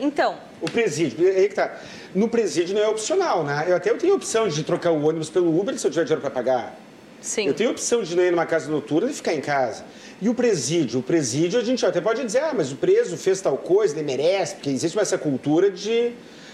Então... 0.00 0.38
O 0.60 0.70
presídio, 0.70 1.26
aí 1.26 1.48
que 1.48 1.56
tá. 1.56 1.76
No 2.14 2.28
presídio 2.28 2.76
não 2.76 2.82
é 2.82 2.88
opcional, 2.88 3.42
né? 3.42 3.64
Eu 3.66 3.74
até 3.74 3.90
eu 3.90 3.98
tenho 3.98 4.14
opção 4.14 4.46
de 4.46 4.62
trocar 4.62 4.92
o 4.92 5.04
ônibus 5.04 5.28
pelo 5.28 5.58
Uber 5.58 5.76
se 5.76 5.84
eu 5.84 5.90
tiver 5.90 6.04
dinheiro 6.04 6.20
para 6.20 6.30
pagar. 6.30 6.83
Sim. 7.24 7.46
Eu 7.46 7.54
tenho 7.54 7.70
opção 7.70 8.02
de 8.02 8.14
ir 8.20 8.30
numa 8.30 8.44
casa 8.44 8.70
noturna 8.70 9.10
e 9.10 9.14
ficar 9.14 9.32
em 9.32 9.40
casa. 9.40 9.82
E 10.20 10.28
o 10.28 10.34
presídio? 10.34 11.00
O 11.00 11.02
presídio, 11.02 11.58
a 11.58 11.64
gente 11.64 11.84
até 11.84 11.98
pode 11.98 12.22
dizer, 12.22 12.40
ah, 12.40 12.52
mas 12.54 12.70
o 12.70 12.76
preso 12.76 13.16
fez 13.16 13.40
tal 13.40 13.56
coisa, 13.56 13.94
ele 13.94 14.02
merece, 14.02 14.56
porque 14.56 14.68
existe 14.68 14.98
essa 14.98 15.16
cultura 15.16 15.70
de 15.70 16.12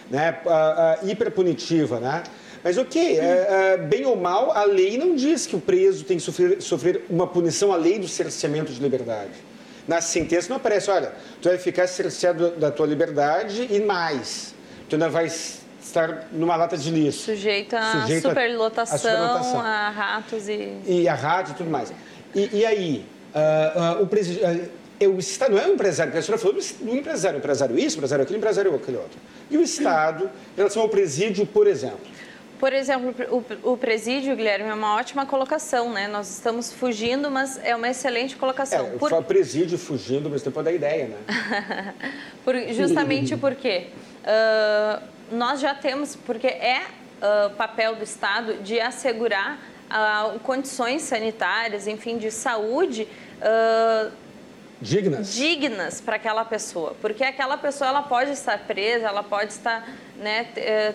né, 0.09 0.41
uh, 0.47 1.05
uh, 1.05 1.11
hiperpunitiva, 1.11 1.99
né? 1.99 2.23
Mas 2.63 2.79
ok, 2.79 3.19
uh, 3.19 3.87
bem 3.89 4.07
ou 4.07 4.15
mal, 4.15 4.53
a 4.53 4.63
lei 4.63 4.97
não 4.97 5.17
diz 5.17 5.45
que 5.45 5.57
o 5.57 5.61
preso 5.61 6.05
tem 6.05 6.19
que 6.19 6.23
sofrer, 6.23 6.63
sofrer 6.63 7.05
uma 7.11 7.27
punição 7.27 7.73
além 7.73 7.99
do 7.99 8.07
cerceamento 8.07 8.73
de 8.73 8.81
liberdade. 8.81 9.33
Na 9.89 10.01
sentença 10.01 10.51
não 10.51 10.57
aparece, 10.57 10.89
olha, 10.89 11.13
tu 11.43 11.49
vai 11.49 11.59
ficar 11.59 11.89
cerceado 11.89 12.51
da 12.53 12.71
tua 12.71 12.87
liberdade 12.87 13.67
e 13.69 13.81
mais. 13.81 14.55
Tu 14.89 14.95
ainda 14.95 15.09
vai 15.09 15.29
estar 15.82 16.28
numa 16.32 16.57
lata 16.57 16.77
de 16.77 16.90
lixo. 16.90 17.24
Sujeito 17.24 17.74
a, 17.74 18.02
Sujeito 18.02 18.28
superlotação, 18.28 18.94
a, 18.94 18.98
superlotação, 18.98 19.61
a 19.61 19.90
ratos 19.90 20.48
e... 20.48 20.81
E 20.86 21.09
a 21.09 21.15
ratos 21.15 21.52
e 21.52 21.55
tudo 21.55 21.70
mais. 21.70 21.93
E, 22.35 22.59
e 22.59 22.66
aí, 22.66 23.07
Uh, 23.31 24.01
uh, 24.01 24.02
o 24.02 24.07
presidente. 24.07 24.70
Uh, 25.01 25.09
o 25.09 25.19
Estado 25.19 25.52
não 25.55 25.62
é 25.62 25.66
um 25.66 25.73
empresário, 25.73 26.15
a 26.15 26.20
senhora 26.20 26.39
falou 26.39 26.61
do, 26.61 26.94
empresário, 26.94 27.39
empresário 27.39 27.78
isso, 27.78 27.97
empresário 27.97 28.23
aquilo, 28.23 28.39
empresário 28.39 28.74
aquele 28.74 28.98
outro. 28.98 29.19
E 29.51 29.57
o 29.57 29.62
Estado, 29.62 30.24
em 30.52 30.57
relação 30.59 30.82
ao 30.82 30.90
presídio, 30.90 31.47
por 31.47 31.66
exemplo? 31.66 32.01
Por 32.59 32.70
exemplo, 32.74 33.15
o, 33.31 33.73
o, 33.73 33.77
presídio, 33.78 34.36
Guilherme, 34.36 34.69
é 34.69 34.74
uma 34.74 34.97
ótima 34.97 35.24
colocação, 35.24 35.90
né? 35.90 36.07
Nós 36.07 36.28
estamos 36.28 36.70
fugindo, 36.70 37.31
mas 37.31 37.59
é 37.65 37.74
uma 37.74 37.89
excelente 37.89 38.36
colocação. 38.36 38.89
É, 38.89 38.90
Por... 38.98 39.24
presídio 39.24 39.78
fugindo, 39.78 40.28
mas 40.28 40.43
tempo 40.43 40.62
da 40.62 40.70
ideia, 40.70 41.09
né? 41.09 41.94
Por, 42.44 42.55
justamente 42.74 43.39
porque 43.39 43.86
uh, 44.23 45.02
nós 45.31 45.61
já 45.61 45.74
temos, 45.74 46.16
porque 46.16 46.47
é 46.47 46.82
uh, 47.20 47.51
papel 47.51 47.94
do 47.94 48.05
Estado 48.05 48.55
de 48.62 48.81
assegurar 48.81 49.59
uh, 49.89 50.39
condições 50.40 51.02
sanitárias, 51.02 51.86
enfim, 51.86 52.19
de 52.19 52.31
saúde 52.31 53.07
uh, 53.40 54.11
dignas, 54.81 55.32
dignas 55.35 56.01
para 56.01 56.16
aquela 56.16 56.44
pessoa, 56.44 56.97
porque 57.01 57.23
aquela 57.23 57.57
pessoa 57.57 57.89
ela 57.89 58.02
pode 58.02 58.32
estar 58.32 58.59
presa, 58.59 59.07
ela 59.07 59.23
pode 59.23 59.52
estar 59.52 59.89
né, 60.16 60.48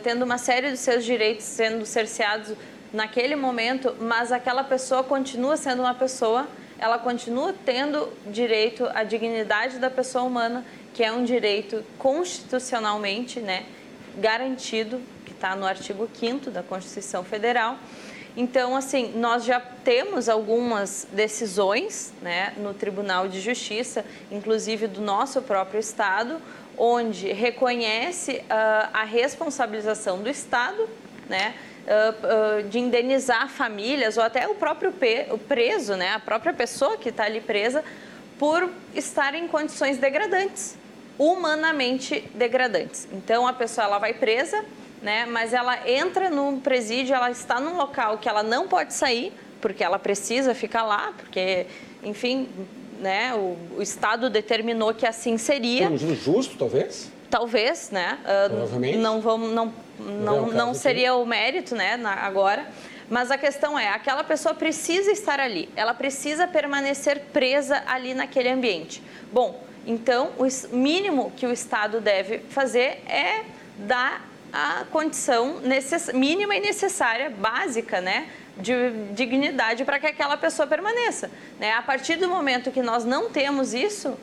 tendo 0.03 0.23
uma 0.23 0.37
série 0.37 0.71
de 0.71 0.77
seus 0.77 1.05
direitos 1.05 1.45
sendo 1.45 1.85
cerceados 1.85 2.55
naquele 2.91 3.35
momento, 3.35 3.95
mas 3.99 4.31
aquela 4.31 4.63
pessoa 4.63 5.03
continua 5.03 5.57
sendo 5.57 5.81
uma 5.81 5.93
pessoa, 5.93 6.47
ela 6.79 6.97
continua 6.97 7.53
tendo 7.65 8.11
direito 8.27 8.85
à 8.93 9.03
dignidade 9.03 9.77
da 9.77 9.89
pessoa 9.89 10.23
humana, 10.23 10.65
que 10.93 11.03
é 11.03 11.11
um 11.11 11.23
direito 11.23 11.83
constitucionalmente 11.99 13.39
né, 13.39 13.65
garantido, 14.17 15.01
que 15.25 15.31
está 15.31 15.55
no 15.55 15.65
artigo 15.65 16.09
5 16.13 16.51
da 16.51 16.63
Constituição 16.63 17.23
Federal. 17.23 17.77
Então, 18.37 18.75
assim, 18.75 19.13
nós 19.15 19.45
já 19.45 19.59
temos 19.59 20.27
algumas 20.27 21.07
decisões 21.11 22.13
né, 22.21 22.53
no 22.57 22.73
Tribunal 22.73 23.29
de 23.29 23.39
Justiça, 23.39 24.03
inclusive 24.29 24.87
do 24.87 24.99
nosso 24.99 25.41
próprio 25.41 25.79
Estado, 25.79 26.41
onde 26.77 27.31
reconhece 27.31 28.33
uh, 28.33 28.89
a 28.91 29.05
responsabilização 29.05 30.21
do 30.21 30.29
Estado, 30.29 30.89
né, 31.29 31.55
uh, 31.85 32.59
uh, 32.59 32.69
de 32.69 32.77
indenizar 32.77 33.47
famílias 33.47 34.17
ou 34.17 34.23
até 34.23 34.45
o 34.49 34.55
próprio 34.55 34.93
o 35.31 35.37
preso, 35.37 35.95
né, 35.95 36.13
a 36.13 36.19
própria 36.19 36.53
pessoa 36.53 36.97
que 36.97 37.07
está 37.07 37.23
ali 37.23 37.39
presa, 37.39 37.85
por 38.37 38.69
estar 38.93 39.33
em 39.33 39.47
condições 39.47 39.97
degradantes, 39.97 40.75
humanamente 41.17 42.23
degradantes. 42.33 43.07
Então 43.11 43.47
a 43.47 43.53
pessoa 43.53 43.85
ela 43.85 43.97
vai 43.97 44.13
presa, 44.13 44.63
né, 45.01 45.25
mas 45.25 45.53
ela 45.53 45.89
entra 45.89 46.29
no 46.29 46.59
presídio, 46.61 47.15
ela 47.15 47.29
está 47.29 47.59
num 47.59 47.77
local 47.77 48.17
que 48.17 48.27
ela 48.27 48.41
não 48.43 48.67
pode 48.67 48.93
sair, 48.93 49.31
porque 49.61 49.83
ela 49.83 49.99
precisa 49.99 50.53
ficar 50.53 50.83
lá, 50.83 51.13
porque, 51.17 51.67
enfim, 52.03 52.49
né, 52.99 53.33
o, 53.33 53.57
o 53.77 53.81
Estado 53.81 54.29
determinou 54.29 54.93
que 54.93 55.05
assim 55.05 55.37
seria. 55.37 55.89
Um 55.89 55.97
justo, 55.97 56.57
talvez? 56.57 57.11
Talvez, 57.29 57.89
né? 57.91 58.19
Uh, 58.21 58.49
Provavelmente. 58.49 58.97
Não, 58.97 59.21
vamos, 59.21 59.51
não, 59.51 59.73
não, 59.99 60.47
não 60.47 60.73
seria 60.73 61.11
aqui. 61.11 61.21
o 61.21 61.25
mérito, 61.25 61.75
né, 61.75 61.97
na, 61.97 62.13
agora. 62.13 62.67
Mas 63.09 63.29
a 63.29 63.37
questão 63.37 63.77
é, 63.77 63.89
aquela 63.89 64.23
pessoa 64.23 64.55
precisa 64.55 65.11
estar 65.11 65.39
ali, 65.39 65.69
ela 65.75 65.93
precisa 65.93 66.47
permanecer 66.47 67.21
presa 67.31 67.83
ali 67.85 68.13
naquele 68.15 68.49
ambiente. 68.49 69.01
Bom, 69.31 69.63
então 69.85 70.31
o 70.37 70.75
mínimo 70.75 71.31
que 71.35 71.45
o 71.45 71.51
Estado 71.51 72.01
deve 72.01 72.39
fazer 72.49 73.03
é 73.07 73.43
dar 73.77 74.27
a 74.51 74.85
condição 74.91 75.61
mínima 76.13 76.55
e 76.55 76.59
necessária, 76.61 77.29
básica, 77.29 77.99
né? 77.99 78.29
de 78.57 78.91
dignidade 79.13 79.83
para 79.83 79.99
que 79.99 80.07
aquela 80.07 80.37
pessoa 80.37 80.65
permaneça. 80.65 81.29
Né? 81.59 81.73
A 81.73 81.81
partir 81.81 82.15
do 82.15 82.29
momento 82.29 82.71
que 82.71 82.81
nós 82.81 83.03
não 83.03 83.29
temos 83.29 83.73
isso, 83.73 84.17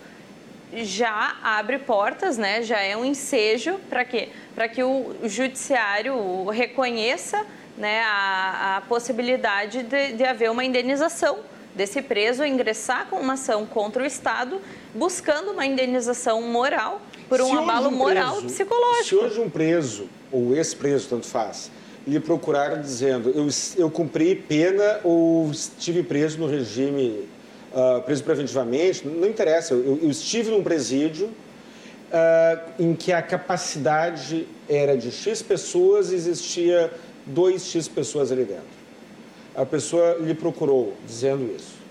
já 0.72 1.36
abre 1.43 1.78
portas, 1.78 2.39
né? 2.39 2.62
já 2.62 2.80
é 2.80 2.97
um 2.97 3.05
ensejo 3.05 3.78
para 3.90 4.06
quê? 4.06 4.30
Para 4.55 4.68
que 4.68 4.82
o 4.82 5.16
judiciário 5.24 6.48
reconheça 6.48 7.44
né, 7.76 8.01
a, 8.05 8.78
a 8.78 8.80
possibilidade 8.82 9.82
de, 9.82 10.12
de 10.12 10.24
haver 10.24 10.51
uma 10.51 10.64
indenização 10.64 11.40
desse 11.74 12.03
preso 12.03 12.44
ingressar 12.44 13.07
com 13.09 13.16
uma 13.16 13.35
ação 13.35 13.65
contra 13.66 14.03
o 14.03 14.07
Estado, 14.07 14.61
buscando 14.94 15.53
uma 15.53 15.65
indenização 15.65 16.43
moral 16.43 17.01
por 17.28 17.40
um 17.40 17.59
abalo 17.59 17.89
um 17.89 17.93
moral 17.93 18.36
preso, 18.36 18.47
psicológico. 18.47 19.05
Se 19.05 19.15
hoje 19.15 19.40
um 19.40 19.49
preso, 19.49 20.09
ou 20.31 20.55
ex-preso, 20.55 21.09
tanto 21.09 21.27
faz, 21.27 21.70
lhe 22.07 22.20
procurar 22.20 22.77
dizendo 22.77 23.31
eu, 23.31 23.49
eu 23.77 23.90
cumpri 23.90 24.35
pena 24.35 25.01
ou 25.03 25.51
estive 25.51 26.03
preso 26.03 26.39
no 26.39 26.47
regime, 26.47 27.28
uh, 27.73 28.03
preso 28.03 28.23
preventivamente, 28.24 29.07
não 29.07 29.28
interessa, 29.28 29.73
eu, 29.74 29.99
eu 30.03 30.11
estive 30.11 30.51
num 30.51 30.62
presídio 30.62 31.27
uh, 31.27 32.73
em 32.78 32.94
que 32.94 33.12
a 33.12 33.23
capacidade 33.23 34.47
era 34.69 34.97
de 34.97 35.11
X 35.11 35.40
pessoas 35.40 36.12
e 36.12 36.16
existia 36.16 36.93
2x 37.32 37.89
pessoas 37.89 38.31
ali 38.31 38.44
dentro. 38.44 38.81
A 39.55 39.66
pessoa 39.66 40.16
lhe 40.20 40.35
procurou 40.35 40.95
dizendo 41.07 41.55
isso. 41.55 41.83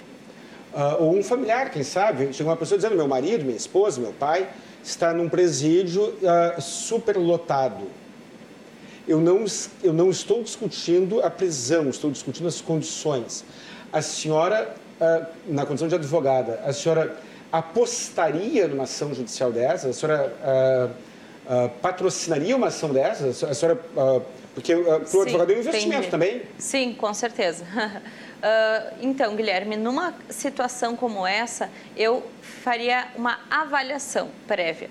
Uh, 0.74 1.04
ou 1.04 1.18
um 1.18 1.24
familiar, 1.24 1.70
quem 1.70 1.84
sabe, 1.84 2.32
chega 2.34 2.50
uma 2.50 2.56
pessoa 2.56 2.78
dizendo: 2.78 2.96
meu 2.96 3.08
marido, 3.08 3.44
minha 3.44 3.58
esposa, 3.58 4.00
meu 4.00 4.14
pai 4.14 4.48
está 4.82 5.14
num 5.14 5.28
presídio 5.28 6.02
uh, 6.04 6.62
superlotado. 6.62 7.84
Eu 9.08 9.20
não, 9.20 9.44
eu 9.84 9.92
não 9.92 10.10
estou 10.10 10.42
discutindo 10.42 11.22
a 11.22 11.30
prisão, 11.30 11.90
estou 11.90 12.10
discutindo 12.10 12.48
as 12.48 12.62
condições. 12.62 13.44
A 13.92 14.02
senhora, 14.02 14.74
uh, 15.02 15.26
na 15.48 15.66
condição 15.66 15.90
de 15.90 15.96
advogada, 15.96 16.62
a 16.66 16.72
senhora 16.72 17.18
apostaria 17.52 18.68
numa 18.68 18.84
ação 18.84 19.14
judicial 19.14 19.52
dessa? 19.52 19.90
A 19.90 19.94
senhora 19.94 20.96
patrocinaria 21.82 22.56
uma 22.56 22.68
ação 22.68 22.94
dessa? 22.94 23.46
A 23.46 23.54
senhora 23.54 23.78
porque 24.54 24.74
uh, 24.74 24.84
para 24.84 25.18
o 25.18 25.22
advogado 25.22 25.52
é 25.52 25.56
um 25.56 25.60
investimento 25.60 26.08
entendi. 26.08 26.12
também. 26.12 26.42
Sim, 26.58 26.94
com 26.94 27.14
certeza. 27.14 27.64
Uh, 27.64 28.96
então, 29.02 29.36
Guilherme, 29.36 29.78
numa 29.78 30.14
situação 30.30 30.96
como 30.96 31.26
essa, 31.26 31.70
eu 31.96 32.24
faria 32.42 33.08
uma 33.16 33.40
avaliação 33.50 34.30
prévia. 34.48 34.90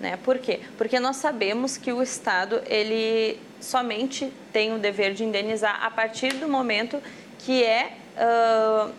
Né? 0.00 0.18
Por 0.22 0.38
quê? 0.38 0.60
Porque 0.76 1.00
nós 1.00 1.16
sabemos 1.16 1.76
que 1.76 1.92
o 1.92 2.02
Estado 2.02 2.62
ele 2.66 3.38
somente 3.60 4.32
tem 4.52 4.74
o 4.74 4.78
dever 4.78 5.14
de 5.14 5.24
indenizar 5.24 5.82
a 5.82 5.90
partir 5.90 6.34
do 6.34 6.48
momento 6.48 7.00
que 7.38 7.64
é 7.64 7.92
uh, 8.16 8.92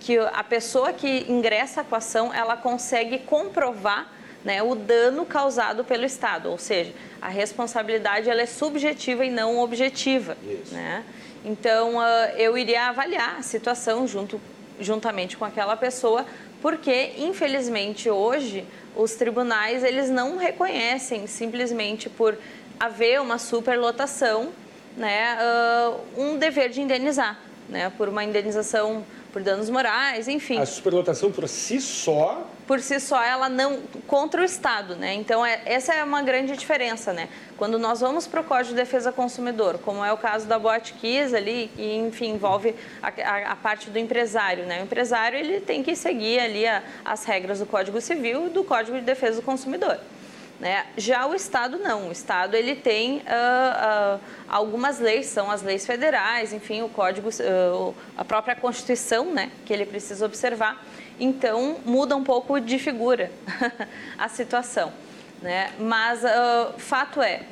que 0.00 0.18
a 0.18 0.42
pessoa 0.42 0.92
que 0.92 1.26
ingressa 1.28 1.84
com 1.84 1.94
a 1.94 1.98
ação 1.98 2.34
ela 2.34 2.56
consegue 2.56 3.18
comprovar 3.18 4.10
né, 4.44 4.62
o 4.62 4.74
dano 4.74 5.26
causado 5.26 5.84
pelo 5.84 6.04
Estado, 6.04 6.50
ou 6.50 6.58
seja, 6.58 6.92
a 7.20 7.28
responsabilidade 7.28 8.30
ela 8.30 8.40
é 8.40 8.46
subjetiva 8.46 9.24
e 9.24 9.30
não 9.30 9.58
objetiva. 9.58 10.36
Né? 10.72 11.04
Então, 11.44 11.96
uh, 11.96 12.36
eu 12.36 12.56
iria 12.56 12.88
avaliar 12.88 13.36
a 13.38 13.42
situação 13.42 14.06
junto, 14.06 14.40
juntamente 14.78 15.36
com 15.36 15.44
aquela 15.44 15.76
pessoa, 15.76 16.24
porque, 16.62 17.12
infelizmente, 17.18 18.10
hoje, 18.10 18.64
os 18.96 19.14
tribunais 19.14 19.84
eles 19.84 20.10
não 20.10 20.36
reconhecem 20.36 21.26
simplesmente 21.26 22.08
por 22.08 22.36
haver 22.78 23.20
uma 23.20 23.38
superlotação 23.38 24.50
né, 24.96 25.36
uh, 25.40 26.20
um 26.20 26.36
dever 26.36 26.70
de 26.70 26.80
indenizar, 26.80 27.38
né, 27.68 27.92
por 27.96 28.08
uma 28.08 28.24
indenização 28.24 29.04
por 29.32 29.42
danos 29.42 29.70
morais, 29.70 30.28
enfim. 30.28 30.58
A 30.58 30.66
superlotação 30.66 31.30
por 31.30 31.48
si 31.48 31.80
só 31.80 32.46
por 32.70 32.78
si 32.78 33.00
só 33.00 33.20
ela 33.20 33.48
não 33.48 33.80
contra 34.06 34.42
o 34.42 34.44
Estado, 34.44 34.94
né? 34.94 35.12
Então 35.14 35.44
é, 35.44 35.60
essa 35.64 35.92
é 35.92 36.04
uma 36.04 36.22
grande 36.22 36.56
diferença, 36.56 37.12
né? 37.12 37.28
Quando 37.58 37.80
nós 37.80 38.00
vamos 38.00 38.28
para 38.28 38.42
o 38.42 38.44
Código 38.44 38.68
de 38.68 38.76
Defesa 38.76 39.10
do 39.10 39.16
Consumidor, 39.16 39.78
como 39.78 40.04
é 40.04 40.12
o 40.12 40.16
caso 40.16 40.46
da 40.46 40.56
Boate 40.56 40.92
Kiss 40.92 41.34
ali, 41.34 41.68
que 41.74 41.96
enfim 41.96 42.28
envolve 42.28 42.76
a, 43.02 43.08
a, 43.08 43.52
a, 43.52 43.56
parte 43.56 43.90
do 43.90 43.98
empresário, 43.98 44.66
né? 44.66 44.82
O 44.82 44.84
empresário 44.84 45.36
ele 45.36 45.58
tem 45.58 45.82
que 45.82 45.96
seguir 45.96 46.38
ali 46.38 46.64
a, 46.64 46.80
as 47.04 47.24
regras 47.24 47.58
do 47.58 47.66
Código 47.66 48.00
Civil 48.00 48.46
e 48.46 48.50
do 48.50 48.62
Código 48.62 48.96
de 48.96 49.02
Defesa 49.02 49.40
do 49.40 49.42
Consumidor. 49.42 49.98
Né? 50.60 50.84
Já 50.94 51.26
o 51.26 51.34
Estado 51.34 51.78
não, 51.78 52.08
o 52.08 52.12
Estado 52.12 52.54
ele 52.54 52.76
tem 52.76 53.20
uh, 53.20 53.20
uh, 53.20 54.20
algumas 54.46 54.98
leis, 54.98 55.24
são 55.24 55.50
as 55.50 55.62
leis 55.62 55.86
federais, 55.86 56.52
enfim, 56.52 56.82
o 56.82 56.88
Código, 56.90 57.30
uh, 57.30 57.94
a 58.14 58.22
própria 58.26 58.54
Constituição, 58.54 59.32
né, 59.32 59.50
que 59.64 59.72
ele 59.72 59.86
precisa 59.86 60.26
observar. 60.26 60.84
Então 61.18 61.78
muda 61.86 62.14
um 62.14 62.22
pouco 62.22 62.60
de 62.60 62.78
figura 62.78 63.30
a 64.18 64.28
situação, 64.28 64.92
né? 65.42 65.72
Mas 65.78 66.20
fato 66.78 67.20
é 67.20 67.42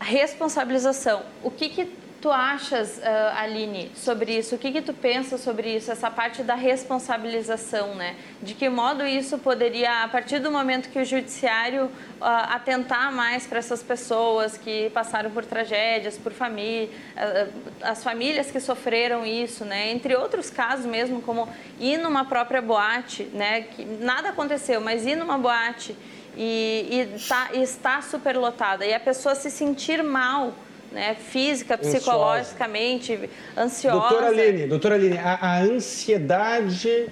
responsabilização. 0.00 1.22
O 1.42 1.50
que, 1.50 1.68
que 1.68 1.97
tu 2.20 2.30
achas, 2.30 2.98
uh, 2.98 3.38
Aline, 3.38 3.92
sobre 3.94 4.36
isso? 4.36 4.54
O 4.54 4.58
que, 4.58 4.72
que 4.72 4.82
tu 4.82 4.92
pensa 4.92 5.38
sobre 5.38 5.76
isso, 5.76 5.90
essa 5.90 6.10
parte 6.10 6.42
da 6.42 6.54
responsabilização, 6.54 7.94
né? 7.94 8.16
De 8.42 8.54
que 8.54 8.68
modo 8.68 9.06
isso 9.06 9.38
poderia, 9.38 10.02
a 10.02 10.08
partir 10.08 10.40
do 10.40 10.50
momento 10.50 10.88
que 10.88 10.98
o 10.98 11.04
judiciário 11.04 11.84
uh, 11.84 11.90
atentar 12.20 13.12
mais 13.12 13.46
para 13.46 13.58
essas 13.58 13.82
pessoas 13.82 14.58
que 14.58 14.90
passaram 14.90 15.30
por 15.30 15.44
tragédias, 15.44 16.18
por 16.18 16.32
família, 16.32 16.88
uh, 17.16 17.52
as 17.82 18.02
famílias 18.02 18.50
que 18.50 18.58
sofreram 18.58 19.24
isso, 19.24 19.64
né? 19.64 19.90
Entre 19.92 20.16
outros 20.16 20.50
casos 20.50 20.86
mesmo, 20.86 21.22
como 21.22 21.48
ir 21.78 21.98
numa 21.98 22.24
própria 22.24 22.60
boate, 22.60 23.24
né? 23.32 23.62
Que 23.62 23.84
nada 23.84 24.30
aconteceu, 24.30 24.80
mas 24.80 25.06
ir 25.06 25.14
numa 25.14 25.38
boate 25.38 25.96
e, 26.36 26.86
e, 26.90 27.28
tá, 27.28 27.50
e 27.52 27.62
estar 27.62 28.02
superlotada 28.02 28.84
e 28.84 28.92
a 28.92 29.00
pessoa 29.00 29.34
se 29.34 29.50
sentir 29.50 30.02
mal 30.02 30.52
né, 30.90 31.14
física, 31.14 31.76
psicologicamente, 31.76 33.28
ansiosa. 33.56 33.98
Doutora 33.98 34.26
Aline, 34.28 34.66
doutora 34.66 34.94
Aline 34.94 35.18
a, 35.18 35.38
a 35.40 35.60
ansiedade 35.60 37.08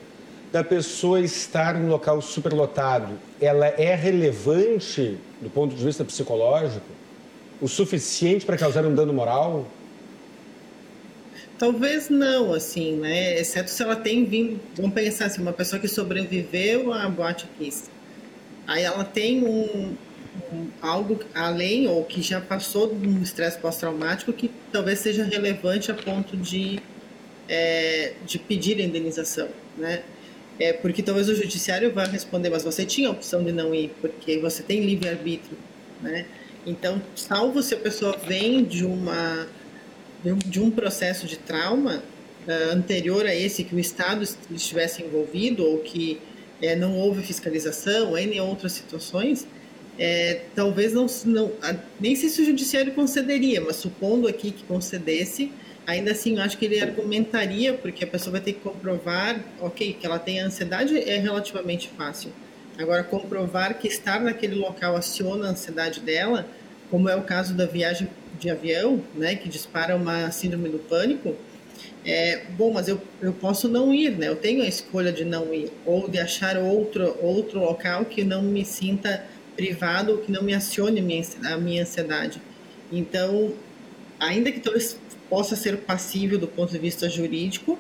da 0.53 0.65
pessoa 0.65 1.21
estar 1.21 1.75
num 1.75 1.89
local 1.89 2.23
superlotado, 2.23 3.19
ela 3.41 3.67
é 3.67 3.95
relevante 3.95 5.19
do 5.41 5.51
ponto 5.51 5.75
de 5.75 5.85
vista 5.85 6.05
psicológico? 6.05 6.87
O 7.61 7.69
suficiente 7.69 8.45
para 8.45 8.57
causar 8.57 8.85
um 8.85 8.95
dano 8.95 9.13
moral? 9.13 9.67
Talvez 11.59 12.11
não, 12.11 12.53
assim, 12.53 12.97
né? 12.97 13.39
Exceto 13.41 13.71
se 13.71 13.83
ela 13.83 13.97
tem 13.97 14.25
vindo. 14.25 14.61
Vamos 14.77 14.93
pensar 14.93 15.27
assim, 15.27 15.41
uma 15.41 15.53
pessoa 15.53 15.81
que 15.81 15.89
sobreviveu 15.89 16.93
à 16.93 17.09
boate 17.09 17.47
kiss. 17.59 17.91
Aí 18.67 18.83
ela 18.83 19.05
tem 19.05 19.45
um, 19.45 19.95
algo 20.81 21.19
além 21.35 21.87
ou 21.87 22.05
que 22.05 22.23
já 22.23 22.41
passou 22.41 22.95
de 22.95 23.09
um 23.09 23.23
estresse 23.23 23.59
pós-traumático 23.59 24.33
que 24.33 24.51
talvez 24.73 24.99
seja 24.99 25.25
relevante 25.25 25.91
a 25.91 25.95
ponto 25.95 26.37
de, 26.37 26.81
é, 27.49 28.15
de 28.25 28.39
pedir 28.39 28.81
a 28.81 28.83
indenização, 28.83 29.49
né? 29.77 30.03
É, 30.59 30.73
porque 30.73 31.03
talvez 31.03 31.29
o 31.29 31.35
judiciário 31.35 31.93
vá 31.93 32.05
responder, 32.05 32.49
mas 32.49 32.65
você 32.65 32.87
tinha 32.87 33.09
a 33.09 33.13
opção 33.13 33.45
de 33.45 33.53
não 33.53 33.75
ir, 33.75 33.93
porque 34.01 34.39
você 34.39 34.63
tem 34.63 34.81
livre-arbítrio, 34.81 35.57
né? 36.01 36.27
Então, 36.65 37.01
salvo 37.15 37.63
se 37.63 37.75
a 37.75 37.79
pessoa 37.79 38.17
vem 38.27 38.65
de 38.65 38.85
uma 38.85 39.47
de 40.47 40.61
um 40.61 40.71
processo 40.71 41.25
de 41.27 41.37
trauma 41.37 42.03
uh, 42.49 42.73
anterior 42.73 43.25
a 43.27 43.35
esse 43.35 43.63
que 43.63 43.77
o 43.77 43.79
Estado 43.79 44.27
estivesse 44.51 45.03
envolvido 45.03 45.65
ou 45.65 45.79
que 45.79 46.21
é, 46.61 46.75
não 46.75 46.97
houve 46.97 47.23
fiscalização, 47.23 48.17
em 48.17 48.41
outras 48.41 48.73
situações, 48.73 49.47
é, 49.99 50.43
talvez 50.55 50.93
não, 50.93 51.07
não, 51.25 51.53
nem 51.99 52.15
sei 52.15 52.29
se 52.29 52.43
o 52.43 52.45
judiciário 52.45 52.93
concederia, 52.93 53.61
mas 53.61 53.77
supondo 53.77 54.29
aqui 54.29 54.51
que 54.51 54.63
concedesse, 54.65 55.51
ainda 55.87 56.13
assim 56.13 56.37
eu 56.37 56.43
acho 56.43 56.59
que 56.59 56.65
ele 56.65 56.81
argumentaria, 56.81 57.73
porque 57.75 58.05
a 58.05 58.07
pessoa 58.07 58.33
vai 58.33 58.41
ter 58.41 58.53
que 58.53 58.61
comprovar, 58.61 59.41
ok, 59.61 59.97
que 59.99 60.07
ela 60.07 60.19
tem 60.19 60.41
ansiedade 60.41 60.99
é 60.99 61.19
relativamente 61.19 61.89
fácil. 61.97 62.31
Agora, 62.79 63.03
comprovar 63.03 63.79
que 63.79 63.89
estar 63.89 64.21
naquele 64.21 64.55
local 64.55 64.97
aciona 64.97 65.47
a 65.47 65.51
ansiedade 65.51 66.01
dela, 66.01 66.47
como 66.91 67.09
é 67.09 67.17
o 67.17 67.23
caso 67.23 67.55
da 67.55 67.65
viagem 67.65 68.09
de 68.39 68.51
avião, 68.51 69.03
né, 69.15 69.35
que 69.35 69.49
dispara 69.49 69.97
uma 69.97 70.31
síndrome 70.31 70.69
do 70.69 70.79
pânico, 70.79 71.35
é, 72.05 72.43
bom, 72.51 72.73
mas 72.73 72.87
eu, 72.87 73.01
eu 73.21 73.33
posso 73.33 73.69
não 73.69 73.93
ir, 73.93 74.17
né? 74.17 74.29
Eu 74.29 74.37
tenho 74.37 74.63
a 74.63 74.67
escolha 74.67 75.13
de 75.13 75.25
não 75.25 75.53
ir, 75.53 75.73
ou 75.85 76.09
de 76.09 76.19
achar 76.19 76.57
outro, 76.57 77.17
outro 77.21 77.59
local 77.59 78.05
que 78.05 78.23
não 78.23 78.43
me 78.43 78.65
sinta 78.65 79.25
privado 79.57 80.13
ou 80.13 80.19
que 80.19 80.31
não 80.31 80.43
me 80.43 80.55
acione 80.55 81.01
a 81.01 81.03
minha, 81.03 81.25
a 81.45 81.57
minha 81.57 81.83
ansiedade. 81.83 82.41
Então, 82.93 83.53
ainda 84.21 84.53
que 84.53 84.61
talvez 84.61 84.99
possa 85.29 85.57
ser 85.57 85.79
passível 85.79 86.39
do 86.39 86.47
ponto 86.47 86.71
de 86.71 86.79
vista 86.79 87.09
jurídico, 87.09 87.79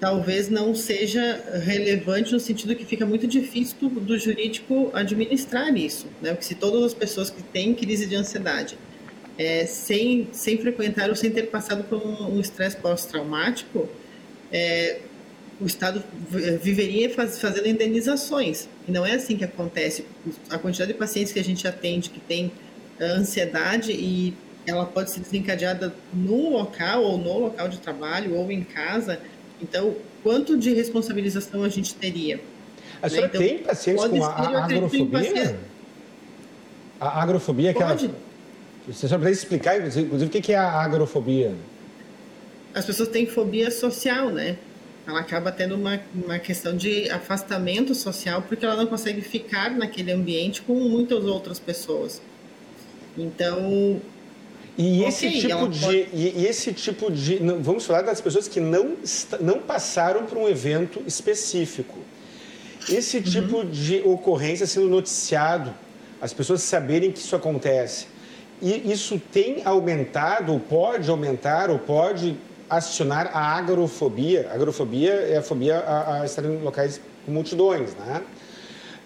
talvez 0.00 0.48
não 0.48 0.74
seja 0.74 1.60
relevante 1.64 2.32
no 2.32 2.40
sentido 2.40 2.74
que 2.74 2.84
fica 2.84 3.04
muito 3.04 3.26
difícil 3.26 3.76
do, 3.80 3.88
do 4.00 4.18
jurídico 4.18 4.90
administrar 4.94 5.76
isso, 5.76 6.06
né? 6.22 6.30
Porque 6.30 6.44
se 6.44 6.54
todas 6.54 6.82
as 6.82 6.94
pessoas 6.94 7.30
que 7.30 7.42
têm 7.42 7.74
crise 7.74 8.06
de 8.06 8.14
ansiedade 8.14 8.78
é, 9.36 9.66
sem, 9.66 10.28
sem 10.32 10.58
frequentar 10.58 11.08
ou 11.08 11.16
sem 11.16 11.30
ter 11.30 11.44
passado 11.44 11.84
por 11.84 11.96
um 12.04 12.40
estresse 12.40 12.76
um 12.76 12.80
pós-traumático, 12.80 13.88
é, 14.52 15.00
o 15.60 15.66
Estado 15.66 16.02
viveria 16.62 17.10
faz, 17.10 17.40
fazendo 17.40 17.66
indenizações. 17.66 18.68
E 18.86 18.92
não 18.92 19.04
é 19.04 19.14
assim 19.14 19.36
que 19.36 19.44
acontece. 19.44 20.04
A 20.50 20.58
quantidade 20.58 20.92
de 20.92 20.98
pacientes 20.98 21.32
que 21.32 21.38
a 21.38 21.44
gente 21.44 21.66
atende 21.66 22.10
que 22.10 22.20
tem 22.20 22.52
ansiedade 23.00 23.92
e 23.92 24.34
ela 24.66 24.86
pode 24.86 25.10
ser 25.10 25.20
desencadeada 25.20 25.94
no 26.12 26.50
local 26.50 27.02
ou 27.02 27.18
no 27.18 27.38
local 27.38 27.68
de 27.68 27.78
trabalho 27.78 28.34
ou 28.34 28.50
em 28.52 28.62
casa. 28.62 29.18
Então, 29.60 29.96
quanto 30.22 30.56
de 30.56 30.72
responsabilização 30.72 31.64
a 31.64 31.68
gente 31.68 31.94
teria? 31.94 32.40
A 33.02 33.08
senhora 33.08 33.28
né? 33.28 33.34
então, 33.34 33.48
tem 33.48 33.58
pacientes 33.58 34.04
com 34.04 34.24
a, 34.24 34.28
a 34.28 34.64
agrofobia? 34.64 35.58
A 37.00 37.22
agrofobia 37.22 37.68
é 37.68 37.70
aquela... 37.70 37.90
Pode. 37.90 38.10
Você 38.86 39.06
só 39.06 39.18
precisa 39.18 39.42
explicar, 39.42 39.76
inclusive, 39.76 40.24
o 40.24 40.28
que 40.30 40.52
é 40.52 40.56
a 40.56 40.80
agrofobia? 40.82 41.54
As 42.74 42.84
pessoas 42.84 43.08
têm 43.08 43.26
fobia 43.26 43.70
social, 43.70 44.30
né? 44.30 44.56
Ela 45.08 45.20
acaba 45.20 45.50
tendo 45.50 45.74
uma, 45.74 45.98
uma 46.14 46.38
questão 46.38 46.76
de 46.76 47.10
afastamento 47.10 47.94
social 47.94 48.42
porque 48.42 48.64
ela 48.64 48.76
não 48.76 48.86
consegue 48.86 49.22
ficar 49.22 49.70
naquele 49.70 50.12
ambiente 50.12 50.60
com 50.60 50.74
muitas 50.74 51.24
outras 51.24 51.58
pessoas. 51.58 52.20
Então, 53.16 54.00
e 54.76 55.02
esse 55.02 55.26
okay, 55.26 55.40
tipo 55.40 55.68
de 55.68 55.80
pode... 55.80 56.08
e, 56.12 56.46
esse 56.46 56.72
tipo 56.74 57.10
de 57.10 57.38
vamos 57.60 57.86
falar 57.86 58.02
das 58.02 58.20
pessoas 58.20 58.46
que 58.46 58.60
não 58.60 58.96
não 59.40 59.60
passaram 59.60 60.26
por 60.26 60.36
um 60.36 60.46
evento 60.46 61.02
específico. 61.06 61.98
Esse 62.86 63.16
uhum. 63.16 63.22
tipo 63.22 63.56
uhum. 63.56 63.70
de 63.70 64.02
ocorrência 64.02 64.66
sendo 64.66 64.88
noticiado, 64.88 65.74
as 66.20 66.34
pessoas 66.34 66.60
saberem 66.60 67.10
que 67.10 67.18
isso 67.18 67.34
acontece 67.34 68.06
e 68.60 68.90
isso 68.90 69.20
tem 69.32 69.62
aumentado, 69.64 70.52
ou 70.52 70.60
pode 70.60 71.08
aumentar, 71.08 71.70
ou 71.70 71.78
pode 71.78 72.36
acionar 72.68 73.30
a 73.32 73.56
agrofobia. 73.56 74.48
A 74.50 74.54
agrofobia 74.54 75.12
é 75.12 75.38
a 75.38 75.42
fobia 75.42 75.78
a, 75.78 76.20
a 76.20 76.24
estar 76.24 76.44
em 76.44 76.58
locais 76.58 77.00
com 77.24 77.32
multidões, 77.32 77.94
né? 77.94 78.22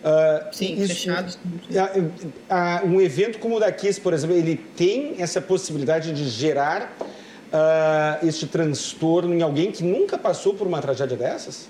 Uh, 0.03 0.55
Sim, 0.55 0.75
isso, 0.83 0.95
fechados. 0.95 1.39
um 2.85 3.01
evento 3.01 3.39
como 3.39 3.57
o 3.57 3.61
da 3.61 3.71
Kiss, 3.71 4.01
por 4.01 4.13
exemplo, 4.13 4.35
ele 4.35 4.57
tem 4.57 5.15
essa 5.19 5.41
possibilidade 5.41 6.13
de 6.13 6.29
gerar 6.29 6.93
este 8.23 8.47
transtorno 8.47 9.35
em 9.35 9.43
alguém 9.43 9.71
que 9.71 9.85
nunca 9.85 10.17
passou 10.17 10.55
por 10.55 10.67
uma 10.67 10.81
tragédia 10.81 11.17
dessas? 11.17 11.69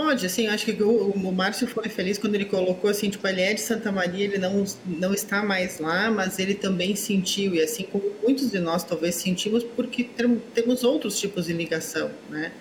Pode, 0.00 0.26
assim, 0.26 0.46
acho 0.46 0.64
que 0.64 0.80
o, 0.80 1.10
o 1.10 1.32
Márcio 1.32 1.66
foi 1.66 1.88
feliz 1.88 2.18
quando 2.18 2.36
ele 2.36 2.44
colocou 2.44 2.88
assim, 2.88 3.10
tipo, 3.10 3.26
ele 3.26 3.40
é 3.40 3.52
de 3.52 3.60
Santa 3.60 3.90
Maria, 3.90 4.26
ele 4.26 4.38
não, 4.38 4.64
não 4.86 5.12
está 5.12 5.42
mais 5.42 5.80
lá, 5.80 6.08
mas 6.08 6.38
ele 6.38 6.54
também 6.54 6.94
sentiu, 6.94 7.52
e 7.52 7.60
assim 7.60 7.82
como 7.82 8.04
muitos 8.22 8.48
de 8.52 8.60
nós 8.60 8.84
talvez 8.84 9.16
sentimos, 9.16 9.64
porque 9.64 10.08
temos 10.54 10.84
outros 10.84 11.18
tipos 11.18 11.46
de 11.46 11.52
ligação, 11.52 12.12
né? 12.30 12.52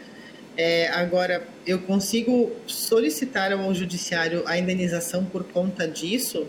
É, 0.57 0.87
agora, 0.87 1.47
eu 1.67 1.77
consigo 1.77 2.51
solicitar 2.65 3.51
ao 3.51 3.71
judiciário 3.71 4.41
a 4.47 4.57
indenização 4.57 5.23
por 5.23 5.43
conta 5.43 5.87
disso, 5.87 6.47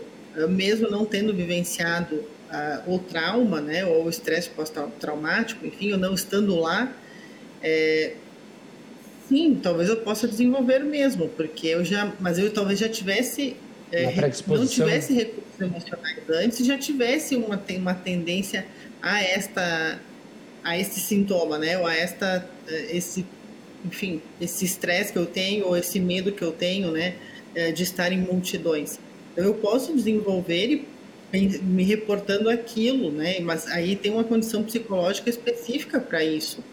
mesmo 0.49 0.89
não 0.89 1.05
tendo 1.05 1.35
vivenciado 1.35 2.15
uh, 2.15 2.95
o 2.95 2.97
trauma, 2.97 3.61
né, 3.61 3.85
ou 3.85 4.05
o 4.05 4.09
estresse 4.09 4.49
pós-traumático, 4.49 5.67
enfim, 5.67 5.91
ou 5.91 5.99
não 5.99 6.15
estando 6.15 6.55
lá, 6.55 6.91
é, 7.61 8.13
sim, 9.29 9.59
talvez 9.61 9.87
eu 9.87 9.97
possa 9.97 10.27
desenvolver 10.27 10.79
mesmo, 10.79 11.29
porque 11.29 11.67
eu 11.67 11.85
já, 11.85 12.11
mas 12.19 12.39
eu 12.39 12.51
talvez 12.51 12.79
já 12.79 12.89
tivesse 12.89 13.55
é, 13.91 14.05
não 14.47 14.67
tivesse 14.67 15.13
recursos 15.13 15.61
emocionais 15.61 16.29
antes, 16.29 16.65
já 16.65 16.77
tivesse 16.77 17.35
uma 17.35 17.63
uma 17.77 17.93
tendência 17.93 18.65
a 19.01 19.23
esta 19.23 19.99
a 20.63 20.77
esse 20.77 20.99
sintoma, 20.99 21.57
né, 21.57 21.77
ou 21.77 21.85
a 21.85 21.95
esta 21.95 22.49
é, 22.67 22.97
esse 22.97 23.25
enfim, 23.85 24.21
esse 24.41 24.65
estresse 24.65 25.13
que 25.13 25.19
eu 25.19 25.25
tenho 25.25 25.67
ou 25.67 25.77
esse 25.77 25.99
medo 25.99 26.33
que 26.33 26.41
eu 26.41 26.51
tenho, 26.51 26.91
né, 26.91 27.15
é, 27.55 27.71
de 27.71 27.83
estar 27.83 28.11
em 28.11 28.17
multidões. 28.17 28.99
Então, 29.31 29.45
eu 29.45 29.53
posso 29.53 29.95
desenvolver 29.95 30.85
e 31.31 31.37
me 31.59 31.83
reportando 31.83 32.49
aquilo, 32.49 33.11
né, 33.11 33.39
mas 33.39 33.67
aí 33.67 33.95
tem 33.95 34.11
uma 34.11 34.23
condição 34.23 34.63
psicológica 34.63 35.29
específica 35.29 35.99
para 35.99 36.23
isso. 36.23 36.63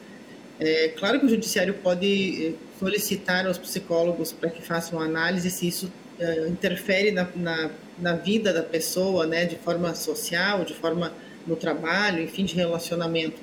É, 0.59 0.89
claro 0.89 1.21
que 1.21 1.27
o 1.27 1.29
judiciário 1.29 1.75
pode 1.75 2.47
eh, 2.47 2.53
solicitar 2.79 3.47
aos 3.47 3.59
psicólogos 3.59 4.33
para 4.33 4.49
que 4.49 4.63
façam 4.63 4.99
análise 4.99 5.51
se 5.51 5.69
isso 5.69 5.93
é, 6.19 6.49
interfere 6.49 7.11
na, 7.11 7.29
na, 7.37 7.71
na, 7.99 8.15
vida 8.15 8.51
da 8.51 8.63
pessoa, 8.63 9.27
né, 9.27 9.45
de 9.45 9.57
forma 9.57 9.95
social, 9.95 10.65
de 10.65 10.73
forma 10.73 11.13
no 11.47 11.57
trabalho, 11.57 12.23
enfim, 12.23 12.47
de 12.47 12.55
relacionamento. 12.55 13.37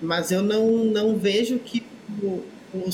Mas 0.00 0.32
eu 0.32 0.42
não, 0.42 0.66
não 0.84 1.18
vejo 1.18 1.58
que 1.58 1.82
o, 2.22 2.42
o, 2.72 2.88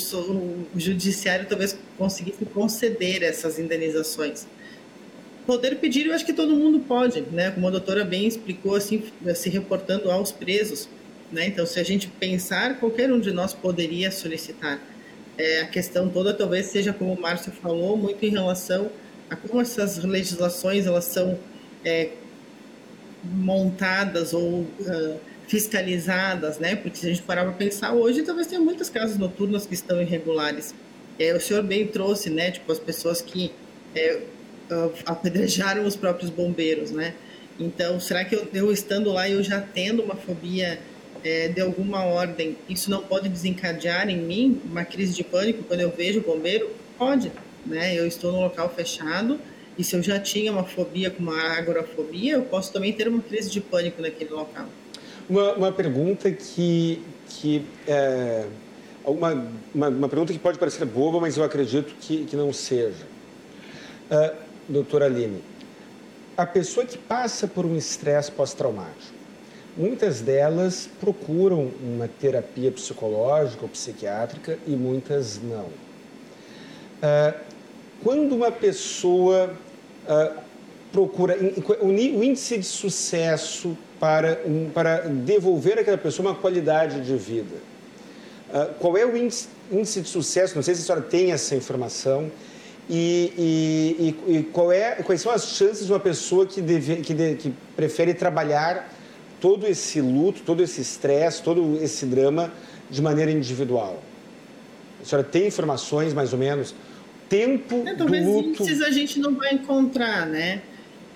o 0.75 0.81
judiciário 0.81 1.47
talvez 1.49 1.79
conseguisse 1.97 2.45
conceder 2.47 3.23
essas 3.23 3.61
indenizações. 3.61 4.45
Poder 5.47 5.77
pedir, 5.77 6.07
eu 6.07 6.15
acho 6.15 6.27
que 6.27 6.33
todo 6.33 6.57
mundo 6.57 6.81
pode, 6.81 7.21
né? 7.33 7.53
Como 7.53 7.67
a 7.67 7.71
doutora 7.71 8.05
bem 8.05 8.27
explicou, 8.27 8.75
assim, 8.75 9.05
se 9.35 9.49
reportando 9.49 10.11
aos 10.11 10.33
presos 10.33 10.89
né? 11.33 11.47
Então, 11.47 11.67
se 11.67 11.81
a 11.81 11.83
gente 11.83 12.07
pensar, 12.09 12.79
qualquer 12.79 13.11
um 13.11 13.19
de 13.19 13.33
nós 13.33 13.55
poderia 13.55 14.11
solicitar. 14.11 14.81
É, 15.39 15.63
a 15.63 15.67
questão 15.67 16.09
toda 16.09 16.35
talvez 16.35 16.67
seja, 16.67 16.93
como 16.93 17.15
o 17.15 17.21
Márcio 17.21 17.51
falou, 17.53 17.97
muito 17.97 18.25
em 18.25 18.29
relação 18.29 18.91
a 19.31 19.37
como 19.37 19.61
essas 19.61 19.97
legislações 20.05 20.87
elas 20.87 21.07
são 21.07 21.39
é, 21.85 22.11
montadas 23.25 24.35
ou 24.35 24.61
uh, 24.61 25.21
fiscalizadas, 25.49 26.59
né? 26.59 26.77
Porque 26.77 26.99
se 26.99 27.07
a 27.07 27.09
gente 27.09 27.23
parar 27.23 27.45
para 27.45 27.53
pensar, 27.53 27.93
hoje 27.95 28.23
talvez 28.23 28.47
tenha 28.47 28.61
muitas 28.61 28.91
casas 28.91 29.17
noturnas 29.17 29.65
que 29.65 29.75
estão 29.75 30.03
irregulares. 30.03 30.75
É, 31.19 31.35
o 31.35 31.41
senhor 31.41 31.63
bem 31.63 31.87
trouxe, 31.87 32.29
né? 32.29 32.51
Tipo, 32.51 32.73
as 32.73 32.79
pessoas 32.79 33.23
que 33.23 33.53
é, 33.95 34.21
apedrejaram 35.07 35.87
os 35.87 35.97
próprios 35.97 36.31
bombeiros, 36.31 36.91
né? 36.91 37.15
Então, 37.59 38.01
será 38.01 38.25
que 38.25 38.35
eu, 38.35 38.49
eu 38.53 38.73
estando 38.73 39.13
lá, 39.13 39.29
eu 39.29 39.43
já 39.43 39.61
tendo 39.61 40.03
uma 40.03 40.17
fobia 40.17 40.79
é, 41.25 41.49
de 41.49 41.61
alguma 41.61 42.05
ordem, 42.05 42.57
isso 42.69 42.91
não 42.91 43.03
pode 43.03 43.29
desencadear 43.29 44.09
em 44.09 44.19
mim 44.19 44.61
uma 44.65 44.85
crise 44.85 45.15
de 45.15 45.25
pânico 45.25 45.63
quando 45.65 45.81
eu 45.81 45.91
vejo 45.91 46.21
o 46.21 46.23
bombeiro? 46.23 46.71
Pode, 46.99 47.33
né? 47.65 47.99
Eu 47.99 48.07
estou 48.07 48.33
no 48.33 48.41
local 48.41 48.69
fechado 48.69 49.39
e 49.79 49.85
se 49.85 49.97
eu 49.97 50.03
já 50.03 50.21
tinha 50.21 50.53
uma 50.53 50.65
fobia 50.65 51.11
como 51.11 51.31
a 51.31 51.59
agorafobia, 51.59 52.35
eu 52.35 52.43
posso 52.43 52.73
também 52.73 52.93
ter 52.93 53.09
uma 53.09 53.23
crise 53.23 53.51
de 53.51 53.61
pânico 53.61 54.03
naquele 54.03 54.31
local. 54.31 54.67
Uma, 55.29 55.53
uma 55.55 55.73
pergunta 55.73 56.31
que, 56.31 57.01
que 57.29 57.65
é, 57.87 58.47
uma, 59.05 59.47
uma, 59.75 59.89
uma, 59.89 60.09
pergunta 60.09 60.33
que 60.33 60.39
pode 60.39 60.59
parecer 60.59 60.85
boba, 60.85 61.21
mas 61.21 61.37
eu 61.37 61.45
acredito 61.45 61.95
que, 62.01 62.25
que 62.25 62.37
não 62.37 62.53
seja. 62.53 63.07
Uh, 64.11 64.37
doutora 64.69 65.07
Aline, 65.07 65.43
a 66.37 66.45
pessoa 66.45 66.85
que 66.85 66.99
passa 66.99 67.49
por 67.49 67.65
um 67.65 67.77
estresse 67.77 68.31
pós-traumático, 68.31 69.12
Muitas 69.75 70.21
delas 70.21 70.87
procuram 71.01 71.71
uma 71.83 72.07
terapia 72.07 72.71
psicológica 72.71 73.63
ou 73.63 73.69
psiquiátrica 73.69 74.59
e 74.67 74.73
muitas 74.73 75.41
não. 75.43 75.67
Ah, 77.03 77.35
quando 78.05 78.35
uma 78.35 78.53
pessoa 78.53 79.55
ah, 80.07 80.37
procura 80.93 81.39
o 81.81 81.91
índice 81.91 82.59
de 82.59 82.67
sucesso 82.67 83.77
para, 83.99 84.43
para 84.75 85.09
devolver 85.09 85.79
àquela 85.79 85.97
pessoa 85.97 86.29
uma 86.29 86.39
qualidade 86.39 87.01
de 87.01 87.17
vida, 87.17 87.57
ah, 88.53 88.69
qual 88.79 88.99
é 88.99 89.07
o 89.07 89.17
índice, 89.17 89.49
de 89.71 90.09
sucesso? 90.09 90.55
Não 90.55 90.63
sei 90.63 90.75
se 90.75 90.83
a 90.83 90.85
senhora 90.85 91.03
tem 91.03 91.33
essa 91.33 91.57
informação. 91.57 92.31
E, 92.91 93.33
e, 94.29 94.35
e 94.39 94.43
qual 94.43 94.71
é, 94.71 94.97
quais 94.97 95.21
são 95.21 95.33
as 95.33 95.47
chances 95.47 95.87
de 95.87 95.93
uma 95.93 96.01
pessoa 96.01 96.45
que, 96.45 96.61
deve, 96.61 96.97
que, 96.97 97.15
de, 97.15 97.37
que 97.37 97.55
prefere 97.75 98.13
trabalhar 98.13 98.93
todo 99.43 99.67
esse 99.67 100.01
luto, 100.01 100.43
todo 100.43 100.63
esse 100.63 100.81
estresse, 100.81 101.43
todo 101.43 101.77
esse 101.83 102.07
drama 102.07 102.53
de 102.89 103.03
maneira 103.03 103.33
individual? 103.33 104.01
A 105.03 105.05
senhora 105.05 105.27
tem 105.27 105.49
informações, 105.49 106.15
mais 106.15 106.33
ou 106.33 106.39
menos? 106.39 106.73
Tempo 107.29 107.83
é, 107.85 107.93
do 107.93 108.07
luto... 108.07 108.63
a 108.63 108.91
gente 108.93 109.19
não 109.19 109.35
vai 109.35 109.53
encontrar, 109.53 110.27
né? 110.27 110.63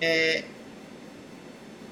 É, 0.01 0.43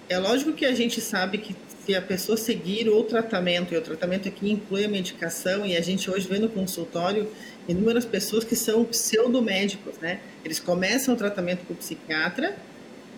é 0.09 0.19
lógico 0.19 0.51
que 0.51 0.65
a 0.65 0.75
gente 0.75 0.99
sabe 0.99 1.37
que 1.37 1.55
se 1.85 1.95
a 1.95 2.01
pessoa 2.01 2.35
seguir 2.35 2.89
o 2.89 3.01
tratamento, 3.03 3.73
e 3.73 3.77
o 3.77 3.81
tratamento 3.81 4.27
aqui 4.27 4.51
inclui 4.51 4.83
a 4.83 4.89
medicação, 4.89 5.65
e 5.65 5.77
a 5.77 5.81
gente 5.81 6.11
hoje 6.11 6.27
vê 6.27 6.37
no 6.37 6.49
consultório 6.49 7.31
inúmeras 7.65 8.03
pessoas 8.03 8.43
que 8.43 8.57
são 8.57 8.83
pseudomédicos, 8.83 9.97
né? 9.99 10.19
Eles 10.43 10.59
começam 10.59 11.13
o 11.13 11.17
tratamento 11.17 11.65
com 11.65 11.73
o 11.73 11.77
psiquiatra 11.77 12.57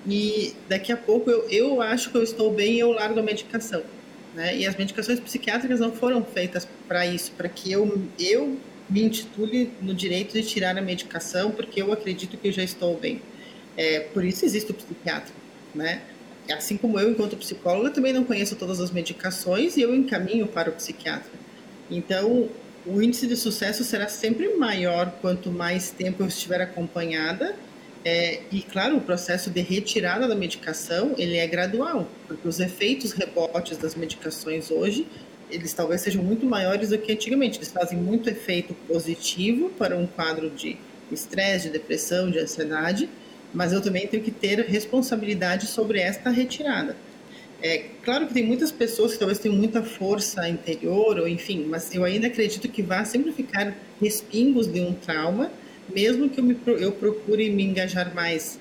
e 0.07 0.53
daqui 0.69 0.91
a 0.91 0.97
pouco 0.97 1.29
eu, 1.29 1.47
eu 1.49 1.81
acho 1.81 2.09
que 2.11 2.17
eu 2.17 2.23
estou 2.23 2.53
bem 2.53 2.75
e 2.75 2.79
eu 2.79 2.91
largo 2.91 3.19
a 3.19 3.23
medicação, 3.23 3.83
né? 4.33 4.55
E 4.57 4.65
as 4.65 4.75
medicações 4.75 5.19
psiquiátricas 5.19 5.79
não 5.79 5.91
foram 5.91 6.23
feitas 6.23 6.67
para 6.87 7.05
isso, 7.05 7.31
para 7.33 7.49
que 7.49 7.71
eu, 7.71 8.01
eu 8.17 8.57
me 8.89 9.03
intitule 9.03 9.71
no 9.81 9.93
direito 9.93 10.33
de 10.33 10.43
tirar 10.43 10.77
a 10.77 10.81
medicação, 10.81 11.51
porque 11.51 11.81
eu 11.81 11.91
acredito 11.91 12.37
que 12.37 12.47
eu 12.47 12.51
já 12.51 12.63
estou 12.63 12.97
bem. 12.97 13.21
É, 13.75 13.99
por 13.99 14.23
isso 14.23 14.45
existe 14.45 14.71
o 14.71 14.73
psiquiatra, 14.73 15.33
né? 15.75 16.01
assim 16.53 16.77
como 16.77 16.99
eu, 16.99 17.11
enquanto 17.11 17.35
psicóloga, 17.35 17.89
também 17.89 18.13
não 18.13 18.23
conheço 18.23 18.55
todas 18.55 18.79
as 18.79 18.91
medicações 18.91 19.77
e 19.77 19.81
eu 19.81 19.93
encaminho 19.93 20.47
para 20.47 20.69
o 20.69 20.73
psiquiatra. 20.73 21.31
Então, 21.89 22.49
o 22.85 23.01
índice 23.01 23.27
de 23.27 23.35
sucesso 23.35 23.83
será 23.83 24.07
sempre 24.07 24.55
maior 24.55 25.11
quanto 25.21 25.51
mais 25.51 25.91
tempo 25.91 26.23
eu 26.23 26.27
estiver 26.27 26.61
acompanhada. 26.61 27.55
É, 28.09 28.39
e, 28.53 28.61
claro, 28.61 28.95
o 28.95 29.01
processo 29.01 29.49
de 29.49 29.59
retirada 29.59 30.29
da 30.29 30.33
medicação, 30.33 31.13
ele 31.17 31.35
é 31.35 31.45
gradual, 31.45 32.07
porque 32.25 32.47
os 32.47 32.57
efeitos 32.57 33.11
rebotes 33.11 33.75
das 33.75 33.95
medicações 33.95 34.71
hoje, 34.71 35.05
eles 35.51 35.73
talvez 35.73 35.99
sejam 35.99 36.23
muito 36.23 36.45
maiores 36.45 36.91
do 36.91 36.97
que 36.97 37.11
antigamente. 37.11 37.57
Eles 37.57 37.69
fazem 37.69 37.97
muito 37.97 38.29
efeito 38.29 38.73
positivo 38.87 39.69
para 39.71 39.97
um 39.97 40.07
quadro 40.07 40.49
de 40.49 40.77
estresse, 41.11 41.65
de 41.65 41.73
depressão, 41.73 42.31
de 42.31 42.39
ansiedade, 42.39 43.09
mas 43.53 43.73
eu 43.73 43.81
também 43.81 44.07
tenho 44.07 44.23
que 44.23 44.31
ter 44.31 44.57
responsabilidade 44.61 45.67
sobre 45.67 45.99
esta 45.99 46.29
retirada. 46.29 46.95
É 47.61 47.87
claro 48.05 48.27
que 48.27 48.33
tem 48.33 48.45
muitas 48.45 48.71
pessoas 48.71 49.11
que 49.11 49.19
talvez 49.19 49.37
tenham 49.37 49.57
muita 49.57 49.83
força 49.83 50.47
interior, 50.47 51.19
ou 51.19 51.27
enfim, 51.27 51.65
mas 51.67 51.93
eu 51.93 52.05
ainda 52.05 52.27
acredito 52.27 52.69
que 52.69 52.81
vai 52.81 53.05
sempre 53.05 53.33
ficar 53.33 53.75
respingos 54.01 54.65
de 54.65 54.79
um 54.79 54.93
trauma, 54.93 55.51
mesmo 55.93 56.29
que 56.29 56.39
eu, 56.39 56.43
me, 56.43 56.57
eu 56.65 56.91
procure 56.91 57.49
me 57.49 57.63
engajar 57.63 58.13
mais 58.13 58.59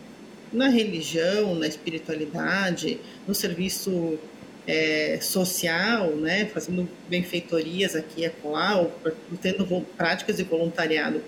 na 0.53 0.69
religião, 0.69 1.55
na 1.55 1.67
espiritualidade, 1.67 2.99
no 3.27 3.35
serviço 3.35 4.19
é, 4.67 5.19
social, 5.21 6.11
né, 6.17 6.47
fazendo 6.47 6.89
benfeitorias 7.09 7.95
aqui 7.95 8.23
e 8.23 8.27
acolá, 8.27 8.81
ou 8.81 8.93
tendo 9.41 9.67
práticas 9.97 10.37
de 10.37 10.45
voluntariado. 10.45 11.23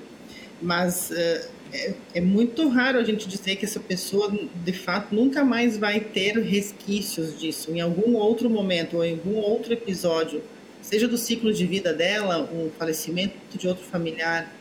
Mas 0.61 1.11
uh, 1.11 1.49
é, 1.73 1.95
é, 2.15 2.21
muito 2.21 2.69
raro 2.69 2.99
a 2.99 3.05
gente 3.05 3.29
dizer 3.29 3.57
que 3.57 3.65
essa 3.65 3.79
pessoa, 3.79 4.33
de 4.65 4.73
fato, 4.73 5.15
nunca 5.15 5.45
mais 5.45 5.77
vai 5.77 6.01
ter 6.01 6.39
resquícios 6.39 7.39
disso. 7.39 7.71
Em 7.71 7.81
algum 7.81 8.15
outro 8.15 8.49
momento 8.49 8.97
ou 8.97 9.05
em 9.05 9.13
algum 9.13 9.37
outro 9.37 9.73
episódio, 9.73 10.43
seja 10.81 11.07
do 11.07 11.19
ciclo 11.19 11.53
de 11.53 11.67
vida 11.67 11.93
dela, 11.93 12.49
um 12.53 12.71
falecimento 12.79 13.35
de 13.57 13.69
outro 13.69 13.85
familiar, 13.85 14.53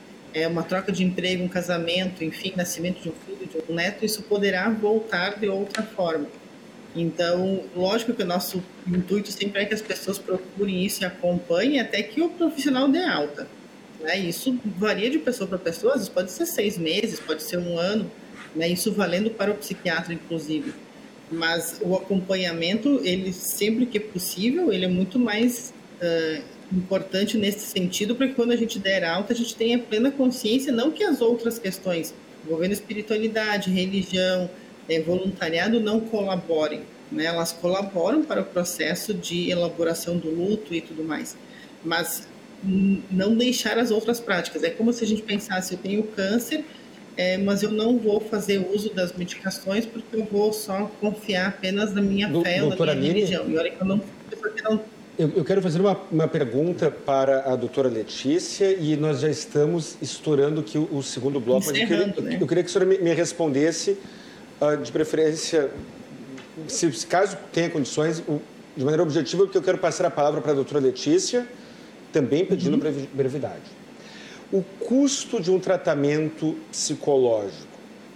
é 0.42 0.48
uma 0.48 0.64
troca 0.64 0.92
de 0.92 1.04
emprego, 1.04 1.44
um 1.44 1.48
casamento, 1.48 2.24
enfim, 2.24 2.54
nascimento 2.56 3.02
de 3.02 3.10
um 3.10 3.14
filho, 3.26 3.48
de 3.48 3.72
um 3.72 3.76
neto, 3.76 4.06
isso 4.06 4.22
poderá 4.24 4.70
voltar 4.70 5.40
de 5.40 5.48
outra 5.48 5.84
forma. 5.84 6.28
Então, 6.96 7.64
lógico 7.76 8.14
que 8.14 8.24
o 8.24 8.26
nosso 8.26 8.64
intuito 8.88 9.32
sempre 9.32 9.62
é 9.62 9.66
que 9.66 9.74
as 9.74 9.82
pessoas 9.82 10.18
procurem 10.18 10.86
isso 10.86 11.04
e 11.04 11.06
acompanhem 11.06 11.80
até 11.80 12.02
que 12.02 12.22
o 12.22 12.30
profissional 12.30 12.88
dê 12.88 13.04
alta. 13.04 13.48
Né? 14.00 14.18
Isso 14.20 14.60
varia 14.66 15.10
de 15.10 15.20
pessoa 15.20 15.48
para 15.48 15.58
pessoa, 15.58 15.94
vezes 15.94 16.10
pode 16.10 16.32
ser 16.32 16.46
seis 16.46 16.78
meses, 16.78 17.20
pode 17.20 17.44
ser 17.44 17.58
um 17.58 17.78
ano, 17.78 18.10
né? 18.56 18.68
isso 18.68 18.92
valendo 18.92 19.30
para 19.30 19.52
o 19.52 19.56
psiquiatra, 19.56 20.14
inclusive. 20.14 20.74
Mas 21.32 21.80
o 21.82 21.96
acompanhamento, 21.96 23.02
ele 23.04 23.34
sempre 23.34 23.86
que 23.86 24.00
possível, 24.00 24.72
ele 24.72 24.86
é 24.86 24.90
muito 24.90 25.20
mais 25.20 25.74
uh, 26.02 26.42
importante 26.72 27.38
nesse 27.38 27.65
sentido, 27.65 28.15
para 28.15 28.27
que 28.27 28.34
quando 28.34 28.52
a 28.52 28.56
gente 28.56 28.77
der 28.80 29.03
alta, 29.03 29.34
a 29.34 29.35
gente 29.35 29.56
tenha 29.56 29.80
plena 29.80 30.11
consciência, 30.11 30.72
não 30.72 30.91
que 30.91 31.03
as 31.03 31.22
outras 31.22 31.57
questões 31.57 32.14
envolvendo 32.45 32.72
espiritualidade, 32.72 33.69
religião, 33.69 34.49
é, 34.88 35.02
voluntariado 35.02 35.80
não 35.80 35.99
colaborem, 35.99 36.81
né? 37.11 37.26
elas 37.26 37.52
colaboram 37.52 38.23
para 38.23 38.41
o 38.41 38.45
processo 38.45 39.14
de 39.14 39.49
elaboração 39.49 40.18
do 40.18 40.30
luto 40.30 40.73
e 40.73 40.81
tudo 40.81 41.03
mais. 41.03 41.35
Mas 41.84 42.27
não 43.11 43.35
deixar 43.35 43.77
as 43.77 43.91
outras 43.91 44.19
práticas. 44.19 44.64
É 44.64 44.69
como 44.69 44.91
se 44.91 45.03
a 45.03 45.07
gente 45.07 45.22
pensasse, 45.22 45.73
eu 45.73 45.80
tenho 45.80 46.03
câncer, 46.03 46.64
é, 47.15 47.38
mas 47.38 47.64
eu 47.64 47.72
não 47.72 47.98
vou 47.98 48.19
fazer 48.19 48.60
uso 48.73 48.94
das 48.94 49.14
medicações 49.14 49.85
porque 49.85 50.15
eu 50.15 50.26
vou 50.26 50.53
só 50.53 50.89
confiar 50.99 51.49
apenas 51.49 51.94
na 51.94 52.02
minha 52.02 52.27
Do, 52.27 52.41
fé 52.41 52.64
ou 52.64 52.69
na 52.69 52.95
minha 52.95 53.14
religião. 53.14 53.49
E 53.49 53.57
olha 53.57 53.72
que 53.72 53.81
eu 53.81 53.85
não... 53.85 54.02
Eu, 54.69 54.80
eu 55.18 55.44
quero 55.44 55.64
fazer 55.64 55.81
uma, 55.81 55.99
uma, 56.11 56.27
pergunta 56.27 56.91
para 56.91 57.52
a 57.52 57.56
doutora 57.56 57.89
Letícia 57.89 58.72
e 58.72 58.95
nós 58.95 59.22
já 59.22 59.30
estamos 59.30 59.98
estourando 59.99 60.61
aqui 60.61 60.77
o, 60.77 60.88
o 60.91 61.02
segundo 61.02 61.39
bloco. 61.39 61.68
eu, 61.69 61.73
queria, 61.73 62.07
né? 62.07 62.38
eu, 62.39 62.45
queria, 62.45 62.64
que 62.64 62.69
a 62.69 62.73
senhora 62.73 62.85
me, 62.85 62.99
me 62.99 63.14
respondesse, 63.15 63.98
uh, 64.61 64.77
de 64.77 64.91
preferência, 64.91 65.72
se, 66.68 66.88
caso 67.07 67.35
tenha 67.52 67.68
condições, 67.68 68.22
de 68.76 68.84
maneira 68.84 69.02
objetiva, 69.02 69.44
porque 69.44 69.57
eu 69.57 69.64
quero 69.64 69.80
passar 69.80 70.06
a 70.06 70.11
palavra 70.11 70.39
para 70.39 70.52
a 70.52 70.56
doutora 70.56 70.80
Letícia, 70.80 71.48
também 72.14 72.45
pedindo 72.45 72.76
uhum. 72.76 73.07
brevidade. 73.11 73.72
O 74.52 74.61
custo 74.61 75.41
de 75.41 75.49
um 75.49 75.60
tratamento 75.60 76.56
psicológico. 76.72 77.65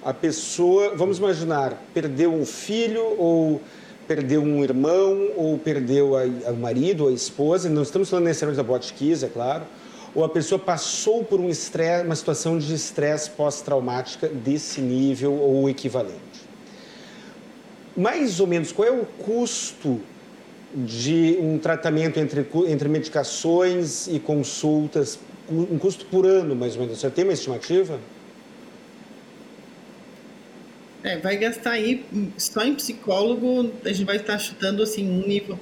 A 0.03 0.13
pessoa, 0.13 0.95
vamos 0.95 1.17
imaginar, 1.17 1.81
perdeu 1.95 2.31
um 2.31 2.45
filho 2.45 3.03
ou 3.17 3.59
perdeu 4.07 4.41
um 4.41 4.63
irmão 4.63 5.29
ou 5.35 5.57
perdeu 5.57 6.13
o 6.13 6.53
marido 6.57 7.07
a 7.07 7.11
esposa, 7.11 7.69
não 7.69 7.83
estamos 7.83 8.09
falando 8.09 8.25
necessariamente 8.25 8.63
da 8.65 8.67
botkiss, 8.67 9.23
é 9.23 9.27
claro, 9.27 9.63
ou 10.13 10.23
a 10.23 10.29
pessoa 10.29 10.59
passou 10.59 11.23
por 11.23 11.39
um 11.39 11.49
estresse, 11.49 12.05
uma 12.05 12.15
situação 12.15 12.57
de 12.57 12.73
estresse 12.73 13.29
pós-traumática 13.29 14.27
desse 14.27 14.81
nível 14.81 15.33
ou 15.33 15.69
equivalente. 15.69 16.19
Mais 17.95 18.39
ou 18.39 18.47
menos, 18.47 18.71
qual 18.71 18.87
é 18.87 18.91
o 18.91 19.05
custo 19.05 19.99
de 20.73 21.37
um 21.39 21.57
tratamento 21.57 22.19
entre, 22.19 22.45
entre 22.67 22.87
medicações 22.87 24.07
e 24.07 24.19
consultas, 24.19 25.19
um 25.49 25.77
custo 25.77 26.05
por 26.05 26.25
ano, 26.25 26.55
mais 26.55 26.75
ou 26.75 26.83
menos. 26.83 26.99
Você 26.99 27.09
tem 27.09 27.25
uma 27.25 27.33
estimativa? 27.33 27.99
É, 31.03 31.17
vai 31.17 31.37
gastar 31.37 31.71
aí, 31.71 32.05
só 32.37 32.63
em 32.63 32.75
psicólogo, 32.75 33.71
a 33.83 33.89
gente 33.89 34.05
vai 34.05 34.17
estar 34.17 34.37
chutando 34.37 34.83
assim, 34.83 35.09
um 35.09 35.27
nível 35.27 35.59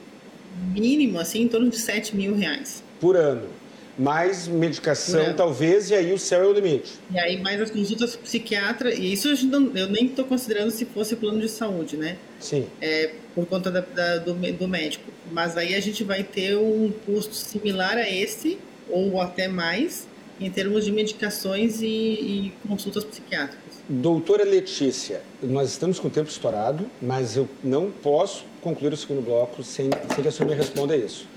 mínimo, 0.73 1.19
assim, 1.19 1.43
em 1.43 1.47
torno 1.47 1.69
de 1.69 1.77
7 1.77 2.15
mil 2.15 2.35
reais. 2.35 2.83
Por 2.99 3.15
ano 3.15 3.59
mais 3.99 4.47
medicação, 4.47 5.19
é. 5.19 5.33
talvez, 5.33 5.89
e 5.89 5.95
aí 5.95 6.13
o 6.13 6.17
céu 6.17 6.43
é 6.43 6.47
o 6.47 6.53
limite. 6.53 6.93
E 7.11 7.19
aí 7.19 7.37
mais 7.41 7.59
as 7.59 7.69
consultas 7.69 8.15
psiquiatra, 8.15 8.95
e 8.95 9.11
isso 9.11 9.27
eu 9.27 9.89
nem 9.89 10.05
estou 10.05 10.23
considerando 10.23 10.71
se 10.71 10.85
fosse 10.85 11.17
plano 11.17 11.41
de 11.41 11.49
saúde, 11.49 11.97
né? 11.97 12.15
Sim. 12.39 12.65
É, 12.79 13.11
por 13.35 13.45
conta 13.45 13.69
da, 13.69 13.81
da, 13.81 14.17
do, 14.19 14.33
do 14.33 14.67
médico. 14.69 15.11
Mas 15.29 15.57
aí 15.57 15.75
a 15.75 15.81
gente 15.81 16.05
vai 16.05 16.23
ter 16.23 16.55
um 16.55 16.93
custo 17.05 17.35
similar 17.35 17.97
a 17.97 18.09
esse, 18.09 18.57
ou 18.87 19.19
até 19.19 19.49
mais, 19.49 20.07
em 20.39 20.49
termos 20.49 20.85
de 20.85 20.93
medicações 20.93 21.81
e, 21.81 21.85
e 21.85 22.53
consultas 22.65 23.03
psiquiátricas. 23.03 23.68
Doutora 23.91 24.43
Letícia, 24.43 25.23
nós 25.41 25.69
estamos 25.69 25.99
com 25.99 26.09
o 26.09 26.11
tempo 26.11 26.29
estourado, 26.29 26.85
mas 27.01 27.35
eu 27.35 27.49
não 27.63 27.89
posso 27.89 28.45
concluir 28.61 28.93
o 28.93 28.97
segundo 28.97 29.25
bloco 29.25 29.63
sem, 29.63 29.89
sem 30.13 30.21
que 30.21 30.27
a 30.27 30.31
senhora 30.31 30.55
me 30.55 30.61
responda 30.61 30.95
isso. 30.95 31.27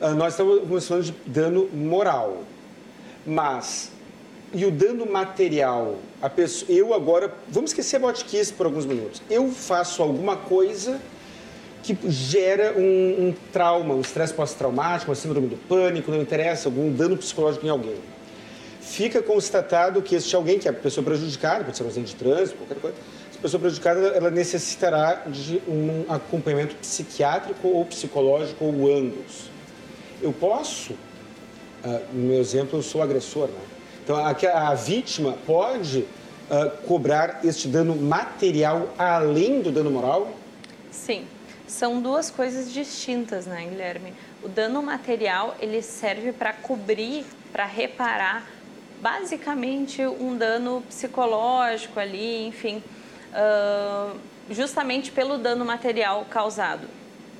Ah, 0.00 0.14
nós 0.14 0.32
estamos 0.32 0.86
falando 0.86 1.04
de 1.04 1.12
dano 1.26 1.68
moral. 1.74 2.38
Mas, 3.26 3.92
e 4.54 4.64
o 4.64 4.70
dano 4.70 5.04
material? 5.04 5.96
A 6.22 6.30
pessoa, 6.30 6.72
eu 6.72 6.94
agora, 6.94 7.34
vamos 7.50 7.72
esquecer 7.72 7.98
botkiss 7.98 8.50
por 8.50 8.64
alguns 8.64 8.86
minutos. 8.86 9.20
Eu 9.28 9.50
faço 9.50 10.02
alguma 10.02 10.38
coisa 10.38 10.98
que 11.82 11.94
gera 12.10 12.78
um, 12.78 13.28
um 13.28 13.34
trauma, 13.52 13.92
um 13.92 14.00
estresse 14.00 14.32
pós-traumático, 14.32 15.10
uma 15.10 15.14
síndrome 15.14 15.48
do 15.48 15.56
pânico, 15.68 16.10
não 16.10 16.22
interessa, 16.22 16.66
algum 16.66 16.90
dano 16.90 17.14
psicológico 17.18 17.66
em 17.66 17.68
alguém. 17.68 17.96
Fica 18.90 19.22
constatado 19.22 20.02
que 20.02 20.16
existe 20.16 20.34
alguém 20.34 20.58
que 20.58 20.66
é 20.66 20.70
a 20.72 20.74
pessoa 20.74 21.04
prejudicada, 21.04 21.62
pode 21.62 21.76
ser 21.76 21.84
um 21.84 21.86
acidente 21.86 22.10
de 22.10 22.16
trânsito, 22.16 22.58
qualquer 22.58 22.80
coisa, 22.80 22.96
essa 23.30 23.38
pessoa 23.38 23.60
prejudicada 23.60 24.00
ela 24.08 24.30
necessitará 24.30 25.22
de 25.28 25.62
um 25.68 26.04
acompanhamento 26.08 26.74
psiquiátrico 26.74 27.68
ou 27.68 27.84
psicológico 27.84 28.64
ou 28.64 28.92
ambos 28.92 29.48
eu 30.22 30.32
posso, 30.32 30.92
uh, 30.92 32.00
no 32.12 32.28
meu 32.28 32.40
exemplo, 32.40 32.78
eu 32.78 32.82
sou 32.82 33.02
agressor, 33.02 33.48
né? 33.48 33.60
Então, 34.02 34.16
a, 34.16 34.30
a 34.70 34.74
vítima 34.74 35.36
pode 35.46 36.00
uh, 36.00 36.70
cobrar 36.86 37.40
este 37.44 37.68
dano 37.68 37.94
material 37.94 38.92
além 38.98 39.62
do 39.62 39.70
dano 39.70 39.90
moral? 39.90 40.32
Sim, 40.90 41.24
são 41.66 42.02
duas 42.02 42.28
coisas 42.28 42.72
distintas, 42.72 43.46
né, 43.46 43.66
Guilherme? 43.68 44.12
O 44.42 44.48
dano 44.48 44.82
material 44.82 45.56
ele 45.60 45.80
serve 45.80 46.32
para 46.32 46.52
cobrir, 46.52 47.24
para 47.52 47.64
reparar, 47.64 48.46
basicamente 49.00 50.04
um 50.04 50.36
dano 50.36 50.82
psicológico 50.88 51.98
ali, 51.98 52.46
enfim, 52.46 52.82
uh, 53.32 54.18
justamente 54.50 55.10
pelo 55.10 55.38
dano 55.38 55.64
material 55.64 56.26
causado. 56.30 56.86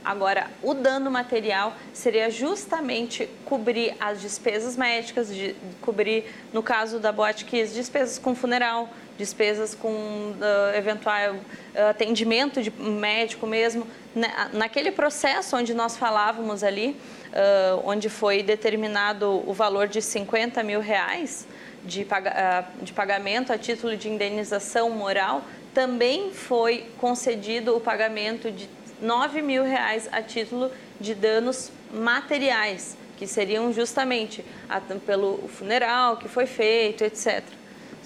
Agora, 0.03 0.51
o 0.63 0.73
dano 0.73 1.11
material 1.11 1.75
seria 1.93 2.31
justamente 2.31 3.29
cobrir 3.45 3.95
as 4.01 4.21
despesas 4.21 4.75
médicas, 4.75 5.29
de, 5.29 5.55
cobrir, 5.83 6.25
no 6.55 6.63
caso 6.63 6.99
da 6.99 7.13
Boatkiss, 7.13 7.75
despesas 7.75 8.19
com 8.19 8.35
funeral, 8.35 8.89
despesas 9.19 9.75
com 9.75 9.91
uh, 9.91 10.75
eventual 10.75 11.35
uh, 11.35 11.91
atendimento 11.91 12.63
de 12.63 12.71
médico 12.71 13.47
mesmo. 13.47 13.87
Na, 14.15 14.49
naquele 14.55 14.91
processo 14.91 15.55
onde 15.55 15.75
nós 15.75 15.99
falávamos 15.99 16.65
ali, 16.65 16.97
uh, 17.33 17.83
onde 17.85 18.09
foi 18.09 18.43
determinado 18.43 19.43
o 19.49 19.53
valor 19.53 19.89
de 19.89 20.03
50 20.03 20.63
mil 20.63 20.81
reais 20.81 21.47
de, 21.85 22.05
paga, 22.05 22.69
de 22.83 22.93
pagamento 22.93 23.53
a 23.53 23.59
título 23.59 23.97
de 23.97 24.09
indenização 24.09 24.91
moral, 24.91 25.43
também 25.73 26.33
foi 26.33 26.87
concedido 26.99 27.77
o 27.77 27.81
pagamento 27.81 28.51
de 28.51 28.69
9 29.01 29.41
mil 29.41 29.63
reais 29.63 30.09
a 30.13 30.23
título 30.23 30.71
de 31.01 31.15
danos 31.15 31.71
materiais, 31.93 32.97
que 33.17 33.27
seriam 33.27 33.73
justamente 33.73 34.45
a, 34.69 34.81
pelo 34.81 35.49
funeral 35.49 36.17
que 36.17 36.29
foi 36.29 36.47
feito, 36.47 37.05
etc. 37.05 37.43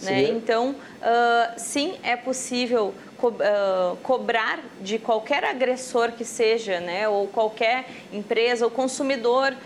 Né? 0.03 0.25
Então, 0.25 0.71
uh, 0.71 1.55
sim, 1.57 1.95
é 2.03 2.17
possível 2.17 2.95
co 3.25 3.29
uh, 3.29 3.97
cobrar 4.03 4.61
de 4.83 4.99
qualquer 4.99 5.45
agressor 5.45 6.13
que 6.13 6.27
seja, 6.27 6.79
né? 6.81 7.09
ou 7.09 7.27
qualquer 7.27 7.87
empresa 8.13 8.67
ou 8.67 8.71
consumidor, 8.71 9.53
uh, 9.53 9.57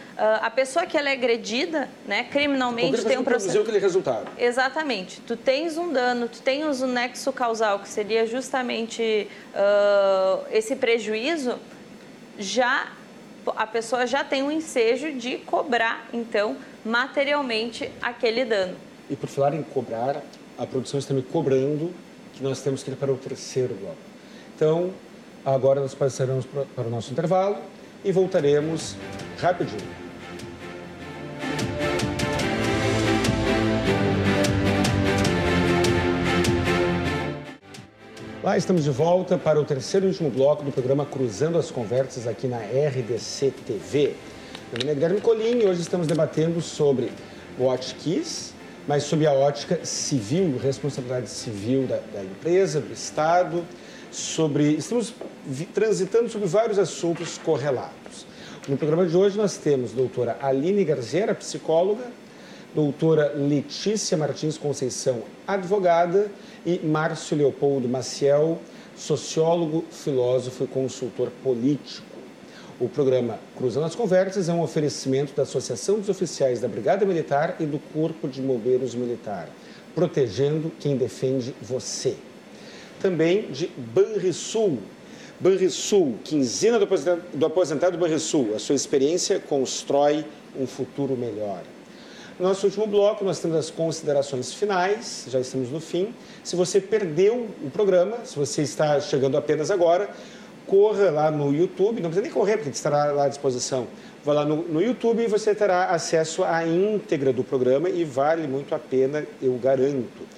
a 0.40 0.48
pessoa 0.48 0.86
que 0.86 0.96
ela 0.96 1.08
é 1.08 1.12
agredida 1.12 1.88
né? 2.06 2.22
criminalmente 2.30 3.04
tem 3.04 3.18
um 3.18 3.24
processo... 3.24 3.58
aquele 3.58 3.80
resultado. 3.80 4.30
Exatamente. 4.38 5.20
Tu 5.22 5.36
tens 5.36 5.76
um 5.76 5.92
dano, 5.92 6.28
tu 6.28 6.40
tens 6.40 6.82
um 6.82 6.86
nexo 6.86 7.32
causal, 7.32 7.80
que 7.80 7.88
seria 7.88 8.26
justamente 8.26 9.28
esse 10.52 10.76
prejuízo, 10.76 11.58
já 12.38 12.92
a 13.56 13.66
pessoa 13.66 14.06
já 14.06 14.22
tem 14.22 14.42
um 14.42 14.52
ensejo 14.52 15.12
de 15.14 15.38
cobrar, 15.38 16.06
então, 16.12 16.56
materialmente 16.84 17.90
aquele 18.00 18.44
dano. 18.44 18.76
E 19.10 19.16
por 19.16 19.28
falar 19.28 19.54
em 19.54 19.62
cobrar, 19.62 20.22
a 20.56 20.66
produção 20.66 20.98
está 20.98 21.12
me 21.12 21.22
cobrando 21.22 21.92
que 22.38 22.44
nós 22.44 22.60
temos 22.60 22.84
que 22.84 22.90
ir 22.90 22.94
para 22.94 23.12
o 23.12 23.16
terceiro 23.16 23.74
bloco. 23.74 23.96
Então, 24.54 24.92
agora 25.44 25.80
nós 25.80 25.92
passaremos 25.92 26.46
para 26.46 26.86
o 26.86 26.90
nosso 26.90 27.10
intervalo 27.10 27.56
e 28.04 28.12
voltaremos 28.12 28.94
rapidinho. 29.38 30.08
Lá 38.42 38.56
estamos 38.56 38.84
de 38.84 38.90
volta 38.90 39.36
para 39.36 39.60
o 39.60 39.64
terceiro 39.64 40.06
e 40.06 40.08
último 40.08 40.30
bloco 40.30 40.62
do 40.62 40.70
programa 40.70 41.04
Cruzando 41.04 41.58
as 41.58 41.72
Conversas 41.72 42.26
aqui 42.26 42.46
na 42.46 42.58
RDC 42.58 43.52
TV. 43.66 44.14
Meu 44.72 44.78
nome 44.78 44.92
é 44.92 44.94
Guilherme 44.94 45.20
Colim 45.20 45.58
e 45.58 45.66
hoje 45.66 45.80
estamos 45.80 46.06
debatendo 46.06 46.60
sobre 46.60 47.10
Watch 47.58 47.96
Keys, 47.96 48.54
mas 48.88 49.02
sob 49.02 49.26
a 49.26 49.32
ótica 49.34 49.84
civil, 49.84 50.56
responsabilidade 50.56 51.28
civil 51.28 51.86
da, 51.86 52.00
da 52.12 52.24
empresa, 52.24 52.80
do 52.80 52.90
Estado, 52.90 53.62
sobre. 54.10 54.72
Estamos 54.72 55.12
transitando 55.74 56.30
sobre 56.30 56.48
vários 56.48 56.78
assuntos 56.78 57.36
correlatos. 57.36 58.26
No 58.66 58.78
programa 58.78 59.06
de 59.06 59.14
hoje 59.14 59.36
nós 59.36 59.58
temos 59.58 59.92
a 59.92 59.96
doutora 59.96 60.38
Aline 60.40 60.84
Garzeira, 60.84 61.34
psicóloga, 61.34 62.04
doutora 62.74 63.34
Letícia 63.36 64.16
Martins 64.16 64.56
Conceição, 64.56 65.22
advogada, 65.46 66.30
e 66.64 66.78
Márcio 66.78 67.36
Leopoldo 67.36 67.86
Maciel, 67.88 68.58
sociólogo, 68.96 69.84
filósofo 69.90 70.64
e 70.64 70.66
consultor 70.66 71.30
político. 71.42 72.07
O 72.80 72.88
programa 72.88 73.40
Cruzando 73.56 73.86
as 73.86 73.96
Conversas 73.96 74.48
é 74.48 74.52
um 74.52 74.62
oferecimento 74.62 75.34
da 75.34 75.42
Associação 75.42 75.98
dos 75.98 76.08
Oficiais 76.08 76.60
da 76.60 76.68
Brigada 76.68 77.04
Militar 77.04 77.56
e 77.58 77.66
do 77.66 77.80
Corpo 77.92 78.28
de 78.28 78.40
Bombeiros 78.40 78.94
Militar, 78.94 79.48
protegendo 79.96 80.70
quem 80.78 80.96
defende 80.96 81.52
você. 81.60 82.14
Também 83.00 83.50
de 83.50 83.66
Banrisul. 83.66 84.78
Banrisul, 85.40 86.18
quinzena 86.22 86.78
do 86.78 86.84
aposentado, 86.84 87.22
do 87.34 87.46
aposentado 87.46 87.98
Banrisul. 87.98 88.54
A 88.54 88.60
sua 88.60 88.76
experiência 88.76 89.40
constrói 89.40 90.24
um 90.56 90.66
futuro 90.66 91.16
melhor. 91.16 91.62
No 92.38 92.46
nosso 92.46 92.64
último 92.64 92.86
bloco, 92.86 93.24
nós 93.24 93.40
temos 93.40 93.56
as 93.56 93.70
considerações 93.70 94.54
finais, 94.54 95.26
já 95.28 95.40
estamos 95.40 95.70
no 95.70 95.80
fim. 95.80 96.14
Se 96.44 96.54
você 96.54 96.80
perdeu 96.80 97.48
o 97.60 97.70
programa, 97.70 98.18
se 98.24 98.36
você 98.36 98.62
está 98.62 99.00
chegando 99.00 99.36
apenas 99.36 99.72
agora, 99.72 100.08
corra 100.68 101.10
lá 101.10 101.30
no 101.30 101.52
YouTube, 101.52 102.00
não 102.00 102.10
precisa 102.10 102.22
nem 102.22 102.30
correr, 102.30 102.58
porque 102.58 102.70
estará 102.70 103.06
lá 103.06 103.24
à 103.24 103.28
disposição. 103.28 103.88
Vá 104.24 104.34
lá 104.34 104.44
no, 104.44 104.56
no 104.62 104.80
YouTube 104.80 105.22
e 105.22 105.26
você 105.26 105.54
terá 105.54 105.86
acesso 105.86 106.44
à 106.44 106.64
íntegra 106.66 107.32
do 107.32 107.42
programa 107.42 107.88
e 107.88 108.04
vale 108.04 108.46
muito 108.46 108.74
a 108.74 108.78
pena, 108.78 109.26
eu 109.42 109.54
garanto. 109.54 110.28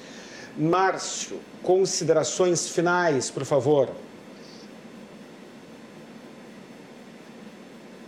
Márcio, 0.56 1.36
considerações 1.62 2.68
finais, 2.68 3.30
por 3.30 3.44
favor. 3.44 3.90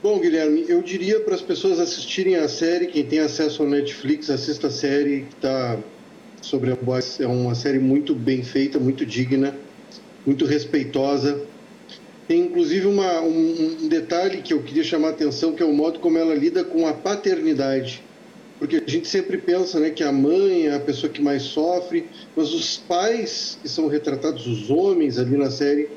Bom, 0.03 0.19
Guilherme, 0.19 0.65
eu 0.69 0.83
diria 0.83 1.21
para 1.21 1.35
as 1.35 1.43
pessoas 1.43 1.79
assistirem 1.79 2.37
a 2.37 2.49
série, 2.49 2.87
quem 2.87 3.05
tem 3.05 3.21
acesso 3.21 3.63
ao 3.63 3.69
Netflix, 3.69 4.31
assista 4.31 4.69
a 4.69 4.71
série 4.71 5.23
que 5.23 5.35
está 5.35 5.79
sobre 6.41 6.73
a. 6.73 6.77
É 7.21 7.27
uma 7.27 7.55
série 7.55 7.79
muito 7.79 8.15
bem 8.15 8.43
feita, 8.43 8.81
muito 8.81 9.07
digna, 9.07 9.55
muito 10.27 10.45
respeitosa 10.45 11.52
tem 12.29 12.41
inclusive 12.41 12.87
uma, 12.87 13.21
um, 13.21 13.79
um 13.83 13.89
detalhe 13.89 14.43
que 14.43 14.53
eu 14.53 14.63
queria 14.63 14.85
chamar 14.85 15.09
a 15.09 15.11
atenção, 15.11 15.53
que 15.53 15.63
é 15.63 15.67
o 15.67 15.73
modo 15.73 15.99
como 15.99 16.19
ela 16.19 16.35
lida 16.35 16.65
com 16.65 16.87
a 16.87 16.93
paternidade. 16.93 18.03
Porque 18.59 18.77
a 18.77 18.89
gente 18.91 19.09
sempre 19.09 19.39
pensa 19.39 19.81
né, 19.81 19.91
que 19.91 20.05
a 20.05 20.13
mãe 20.13 20.69
é 20.69 20.75
a 20.75 20.81
pessoa 20.81 21.13
que 21.13 21.21
mais 21.21 21.43
sofre, 21.43 22.07
mas 22.37 22.55
os 22.55 22.77
pais 22.77 23.59
que 23.61 23.69
são 23.69 23.89
retratados, 23.89 24.47
os 24.47 24.71
homens 24.71 25.19
ali 25.19 25.37
na 25.37 25.51
série, 25.51 25.89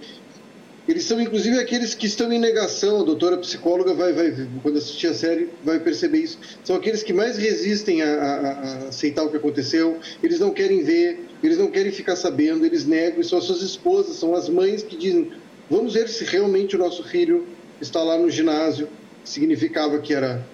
eles 0.88 1.04
são 1.04 1.20
inclusive 1.20 1.60
aqueles 1.60 1.96
que 1.96 2.06
estão 2.06 2.32
em 2.32 2.40
negação. 2.40 3.02
A 3.02 3.04
doutora 3.04 3.38
psicóloga 3.38 3.94
vai, 3.94 4.14
vai 4.14 4.48
quando 4.62 4.78
assistir 4.78 5.08
a 5.08 5.14
série, 5.14 5.50
vai 5.64 5.80
perceber 5.80 6.20
isso. 6.20 6.40
São 6.64 6.76
aqueles 6.76 7.04
que 7.04 7.14
mais 7.14 7.38
resistem 7.38 8.02
a, 8.02 8.08
a, 8.08 8.36
a, 8.36 8.78
aceitar 8.90 9.24
o 9.24 9.30
que 9.30 9.38
aconteceu. 9.38 10.00
Eles 10.24 10.40
não 10.40 10.52
querem 10.52 10.84
ver, 10.84 11.20
eles 11.44 11.58
não 11.58 11.72
querem 11.72 11.92
ficar 11.92 12.16
sabendo, 12.16 12.66
eles 12.66 12.86
negam. 12.86 13.20
E 13.20 13.24
são 13.24 13.40
as 13.40 13.46
suas 13.46 13.62
esposas, 13.62 14.18
são 14.18 14.36
as 14.36 14.48
mães 14.48 14.84
que 14.84 14.96
dizem: 14.96 15.32
Vamos 15.70 15.96
ver 15.96 16.08
se 16.08 16.24
realmente 16.24 16.76
o 16.76 16.80
nosso 16.80 17.04
filho 17.04 17.48
está 17.82 18.04
lá 18.04 18.18
no 18.18 18.30
ginásio. 18.30 18.88
Significava 19.24 20.00
que 20.00 20.14
era 20.14 20.46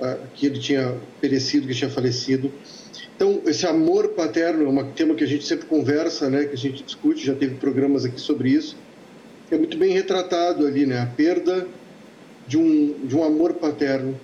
uh, 0.00 0.26
que 0.34 0.46
ele 0.46 0.58
tinha 0.58 0.96
perecido, 1.20 1.66
que 1.66 1.74
tinha 1.74 1.90
falecido. 1.90 2.50
Então, 3.14 3.42
esse 3.46 3.66
amor 3.66 4.08
paterno 4.10 4.64
é 4.64 4.68
um 4.68 4.92
tema 4.92 5.14
que 5.14 5.22
a 5.22 5.26
gente 5.26 5.44
sempre 5.44 5.66
conversa, 5.66 6.30
né, 6.30 6.46
que 6.46 6.54
a 6.54 6.58
gente 6.58 6.82
discute, 6.82 7.24
já 7.24 7.34
teve 7.34 7.56
programas 7.56 8.04
aqui 8.04 8.20
sobre 8.20 8.48
isso. 8.48 8.76
É 9.50 9.58
muito 9.58 9.76
bem 9.76 9.92
retratado 9.92 10.66
ali, 10.66 10.86
né, 10.86 11.00
a 11.00 11.06
perda 11.06 11.68
de 12.46 12.56
um, 12.56 13.06
de 13.06 13.14
um 13.14 13.22
amor 13.22 13.54
paterno. 13.54 14.18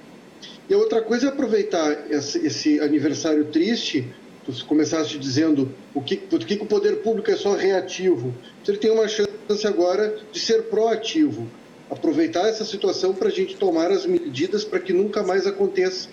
E 0.69 0.75
a 0.75 0.79
outra 0.79 1.03
coisa 1.03 1.27
é 1.27 1.29
aproveitar 1.29 2.11
esse, 2.11 2.39
esse 2.47 2.81
aniversário 2.81 3.45
triste 3.45 4.07
tu 4.53 4.65
começaste 4.65 5.19
dizendo 5.19 5.71
o 5.95 6.01
que, 6.01 6.17
por 6.17 6.39
que 6.41 6.55
o 6.55 6.67
poder 6.67 6.97
público 6.97 7.31
é 7.31 7.37
só 7.37 7.55
reativo. 7.55 8.35
Então, 8.69 8.75
ele 8.75 8.83
tem 8.83 8.91
uma 8.91 9.09
chance 9.09 9.67
agora 9.67 10.19
de 10.31 10.39
ser 10.39 10.65
proativo, 10.65 11.49
aproveitar 11.91 12.47
essa 12.49 12.67
situação 12.67 13.15
para 13.15 13.29
a 13.29 13.31
gente 13.31 13.57
tomar 13.57 13.91
as 13.91 14.05
medidas 14.05 14.63
para 14.63 14.79
que 14.79 14.93
nunca 14.93 15.23
mais 15.23 15.47
aconteça. 15.47 16.11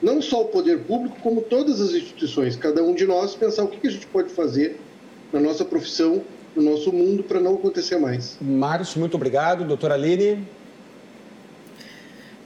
Não 0.00 0.22
só 0.22 0.42
o 0.42 0.44
poder 0.44 0.84
público, 0.84 1.16
como 1.20 1.40
todas 1.40 1.80
as 1.80 1.90
instituições, 1.90 2.54
cada 2.54 2.80
um 2.80 2.94
de 2.94 3.06
nós 3.06 3.34
pensar 3.34 3.64
o 3.64 3.68
que 3.68 3.84
a 3.84 3.90
gente 3.90 4.06
pode 4.06 4.28
fazer 4.28 4.78
na 5.32 5.40
nossa 5.40 5.64
profissão, 5.64 6.22
no 6.54 6.62
nosso 6.62 6.92
mundo, 6.92 7.24
para 7.24 7.40
não 7.40 7.56
acontecer 7.56 7.98
mais. 7.98 8.38
Márcio, 8.40 9.00
muito 9.00 9.14
obrigado. 9.16 9.64
Doutora 9.64 9.94
Aline. 9.94 10.46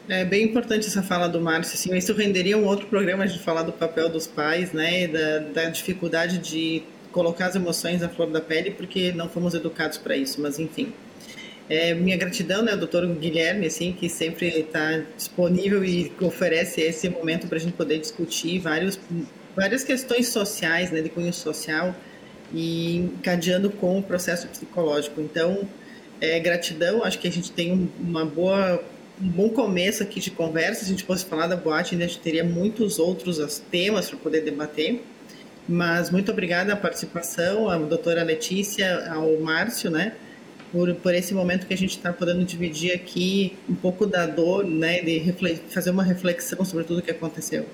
É 0.08 0.24
bem 0.24 0.44
importante 0.44 0.86
essa 0.86 1.02
fala 1.02 1.28
do 1.28 1.38
Márcio, 1.38 1.74
assim, 1.74 1.94
isso 1.94 2.14
renderia 2.14 2.56
um 2.56 2.64
outro 2.64 2.86
programa 2.86 3.26
de 3.28 3.38
falar 3.38 3.62
do 3.62 3.72
papel 3.72 4.08
dos 4.08 4.26
pais, 4.26 4.72
né, 4.72 5.06
da, 5.06 5.38
da 5.38 5.64
dificuldade 5.66 6.38
de 6.38 6.82
colocar 7.12 7.46
as 7.46 7.56
emoções 7.56 8.02
à 8.02 8.08
flor 8.08 8.30
da 8.30 8.40
pele, 8.40 8.70
porque 8.70 9.12
não 9.12 9.28
fomos 9.28 9.54
educados 9.54 9.98
para 9.98 10.16
isso, 10.16 10.40
mas 10.40 10.58
enfim. 10.58 10.92
É, 11.68 11.94
minha 11.94 12.16
gratidão, 12.16 12.62
né, 12.62 12.76
doutor 12.76 13.06
Guilherme, 13.06 13.66
assim, 13.66 13.92
que 13.92 14.08
sempre 14.08 14.48
está 14.48 15.04
disponível 15.16 15.84
e 15.84 16.12
oferece 16.20 16.80
esse 16.80 17.08
momento 17.08 17.46
para 17.46 17.58
a 17.58 17.60
gente 17.60 17.74
poder 17.74 17.98
discutir 17.98 18.58
vários, 18.58 18.98
várias 19.54 19.84
questões 19.84 20.28
sociais, 20.28 20.90
né, 20.90 21.00
de 21.00 21.08
cunho 21.08 21.32
social, 21.32 21.94
e 22.52 22.96
encadeando 22.96 23.70
com 23.70 23.98
o 23.98 24.02
processo 24.02 24.48
psicológico. 24.48 25.20
Então, 25.20 25.68
é, 26.20 26.40
gratidão, 26.40 27.04
acho 27.04 27.18
que 27.20 27.28
a 27.28 27.32
gente 27.32 27.52
tem 27.52 27.88
uma 28.00 28.24
boa, 28.24 28.82
um 29.22 29.28
bom 29.28 29.48
começo 29.50 30.02
aqui 30.02 30.18
de 30.18 30.32
conversa. 30.32 30.80
Se 30.80 30.86
a 30.86 30.88
gente 30.88 31.04
fosse 31.04 31.24
falar 31.24 31.46
da 31.46 31.56
boate, 31.56 31.94
ainda 31.94 32.04
a 32.04 32.08
gente 32.08 32.18
teria 32.18 32.42
muitos 32.42 32.98
outros 32.98 33.62
temas 33.70 34.10
para 34.10 34.18
poder 34.18 34.40
debater. 34.40 35.04
Mas 35.72 36.10
muito 36.10 36.32
obrigada 36.32 36.72
a 36.72 36.76
participação, 36.76 37.70
a 37.70 37.78
doutora 37.78 38.24
Letícia, 38.24 39.08
ao 39.08 39.38
Márcio, 39.38 39.88
né? 39.88 40.14
Por, 40.72 40.92
por 40.96 41.14
esse 41.14 41.32
momento 41.32 41.64
que 41.64 41.72
a 41.72 41.76
gente 41.76 41.96
está 41.96 42.12
podendo 42.12 42.44
dividir 42.44 42.92
aqui 42.92 43.56
um 43.68 43.76
pouco 43.76 44.04
da 44.04 44.26
dor, 44.26 44.64
né? 44.64 45.00
De 45.00 45.32
fazer 45.68 45.90
uma 45.90 46.02
reflexão 46.02 46.64
sobre 46.64 46.82
tudo 46.82 46.98
o 46.98 47.02
que 47.02 47.12
aconteceu. 47.12 47.66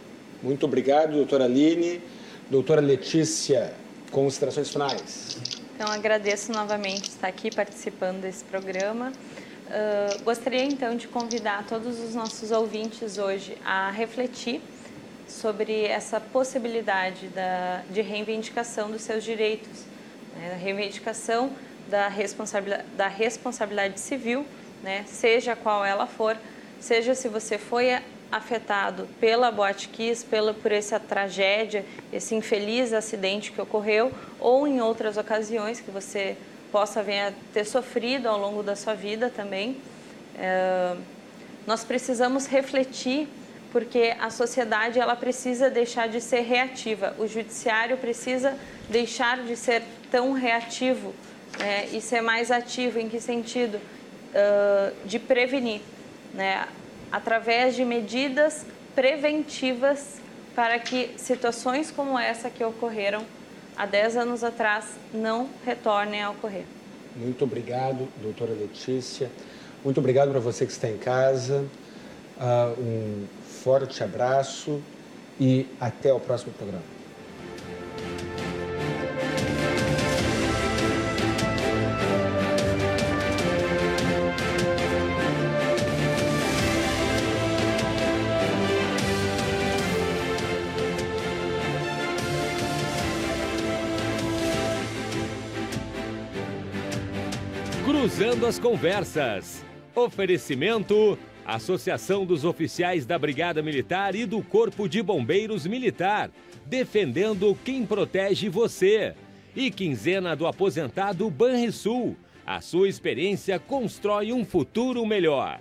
Muito 0.43 0.67
obrigado, 0.67 1.13
doutora 1.13 1.45
Aline. 1.45 2.03
Doutora 2.51 2.83
Letícia, 2.83 3.73
considerações 4.11 4.71
finais. 4.71 5.39
Então, 5.75 5.91
agradeço 5.91 6.53
novamente 6.53 7.09
estar 7.09 7.29
aqui 7.29 7.51
participando 7.51 8.21
desse 8.21 8.45
programa. 8.45 9.11
Uh, 9.69 10.23
gostaria 10.23 10.65
então 10.65 10.97
de 10.97 11.09
convidar 11.09 11.67
todos 11.67 11.99
os 11.99 12.15
nossos 12.15 12.51
ouvintes 12.51 13.17
hoje 13.17 13.57
a 13.65 13.91
refletir 13.91 14.61
sobre 15.29 15.85
essa 15.85 16.21
possibilidade 16.21 17.29
da, 17.29 17.83
de 17.91 18.01
reivindicação 18.01 18.91
dos 18.91 19.03
seus 19.03 19.25
direitos, 19.25 19.85
né? 20.37 20.53
a 20.55 20.57
reivindicação 20.57 21.51
da 21.89 22.09
responsabilidade, 22.09 22.89
da 22.97 23.09
responsabilidade 23.09 24.01
civil, 24.01 24.47
né? 24.83 25.05
seja 25.07 25.57
qual 25.57 25.85
ela 25.85 26.07
for, 26.07 26.37
seja 26.81 27.15
se 27.15 27.29
você 27.29 27.59
foi 27.59 27.99
afetado 28.31 29.09
pela 29.21 29.51
Boate 29.51 29.89
Kiss, 29.89 30.25
pela, 30.25 30.53
por 30.53 30.73
essa 30.73 30.99
tragédia, 30.99 31.85
esse 32.13 32.35
infeliz 32.35 32.93
acidente 32.93 33.53
que 33.53 33.61
ocorreu, 33.61 34.13
ou 34.41 34.67
em 34.67 34.81
outras 34.81 35.17
ocasiões 35.17 35.81
que 35.81 35.91
você 35.91 36.37
possa 36.73 37.03
vir 37.03 37.21
a 37.21 37.33
ter 37.53 37.65
sofrido 37.65 38.29
ao 38.29 38.39
longo 38.39 38.63
da 38.63 38.75
sua 38.75 38.95
vida 38.95 39.31
também. 39.31 39.81
É, 40.39 40.97
nós 41.67 41.85
precisamos 41.85 42.47
refletir 42.47 43.29
porque 43.77 44.15
a 44.19 44.31
sociedade 44.31 44.99
ela 44.99 45.15
precisa 45.15 45.69
deixar 45.69 46.09
de 46.09 46.19
ser 46.19 46.41
reativa, 46.41 47.15
o 47.19 47.27
judiciário 47.27 47.99
precisa 47.99 48.57
deixar 48.89 49.45
de 49.45 49.55
ser 49.55 49.83
tão 50.11 50.33
reativo 50.33 51.13
né, 51.59 51.87
e 51.93 52.01
ser 52.01 52.23
mais 52.23 52.51
ativo. 52.51 52.99
Em 52.99 53.07
que 53.07 53.21
sentido? 53.21 53.77
Uh, 53.77 54.95
de 55.05 55.19
prevenir. 55.19 55.83
Né? 56.33 56.67
através 57.13 57.77
de 57.77 57.85
medidas 57.85 58.65
preventivas 58.95 60.17
para 60.55 60.79
que 60.79 61.11
situações 61.19 61.91
como 61.91 62.19
essa 62.19 62.49
que 62.49 62.65
ocorreram 62.65 63.25
há 63.77 63.85
10 63.85 64.17
anos 64.17 64.43
atrás 64.43 64.87
não 65.13 65.51
retornem 65.67 66.23
a 66.23 66.31
ocorrer. 66.31 66.65
Muito 67.15 67.45
obrigado, 67.45 68.09
doutora 68.23 68.53
Letícia. 68.55 69.31
Muito 69.85 70.01
obrigado 70.01 70.31
para 70.31 70.41
você 70.41 70.65
que 70.65 70.73
está 70.73 70.89
em 70.89 70.97
casa. 70.97 71.67
Uh, 72.39 72.81
um 72.81 73.27
forte 73.67 74.01
abraço 74.05 74.81
e 75.41 75.67
até 75.81 76.13
o 76.13 76.21
próximo 76.21 76.53
programa. 76.53 76.85
Cruzando 97.85 98.47
as 98.47 98.61
Conversas. 98.61 99.65
Oferecimento: 99.93 101.19
Associação 101.47 102.27
dos 102.27 102.45
Oficiais 102.45 103.07
da 103.07 103.17
Brigada 103.17 103.63
Militar 103.63 104.17
e 104.17 104.27
do 104.27 104.43
Corpo 104.43 104.89
de 104.89 105.01
Bombeiros 105.01 105.65
Militar, 105.65 106.29
defendendo 106.67 107.57
quem 107.65 107.87
protege 107.87 108.49
você. 108.49 109.15
E 109.55 109.71
quinzena 109.71 110.35
do 110.35 110.45
aposentado 110.45 111.31
Banrisul. 111.31 112.17
A 112.45 112.61
sua 112.61 112.89
experiência 112.89 113.61
constrói 113.61 114.33
um 114.33 114.45
futuro 114.45 115.07
melhor. 115.07 115.61